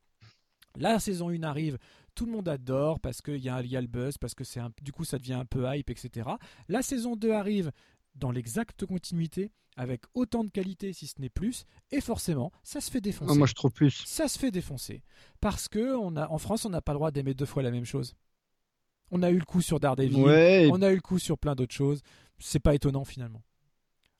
[0.77, 1.79] la saison 1 arrive,
[2.15, 4.61] tout le monde adore parce qu'il y, a, y a le buzz, parce que c'est
[4.83, 6.29] du coup ça devient un peu hype, etc.
[6.69, 7.73] La saison 2 arrive
[8.15, 12.91] dans l'exacte continuité, avec autant de qualité si ce n'est plus, et forcément, ça se
[12.91, 13.33] fait défoncer.
[13.33, 14.03] Oh, moi je trouve plus.
[14.07, 15.03] Ça se fait défoncer.
[15.41, 17.71] Parce que on a, en France, on n'a pas le droit d'aimer deux fois la
[17.71, 18.15] même chose.
[19.11, 20.69] On a eu le coup sur Daredevil, ouais.
[20.73, 22.03] on a eu le coup sur plein d'autres choses.
[22.39, 23.43] C'est pas étonnant finalement.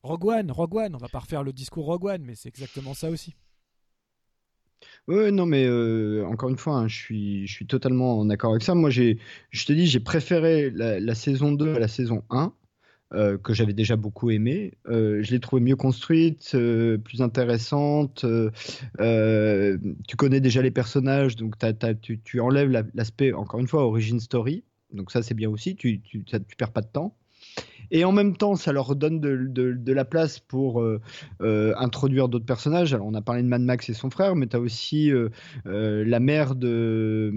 [0.03, 2.95] Rogue One, Rogue One, on va pas refaire le discours Rogue One, mais c'est exactement
[2.95, 3.35] ça aussi.
[5.09, 6.97] Oui, non, mais euh, encore une fois, hein, je,
[7.47, 8.75] suis, totalement en accord avec ça.
[8.75, 9.15] Moi, je
[9.65, 12.53] te dis, j'ai préféré la, saison 2 à la saison 1,
[13.13, 14.75] euh, que j'avais déjà beaucoup aimé.
[14.89, 16.57] Euh, je l'ai trouvée mieux construite,
[17.05, 18.25] plus intéressante.
[18.95, 21.57] Tu connais déjà les personnages, donc
[22.25, 24.65] tu, enlèves la, l'aspect, encore une fois, origin story.
[24.93, 27.17] Donc ça, c'est bien aussi, tu, tu, ça, tu perds pas de temps
[27.91, 31.01] et en même temps ça leur donne de, de, de la place pour euh,
[31.41, 32.95] euh, introduire d'autres personnages.
[32.95, 35.29] Alors on a parlé de Mad Max et son frère, mais tu as aussi euh,
[35.65, 37.33] la mère de,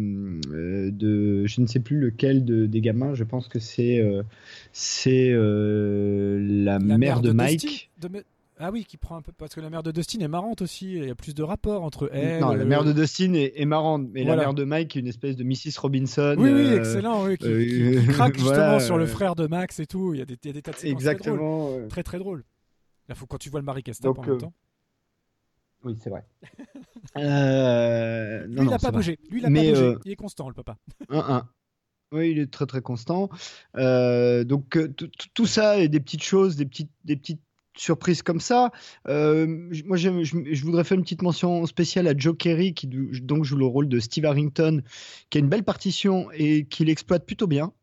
[0.91, 4.03] de je ne sais plus lequel de, des gamins, je pense que c'est
[4.71, 5.37] c'est la,
[6.73, 7.91] la, mère, mère de, Mike?
[8.65, 10.93] Ah oui, qui prend un peu parce que la mère de Dustin est marrante aussi.
[10.93, 12.39] Il y a plus de rapport entre elle.
[12.39, 14.37] Non, la mère de Dustin est, est marrante, mais voilà.
[14.37, 16.35] la mère de Mike est une espèce de Mrs Robinson.
[16.37, 19.47] Oui, oui, excellent, oui, qui, euh, qui, qui craque justement voilà, sur le frère de
[19.47, 20.13] Max et tout.
[20.13, 21.87] Il y a des, il y a des tas de séquences exactement, très drôles.
[21.89, 22.43] Très très drôle.
[23.09, 24.53] Là, faut quand tu vois le Marie Castap en même temps.
[25.83, 26.25] Oui, c'est vrai.
[27.17, 29.19] euh, lui, non, il n'a pas bougé.
[29.29, 29.83] Lui, il n'a pas bougé.
[29.83, 29.99] Euh...
[30.05, 30.77] Il est constant, le papa.
[31.09, 31.49] Un, un.
[32.13, 33.29] Oui, il est très très constant.
[33.75, 34.77] Euh, donc
[35.33, 37.41] tout ça et des petites choses, des petites, des petites
[37.75, 38.71] surprises comme ça.
[39.07, 43.57] Euh, moi, je, voudrais faire une petite mention spéciale à Joe Kerry, qui donc joue
[43.57, 44.81] le rôle de Steve Harrington,
[45.29, 47.73] qui a une belle partition et qui l'exploite plutôt bien.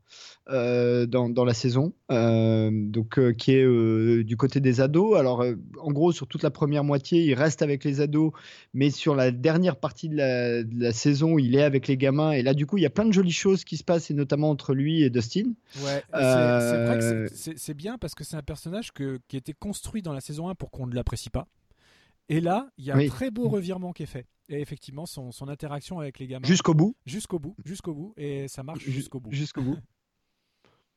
[0.48, 5.16] Euh, dans, dans la saison, euh, donc euh, qui est du côté des ados.
[5.16, 5.44] Alors,
[5.80, 8.32] en gros, sur toute la première moitié, il reste avec les ados,
[8.74, 12.32] mais sur la dernière partie de la, de la saison, il est avec les gamins.
[12.32, 14.14] Et là, du coup, il y a plein de jolies choses qui se passent, et
[14.14, 15.52] notamment entre lui et Dustin.
[15.84, 16.02] Ouais,
[17.32, 20.48] c'est- bien parce que c'est un personnage que, qui a été construit dans la saison
[20.48, 21.46] 1 pour qu'on ne l'apprécie pas.
[22.28, 23.06] Et là, il y a Oui.
[23.06, 24.26] un très beau revirement qui est fait.
[24.48, 26.46] Et effectivement, son, son interaction avec les gamins.
[26.46, 26.94] Jusqu'au bout.
[27.06, 28.14] Jusqu'au bout, jusqu'au bout.
[28.16, 29.32] Et ça marche Ju- jusqu'au bout.
[29.32, 29.76] Jusqu'au bout.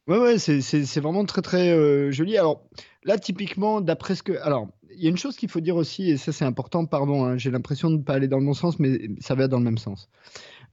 [0.08, 2.38] Ouais, ouais, c'est- c'est vraiment très, très euh, joli.
[2.38, 2.64] Alors,
[3.04, 4.34] là, typiquement, d'après ce que.
[4.42, 7.24] Alors, il y a une chose qu'il faut dire aussi, et ça, c'est important, pardon,
[7.26, 9.58] hein, j'ai l'impression de ne pas aller dans le bon sens, mais ça va dans
[9.60, 10.10] le même sens.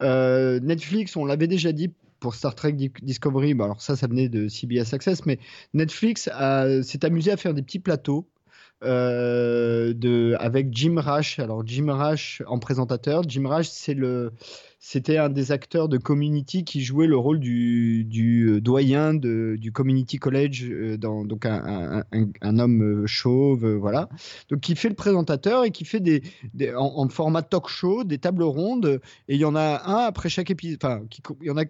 [0.02, 4.06] Euh, Netflix, on l'avait déjà dit pour Star Trek Di- Discovery, bah, alors ça, ça
[4.08, 5.38] venait de CBS Access, mais
[5.74, 6.24] Netflix
[6.82, 8.28] s'est amusé à faire des petits plateaux.
[8.82, 11.38] Euh, de, avec Jim Rash.
[11.38, 13.22] Alors Jim Rash en présentateur.
[13.28, 13.68] Jim Rash,
[14.78, 19.56] c'était un des acteurs de Community qui jouait le rôle du, du euh, doyen de,
[19.58, 24.08] du Community College, euh, donc un, un- homme chauve, voilà.
[24.48, 26.22] Donc qui fait le présentateur et qui fait des,
[26.54, 29.00] des- en, en format talk show, des tables rondes.
[29.28, 30.78] Et il y en a un après chaque épisode.
[30.82, 31.02] Enfin,
[31.42, 31.64] il y en a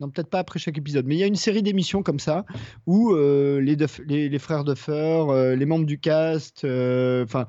[0.00, 2.44] non, peut-être pas après chaque épisode, mais il y a une série d'émissions comme ça
[2.86, 4.92] où euh, les, Duff- les, les frères Duffer,
[5.28, 7.46] euh, les membres du cast, euh, enfin,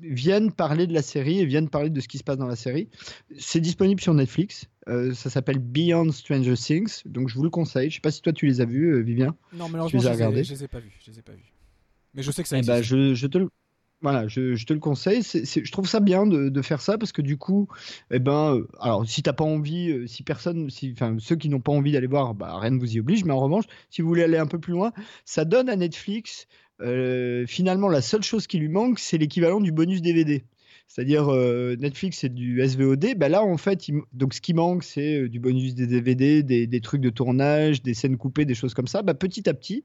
[0.00, 2.56] viennent parler de la série et viennent parler de ce qui se passe dans la
[2.56, 2.88] série.
[3.38, 4.66] C'est disponible sur Netflix.
[4.88, 7.90] euh, ça s'appelle Beyond Stranger Things, donc je vous le conseille.
[7.90, 9.36] Je sais pas si toi tu les as vus, euh, Vivien.
[9.52, 10.92] Non, Tu malheureusement, les je as les, ai, regardés je les ai pas vus.
[11.04, 11.52] Je les ai pas vus.
[12.14, 12.76] Mais je sais que ça Eh existe.
[12.76, 13.48] ben, je, je te le,
[14.00, 15.22] voilà, je, te le conseille.
[15.22, 17.68] Je trouve ça bien de, de faire ça parce que du coup,
[18.10, 21.48] eh ben, euh, alors si t'as pas envie, euh, si personne, si, enfin ceux qui
[21.48, 23.24] n'ont pas envie d'aller voir, bah, rien ne vous y oblige.
[23.24, 24.92] Mais en revanche, si vous voulez aller un peu plus loin,
[25.24, 26.46] ça donne à Netflix
[26.80, 30.44] euh, finalement la seule chose qui lui manque, c'est l'équivalent du bonus DVD.
[30.86, 35.22] C'est-à-dire euh, Netflix c'est du SVOD, bah là en fait, donc ce qui manque c'est
[35.22, 38.86] euh, du bonus des DVD, des, trucs de tournage, des scènes coupées, des choses comme
[38.86, 39.02] ça.
[39.02, 39.84] Bah, petit à petit,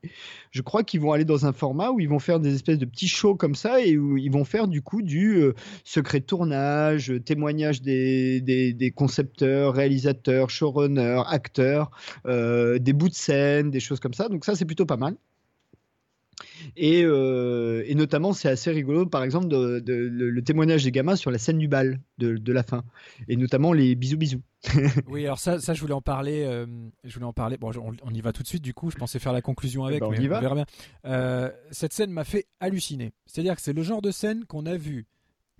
[0.51, 2.85] je crois qu'ils vont aller dans un format où ils vont faire des espèces de
[2.85, 5.53] petits shows comme ça et où ils vont faire du coup du euh,
[5.83, 11.91] secret tournage, témoignage des, des, concepteurs, réalisateurs, showrunners, acteurs,
[12.25, 14.29] des bouts de scène, des choses comme ça.
[14.29, 15.15] Donc ça c'est plutôt pas mal.
[16.75, 20.91] Et, euh, et notamment, c'est assez rigolo, par exemple, de, de- le, le témoignage des
[20.91, 22.83] gamins sur la scène du bal de, la fin.
[23.27, 24.41] Et notamment les bisous bisous.
[25.07, 26.43] Oui, alors ça, ça, je voulais en parler.
[26.45, 26.65] euh,
[27.03, 27.57] je voulais en parler.
[27.57, 28.63] Bon, on, on y va tout de suite.
[28.63, 30.01] Du coup, je pensais faire la conclusion avec.
[30.01, 30.39] ben, on mais y va.
[30.39, 30.65] verra bien.
[31.05, 33.11] Euh, cette scène m'a fait halluciner.
[33.25, 35.05] C'est-à-dire que c'est le genre de scène qu'on a vu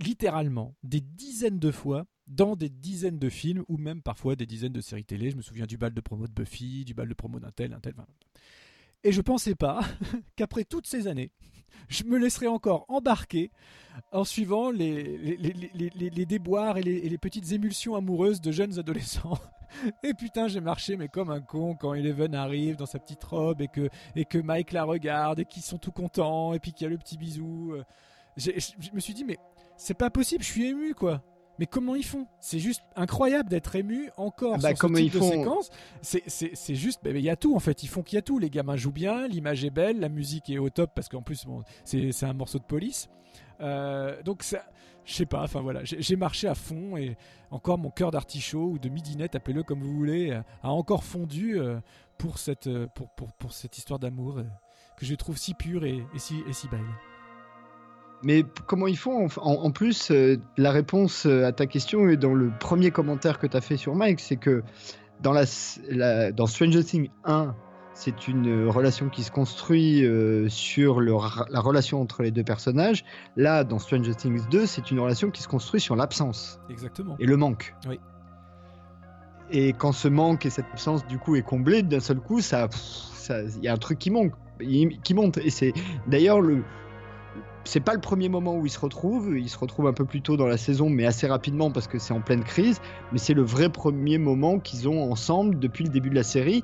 [0.04, 4.72] littéralement des dizaines de fois dans des dizaines de films ou même parfois des dizaines
[4.74, 5.32] de séries télé.
[5.32, 7.74] Je me souviens du bal de promo de Buffy, du bal de promo d'un tel,
[7.74, 7.94] un tel.
[7.98, 8.08] enfin.
[9.04, 9.82] Et je pensais pas
[10.36, 11.32] qu'après toutes ces années,
[11.90, 13.52] je me laisserais encore embarquer
[14.12, 19.38] en suivant les, déboires et les, et les petites émulsions amoureuses de jeunes adolescents.
[20.04, 23.62] Et putain, j'ai marché mais comme un con quand Eleven arrive dans sa petite robe
[23.62, 26.86] et que, et que Mike la regarde et qu'ils sont tout contents et puis qu'il
[26.86, 27.74] y a le petit bisou.
[27.74, 27.84] Euh,
[28.36, 29.38] Je me suis dit, mais
[29.78, 31.22] c'est pas possible, je suis ému quoi.
[31.60, 32.26] Mais comment ils font?
[32.40, 35.70] C'est juste incroyable d'être ému encore Bah, sur ce type ils de font séquence.
[36.02, 37.84] C'est- juste, bah, il y a tout en fait.
[37.84, 38.40] Ils font qu'il y a tout.
[38.40, 41.46] Les gamins jouent bien, l'image est belle, la musique est au top parce qu'en plus
[41.46, 43.10] bon, c'est un morceau de police.
[43.60, 44.64] Euh, donc ça,
[45.04, 45.44] je sais pas.
[45.44, 47.18] Enfin voilà, j'ai marché à fond et
[47.52, 51.60] encore mon cœur d'artichaut ou de midinette, appelez-le comme vous voulez, euh, a encore fondu
[51.60, 51.80] euh,
[52.18, 54.40] pour cette pour, pour, pour cette histoire d'amour
[54.98, 56.80] que je trouve si pure et, et si et si belle.
[58.24, 62.34] Mais comment ils font en, plus, euh, la réponse euh, à ta question est dans
[62.34, 64.62] le premier commentaire que tu as fait sur Mike, c'est que
[65.22, 67.56] dans, la, s- la- dans Stranger Things 1,
[67.94, 71.14] c'est une euh, relation qui se construit euh, sur le
[71.50, 73.04] la relation entre les deux personnages.
[73.38, 77.16] Là, dans Stranger Things 2, c'est une relation qui se construit sur l'absence Exactement.
[77.20, 77.74] et le manque.
[77.88, 78.00] Oui.
[79.52, 82.68] Et quand ce manque et cette absence du coup est comblé, d'un seul coup, ça,
[83.30, 85.38] il y a un truc qui manque, qui monte.
[85.40, 85.74] Et c'est
[86.08, 86.64] d'ailleurs le,
[87.66, 89.38] c'est pas le premier moment où ils se retrouvent.
[89.38, 92.00] Ils se retrouvent un peu plus tôt dans la saison, mais assez rapidement parce que
[92.00, 92.80] c'est en pleine crise.
[93.12, 96.64] Mais c'est le vrai premier moment qu'ils ont ensemble depuis le début de la série,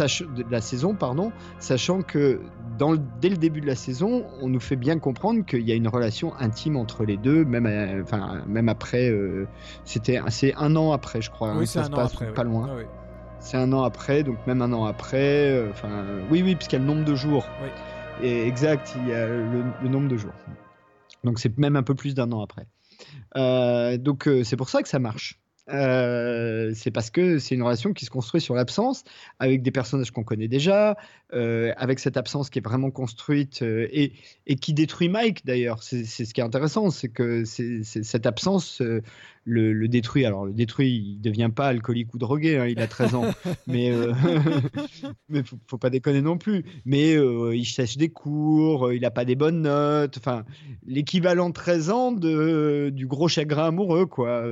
[0.00, 2.40] de la saison, pardon, sachant que
[2.78, 5.70] dans le- dès le début de la saison, on nous fait bien comprendre qu'il y
[5.72, 9.08] a une relation intime entre les deux, même, euh, enfin, même après.
[9.10, 9.46] euh,
[9.84, 11.50] c'était, c'est un an après, je crois.
[11.50, 12.32] hein, oui, ça c'est se un an passe après.
[12.32, 12.48] pas oui.
[12.48, 12.68] loin.
[12.70, 12.84] Ah oui.
[13.38, 15.62] C'est un an après, donc même un an après.
[15.70, 17.46] Enfin, euh, oui, oui, puisqu'il y a le nombre de jours.
[17.62, 17.68] Oui.
[18.22, 20.32] Et exact, il y a le, nombre de jours.
[21.24, 22.66] Donc c'est même un peu plus d'un an après.
[23.36, 25.38] Euh, donc euh, c'est pour ça que ça marche.
[25.68, 29.02] Euh, c'est parce que c'est une relation qui se construit sur l'absence,
[29.38, 30.96] avec des personnages qu'on connaît déjà,
[31.32, 34.12] euh, avec cette absence qui est vraiment construite euh, et,
[34.46, 35.82] et, qui détruit Mike d'ailleurs.
[35.82, 39.02] C'est ce qui est intéressant, c'est que cette absence euh,
[39.44, 40.24] le, le, détruit.
[40.24, 43.24] Alors le détruit, il devient pas alcoolique ou drogué, hein, il a 13 ans,
[43.66, 43.92] mais
[45.28, 46.64] mais faut, faut, pas déconner non plus.
[46.84, 50.44] Mais il sèche des cours, il a pas des bonnes notes, enfin
[50.86, 54.44] l'équivalent 13 ans de, du gros chagrin amoureux quoi.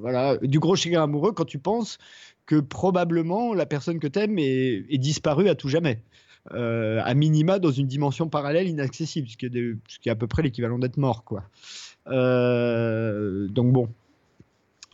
[0.00, 1.98] voilà du gros chagrin amoureux quand tu penses
[2.48, 6.02] que probablement la personne que tu aimes est, est, disparue à tout jamais.
[6.54, 9.46] Euh, à minima dans une dimension parallèle inaccessible, ce qui
[10.08, 11.24] est, à peu près l'équivalent d'être mort.
[12.06, 13.90] Euh, donc bon,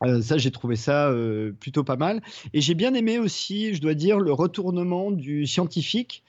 [0.02, 1.14] euh, ça, j'ai trouvé ça
[1.60, 2.22] plutôt pas mal.
[2.54, 6.24] Et j'ai bien aimé aussi, je dois dire, le retournement du scientifique.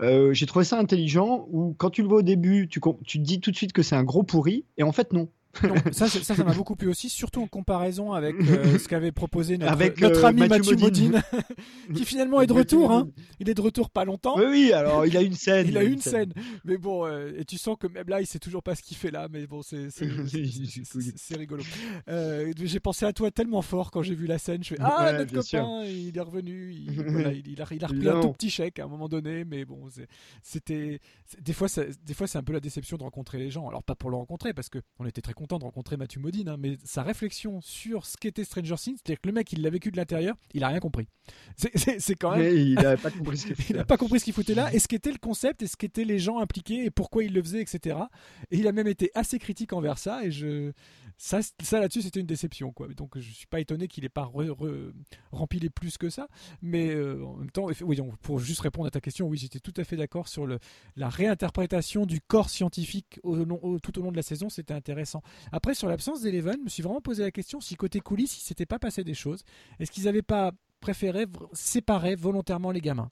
[0.00, 3.40] J'ai trouvé ça intelligent, où quand tu le vois au début, tu, tu te dis
[3.40, 5.28] tout de suite que c'est un gros pourri, et en fait non.
[5.92, 9.58] Ça, ça, ça m'a beaucoup plu aussi, surtout en comparaison avec euh, ce qu'avait proposé
[9.58, 11.22] notre, avec, notre euh, ami Mathieu Modine,
[11.94, 12.92] qui finalement est de retour.
[12.92, 13.08] Hein.
[13.40, 14.36] Il est de retour pas longtemps.
[14.38, 15.66] Oui, oui, alors il a une scène.
[15.66, 16.32] il a une scène.
[16.32, 16.44] scène.
[16.64, 18.96] Mais bon, euh, et tu sens que même là, il sait toujours pas ce qu'il
[18.96, 19.88] fait là, mais bon, c'est
[21.36, 21.62] rigolo.
[22.08, 24.62] Euh, j'ai pensé à toi tellement fort quand j'ai vu la scène.
[24.62, 25.84] Je fais Ah, ouais, notre copain, sûr.
[25.84, 26.72] il est revenu.
[26.72, 28.18] Il, voilà, il, il, a, il a repris non.
[28.18, 29.86] un tout petit chèque à un moment donné, mais bon,
[30.42, 31.00] c'était.
[31.40, 31.68] Des fois,
[32.04, 33.68] des fois, c'est un peu la déception de rencontrer les gens.
[33.68, 36.56] Alors, pas pour le rencontrer, parce qu'on était très content de rencontrer Mathieu Modine, hein,
[36.58, 39.92] mais sa réflexion sur ce qu'était Stranger Things, c'est-à-dire que le mec, il l'a vécu
[39.92, 41.06] de l'intérieur, il a rien compris.
[41.56, 42.40] C'est quand même.
[42.40, 43.72] Mais il n'a pas compris ce qu'il foutait.
[43.74, 45.76] il a pas compris ce qu'il foutait là, et ce qu'était le concept, et ce
[45.76, 47.98] qu'étaient les gens impliqués, et pourquoi il le faisait, etc.
[48.50, 50.72] Et il a même été assez critique envers ça, et je.
[51.20, 52.86] Ça, ça là-dessus, c'était une déception, quoi.
[52.88, 54.92] Donc, je suis pas étonné qu'il ait pas re, re,
[55.32, 56.28] rempli les plus que ça,
[56.62, 59.58] mais euh, en même temps, oui, donc, pour juste répondre à ta question, oui, j'étais
[59.58, 60.60] tout à fait d'accord sur le,
[60.94, 65.20] la réinterprétation du corps scientifique au long, tout au long de la saison, c'était intéressant.
[65.50, 68.44] Après, sur l'absence d'Eleven, je me suis vraiment posé la question si côté coulisses, il
[68.44, 69.42] s'était pas passé des choses.
[69.80, 73.10] Est-ce qu'ils n'avaient pas préféré séparer volontairement les gamins?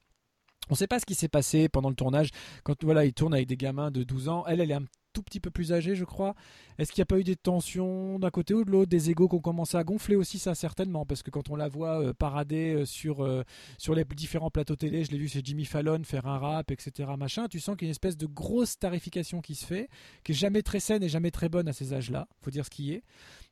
[0.68, 2.30] On ne sait pas ce qui s'est passé pendant le tournage.
[2.64, 4.86] Quand voilà, il tourne avec des gamins de 12 ans, elle, elle est un
[5.16, 6.34] tout petit peu plus âgée, je crois.
[6.76, 9.28] Est-ce qu'il n'y a pas eu des tensions d'un côté ou de l'autre, des égaux
[9.28, 12.12] qui ont commencé à gonfler aussi, ça certainement, parce que quand on la voit euh,
[12.12, 13.42] parader euh, sur, euh,
[13.78, 17.08] sur les différents plateaux télé, je l'ai vu chez Jimmy Fallon faire un rap, etc.
[17.18, 19.88] Machin, tu sens qu'il y a une espèce de grosse tarification qui se fait,
[20.22, 22.28] qui est jamais très saine et jamais très bonne à ces âges-là.
[22.42, 23.02] Faut dire ce qui est.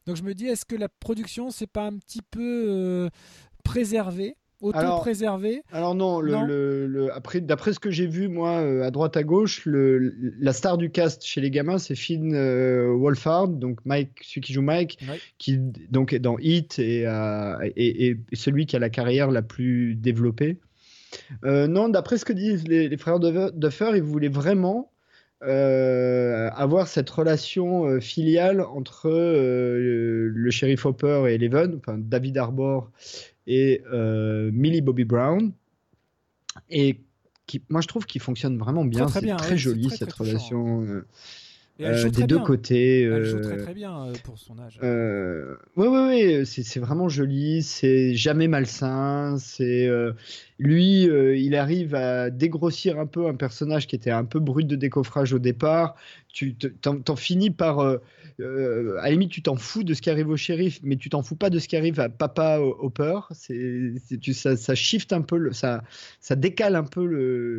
[0.04, 3.10] Donc je me dis, est-ce que la production, c'est pas un petit peu euh,
[3.62, 8.60] préservé auto-préservé alors, non, le, non le, le, après, d'après ce que j'ai vu, moi,
[8.60, 12.94] euh, à droite, à gauche, la star du cast chez les gamins, c'est Finn euh,
[12.96, 15.18] Wolfhard, donc Mike, celui qui joue Mike, ouais.
[15.38, 15.58] qui
[15.90, 19.94] donc est dans Hit et, euh, et, et, celui qui a la carrière la plus
[19.94, 20.58] développée.
[21.44, 24.90] Euh, non, d'après ce que disent les, les frères Duffer, ils voulaient vraiment
[25.46, 32.38] euh, avoir cette relation euh, filiale entre euh, le shérif Hopper et Eleven, enfin David
[32.38, 32.90] Arbor
[33.46, 35.52] et euh, Millie Bobby Brown,
[36.70, 37.00] et
[37.46, 39.08] qui, moi je trouve qu'il fonctionne vraiment bien.
[39.08, 40.82] C'est très, très, joli très, cette relation.
[40.82, 41.06] Euh,
[41.80, 42.44] euh, des deux bien.
[42.44, 43.02] côtés.
[43.02, 44.78] Elle joue très très bien pour son âge.
[44.82, 49.36] Euh, oui, oui, oui, c'est vraiment joli, c'est jamais malsain.
[49.38, 50.12] C'est euh,
[50.60, 54.68] lui, euh, il arrive à dégrossir un peu un personnage qui était un peu brut
[54.68, 55.96] de décoffrage au départ.
[56.28, 57.98] Tu t'en finis par,
[58.40, 61.08] euh, à la limite, tu t'en fous de ce qui arrive au shérif, mais tu
[61.08, 63.20] t'en fous pas de ce qui arrive à Papa Hopper.
[63.32, 63.92] C'est,
[64.32, 65.82] ça, ça shift un peu, le, ça,
[66.20, 67.04] ça décale un peu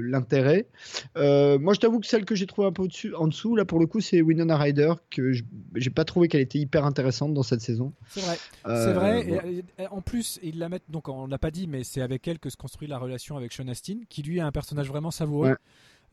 [0.02, 0.68] l'intérêt.
[1.16, 3.80] moi, je t'avoue que celle que j'ai trouvée un peu au-dessus, en dessous, là pour
[3.80, 5.32] le coup, c'est Winona Ryder que
[5.76, 7.94] j'ai pas trouvé qu'elle était hyper intéressante dans cette saison.
[8.10, 8.38] C'est vrai.
[8.68, 9.64] Euh, c'est vrai.
[9.78, 12.28] Et, et, en plus, ils la mettent donc on l'a pas dit, mais c'est avec
[12.28, 15.12] elle que se construit la relation avec Sean Astin, qui lui est un personnage vraiment
[15.12, 15.50] savoureux.
[15.50, 15.56] Ouais.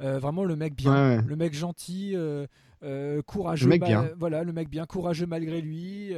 [0.03, 1.23] Euh, vraiment le mec bien, ouais, ouais.
[1.27, 2.47] le mec gentil, euh,
[3.23, 3.67] courageux.
[3.67, 4.11] Le mec bien.
[4.19, 6.13] Voilà, le mec bien, courageux malgré lui.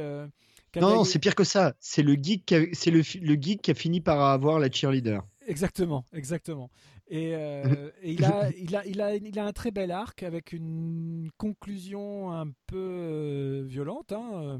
[0.75, 1.73] non, non c'est pire que ça.
[1.79, 4.71] C'est le geek, qui a, c'est le, le geek qui a fini par avoir la
[4.71, 5.21] cheerleader.
[5.47, 6.69] Exactement, exactement.
[7.07, 7.63] Et, euh,
[8.01, 11.29] et il, a, il, a, il, a, il a un très bel arc avec une
[11.37, 14.11] conclusion un peu euh, violente.
[14.11, 14.59] Hein,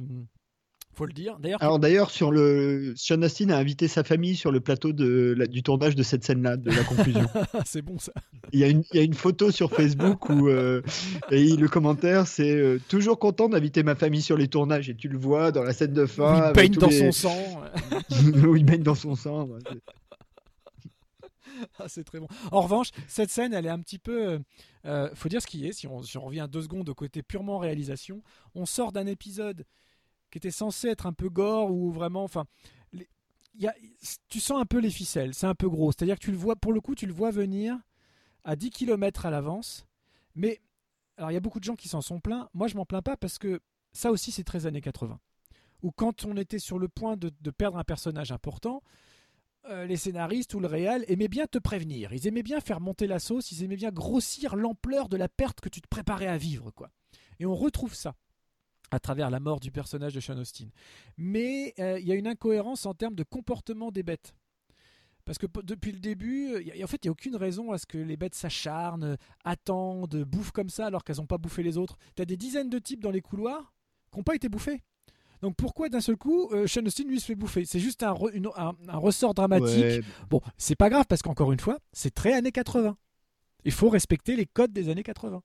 [0.96, 1.38] faut le dire.
[1.40, 5.36] D'ailleurs, alors d'ailleurs sur le Sean Astin a invité sa famille sur le plateau de
[5.38, 7.28] la, du tournage de cette scène-là, de la conclusion.
[7.66, 8.14] c'est bon ça.
[8.54, 10.82] Il y a une, il y a une photo sur Facebook où euh,
[11.32, 15.10] et le commentaire c'est euh, toujours content d'inviter ma famille sur les tournages et tu
[15.10, 16.48] le vois dans la scène de fin.
[16.48, 17.00] Où il baigne dans les...
[17.00, 17.62] son sang.
[18.48, 19.46] où il baigne dans son sang.
[19.46, 19.60] Ouais,
[21.80, 22.28] ah, c'est très bon.
[22.52, 24.40] En revanche, cette scène, elle est un petit peu.
[24.86, 27.24] Euh, faut dire ce qui est, si on, si on, revient deux secondes au côté
[27.24, 28.22] purement réalisation,
[28.54, 29.66] on sort d'un épisode
[30.36, 32.26] qui était censé être un peu gore ou vraiment.
[32.26, 32.44] Enfin.
[32.92, 33.08] Les,
[34.28, 35.94] tu sens un peu les ficelles, c'est un peu gros.
[35.94, 37.80] C'est-à-dire que tu le vois, pour le coup, tu le vois venir
[38.44, 39.86] à 10 km à l'avance.
[40.36, 40.60] Mais.
[41.16, 42.50] Alors, il y a beaucoup de gens qui s'en sont plaints.
[42.54, 43.62] Moi, je m'en plains pas parce que
[43.94, 45.18] ça aussi, c'est très années 80
[45.82, 48.82] où quand on était sur le point de, de perdre un personnage important,
[49.70, 52.12] euh, les scénaristes ou le réal aimaient bien te prévenir.
[52.12, 55.62] Ils aimaient bien faire monter la sauce, ils aimaient bien grossir l'ampleur de la perte
[55.62, 56.90] que tu te préparais à vivre, quoi.
[57.40, 58.16] Et on retrouve ça
[58.92, 60.68] à travers la mort du personnage de Sean Austin.
[61.18, 64.34] Mais euh, il y a une incohérence en termes de comportement des bêtes.
[65.26, 67.72] Parce que depuis le début, euh, y a- en fait, il n'y a aucune raison
[67.72, 71.64] à ce que les bêtes s'acharnent, attendent, bouffent comme ça alors qu'elles n'ont pas bouffé
[71.64, 71.98] les autres.
[72.16, 73.74] Tu as des dizaines de types dans les couloirs
[74.12, 74.84] qui n'ont pas été bouffés.
[75.42, 77.66] Donc pourquoi d'un seul coup, euh, Sean Austin lui se fait bouffer?
[77.66, 79.84] C'est juste un, re- une- un- un ressort dramatique.
[79.84, 80.02] Ouais.
[80.30, 82.96] Bon, c'est pas grave parce qu'encore une fois, c'est très années 80.
[83.64, 85.42] Il faut respecter les codes des années 80.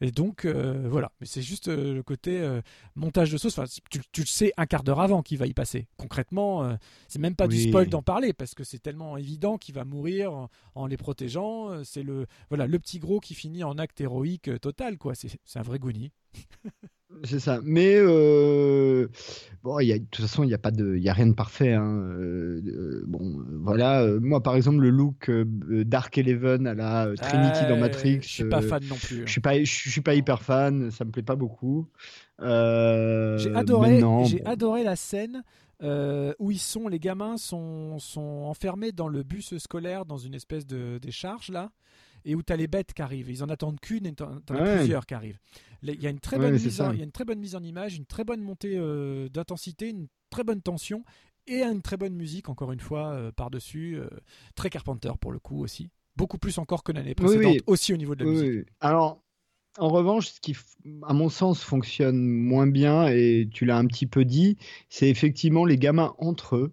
[0.00, 1.12] Et donc, euh, voilà.
[1.20, 2.60] Mais c'est juste euh, le côté euh,
[2.94, 3.58] montage de sauce.
[3.58, 5.88] Enfin, tu, tu le sais un quart d'heure avant qu'il va y passer.
[5.96, 6.76] Concrètement,
[7.08, 10.32] c'est même pas du spoil d'en parler parce que c'est tellement évident qu'il va mourir
[10.32, 11.84] en, en les protégeant.
[11.84, 14.98] C'est le, voilà, le petit gros qui finit en acte héroïque total.
[14.98, 15.14] quoi.
[15.14, 16.12] C'est c'est un vrai Goonie.
[17.24, 17.60] C'est ça.
[17.62, 19.08] Mais euh,
[19.62, 21.26] bon, y a, de toute façon, il n'y a pas de, il y a rien
[21.26, 21.72] de parfait.
[21.74, 22.00] hein.
[22.18, 24.02] Euh, bon, voilà.
[24.02, 25.44] euh, moi, par exemple, le look euh,
[25.84, 28.20] Dark Eleven à la Trinity dans Matrix.
[28.22, 29.20] Je suis pas fan non plus.
[29.20, 29.24] hein.
[29.26, 30.90] Je suis pas, je suis pas hyper fan.
[30.90, 31.88] Ça me plaît pas beaucoup.
[32.40, 35.42] J'ai adoré, j'ai adoré la scène
[35.82, 40.34] euh, où ils sont, les gamins sont, sont enfermés dans le bus scolaire, dans une
[40.34, 41.70] espèce de décharge là,
[42.24, 43.30] et où tu as les bêtes qui arrivent.
[43.30, 44.76] Ils en attendent qu'une et t'en t'en as Ouais.
[44.78, 45.38] plusieurs qui arrivent.
[45.82, 47.54] Il y a une très bonne mise en, il y a une très bonne mise
[47.56, 51.04] en image, une très bonne montée euh, d'intensité, une très bonne tension
[51.46, 53.98] et une très bonne musique encore une fois euh, par dessus,
[54.54, 55.90] très Carpenter pour le coup aussi.
[56.16, 57.60] Beaucoup plus encore que l'année précédente, oui.
[57.66, 58.68] aussi au niveau de la Oui, musique.
[58.80, 59.22] Alors,
[59.78, 60.54] en revanche, ce qui,
[61.06, 64.58] à mon sens, fonctionne moins bien, et tu l'as un petit peu dit,
[64.90, 66.72] c'est effectivement les gamins entre eux,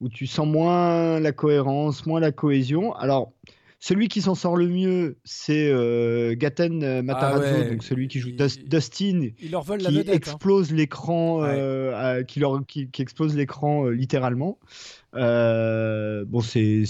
[0.00, 2.92] où tu sens moins la cohérence, moins la cohésion.
[2.94, 3.32] Alors,
[3.84, 8.06] celui qui s'en sort le mieux, c'est euh, Gaten euh, Matarazzo, Ah ouais, donc celui
[8.06, 10.12] qui joue il- Dustin, leur la qui hein.
[10.12, 14.60] explose l'écran, euh, qui, leur, qui, qui explose l'écran littéralement.
[15.16, 16.84] Euh, bon, c'est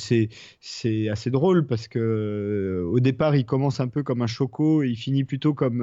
[1.11, 4.97] assez drôle parce que au départ, il commence un peu comme un choco et il
[4.97, 5.79] finit plutôt comme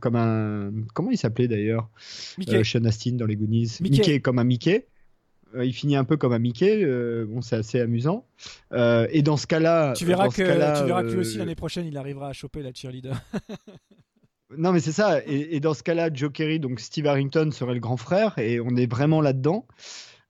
[0.00, 1.90] comme un comment il s'appelait d'ailleurs
[2.64, 3.76] Sean Astin dans les Goonies.
[3.82, 4.20] Mickey.
[4.20, 4.86] comme un Mickey.
[5.54, 6.82] Euh, il finit un peu comme un Mickey.
[6.82, 8.26] euh, bon, c'est assez amusant.
[8.72, 11.86] Euh, et dans ce cas-là, Tu verras que tu verras que lui aussi l'année prochaine
[11.86, 13.14] il arrivera à choper la cheerleader.
[14.58, 15.20] Non, mais c'est ça.
[15.26, 18.60] Et, et dans ce cas-là, Joe Kerry, donc Steve Harrington, serait le grand frère, et
[18.60, 19.66] on est vraiment là-dedans.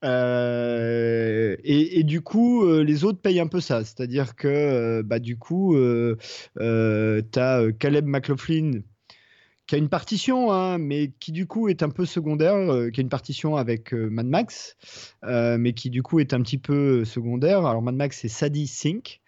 [0.05, 3.85] Euh, et, et du coup, euh, les autres payent un peu ça.
[3.85, 6.17] C'est-à-dire que, euh, bah, du coup, euh,
[6.61, 8.81] euh, tu as Caleb McLaughlin
[9.73, 13.01] qui a une partition, hein, mais qui du coup est un peu secondaire, euh, qui
[13.01, 14.77] a une partition avec euh, Mad Max,
[15.25, 17.65] euh, mais qui du coup est un petit peu secondaire.
[17.65, 19.23] Alors Mad Max, c'est Sadie Sink.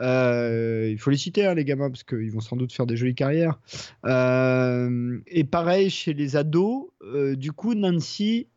[0.00, 2.96] Euh, il faut les citer, hein, les gamins, parce qu'ils vont sans doute faire des
[2.96, 3.60] jolies carrières.
[4.04, 8.48] Euh, et pareil chez les ados, euh, du coup, Nancy.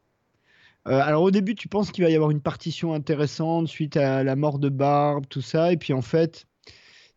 [0.88, 4.24] euh, alors au début, tu penses qu'il va y avoir une partition intéressante suite à
[4.24, 6.47] la mort de Barb, tout ça, et puis en fait,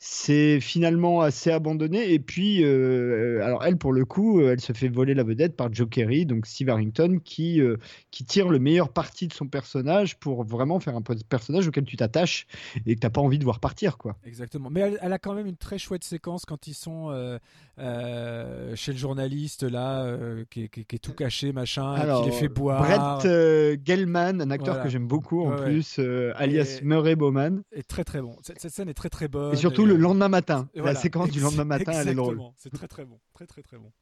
[0.02, 2.12] c'est finalement assez abandonné.
[2.14, 5.54] Et puis, euh, alors elle, pour le coup, euh, elle se fait voler la vedette
[5.56, 7.76] par Joe Kerry, donc Steve Harrington, qui, euh,
[8.10, 11.96] qui tire le meilleur parti de son personnage pour vraiment faire un personnage auquel tu
[11.98, 12.46] t'attaches
[12.86, 14.16] et que tu n'as pas envie de voir partir, quoi.
[14.24, 14.70] Exactement.
[14.70, 17.38] Mais elle, elle a quand même une très chouette séquence quand ils sont euh,
[17.78, 21.92] euh, chez le journaliste là, euh, qui, est- qui est- qui est tout caché, machin,
[21.92, 22.82] Alors, qui les fait boire.
[22.82, 24.82] Brett euh, Gelman, un acteur Voilà.
[24.84, 27.62] que j'aime beaucoup en Ouais, plus, euh, alias Et- Murray Bowman.
[27.72, 28.34] est très très bon.
[28.42, 29.52] Cette, cette scène est très très bonne.
[29.52, 30.68] Et surtout le lendemain matin.
[30.74, 30.98] Et La voilà.
[30.98, 32.40] séquence du lendemain matin, elle est drôle.
[32.56, 33.20] C'est très très bon.
[33.34, 33.92] Très très très bon.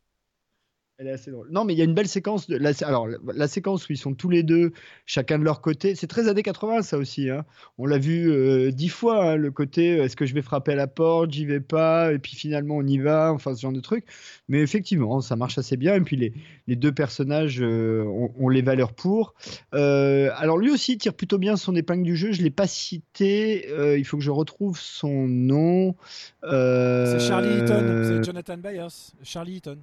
[1.00, 1.46] Elle est assez drôle.
[1.52, 2.48] Non, mais il y a une belle séquence.
[2.48, 4.72] De, la, alors, la, la séquence où ils sont tous les deux,
[5.06, 5.94] chacun de leur côté.
[5.94, 7.30] C'est très années 80, ça aussi.
[7.30, 7.44] hein.
[7.78, 10.72] On l'a vu euh, dix fois, hein, le côté euh, est-ce que je vais frapper
[10.72, 13.70] à la porte, j'y vais pas, et puis finalement on y va, enfin ce genre
[13.72, 14.06] de truc.
[14.48, 15.94] Mais effectivement, ça marche assez bien.
[15.94, 16.32] Et puis les,
[16.66, 19.34] les deux personnages euh, ont, ont les valeurs pour.
[19.74, 22.32] Euh, alors lui aussi tire plutôt bien son épingle du jeu.
[22.32, 23.68] Je l'ai pas cité.
[23.96, 25.94] il faut que je retrouve son nom.
[26.42, 28.02] C'est Charlie Eaton.
[28.02, 28.88] C'est Jonathan Byers.
[29.22, 29.78] Charlie Eaton.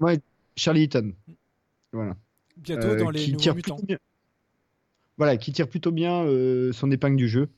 [0.00, 0.18] Ouais,
[0.58, 1.12] Charlie Eaton.
[1.92, 2.16] Voilà.
[2.56, 3.76] Bientôt Euh, dans les qui nouveaux tire mutants.
[3.76, 3.98] plutôt bien-
[5.16, 7.48] Voilà, qui tire plutôt bien euh, son épingle du jeu,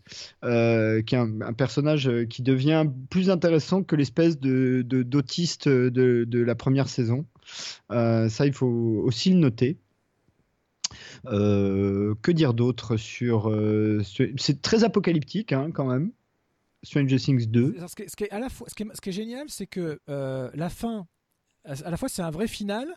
[0.45, 6.25] euh, qui est un, un personnage qui devient plus intéressant que l'espèce de d'autiste de,
[6.25, 7.27] de la première saison.
[7.91, 9.77] Ça, il faut aussi le noter.
[11.27, 16.13] Euh, que dire d'autre sur euh, ce- C'est très apocalyptique hein, quand même.
[16.83, 17.77] Stranger Things 2.
[17.87, 19.13] Ce qui est, ce qui est à la fois, ce qui est, ce qui est
[19.13, 21.07] génial, c'est que euh, la fin,
[21.65, 22.89] à la fois, c'est un vrai final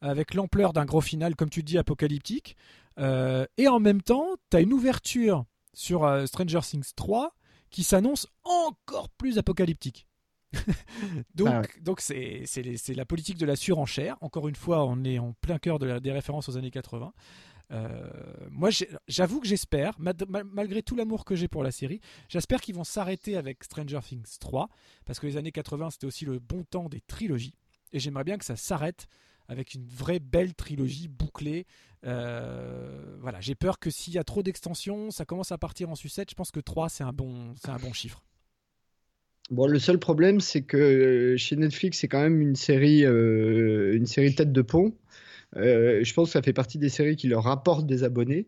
[0.00, 2.56] avec l'ampleur d'un gros final, comme tu dis, apocalyptique,
[2.98, 7.34] euh, et en même temps, tu as une ouverture sur euh, Stranger Things 3
[7.70, 10.06] qui s'annonce encore plus apocalyptique.
[11.34, 11.68] donc, ouais.
[11.82, 14.16] donc c'est c'est la politique de la surenchère.
[14.20, 17.12] Encore une fois, on est en plein cœur de la- des références aux années 80.
[17.72, 18.08] Euh,
[18.50, 18.70] moi,
[19.08, 22.76] j'avoue que j'espère, ma- ma- malgré tout l'amour que j'ai pour la série, j'espère qu'ils
[22.76, 24.68] vont s'arrêter avec Stranger Things 3,
[25.04, 27.54] parce que les années 80, c'était aussi le bon temps des trilogies.
[27.96, 29.06] Et j'aimerais bien que ça s'arrête
[29.48, 31.64] avec une vraie belle trilogie bouclée.
[32.04, 35.94] Euh, voilà, j'ai peur que s'il y a trop d'extensions, ça commence à partir en
[35.94, 36.28] sucette.
[36.28, 38.22] Je pense que 3, c'est un bon, c'est un bon chiffre.
[39.48, 43.96] Bon, le seul problème, c'est que euh, chez Netflix, c'est quand même une série, euh,
[43.96, 44.94] une série tête de pont.
[45.54, 48.46] Je pense que ça fait partie des séries qui leur rapportent des abonnés.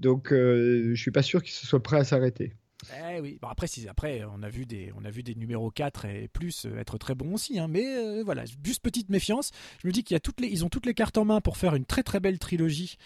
[0.00, 2.52] Donc, je suis pas sûr qu'ils soient prêts à s'arrêter.
[2.90, 5.70] Eh oui, bon, après, si, après on, a vu des, on a vu des numéros
[5.70, 9.52] 4 et plus euh, être très bons aussi, hein, mais euh, voilà, juste petite méfiance.
[9.80, 11.40] Je me dis qu'il y a toutes les, ils ont toutes les cartes en main
[11.40, 12.96] pour faire une très très belle trilogie,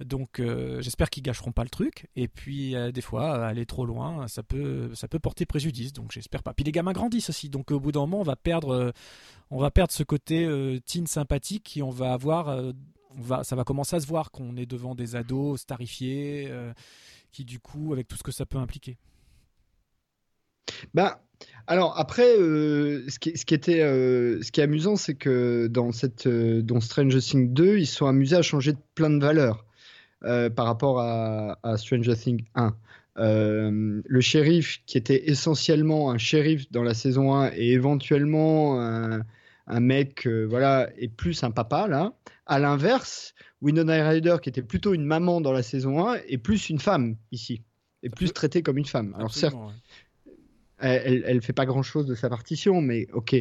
[0.00, 2.08] donc euh, j'espère qu'ils gâcheront pas le truc.
[2.16, 6.42] Et puis des fois, aller trop loin, ça peut, ça peut porter préjudice, donc j'espère
[6.42, 6.54] pas.
[6.54, 8.92] Puis les gamins grandissent aussi, donc au bout d'un moment, on va perdre,
[9.50, 10.48] on va perdre ce côté
[10.86, 14.66] teen sympathique on va avoir, on va, ça va commencer à se voir qu'on est
[14.66, 16.50] devant des ados starifiés,
[17.32, 18.96] qui du coup, avec tout ce que ça peut impliquer.
[20.94, 21.20] Bah,
[21.66, 25.66] alors après, euh, ce, qui, ce qui était, euh, ce qui est amusant, c'est que
[25.66, 29.18] dans cette, euh, dans Stranger Things 2, ils sont amusés à changer de plein de
[29.18, 29.64] valeurs
[30.24, 32.76] euh, par rapport à, à Stranger Things 1.
[33.18, 39.22] Euh, le shérif, qui était essentiellement un shérif dans la saison 1 et éventuellement un,
[39.66, 42.12] un mec, voilà, et plus un papa là.
[42.44, 46.68] À l'inverse, Winona Ryder, qui était plutôt une maman dans la saison 1, est plus
[46.68, 47.62] une femme ici,
[48.04, 49.14] et plus traitée comme une femme.
[49.16, 49.72] Alors certes, ouais.
[50.78, 53.34] Elle, elle fait pas grand chose de sa partition, mais ok.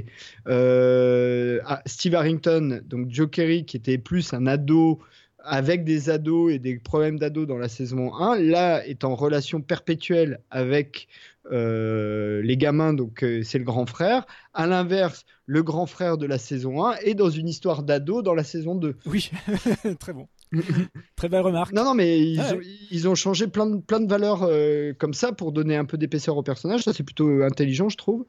[0.48, 5.00] Euh, ah, Steve Harrington, donc Joe Kerry, qui était plus un ado
[5.46, 9.62] avec des ados et des problèmes d'ados dans la saison 1, là est en relation
[9.62, 11.08] perpétuelle avec
[11.52, 14.26] euh, les gamins, donc euh, c'est le grand frère.
[14.54, 18.34] À l'inverse, le grand frère de la saison 1 est dans une histoire d'ado dans
[18.34, 18.96] la saison 2.
[19.06, 19.30] Oui,
[20.00, 20.28] très bon.
[21.16, 21.72] Très belle remarque.
[21.74, 22.54] Non, non, mais ils, Ouais.
[22.54, 22.60] ont,
[22.92, 25.98] ils ont changé plein de, plein de valeurs euh, comme ça pour donner un peu
[25.98, 26.84] d'épaisseur au personnage.
[26.84, 28.26] Ça, c'est plutôt intelligent, je trouve.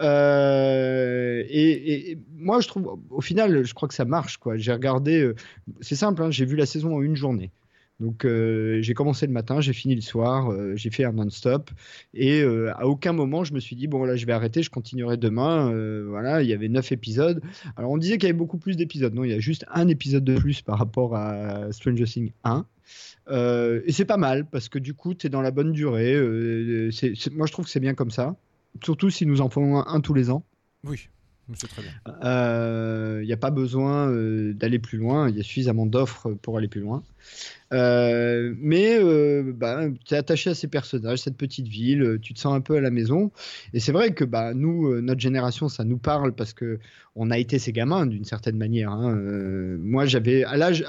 [0.00, 4.36] Euh, et, et- et moi, je trouve, au final, je crois que ça marche.
[4.38, 4.56] quoi.
[4.56, 5.34] J'ai regardé, euh,
[5.80, 7.50] c'est simple, hein, j'ai vu la saison en une journée.
[8.00, 11.70] Donc, euh, j'ai commencé le matin, j'ai fini le soir, euh, j'ai fait un non-stop.
[12.12, 14.70] Et euh, à aucun moment, je me suis dit, bon, là, je vais arrêter, je
[14.70, 15.72] continuerai demain.
[16.08, 17.40] Voilà, il y avait neuf épisodes.
[17.76, 19.14] Alors, on disait qu'il y avait beaucoup plus d'épisodes.
[19.14, 22.66] Non, il y a juste un épisode de plus par rapport à Stranger Things 1.
[23.28, 26.14] Euh, et c'est pas mal parce que du coup, tu es dans la bonne durée.
[27.32, 28.36] Moi, je trouve que c'est bien comme ça.
[28.82, 30.44] Surtout si nous en faisons un tous les ans.
[30.82, 31.08] Oui,
[31.52, 31.92] c'est très bien.
[33.20, 35.28] Il n'y a pas besoin euh, d'aller plus loin.
[35.28, 37.02] Il y a suffisamment d'offres pour aller plus loin.
[37.72, 42.34] Euh, mais euh, bah, tu es attaché à ces personnages, cette petite ville, euh, tu
[42.34, 43.32] te sens un peu à la maison.
[43.72, 46.78] Et c'est vrai que bah, nous, euh, notre génération, ça nous parle parce que
[47.16, 48.90] on a été ces gamins d'une certaine manière.
[48.90, 49.14] hein.
[49.16, 50.84] Euh, moi, j'avais à l'âge,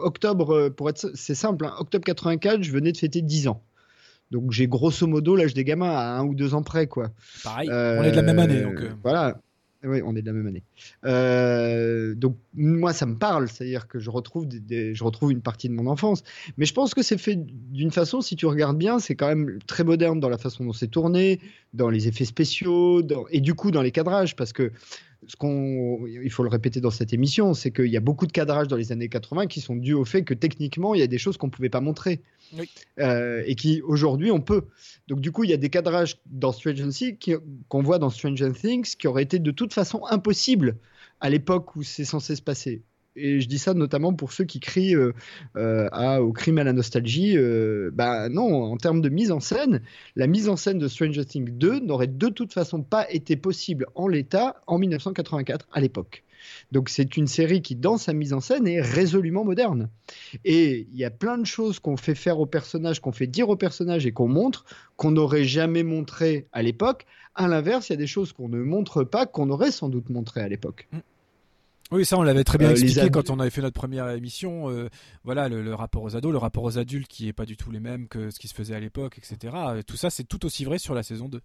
[0.00, 3.62] octobre, euh, pour être, c'est simple, hein, octobre 84, je venais de fêter 10 ans.
[4.30, 7.10] Donc j'ai grosso modo l'âge des gamins à un ou deux ans près, quoi.
[7.44, 8.90] Pareil, on est de la même année, Euh, donc, euh.
[9.02, 9.38] Voilà.
[9.84, 10.62] Oui, on est de la même année.
[11.04, 15.74] Euh, donc moi, ça me parle, c'est-à-dire que je retrouve, je retrouve une partie de
[15.74, 16.22] mon enfance.
[16.56, 19.58] Mais je pense que c'est fait d'une façon, si tu regardes bien, c'est quand même
[19.66, 21.40] très moderne dans la façon dont c'est tourné,
[21.72, 24.72] dans les effets spéciaux, dans- et du coup dans les cadrages, parce que
[25.28, 28.32] ce qu'on, il faut le répéter dans cette émission, c'est qu'il y a beaucoup de
[28.32, 31.06] cadrages dans les années 80 qui sont dus au fait que techniquement, il y a
[31.06, 32.20] des choses qu'on pouvait pas montrer.
[32.58, 32.68] Oui.
[32.98, 34.64] Euh, et qui aujourd'hui on peut.
[35.08, 37.16] Donc du coup il y a des cadrages dans Stranger Things
[37.68, 40.76] qu'on voit dans Stranger Things qui auraient été de toute façon impossibles
[41.20, 42.82] à l'époque où c'est censé se passer.
[43.16, 45.12] Et je dis ça notamment pour ceux qui crient euh,
[45.56, 47.36] euh, au crime à la nostalgie.
[47.36, 49.82] euh, bah non, en termes de mise en scène,
[50.16, 53.86] la mise en scène de Stranger Things 2 n'aurait de toute façon pas été possible
[53.94, 56.24] en l'état en 1984 à l'époque.
[56.72, 59.88] Donc c'est une série qui, dans sa mise en scène, est résolument moderne.
[60.44, 63.48] Et il y a plein de choses qu'on fait faire aux personnages, qu'on fait dire
[63.48, 64.64] aux personnages et qu'on montre,
[64.96, 67.06] qu'on n'aurait jamais montré à l'époque.
[67.34, 70.10] À l'inverse, il y a des choses qu'on ne montre pas, qu'on aurait sans doute
[70.10, 70.88] montré à l'époque.
[71.92, 74.70] Oui, ça on l'avait très bien Euh, expliqué quand on avait fait notre première émission.
[74.70, 74.88] euh,
[75.24, 77.70] voilà, le, le rapport aux ados, le rapport aux adultes qui est pas du tout
[77.70, 79.54] les mêmes que ce qui se faisait à l'époque, etc.
[79.68, 81.40] Euh, Tout ça, c'est tout aussi vrai sur la saison 2.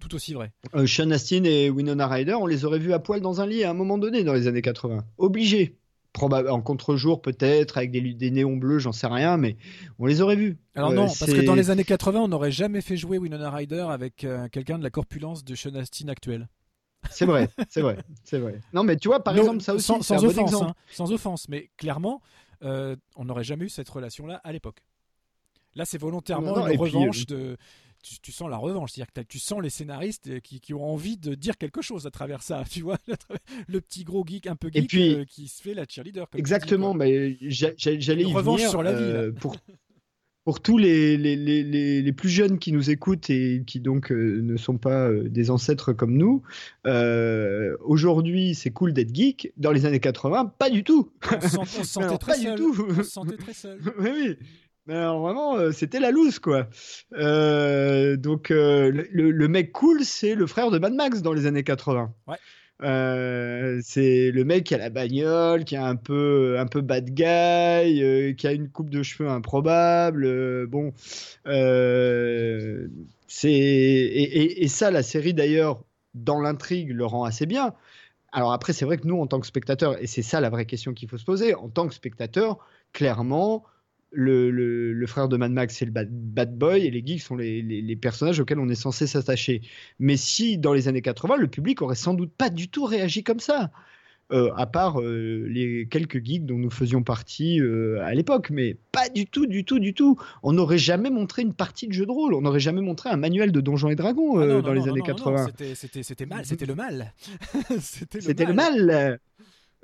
[0.00, 0.52] Tout aussi vrai.
[0.74, 3.64] Euh, Sean Astin et Winona Ryder, on les aurait vus à poil dans un lit
[3.64, 5.04] à un moment donné dans les années 80.
[5.18, 5.76] Obligés.
[6.12, 9.56] Probable en contre-jour peut-être, avec des, néons bleus, j'en sais rien, mais
[10.00, 10.58] on les aurait vus.
[10.74, 13.48] Alors Euh, non, parce que dans les années 80, on n'aurait jamais fait jouer Winona
[13.50, 16.48] Ryder avec euh, quelqu'un de la corpulence de Sean Astin actuel.
[17.10, 18.60] C'est vrai, c'est vrai, c'est vrai.
[18.72, 20.50] Non, mais tu vois, par Non, exemple, ça aussi, sans, c'est un sans bon offense,
[20.50, 20.70] exemple.
[20.70, 22.20] hein, sans offense, mais clairement,
[22.62, 24.80] euh, on n'aurait jamais eu cette relation-là à l'époque.
[25.74, 27.56] Là, c'est volontairement Non, non, une puis, revanche euh, de.
[28.02, 28.90] tu, tu sens la revanche.
[28.92, 32.06] C'est-à-dire que tu sens les scénaristes euh, qui, qui ont envie de dire quelque chose
[32.06, 32.64] à travers ça.
[32.70, 32.98] Tu vois,
[33.68, 36.22] le petit gros geek un peu geek puis- euh, qui se fait la cheerleader.
[36.24, 39.02] comme tu dis, Exactement, mais j'a- j'a- j'allais Une y revanche venir, sur la vie,
[39.02, 39.54] euh, pour
[40.44, 41.62] pour tous les, les, les,
[42.02, 45.50] les, plus jeunes qui nous écoutent et qui donc euh, ne sont pas euh, des
[45.50, 46.42] ancêtres comme nous,
[46.86, 49.52] euh, aujourd'hui c'est cool d'être geek.
[49.58, 51.10] Dans les années 80, pas du tout.
[51.30, 52.56] On se, sent- on se sentait Alors, très pas du seul.
[52.58, 52.86] tout.
[52.88, 53.78] On se sentait très seul.
[53.98, 54.36] oui, oui.
[54.86, 56.68] Mais alors vraiment, euh, c'était la loose, quoi.
[57.12, 61.46] Euh, donc, euh, le- le mec cool, c'est le frère de Mad Max dans les
[61.46, 62.12] années 80.
[62.26, 62.36] Ouais.
[62.82, 67.10] Euh, c'est le mec qui a la bagnole, qui a un peu, un peu bad
[67.10, 67.24] guy,
[68.02, 70.24] euh, qui a une coupe de cheveux improbable.
[70.24, 70.92] euh, bon,
[73.26, 75.82] c'est et ça, la série d'ailleurs,
[76.14, 77.74] dans l'intrigue, le rend assez bien.
[78.32, 80.66] Alors après, c'est vrai que nous, en tant que spectateurs, et c'est ça la vraie
[80.66, 82.58] question qu'il faut se poser, en tant que spectateur,
[82.92, 83.64] clairement,
[84.12, 87.22] le, le- le frère de Mad Max, c'est le bad, bad boy, et les geeks
[87.22, 89.62] sont les, les- les personnages auxquels on est censé s'attacher.
[89.98, 93.22] Mais si, dans les années 80, le public aurait sans doute pas du tout réagi
[93.22, 93.70] comme ça,
[94.32, 98.76] euh, à part euh, les quelques geeks dont nous faisions partie euh, à l'époque, mais
[98.92, 100.16] pas du tout, du tout, du tout.
[100.44, 103.16] On n'aurait jamais montré une partie de jeu de rôle, on n'aurait jamais montré un
[103.16, 105.46] manuel de Donjons et Dragons Ah non, non, dans les années non, non, 80.
[105.74, 107.12] c'était- mal, c'était le mal.
[107.80, 109.18] c'était C'était le mal.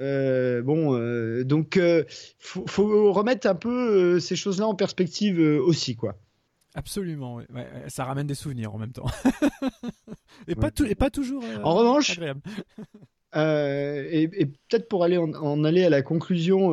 [0.00, 2.04] Euh, bon, euh, donc euh,
[2.38, 6.16] faut, faut remettre un peu ces choses-là en perspective aussi, quoi.
[6.74, 7.36] Absolument.
[7.36, 9.06] Ouais, ça ramène des souvenirs en même temps.
[10.48, 10.70] et, pas Ouais.
[10.70, 12.42] tou- et pas toujours En revanche, agréable.
[13.34, 16.72] Et, et peut-être pour aller en, en aller à la conclusion,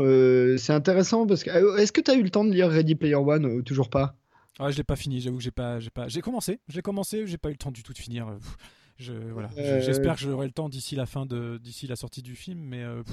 [0.58, 3.16] c'est intéressant parce que est-ce que tu as eu le temps de lire Ready Player
[3.16, 4.16] One ou toujours pas?
[4.60, 7.26] Ah, je l'ai pas fini, j'avoue que j'ai pas, j'ai pas, j'ai commencé, j'ai commencé,
[7.26, 8.27] j'ai pas eu le temps du tout de finir.
[8.38, 8.58] pff,
[8.98, 11.96] Je, voilà, je- Euh, j'espère que j'aurai le temps d'ici la fin de, d'ici la
[11.96, 13.04] sortie du film, mais euh,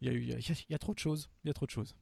[0.00, 0.34] il y
[0.70, 1.94] y a trop de choses, il y a trop de choses.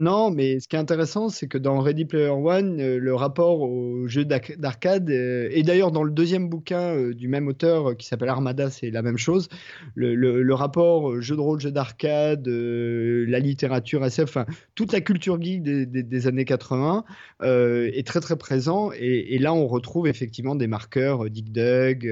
[0.00, 3.60] Non, mais ce qui est intéressant, c'est que dans Ready Player One, euh, le rapport
[3.60, 8.04] au jeu d'arcade, euh, et d'ailleurs dans le deuxième bouquin euh, du même auteur qui
[8.08, 9.48] s'appelle Armada, c'est la même chose.
[9.94, 15.00] Le, le- le rapport jeu de rôle, jeu d'arcade, la littérature SF, enfin toute la
[15.00, 17.04] culture geek des, années 80
[17.42, 18.90] euh, est très très présent.
[18.98, 22.04] Et, et là, on retrouve effectivement des marqueurs, Dig Dug,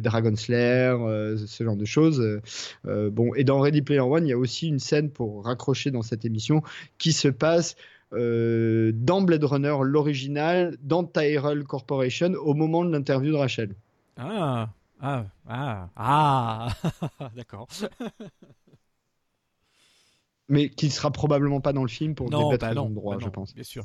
[0.00, 0.94] Dragon Slayer,
[1.36, 2.40] ce genre de choses.
[2.84, 6.02] Bon, et dans Ready Player One, il y a aussi une scène pour raccrocher dans
[6.02, 6.62] cette émission
[6.98, 7.76] qui se passe
[8.12, 13.74] euh, dans Blade Runner, l'original, dans Tyrell Corporation, au moment de l'interview de Rachel.
[14.16, 14.70] Ah,
[15.00, 16.68] ah, ah, ah,
[17.36, 17.68] d'accord.
[20.48, 22.88] Mais qui ne sera probablement pas dans le film pour non, des bêtes bah non,
[22.88, 23.54] droit, bah je pense.
[23.54, 23.84] Bien sûr.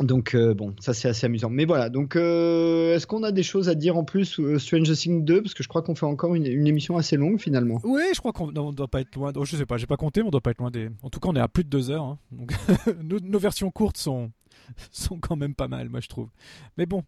[0.00, 1.48] Donc euh, bon, ça c'est assez amusant.
[1.48, 4.94] Mais voilà, donc euh, est-ce qu'on a des choses à dire en plus euh, Stranger
[4.94, 7.80] Things 2 Parce que je crois qu'on fait encore une, une émission assez longue finalement.
[7.82, 9.32] Oui, je crois qu'on on doit pas être loin.
[9.34, 10.90] oh, je sais pas, j'ai pas compté, mais on doit pas être loin des.
[11.02, 12.04] En tout cas, on est à plus de deux heures.
[12.04, 12.18] hein.
[12.30, 12.52] Donc,
[13.02, 14.30] nos, nos versions courtes sont
[14.90, 16.28] sont quand même pas mal, moi je trouve.
[16.76, 17.02] Mais bon,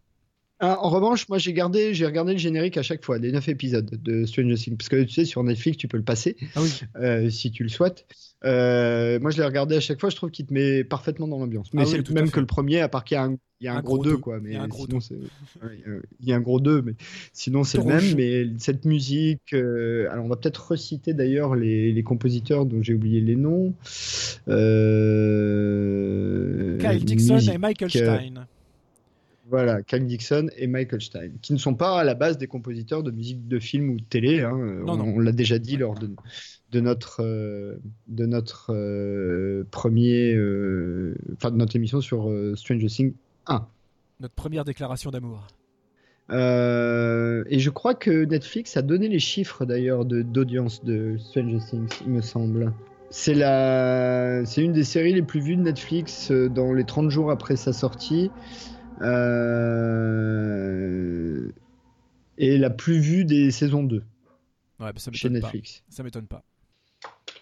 [0.59, 3.49] Ah, en revanche, moi j'ai gardé, j'ai regardé le générique à chaque fois des 9
[3.49, 6.61] épisodes de Stranger Things parce que tu sais sur Netflix tu peux le passer Ah
[6.95, 8.05] euh, si tu le souhaites.
[8.45, 11.39] Euh, moi je l'ai regardé à chaque fois, je trouve qu'il te met parfaitement dans
[11.39, 11.73] l'ambiance.
[11.73, 13.23] Mais Ah oui, c'est tout le même que le premier, à part qu'il y a
[13.23, 14.17] un, il y a un, Un gros gros 2 deux.
[14.17, 14.39] quoi.
[14.39, 14.99] Mais Il y a un gros sinon
[15.63, 15.83] ouais,
[16.21, 16.93] il y a un gros 2 mais
[17.33, 18.15] sinon c'est le même.
[18.15, 22.93] Mais cette musique, euh, alors on va peut-être reciter d'ailleurs les, les compositeurs dont j'ai
[22.93, 23.73] oublié les noms.
[25.39, 28.47] Euh, Kyle Dixon musique, et Michael Stein.
[29.49, 33.01] Voilà, Kyle Dixon et Michael Stein, qui ne sont pas à la base des compositeurs
[33.03, 34.41] de musique de film ou de télé.
[34.41, 34.55] hein.
[34.85, 35.13] Non, on non.
[35.15, 36.09] on l'a déjà dit lors de,
[36.71, 42.87] de notre, euh, de notre euh, premier, euh, enfin de notre émission sur euh, Stranger
[42.87, 43.13] Things
[43.47, 43.65] 1.
[44.21, 45.47] Notre première déclaration d'amour.
[46.31, 51.57] Euh, et je crois que Netflix a donné les chiffres d'ailleurs de- d'audience de, Stranger
[51.69, 52.71] Things, il me semble.
[53.09, 57.31] C'est la, c'est une des séries les plus vues de Netflix dans les 30 jours
[57.31, 58.29] après sa sortie.
[59.79, 61.49] Euh,
[62.37, 64.03] et la plus vue des saisons 2
[64.79, 65.47] Ouais, bah, ça chez m'étonne pas.
[65.47, 65.83] Netflix.
[65.89, 66.43] Ça m'étonne pas.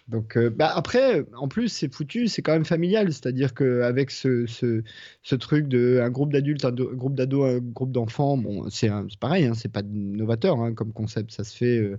[0.08, 3.12] Donc, euh, bah après, en plus, c'est foutu, c'est quand même familial.
[3.12, 4.82] C'est-à-dire qu'avec ce, ce,
[5.22, 8.90] ce truc de un groupe d'adultes, un, do- groupe d'ados, un groupe d'enfants, bon, c'est
[9.20, 11.30] pareil, hein, c'est pas novateur hein, comme concept.
[11.32, 11.78] Ça se fait.
[11.78, 11.98] euh,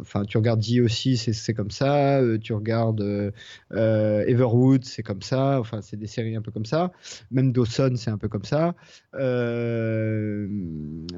[0.00, 2.18] Enfin, tu regardes D aussi, c'est comme ça.
[2.20, 3.30] euh, tu regardes euh,
[3.72, 5.60] euh, Everwood, c'est comme ça.
[5.60, 6.92] Enfin, c'est des séries un peu comme ça.
[7.30, 8.74] Même Dawson, c'est un peu comme ça.
[9.14, 10.46] Euh,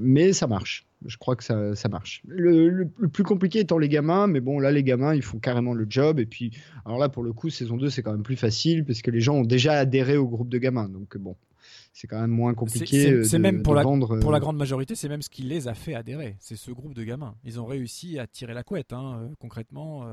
[0.01, 0.87] mais ça marche.
[1.07, 2.23] Je crois que ça, marche.
[2.27, 5.39] Le, le- le plus compliqué étant les gamins, mais bon, là, les gamins, ils font
[5.39, 6.19] carrément le job.
[6.21, 6.51] Et puis,
[6.85, 9.21] alors là, pour le coup, saison 2, c'est quand même plus facile parce que les
[9.21, 10.89] gens ont déjà adhéré au groupe de gamins.
[10.89, 11.37] Donc, bon,
[11.93, 13.25] c'est quand même moins compliqué.
[13.25, 15.67] C'est même pour, de la, vendre, pour la grande majorité, c'est même ce qui les
[15.69, 16.37] a fait adhérer.
[16.39, 17.35] C'est ce groupe de gamins.
[17.45, 20.07] Ils ont réussi à tirer la couette, hein, concrètement,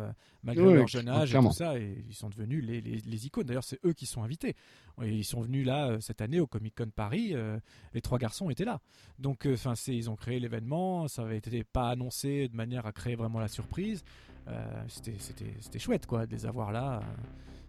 [0.43, 1.77] malgré Oui, leur jeune âge et tout ça.
[1.77, 3.45] Et ils sont devenus les, les- les icônes.
[3.45, 4.55] D'ailleurs, c'est eux qui sont invités.
[5.03, 7.29] Et ils sont venus là euh, cette année au Comic Con Paris.
[7.35, 7.59] euh,
[7.93, 8.79] les trois garçons étaient là.
[9.19, 11.07] Donc, euh, enfin, ils ont créé l'événement.
[11.07, 14.03] Ça avait été pas annoncé de manière à créer vraiment la surprise.
[14.47, 17.01] Euh, c'était chouette, quoi, de les avoir là.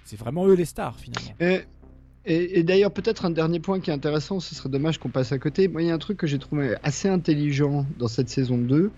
[0.04, 1.32] C'est vraiment eux les stars, finalement.
[1.40, 1.64] Et,
[2.28, 5.38] et- d'ailleurs, peut-être un dernier point qui est intéressant, ce serait dommage qu'on passe à
[5.38, 5.68] côté.
[5.68, 8.90] Moi, il y a un truc que j'ai trouvé assez intelligent dans cette saison 2,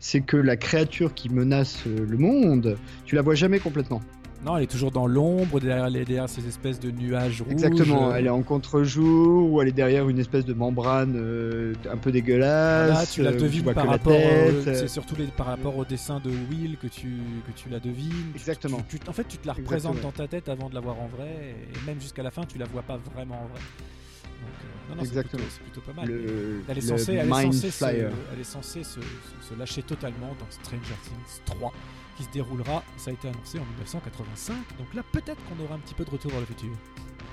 [0.00, 4.00] c'est que la créature qui menace euh, le monde, tu la vois jamais complètement.
[4.44, 7.52] Non, elle est toujours dans l'ombre, derrière, derrière ces espèces de nuages rouges.
[7.52, 11.96] Exactement, elle est en contre-jour ou elle est derrière une espèce de membrane euh, un
[11.96, 12.88] peu dégueulasse.
[13.00, 15.84] Là, tu la euh, devines par la rapport, euh, c'est surtout les- par rapport au
[15.84, 17.08] dessin de Will que tu
[17.46, 18.30] que tu la devines.
[18.34, 18.80] Exactement.
[18.88, 20.12] tu- tu- en fait, tu te la représentes Exactement.
[20.16, 22.58] dans ta tête avant de la voir en vrai, et même jusqu'à la fin, tu
[22.58, 23.60] la vois pas vraiment en vrai.
[23.60, 25.42] Donc, euh, non, non, Exactement.
[25.50, 26.06] c'est plutôt pas mal.
[26.08, 28.10] Le- elle est censée, elle est censée, se, Flyer.
[28.32, 31.72] elle est censée se, se- se lâcher totalement dans Stranger Things 3,
[32.18, 32.82] qui se déroulera.
[32.96, 34.54] Ça a été annoncé en 1985.
[34.78, 36.70] Donc là, peut-être qu'on aura un petit peu de retour vers le futur.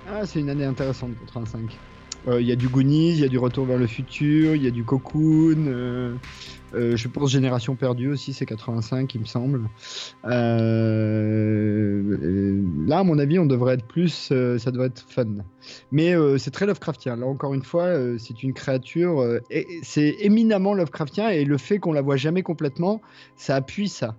[0.08, 1.76] Ah, c'est une année intéressante, 85.
[2.28, 4.64] Euh, Il y a du Goonies, il y a du Retour vers le futur, il
[4.64, 5.66] y a du Cocoon.
[5.68, 6.16] euh,
[6.74, 9.62] euh, je pense Génération perdue aussi, c'est 85, il me semble.
[10.24, 10.30] Là,
[13.00, 14.34] à mon avis, on devrait être plus.
[14.58, 15.26] ça devrait être fun.
[15.92, 17.16] Mais c'est très Lovecraftien.
[17.16, 19.24] Là, encore une fois, c'est une créature.
[19.84, 23.02] c'est éminemment Lovecraftien et le fait qu'on la voit jamais complètement,
[23.38, 24.18] ça appuie ça.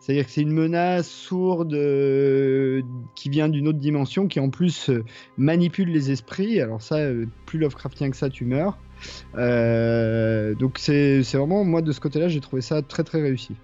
[0.00, 2.80] C'est-à-dire que c'est une menace sourde euh,
[3.14, 5.04] qui vient d'une autre dimension, qui en plus euh,
[5.36, 6.60] manipule les esprits.
[6.60, 8.78] Alors ça, euh, plus Lovecraftien que ça, tu meurs.
[9.34, 13.56] Donc c'est vraiment, moi de ce côté-là, j'ai trouvé ça très très réussi.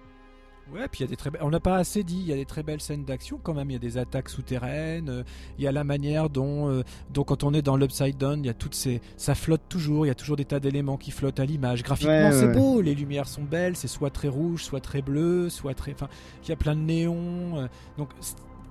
[0.73, 2.35] Ouais, puis il y a des très on n'a pas assez dit, il y a
[2.35, 5.23] des très belles scènes d'action quand même, il y a des attaques souterraines, euh,
[5.57, 8.47] il y a la manière dont, euh, dont quand on est dans l'Upside Down, il
[8.47, 9.01] y a toutes ces...
[9.15, 11.83] ça flotte toujours, il y a toujours des tas d'éléments qui flottent à l'image.
[11.83, 12.53] Graphiquement Ouais, c'est ouais.
[12.53, 15.93] beau, les lumières sont belles, c'est soit très rouge, soit très bleu, soit très...
[15.93, 16.09] Enfin,
[16.43, 18.09] il y a plein de néons, euh, donc...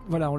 [0.06, 0.30] c'est- Voilà,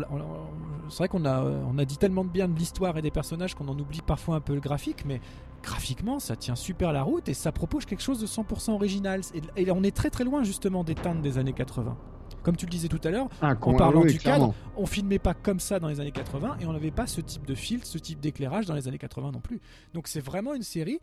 [0.89, 3.11] c'est vrai qu'on a, euh, on a dit tellement de bien de l'histoire et des
[3.11, 5.19] personnages qu'on en oublie parfois un peu le graphique, mais
[5.63, 9.21] graphiquement ça tient super la route et ça propose quelque chose de 100% original.
[9.57, 11.97] Et, et on est très très loin justement des teintes des années 80.
[12.43, 14.49] Comme tu le disais tout à l'heure, Ah, en parlant oui, du clairement.
[14.49, 17.19] cadre, on filmait pas comme ça dans les années 80 et on n'avait pas ce
[17.19, 19.59] type de filtre, ce type d'éclairage dans les années 80 non plus.
[19.93, 20.99] Donc c'est vraiment une série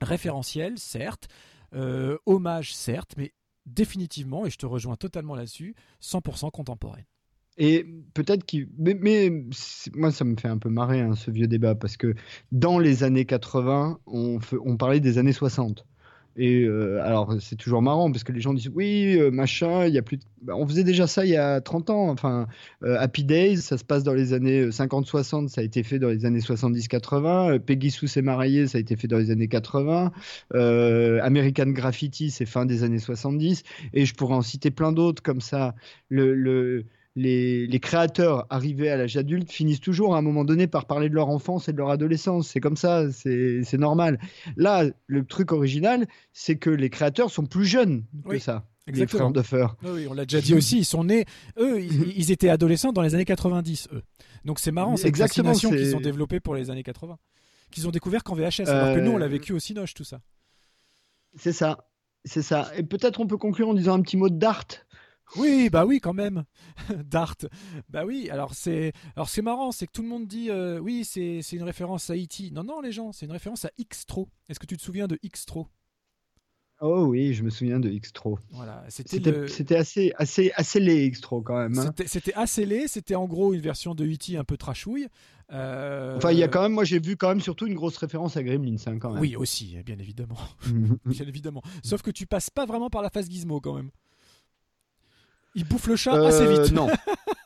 [0.00, 1.28] référentielle, certes,
[1.74, 3.32] euh, hommage, certes, mais
[3.66, 7.04] définitivement, et je te rejoins totalement là-dessus, 100% contemporaine.
[7.60, 8.68] Et peut-être qu'il.
[8.78, 9.30] Mais,
[9.94, 12.14] moi, ça me fait un peu marrer hein, ce vieux débat parce que
[12.52, 14.40] dans les années 80, on,
[14.78, 15.84] parlait des années 60.
[16.36, 19.92] Et euh, alors, c'est toujours marrant parce que les gens disent oui, euh, machin, il
[19.92, 20.18] y a plus.
[20.40, 22.08] Bah, on faisait déjà ça il y a 30 ans.
[22.08, 22.46] Enfin,
[22.82, 26.08] euh, Happy Days, ça se passe dans les années 50-60, ça a été fait dans
[26.08, 27.56] les années 70-80.
[27.56, 30.12] Euh, Peggy Sue s'est mariée, ça a été fait dans les années 80.
[30.54, 33.64] Euh, American Graffiti, c'est fin des années 70.
[33.92, 35.74] Et je pourrais en citer plein d'autres comme ça.
[36.08, 40.86] Le les, les créateurs arrivés à l'âge adulte finissent toujours à un moment donné par
[40.86, 42.48] parler de leur enfance et de leur adolescence.
[42.48, 44.18] C'est comme ça, c'est normal.
[44.56, 48.66] Là, le truc original, c'est que les créateurs sont plus jeunes que ça.
[48.86, 49.32] Les exactement.
[49.42, 49.88] frères Duffer.
[49.92, 51.24] Oui, on l'a déjà dit aussi, ils sont nés,
[51.58, 54.02] eux, ils, ils étaient adolescents dans les années 90, eux.
[54.44, 57.18] Donc c'est marrant, cette Exactement, fascination qu'ils ont développée pour les années 80.
[57.70, 60.02] Qu'ils ont découvert qu'en VHS, alors que nous, on l'a Euh, vécu au Cinoche, tout
[60.02, 60.20] ça.
[61.36, 61.86] C'est ça.
[62.24, 62.70] C'est ça.
[62.76, 64.66] Et peut-être on peut conclure en disant un petit mot de Dart.
[65.36, 66.44] Oui, bah oui, quand même.
[67.04, 67.36] Dart.
[67.88, 71.04] Bah oui, alors c'est alors c'est marrant, c'est que tout le monde dit euh, oui,
[71.04, 72.50] c'est c'est une référence à E.T.
[72.52, 74.28] Non, non, les gens, c'est une référence à X-Tro.
[74.48, 75.68] Est-ce que tu te souviens de X-Tro?
[76.82, 78.38] Oh oui, je me souviens de X-Tro.
[78.52, 81.78] Voilà, c'était le- assez, assez, assez laid X-Tro quand même.
[81.78, 81.84] hein.
[81.88, 84.38] C'était- C'était assez laid, c'était en gros une version de E.T.
[84.38, 85.06] un peu trashouille.
[85.52, 87.98] Euh, Enfin, il y a quand même, moi j'ai vu quand même surtout une grosse
[87.98, 89.20] référence à Gremlins hein, quand même.
[89.20, 90.38] Oui, aussi, bien évidemment.
[91.04, 91.62] bien évidemment.
[91.84, 93.90] Sauf que tu passes pas vraiment par la phase Gizmo quand même.
[95.54, 96.72] Il bouffe le chat assez Euh, vite.
[96.72, 96.88] Non.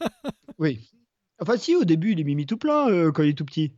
[0.59, 0.91] oui.
[1.41, 3.73] Enfin, si, au début, il est mimi tout plein euh, quand il est tout petit.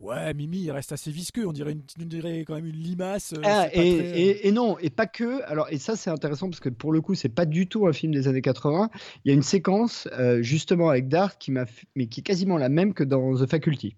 [0.00, 1.44] Ouais, Mimi, il reste assez visqueux.
[1.46, 3.32] On dirait, une, on dirait quand même une limace.
[3.32, 5.42] euh, Ah, et, très, et- et non, et pas que.
[5.50, 7.92] Alors, et ça, c'est intéressant parce que pour le coup, c'est pas du tout un
[7.92, 8.90] film des années 80.
[9.24, 11.64] Il y a une séquence, euh, justement, avec Dart qui m'a,
[11.96, 13.96] mais qui est quasiment la même que dans The Faculty.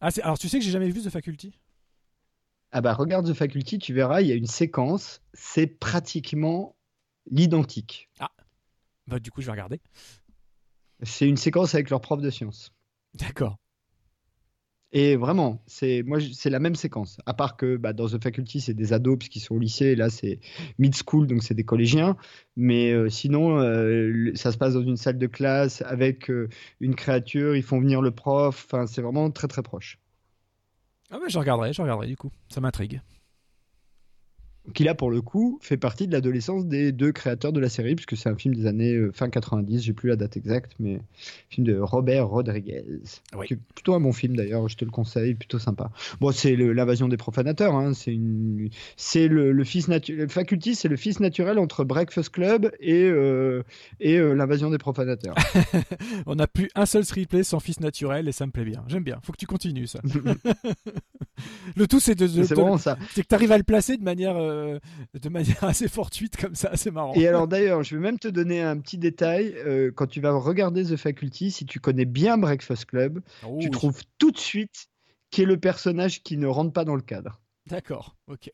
[0.00, 1.52] Ah, c'est- alors tu sais que j'ai jamais vu The Faculty?
[2.72, 6.74] Ah bah, regarde The Faculty, tu verras, il y a une séquence, c'est pratiquement
[7.30, 8.08] l'identique.
[8.18, 8.30] Ah,
[9.06, 9.80] bah du coup, je vais regarder.
[11.02, 12.72] C'est une séquence avec leur prof de sciences.
[13.14, 13.58] D'accord.
[14.96, 17.18] Et vraiment, c'est moi, c'est la même séquence.
[17.26, 19.96] À part que bah, dans The Faculty, c'est des ados puisqu'ils sont au lycée, et
[19.96, 20.38] là c'est
[20.78, 22.16] mid school, donc c'est des collégiens.
[22.54, 26.94] Mais euh, sinon, euh, ça se passe dans une salle de classe avec euh, une
[26.94, 27.56] créature.
[27.56, 28.66] Ils font venir le prof.
[28.66, 29.98] Enfin, c'est vraiment très très proche.
[31.10, 32.30] Ah ouais, je regarderai, je regarderai du coup.
[32.48, 33.00] Ça m'intrigue.
[34.72, 37.94] Qui là pour le coup fait partie de l'adolescence des deux créateurs de la série
[37.94, 41.00] puisque c'est un film des années euh, fin 90 j'ai plus la date exacte mais
[41.50, 42.82] film de Robert Rodriguez
[43.36, 43.46] Oui.
[43.46, 46.56] qui est plutôt un bon film d'ailleurs je te le conseille plutôt sympa bon c'est
[46.56, 51.20] l'invasion des profanateurs hein, c'est une c'est le, le fils naturel Faculty c'est le fils
[51.20, 53.62] naturel entre Breakfast Club et euh,
[54.00, 55.34] et euh, l'invasion des profanateurs
[56.26, 58.82] On n'a plus un seul replay sans fils naturel et ça me plaît bien.
[58.88, 59.18] J'aime bien.
[59.22, 60.00] Faut que tu continues ça.
[61.76, 63.96] le tout c'est de, de- c'est de- ça c'est que tu arrives à le placer
[63.96, 64.78] de manière euh,
[65.20, 67.12] de manière assez fortuite comme ça, c'est marrant.
[67.14, 69.54] Et alors d'ailleurs, je vais même te donner un petit détail.
[69.56, 73.66] euh, quand tu vas regarder The Faculty, si tu connais bien Breakfast Club, Oh tu
[73.66, 73.70] oui.
[73.70, 74.86] trouves tout de suite
[75.30, 77.40] qui est le personnage qui ne rentre pas dans le cadre.
[77.66, 78.50] D'accord, ok.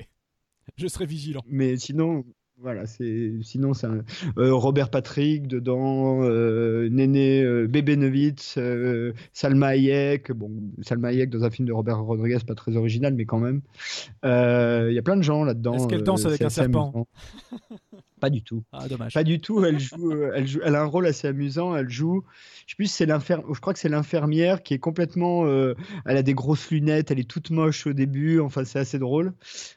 [0.77, 1.43] Je serai vigilant.
[1.47, 2.25] Mais sinon,
[2.63, 4.05] voilà, c'est sinon c'est un-
[4.39, 10.33] euh, Robert Patrick dedans, euh, Néné euh, Bébé Nevitz, euh, Salma Hayek.
[10.33, 10.51] Bon,
[10.83, 13.63] Salma Hayek dans un film de Robert Rodriguez, pas très original, mais quand même.
[14.25, 15.75] Il y a plein de gens là-dedans.
[15.75, 17.07] Est-ce qu'elle danse avec un serpent.
[18.21, 18.63] Pas du tout.
[18.73, 19.15] Ah dommage.
[19.15, 19.65] Pas du tout.
[19.65, 21.75] Elle joue, euh, elle joue, elle a un rôle assez amusant.
[21.75, 22.23] Elle joue,
[22.67, 23.09] je sais plus, si c'est.
[23.09, 25.47] Je crois que c'est l'infirmière qui est complètement.
[25.47, 25.75] euh,
[26.05, 27.11] elle a des grosses lunettes.
[27.11, 28.41] Elle est toute moche au début.
[28.41, 29.33] Enfin, c'est assez drôle.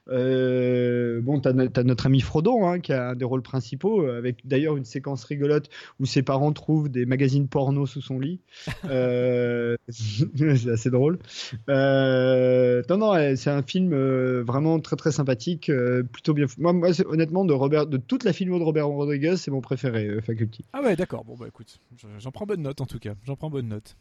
[0.09, 4.17] Euh, bon, t'as, t'as notre ami Frodon hein, qui a un des rôles principaux, euh,
[4.17, 8.39] avec d'ailleurs une séquence rigolote où ses parents trouvent des magazines porno sous son lit.
[8.85, 11.19] Euh, c'est assez drôle.
[11.67, 13.93] Non, non, c'est un film
[14.41, 15.71] vraiment très très sympathique,
[16.11, 16.45] plutôt bien.
[16.57, 20.05] Moi, moi honnêtement, de Robert, de toute la filmo de Robert Rodriguez, c'est mon préféré,
[20.07, 20.65] euh, Faculty.
[20.73, 21.23] Ah ouais, d'accord.
[21.23, 23.13] Bon bah écoute, je- j'en prends bonne note en tout cas.
[23.23, 23.95] J'en prends bonne note.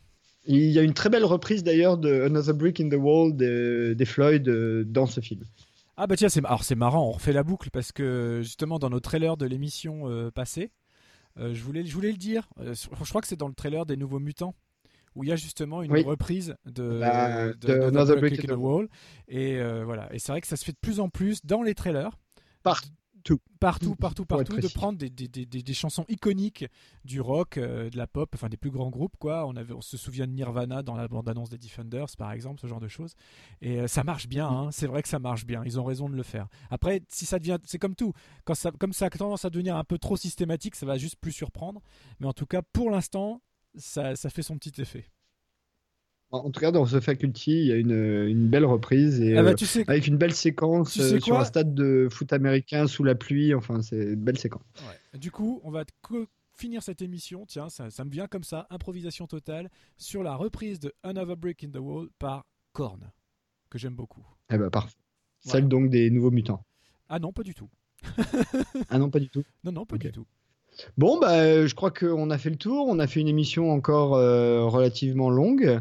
[0.47, 4.05] Il y a une très belle reprise d'ailleurs de Another Brick in the Wall des,
[4.05, 5.43] Floyd euh, dans ce film.
[5.97, 8.91] Ah bah tiens, c'est alors c'est marrant, on refait la boucle parce que justement dans
[8.91, 10.73] nos trailers de l'émission euh, passée,
[11.39, 12.49] euh, je voulais je voulais le dire.
[12.61, 14.55] je crois que c'est dans le trailer des Nouveaux Mutants
[15.15, 16.03] où il y a justement une Oui.
[16.03, 18.89] reprise de, Bah, de, de Another Another Brick in the Wall
[19.29, 20.09] et euh, voilà.
[20.15, 22.19] Et c'est vrai que ça se fait de plus en plus dans les trailers.
[23.23, 23.41] Partout.
[23.61, 26.65] Partout, partout, partout, de prendre des, des, des, des- des chansons iconiques
[27.05, 29.47] du rock, euh, de la pop, enfin des plus grands groupes, quoi.
[29.47, 32.67] On, avait, on se souvient de Nirvana dans la bande-annonce des Defenders, par exemple, ce
[32.67, 33.15] genre de choses.
[33.61, 34.71] Et euh, ça marche bien, hein.
[34.73, 36.49] c'est vrai que ça marche bien, ils ont raison de le faire.
[36.71, 38.13] Après, si ça devient, c'est comme tout,
[38.45, 41.17] quand ça, comme ça a tendance à devenir un peu trop systématique, ça va juste
[41.21, 41.81] plus surprendre.
[42.19, 43.41] Mais en tout cas, pour l'instant,
[43.77, 45.07] ça, ça fait son petit effet.
[46.33, 49.43] En tout cas, dans The Faculty, il y a une, une belle reprise et Ah
[49.43, 52.09] bah, euh, tu sais- avec une belle séquence tu sais euh, sur un stade de
[52.11, 53.55] foot américain sous la pluie.
[53.55, 54.63] Enfin, c'est une belle séquence.
[55.13, 55.19] Ouais.
[55.19, 55.85] Du coup, on va
[56.57, 60.81] finir cette émission, tiens, ça, ça me vient comme ça, improvisation totale, sur la reprise
[60.81, 63.11] de Another Brick in the Wall par Korn,
[63.69, 64.25] que j'aime beaucoup.
[64.51, 64.97] Eh ben, parfait.
[65.45, 65.59] Voilà.
[65.61, 66.65] Celle donc des nouveaux mutants.
[67.09, 67.69] Ah non, pas du tout.
[68.91, 69.43] Ah non, pas du tout.
[69.65, 70.27] Non, non, pas du tout.
[70.97, 72.87] Bon, bah, je crois qu'on a fait le tour.
[72.89, 75.81] On a fait une émission encore euh, relativement longue.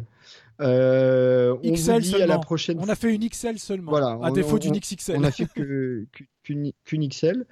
[0.61, 2.23] Euh, on XL vous dit seulement.
[2.23, 5.15] à la prochaine On a fait une XL seulement, Voilà, à on- défaut d'une XXL.
[5.17, 5.45] On a fait
[6.43, 7.45] qu'une qu'une XL.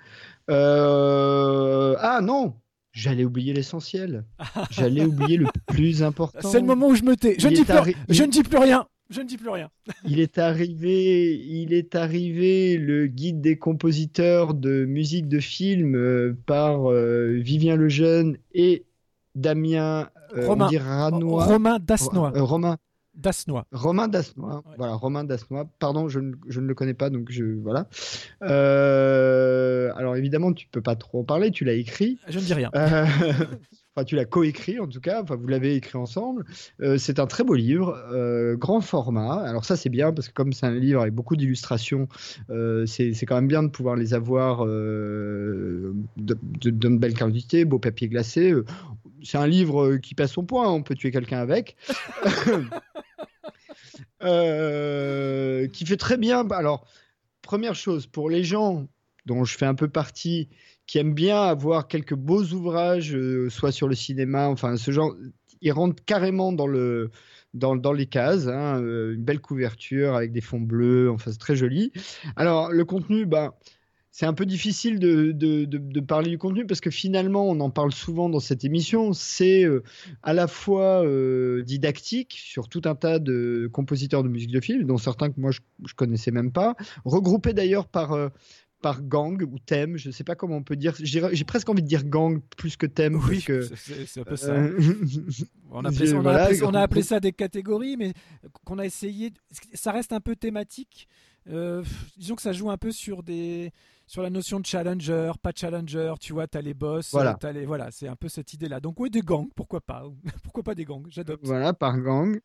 [0.49, 2.53] Euh, Ah non,
[2.91, 4.25] j'allais oublier l'essentiel.
[4.71, 6.49] J'allais oublier le plus important.
[6.49, 7.35] C'est le moment où je me tais.
[7.39, 8.85] Je ne, dis plus, arri- je il- ne dis plus rien.
[9.09, 9.69] Je ne dis plus rien.
[10.05, 16.37] Il est arrivé, il est arrivé le guide des compositeurs de musique de film euh,
[16.45, 18.85] par euh, Vivien Lejeune et
[19.33, 20.67] Damien euh, on Romain.
[20.67, 21.43] dit Ranois.
[21.45, 22.31] Romain Dasnois.
[22.35, 22.77] Romain.
[23.19, 23.65] Dasnois.
[23.71, 25.65] Romain Dasnois, voilà, Romain Dasnois.
[25.79, 27.87] Pardon, je ne, je ne le connais pas, donc je voilà.
[28.43, 32.17] Euh, alors évidemment, tu peux pas trop en parler, tu l'as écrit.
[32.29, 32.71] Je ne dis rien.
[32.75, 33.05] Euh,
[33.95, 35.21] enfin, tu l'as coécrit en tout cas.
[35.21, 36.45] Enfin, vous l'avez écrit ensemble.
[36.81, 37.97] Euh, c'est un très beau livre,
[38.55, 39.41] grand format.
[39.41, 42.07] Alors ça, c'est bien parce que comme c'est un livre avec beaucoup d'illustrations,
[42.85, 46.37] c'est quand même bien de pouvoir les avoir de, de,
[46.69, 48.53] de belle qualité, beau papier glacé.
[49.21, 50.71] C'est un livre qui passe son point.
[50.71, 51.75] On peut tuer quelqu'un avec.
[54.23, 56.47] Euh, qui fait très bien.
[56.49, 56.87] Alors,
[57.41, 58.87] première chose, pour les gens
[59.25, 60.49] dont je fais un peu partie,
[60.87, 65.15] qui aiment bien avoir quelques beaux ouvrages, euh, soit sur le cinéma, enfin, ce genre,
[65.61, 67.11] ils rentrent carrément dans le.
[67.55, 71.39] Dans, dans les cases, hein, euh, une belle couverture avec des fonds bleus, enfin c'est
[71.39, 71.91] très joli.
[72.35, 73.57] Alors le contenu, bah,
[74.19, 77.57] c'est un peu difficile de, de, de, de parler du contenu parce que finalement, on
[77.61, 79.13] en parle souvent dans cette émission.
[79.13, 79.81] C'est euh,
[80.23, 84.83] à la fois euh, didactique sur tout un tas de compositeurs de musique de film,
[84.83, 86.75] dont certains que moi je, je connaissais même pas,
[87.05, 88.27] regroupés d'ailleurs par euh,
[88.81, 90.95] par gang ou thème, je sais pas comment on peut dire.
[91.01, 93.17] J'ai presque envie de dire gang plus que thème.
[93.29, 94.53] Oui, que, c'est- un peu ça.
[95.71, 97.95] On a, appelé, j'ai- on a voilà, appelé- on a appelé groupe- ça des catégories,
[97.95, 98.11] mais
[98.65, 99.31] qu'on a essayé.
[99.75, 101.07] Ça reste un peu thématique.
[101.49, 101.83] Euh,
[102.17, 103.71] disons que ça joue un peu sur des
[104.09, 106.13] sur la notion de challenger, pas challenger.
[106.19, 107.37] Tu vois, t'as les boss, Voilà.
[107.39, 108.79] t'as les voilà, c'est un peu cette idée-là.
[108.79, 110.03] Donc oui, des gangs, pourquoi pas
[110.43, 111.45] Pourquoi pas des gangs J'adopte.
[111.45, 112.39] Voilà, par gang.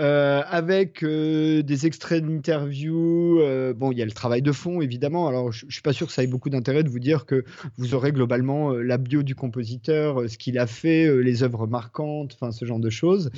[0.00, 3.38] euh, avec euh, des extraits d'interviews.
[3.42, 5.28] Euh, bon, il y a le travail de fond, évidemment.
[5.28, 7.44] Alors, je, je suis pas sûr que ça ait beaucoup d'intérêt de vous dire que
[7.76, 12.50] vous aurez globalement la bio du compositeur, ce qu'il a fait, les œuvres marquantes, enfin
[12.50, 13.30] ce genre de choses.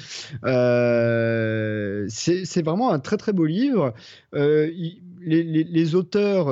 [2.08, 3.92] C'est vraiment un très très beau livre.
[4.32, 6.46] Les, les- les auteurs,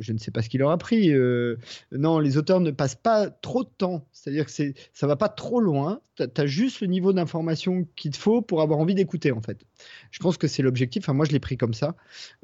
[0.00, 1.12] je ne sais pas ce qu'il leur a pris.
[1.12, 1.56] euh,
[1.92, 4.06] non, les auteurs ne passent pas trop de temps.
[4.12, 6.00] C'est-à-dire que c'est, ça va pas trop loin.
[6.16, 9.64] Tu as juste le niveau d'information qu'il te faut pour avoir envie d'écouter, en fait.
[10.10, 11.04] Je pense que c'est l'objectif.
[11.04, 11.94] Enfin, moi, je l'ai pris comme ça.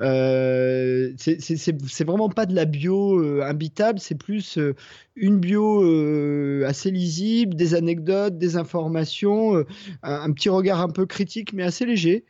[0.00, 3.98] Euh, c'est, vraiment pas de la bio euh, imbitable.
[3.98, 4.74] C'est plus euh,
[5.16, 9.66] une bio euh, assez lisible, des anecdotes, des informations, euh,
[10.02, 12.24] un, un petit regard un peu critique, mais assez léger.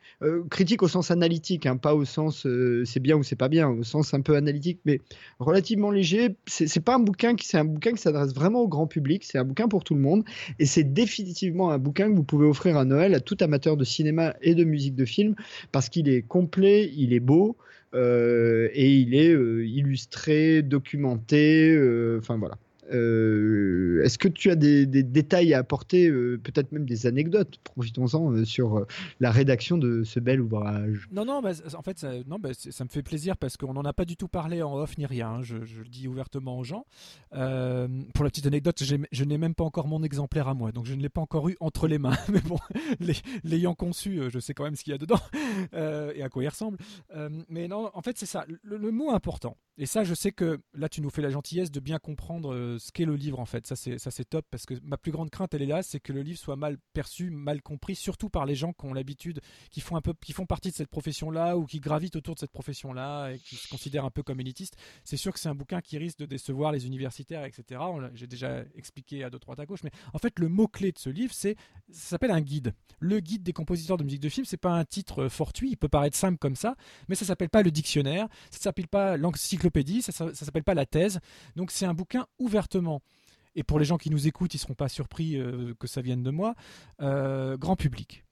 [0.49, 2.47] Critique au sens analytique, hein, pas au sens
[2.85, 4.99] c'est bien ou c'est pas bien, au sens un peu analytique, mais
[5.37, 6.35] relativement léger.
[6.47, 9.23] C'est pas un bouquin qui c'est un bouquin qui s'adresse vraiment au grand public.
[9.23, 10.23] C'est un bouquin pour tout le monde
[10.57, 13.83] et c'est définitivement un bouquin que vous pouvez offrir à Noël à tout amateur de
[13.83, 15.35] cinéma et de musique de film
[15.71, 17.57] parce qu'il est complet, il est beau.
[17.93, 22.57] euh, et il est euh, illustré, documenté, euh, enfin voilà.
[22.91, 28.31] Euh, Est-ce que tu as des, détails à apporter, euh, peut-être même des anecdotes, profitons-en,
[28.31, 28.85] euh, sur
[29.19, 32.83] la rédaction de ce bel ouvrage Non, non, bah, en fait, ça, non, bah, ça
[32.83, 35.27] me fait plaisir parce qu'on n'en a pas du tout parlé en off ni rien.
[35.27, 36.85] hein, je, le dis ouvertement aux gens.
[37.31, 40.93] Pour la petite anecdote, je n'ai même pas encore mon exemplaire à moi, donc je
[40.93, 42.17] ne l'ai pas encore eu entre les mains.
[42.29, 42.57] Mais bon,
[43.43, 45.19] l'ayant conçu, je sais quand même ce qu'il y a dedans
[45.73, 46.77] et à quoi il ressemble.
[47.49, 48.45] Mais non, en fait, c'est ça.
[48.63, 49.57] Le mot important.
[49.79, 52.91] Et ça, je sais que là, tu nous fais la gentillesse de bien comprendre ce
[52.91, 53.65] qu'est le livre en fait.
[53.67, 55.99] Ça, c'est ça, c'est top parce que ma plus grande crainte, elle est là, c'est
[55.99, 59.41] que le livre soit mal perçu, mal compris, surtout par les gens qui ont l'habitude,
[59.71, 62.39] qui font un peu, qui font partie de cette profession-là ou qui gravitent autour de
[62.39, 64.75] cette profession-là et qui se considèrent un peu comme élitistes.
[65.03, 67.81] C'est sûr que c'est un bouquin qui risque de décevoir les universitaires, etc.
[68.13, 71.09] J'ai déjà expliqué à trois à gauche, mais en fait, le mot clé de ce
[71.09, 71.55] livre, c'est,
[71.91, 72.73] ça s'appelle un guide.
[72.99, 75.71] Le guide des compositeurs de musique de film, c'est pas un titre euh, fortuit.
[75.71, 76.75] Il peut paraître simple comme ça,
[77.07, 80.73] mais ça s'appelle pas le dictionnaire, ça s'appelle pas l'encyclopédie, ça, ça, ça s'appelle pas
[80.73, 81.19] la thèse.
[81.55, 82.27] Donc c'est un bouquin
[82.67, 83.01] ouvertement.
[83.55, 86.21] Et pour les gens qui nous écoutent, ils seront pas surpris euh, que ça vienne
[86.23, 86.53] de moi.
[87.01, 88.23] euh, grand public.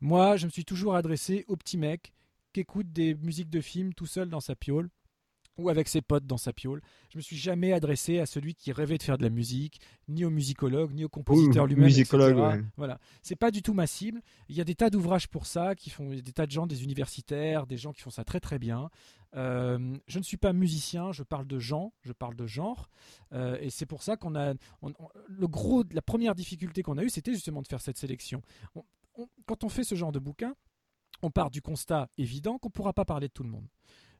[0.00, 2.12] Moi, je me suis toujours adressé au petit mec
[2.52, 4.88] qui écoute des musiques de films tout seul dans sa piole
[5.56, 6.80] ou avec ses potes dans sa piole.
[7.10, 10.24] Je me suis jamais adressé à celui qui rêvait de faire de la musique, ni
[10.24, 12.60] au musicologue, ni au compositeur lui-même, musicologue, ouais.
[12.76, 14.20] Voilà, c'est pas du tout ma cible.
[14.48, 16.46] Il y a des tas d'ouvrages pour ça, qui font il y a des tas
[16.46, 18.90] de gens, des universitaires, des gens qui font ça très très bien.
[19.34, 22.88] Euh, je ne suis pas musicien, je parle de gens, je parle de genre,
[23.32, 26.98] Euh, et c'est pour ça qu'on a on- on- le gros, la première difficulté qu'on
[26.98, 28.42] a eue, c'était justement de faire cette sélection.
[28.76, 28.84] On-
[29.16, 30.54] on- quand on fait ce genre de bouquin,
[31.22, 33.66] on part du constat évident qu'on ne pourra pas parler de tout le monde.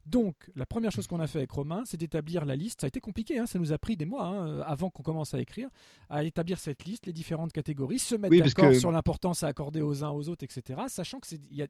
[0.07, 2.83] Donc, la première chose qu'on a fait avec Romain, c'est d'établir la liste.
[2.83, 5.33] Ça a été compliqué, hein, ça nous a pris des mois hein, avant qu'on commence
[5.33, 5.71] à écrire,
[6.11, 9.47] à établir cette liste, les différentes catégories, se mettre Oui, d'accord que- sur l'importance à
[9.47, 10.83] accorder aux uns aux autres, etc.
[10.89, 11.69] Sachant que il y a,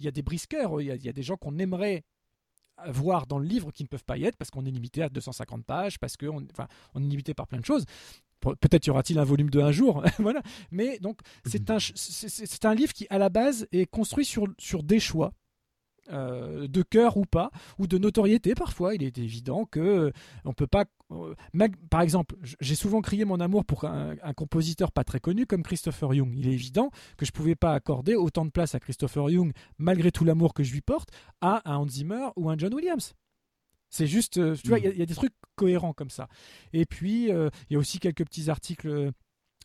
[0.00, 2.02] il y a des brisqueurs, il y a, il y a des gens qu'on aimerait
[2.88, 5.08] voir dans le livre qui ne peuvent pas y être parce qu'on est limité à
[5.08, 7.84] 250 pages, parce qu'on enfin, est limité par plein de choses.
[8.40, 10.42] Pe- Peut-être y aura-t-il un volume de un jour, voilà.
[10.70, 14.82] Mais donc c'est un, c'est un livre qui à la base est construit sur, sur
[14.82, 15.32] des choix.
[16.10, 18.94] Euh, de cœur ou pas, ou de notoriété parfois.
[18.94, 20.10] Il est évident que euh,
[20.44, 20.84] on peut pas.
[21.12, 21.34] euh,
[21.90, 25.62] par exemple, j'ai souvent crié mon amour pour un, un compositeur pas très connu comme
[25.62, 26.32] Christopher Young.
[26.36, 30.10] Il est évident que je pouvais pas accorder autant de place à Christopher Young, malgré
[30.12, 31.10] tout l'amour que je lui porte,
[31.40, 33.14] à un Hans Zimmer ou un John Williams.
[33.88, 36.28] C'est juste, tu vois, il y a- il y, a des trucs cohérents comme ça.
[36.72, 39.12] Et puis, euh, il y a aussi quelques petits articles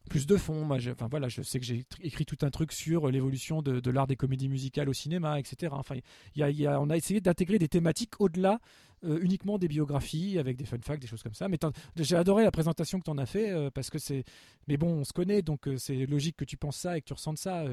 [0.10, 0.66] plus de fond.
[0.66, 3.80] Moi, enfin, voilà, je sais que j'ai écrit tout un truc sur euh, l'évolution de,
[3.80, 5.74] de l'art des comédies musicales au cinéma, etc.
[5.76, 5.96] Enfin,
[6.36, 8.60] y a, y a- on a essayé d'intégrer des thématiques au-delà
[9.04, 11.48] euh, uniquement des biographies, avec des fun facts, des choses comme ça.
[11.48, 11.58] Mais
[11.96, 14.24] j'ai adoré la présentation que tu en as fait, euh, parce que c'est...
[14.68, 17.08] Mais bon, on se connaît, donc euh, c'est logique que tu penses ça et que
[17.08, 17.64] tu ressentes ça.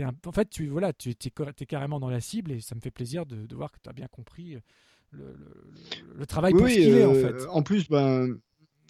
[0.00, 2.90] un- En fait, tu voilà, tu es, carrément dans la cible, et ça me fait
[2.90, 4.54] plaisir de, de voir que tu as bien compris
[5.12, 7.46] le, le- le- le travail pour Oui, ce qu'il est, en fait.
[7.48, 8.36] En plus, ben,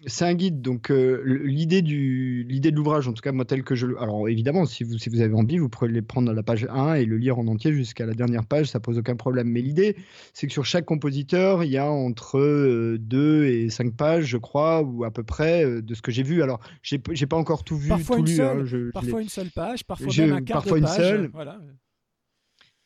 [0.05, 3.63] c'est un guide, donc euh, l'idée du l'idée de l'ouvrage, en tout cas moi tel
[3.63, 6.29] que je le, alors évidemment si vous si vous avez envie, vous pouvez les prendre
[6.29, 8.97] à la page 1 et le lire en entier jusqu'à la dernière page, ça pose
[8.99, 9.47] aucun problème.
[9.49, 9.95] Mais l'idée,
[10.33, 14.81] c'est que sur chaque compositeur, il y a entre 2 et 5 pages, je crois,
[14.83, 16.43] ou à peu près euh, de ce que j'ai vu.
[16.43, 18.35] Alors j'ai pas encore tout vu, Parfois tout une lu.
[18.35, 21.29] seule, hein, je- parfois une seule page, parfois même un quart parfois de une seule.
[21.33, 21.59] Voilà.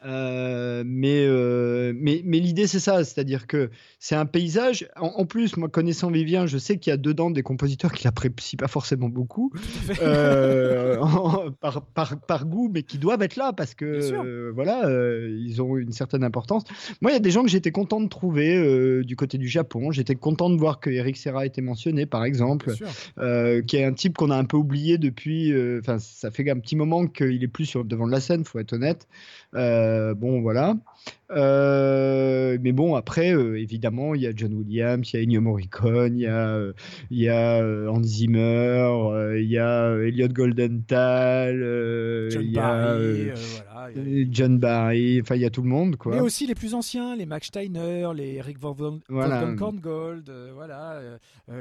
[0.04, 4.88] Euh, mais, euh, mais, mais l'idée, c'est ça, c'est-à-dire que c'est un paysage.
[4.96, 8.06] En, en, plus, moi, connaissant Vivien, je sais qu'il y a dedans des compositeurs qui
[8.06, 9.52] l'apprécient pas forcément beaucoup,
[10.02, 10.98] euh,
[11.62, 14.90] par, par, par, goût, mais qui doivent être là parce que voilà,
[15.30, 16.64] ils ont une certaine importance.
[17.02, 19.92] Moi, il y a des gens que j'étais content de trouver du côté du Japon.
[19.92, 24.18] J'étais content de voir que Eric Serra était mentionné, par exemple, qui est un type
[24.18, 25.54] qu'on a un peu oublié depuis.
[25.80, 28.60] Enfin, ça fait un petit moment qu'il est plus sur, devant de la scène, faut
[28.60, 29.08] être honnête.
[29.54, 30.76] Euh, bon, voilà.
[31.32, 35.42] Euh, mais bon, après, euh, évidemment, il y a John Williams, il y a Ennio
[35.42, 36.60] Morricone, il y a,
[37.10, 41.60] il y a Hans Zimmer, il y a Elliot Goldenthal,
[42.30, 45.95] John il y Barry, a voilà, John Barry, enfin, il y a tout le monde,
[45.95, 46.16] quoi.
[46.16, 49.53] Mais aussi les plus anciens, les Max Steiner, les Eric Von voilà.
[49.58, 51.00] Korngold, voilà,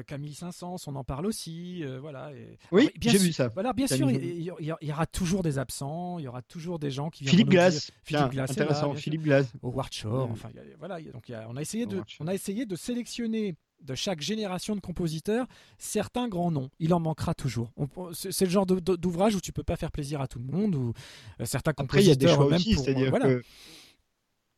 [0.07, 2.31] Camille Saint-Saëns, on en parle aussi, voilà.
[2.33, 2.59] Et...
[2.73, 3.49] Oui, bien j'ai sûr, vu ça.
[3.49, 7.11] Voilà, bien sûr, il y, aura toujours des absents, il y aura toujours des gens
[7.11, 10.33] qui Philippe Glass, Philippe Glass, intéressant, Philippe Glass, Howard Shore, mmh.
[10.33, 12.77] enfin, y a, voilà, donc y a, on a essayé de, on a essayé de
[12.77, 15.47] sélectionner de chaque génération de compositeurs
[15.79, 16.71] certains grands noms.
[16.79, 17.73] Il en manquera toujours.
[18.13, 20.75] C'est le genre d'ouvrage où tu peux pas faire plaisir à tout le monde.
[20.75, 20.93] Ou
[21.41, 23.27] euh, certains Après, il y a des choix aussi, c'est-à-dire voilà.
[23.27, 23.43] que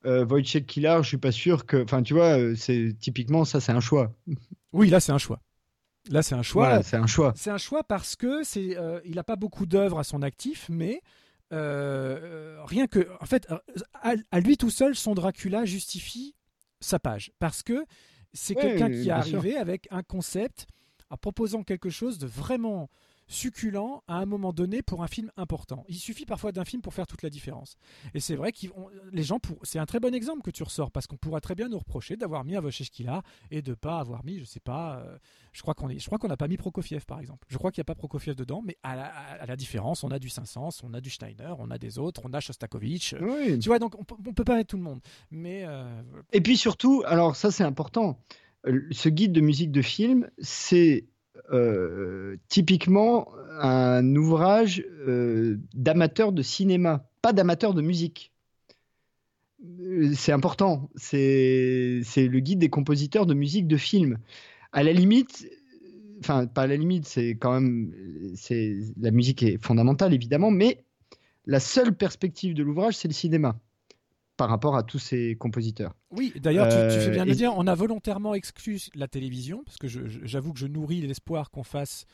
[0.05, 3.73] euh, Wojciech Kilar, je suis pas sûr que, enfin, tu vois, c'est typiquement ça, c'est
[3.73, 4.13] un choix.
[4.75, 5.39] Oui, là, c'est un choix.
[6.11, 6.67] Là, c'est un choix.
[6.67, 7.35] Voilà, c'est un choix.
[7.37, 10.67] C'est un choix parce que c'est, euh, il n'a pas beaucoup d'œuvres à son actif,
[10.71, 11.03] mais
[11.53, 13.47] euh, rien que, en fait,
[13.95, 16.35] à, à, lui tout seul, son Dracula justifie
[16.81, 17.85] sa page parce que
[18.33, 19.61] c'est quelqu'un qui est arrivé sûr.
[19.61, 20.67] avec un concept
[21.11, 22.89] en proposant quelque chose de vraiment
[23.33, 25.85] succulent à un moment donné pour un film important.
[25.89, 27.77] Il suffit parfois d'un film pour faire toute la différence.
[28.15, 28.67] Et c'est vrai que
[29.11, 29.59] les gens, pour...
[29.63, 32.17] c'est un très bon exemple que tu ressors parce qu'on pourra très bien nous reprocher
[32.17, 35.19] d'avoir mis Avosheshkila et de pas avoir mis, je sais pas, euh,
[35.53, 37.47] je crois qu'on est, je crois qu'on n'a pas mis Prokofiev par exemple.
[37.49, 40.11] Je crois qu'il n'y a pas Prokofiev dedans, mais à la, à la, différence, on
[40.11, 43.15] a du Saint-Saëns, on a du Steiner, on a des autres, on a Shostakovich.
[43.21, 43.59] Oui.
[43.59, 45.01] Tu vois, donc on, on peut pas mettre tout le monde.
[45.31, 46.03] Mais euh...
[46.33, 48.19] Et puis surtout, alors ça c'est important,
[48.65, 51.07] ce guide de musique de film, c'est
[51.53, 53.29] euh, typiquement
[53.59, 58.33] un ouvrage euh, d'amateur de cinéma, pas d'amateur de musique.
[59.81, 64.19] Euh, C'est important, c'est le guide des compositeurs de musique de film.
[64.73, 65.49] À la limite,
[66.21, 67.93] enfin pas à la limite, c'est quand même,
[69.01, 70.85] la musique est fondamentale évidemment, mais
[71.47, 73.59] la seule perspective de l'ouvrage, c'est le cinéma
[74.37, 75.95] par rapport à tous ces compositeurs.
[76.11, 79.63] Oui, d'ailleurs, tu, tu, fais bien de le dire, on a volontairement exclu la télévision,
[79.65, 82.07] parce que j'avoue que je nourris l'espoir qu'on fasse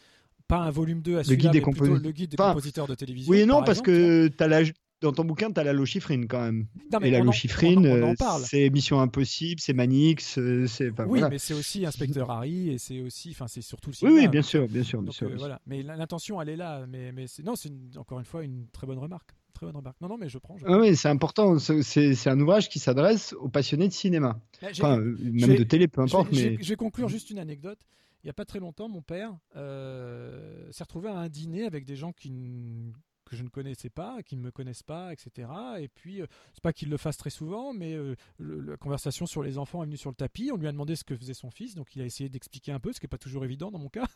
[0.48, 2.94] pas un volume 2 à Le guide des mais le guide des Enfin, compositeurs de
[2.94, 3.30] télévision.
[3.30, 4.62] Oui et non, par parce exemple, que as la,
[5.00, 6.66] dans ton bouquin, tu as la lochifrine quand même.
[6.90, 8.42] Non, mais et la lochifrine, euh, parle.
[8.42, 10.90] c'est Mission Impossible, c'est Manix, euh, c'est.
[10.90, 11.28] enfin, oui, voilà.
[11.28, 14.16] mais c'est aussi Inspecteur Harry et c'est aussi, enfin, c'est surtout le Oui, cinéma.
[14.22, 15.26] oui, bien sûr, bien sûr, bien Donc, sûr.
[15.26, 15.46] euh, bien sûr.
[15.46, 15.60] voilà.
[15.66, 16.84] Mais l'intention, elle est là.
[16.88, 19.30] Mais, mais c'est- non, c'est une- encore une fois une très bonne remarque.
[19.58, 20.00] Très bonne remarque.
[20.00, 20.56] Non, non, mais je prends.
[20.56, 21.58] je Ah oui, c'est important.
[21.58, 24.40] C'est- un ouvrage qui s'adresse aux passionnés de cinéma.
[24.62, 26.28] Là, j'ai- Enfin, je même de télé, peu importe.
[26.32, 26.62] je vais- mais...
[26.62, 27.80] Je vais conclure juste une anecdote.
[28.22, 31.84] Il n'y a pas très longtemps, mon père euh, s'est retrouvé à un dîner avec
[31.84, 32.92] des gens qui
[33.28, 35.48] que je ne connaissais pas, qui ne me connaissent pas, etc.
[35.78, 39.42] Et puis, euh, c'est pas qu'il le fasse très souvent, mais euh, la conversation sur
[39.42, 40.50] les enfants est venue sur le tapis.
[40.52, 42.80] On lui a demandé ce que faisait son fils, donc il a essayé d'expliquer un
[42.80, 44.06] peu, ce qui n'est pas toujours évident dans mon cas.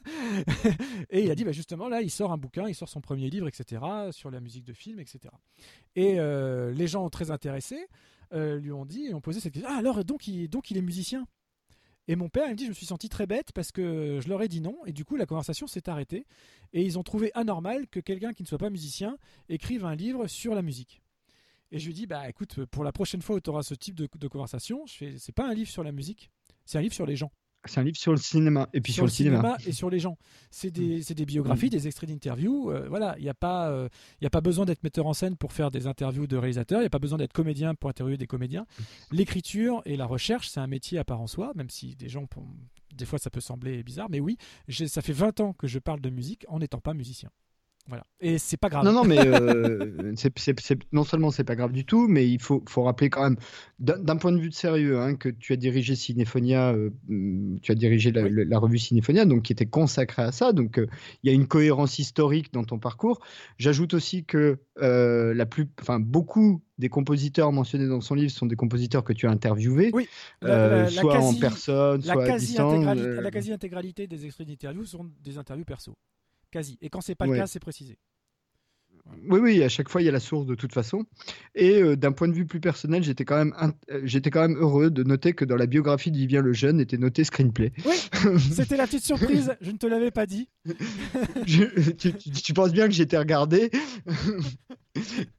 [1.11, 3.31] et il a dit, bah, justement, là, il sort un bouquin, il sort son premier
[3.31, 5.21] livre, etc., sur la musique de film, etc.
[5.95, 7.87] Et euh, les gens très intéressés
[8.35, 9.71] lui ont dit ont posé cette question.
[9.71, 11.27] Ah, alors, donc il, donc il est musicien?
[12.09, 14.29] Et mon père, il me dit, je me suis senti très bête parce que je
[14.29, 14.77] leur ai dit non.
[14.87, 16.27] Et du coup, la conversation s'est arrêtée.
[16.73, 20.27] Et ils ont trouvé anormal que quelqu'un qui ne soit pas musicien écrive un livre
[20.27, 21.03] sur la musique.
[21.71, 23.95] Et je lui dis, bah écoute, pour la prochaine fois où tu auras ce type
[23.95, 26.31] de, de conversation, c'est pas un livre sur la musique,
[26.67, 27.33] c'est un livre sur les gens.
[27.65, 28.69] C'est un livre sur le cinéma.
[28.73, 29.57] Et puis sur, sur le cinéma.
[29.67, 30.19] et sur les gens.
[30.51, 32.71] C'est des, c'est des biographies, des extraits d'interviews.
[32.71, 33.89] euh, voilà, il n'y a, pas, euh,
[34.21, 36.81] il y a pas besoin d'être metteur en scène pour faire des interviews de réalisateurs.
[36.81, 38.67] Il n'y a pas besoin d'être comédien pour interviewer des comédiens.
[39.13, 42.27] L'écriture et la recherche, c'est un métier à part en soi, même si des gens,
[42.95, 44.09] des fois, ça peut sembler bizarre.
[44.11, 44.37] Mais oui,
[44.69, 47.31] ça fait 20 ans que je parle de musique en n'étant pas musicien.
[47.89, 48.07] Voilà.
[48.20, 48.85] Et c'est pas grave.
[48.85, 50.12] Non, non, mais euh,
[50.93, 53.36] non seulement c'est pas grave du tout, mais il faut, faut rappeler quand même,
[53.81, 57.73] d'un point de vue de sérieux, hein, que tu as dirigé Cinéphonia, euh, hum, tu
[57.73, 60.52] as dirigé la, la- la revue Cinéphonia, donc qui était consacrée à ça.
[60.52, 60.86] Donc euh,
[61.23, 63.20] il y a une cohérence historique dans ton parcours.
[63.59, 68.57] J'ajoute aussi que la plus, enfin beaucoup des compositeurs mentionnés dans son livre sont des
[68.57, 70.09] compositeurs que tu as interviewés, Oui,
[70.41, 72.86] la- soit en personne, soit à distance.
[72.86, 75.94] la quasi-intégralité des extraits d'interviews sont des interviews perso.
[76.53, 76.79] Quasi.
[76.83, 77.39] Et quand c'est pas le Ouais.
[77.39, 77.99] cas, c'est précisé.
[79.29, 81.05] Oui, oui, à chaque fois, il y a la source de toute façon.
[81.55, 83.55] Et euh, d'un point de vue plus personnel, j'étais quand, même
[83.91, 86.99] euh, j'étais quand même heureux de noter que dans la biographie d'Yvien le Jeune était
[86.99, 87.73] noté screenplay.
[87.85, 87.95] Oui,
[88.39, 90.49] c'était la petite surprise, je ne te l'avais pas dit.
[91.47, 93.71] tu, penses bien que j'étais regardé.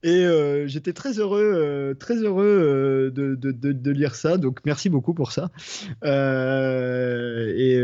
[0.02, 4.38] Et euh, j'étais très heureux, très heureux de, de, de, lire ça.
[4.38, 5.52] Donc merci beaucoup pour ça.
[6.04, 7.80] et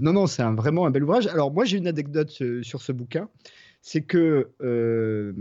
[0.00, 1.26] non, non, c'est un, vraiment un bel ouvrage.
[1.28, 2.30] Alors moi, j'ai une anecdote
[2.62, 3.30] sur ce bouquin
[3.86, 5.32] c'est que euh,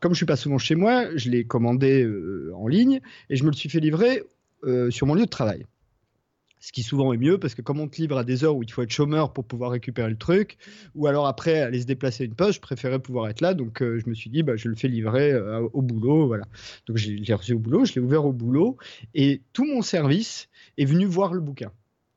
[0.00, 3.00] comme je suis pas souvent chez moi, je l'ai commandé euh, en ligne
[3.30, 4.24] et je me le suis fait livrer
[4.64, 5.64] euh, sur mon lieu de travail.
[6.58, 8.64] Ce qui souvent est mieux parce que comme on te livre à des heures où
[8.64, 10.58] il faut être chômeur pour pouvoir récupérer le truc,
[10.96, 13.54] ou alors après aller se déplacer à une poste, je préférais pouvoir être là.
[13.54, 15.32] Donc je me suis dit, bah, je le fais livrer
[15.72, 16.26] au boulot.
[16.26, 16.46] Voilà.
[16.86, 18.76] Donc j'ai reçu au boulot, je l'ai ouvert au boulot
[19.14, 20.48] et tout mon service
[20.78, 21.70] est venu voir le bouquin.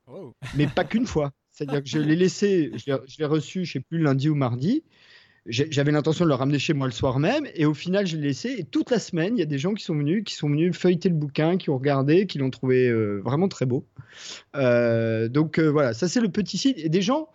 [0.08, 0.32] Oh.
[0.56, 1.30] Mais pas qu'une fois.
[1.52, 4.82] C'est-à-dire que je l'ai laissé, je l'ai reçu, je sais plus, lundi ou mardi
[5.48, 8.28] j'avais l'intention de le ramener chez moi le soir même et au final je l'ai
[8.28, 10.48] laissé et toute la semaine il y a des gens qui sont venus qui sont
[10.48, 13.86] venus feuilleter le bouquin qui ont regardé qui l'ont trouvé euh, vraiment très beau.
[14.56, 17.28] Euh, donc euh, voilà ça c'est le petit site et des gens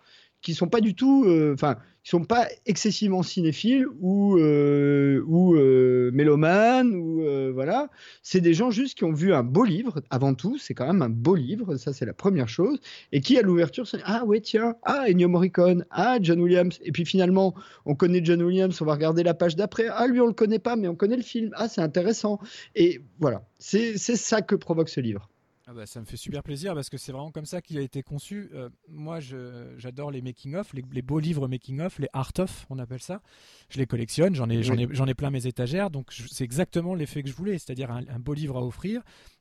[0.44, 6.10] qui sont pas du tout enfin qui sont pas excessivement cinéphiles ou euh, ou euh,
[6.12, 7.88] mélomanes ou euh, voilà.
[8.22, 10.58] C'est des gens juste qui ont vu un beau livre avant tout.
[10.58, 12.78] C'est quand même un beau livre, ça c'est la première chose.
[13.10, 16.92] Et qui à l'ouverture se ah ouais tiens ah Ennio Morricone ah John Williams et
[16.92, 17.54] puis finalement
[17.86, 20.58] on connaît John Williams, on va regarder la page d'après ah lui on le connaît
[20.58, 22.38] pas mais on connaît le film ah c'est intéressant
[22.74, 25.30] et voilà c'est c'est ça que provoque ce livre.
[25.66, 27.80] Ah bah, ça me fait super plaisir parce que c'est vraiment comme ça qu'il a
[27.80, 28.50] été conçu.
[28.52, 29.18] Euh, moi,
[29.78, 33.22] j'adore les making-of, les, beaux livres making-of, les art-of, on appelle ça.
[33.70, 35.88] Je les collectionne, j'en ai, j'en ai, ai, plein mes étagères.
[35.88, 39.00] Donc, c'est exactement l'effet que je voulais, c'est-à-dire un, beau livre à offrir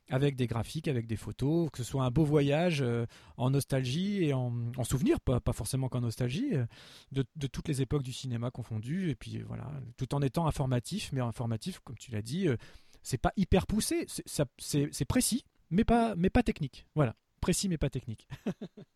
[0.10, 4.24] avec des graphiques, avec des photos, que ce soit un beau voyage euh, en nostalgie
[4.24, 4.54] et en,
[4.84, 6.66] souvenir, pas, pas forcément qu'en nostalgie, euh,
[7.12, 9.10] de, de, toutes les époques du cinéma confondues.
[9.10, 12.48] Et puis voilà, tout en étant informatif, mais informatif, comme tu l'as dit,
[13.02, 15.44] c'est pas hyper poussé, c'est précis
[15.74, 16.86] mais pas, mais pas technique.
[16.96, 18.28] Voilà, précis mais pas technique.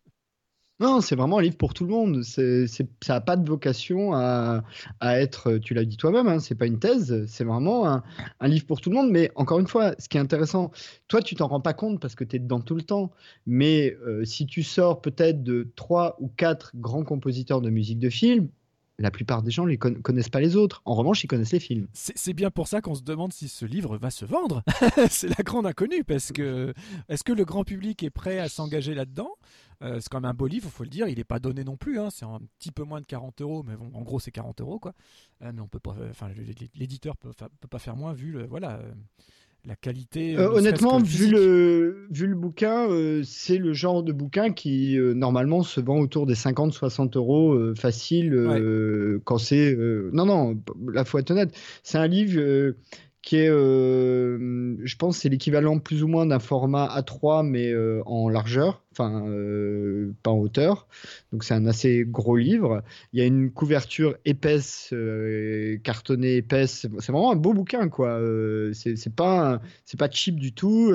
[0.80, 2.22] Non, c'est vraiment un livre pour tout le monde.
[2.22, 4.62] C'est, ça n'a pas de vocation à,
[5.00, 8.04] à être, tu l'as dit toi-même, hein, c'est pas une thèse, c'est vraiment un,
[8.38, 9.10] un, livre pour tout le monde.
[9.10, 10.70] Mais encore une fois, ce qui est intéressant,
[11.08, 13.10] toi, tu t'en rends pas compte parce que tu es dedans tout le temps.
[13.44, 18.10] Mais euh, si tu sors peut-être de trois ou quatre grands compositeurs de musique de
[18.10, 18.48] film,
[18.98, 20.82] la plupart des gens ne connaissent pas les autres.
[20.84, 21.86] En revanche, ils connaissent les films.
[21.92, 24.62] C'est bien pour ça qu'on se demande si ce livre va se vendre.
[25.10, 26.74] c'est la grande inconnue parce que
[27.08, 29.30] est-ce que le grand public est prêt à s'engager là-dedans?
[29.82, 31.06] Euh, C'est quand même un beau livre, il faut le dire.
[31.06, 32.00] Il n'est pas donné non plus.
[32.00, 32.08] Hein.
[32.10, 34.94] C'est un petit peu moins de 40 euros, mais en gros c'est 40 euros quoi.
[35.42, 35.94] Euh, mais on peut pas.
[36.10, 36.28] Enfin,
[36.74, 38.80] l'éditeur peut, peut pas faire moins vu le voilà
[39.64, 40.36] la qualité.
[40.36, 45.14] Euh, honnêtement, vu le, vu le bouquin, euh, c'est le genre de bouquin qui euh,
[45.14, 49.76] normalement se vend autour des 50-60 euros facile quand c'est.
[50.12, 50.58] non, non,
[50.92, 51.54] la faut être honnête.
[51.82, 52.74] C'est un livre
[53.22, 58.02] qui est, euh, je pense, c'est l'équivalent plus ou moins d'un format A3, mais euh,
[58.06, 60.86] en largeur, enfin, euh, pas en hauteur.
[61.32, 62.82] Donc, c'est un assez gros livre.
[63.12, 64.94] Il y a une couverture épaisse,
[65.82, 66.86] cartonnée épaisse.
[67.00, 68.20] C'est vraiment un beau bouquin, quoi.
[68.72, 70.92] c'est pas, c'est pas cheap du tout.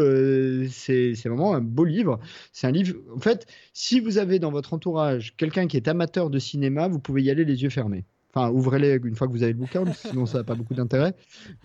[0.69, 2.19] c'est vraiment un beau livre.
[2.51, 2.95] C'est un livre.
[3.15, 6.99] En fait, si vous avez dans votre entourage quelqu'un qui est amateur de cinéma, vous
[6.99, 8.05] pouvez y aller les yeux fermés.
[8.33, 11.13] Enfin, ouvrez-les une fois que vous avez le bouquin, sinon ça n'a pas beaucoup d'intérêt.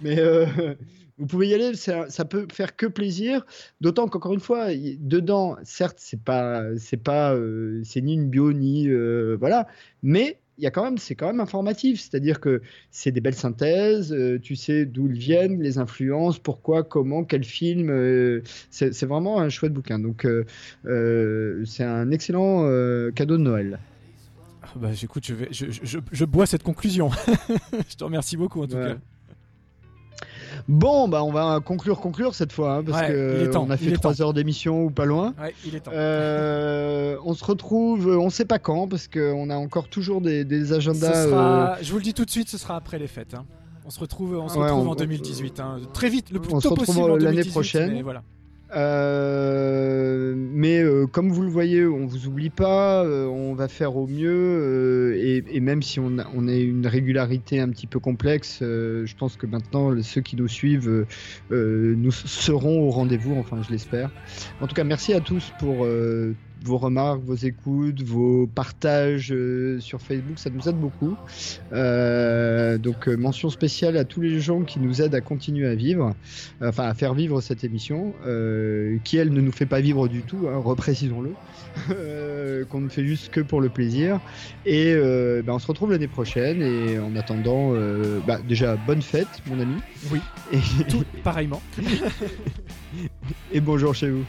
[0.02, 0.44] Mais euh,
[1.16, 3.47] vous pouvez y aller, ça, ça, peut faire que plaisir.
[3.80, 8.52] D'autant qu'encore une fois, dedans, certes, c'est pas, c'est pas, euh, c'est ni une bio
[8.52, 9.66] ni euh, voilà,
[10.02, 12.00] mais il y a quand même, c'est quand même informatif.
[12.00, 14.14] C'est-à-dire que c'est des belles synthèses.
[14.42, 18.42] tu sais d'où ils viennent, les influences, pourquoi, comment, quel film.
[18.70, 20.00] c'est vraiment un chouette bouquin.
[20.00, 20.26] Donc,
[20.84, 22.64] c'est un excellent
[23.14, 23.78] cadeau de Noël.
[24.74, 27.10] Ah bah écoute, je, vais, je, je, je, bois cette conclusion.
[27.88, 28.97] je te remercie beaucoup en tout cas.
[30.66, 34.20] Bon, bah on va conclure, conclure cette fois, hein, parce que on a fait trois
[34.20, 35.34] heures d'émission ou pas loin.
[35.40, 35.92] Ouais, il est temps.
[35.94, 40.72] Euh, on se retrouve, on sait pas quand, parce qu'on a encore toujours des, des
[40.72, 41.24] agendas.
[41.24, 41.76] Sera, euh...
[41.80, 43.34] Je vous le dis tout de suite, ce sera après les fêtes.
[43.34, 43.47] Hein.
[43.86, 45.78] On se retrouve, on se retrouve en 2018, hein.
[45.94, 48.02] très vite, le plus on tôt se possible l'année prochaine.
[48.02, 48.22] Voilà.
[48.74, 53.97] Euh, mais euh, comme vous le voyez, on vous oublie pas, euh, on va faire
[53.97, 57.98] au mieux et, et, même si on a, on a, une régularité un petit peu
[57.98, 61.06] complexe, je pense que maintenant ceux qui nous suivent
[61.50, 64.10] nous seront au rendez-vous, enfin je l'espère.
[64.60, 65.86] En tout cas, merci à tous pour
[66.62, 71.16] vos remarques, vos écoutes, vos partages euh, sur Facebook, ça nous aide beaucoup.
[71.72, 76.14] Euh, donc mention spéciale à tous les gens qui nous aident à continuer à vivre,
[76.62, 78.14] enfin à faire vivre cette émission,
[79.04, 83.30] qui elle ne nous fait pas vivre du tout, hein, reprécisons-le, qu'on ne fait juste
[83.30, 84.20] que pour le plaisir.
[84.66, 87.72] Et ben, on se retrouve l'année prochaine et en attendant,
[88.26, 89.76] bah, déjà bonne fête mon ami.
[90.12, 90.20] Oui.
[90.52, 90.84] Et...
[90.84, 91.62] Tout pareillement.
[93.52, 94.24] et bonjour chez vous.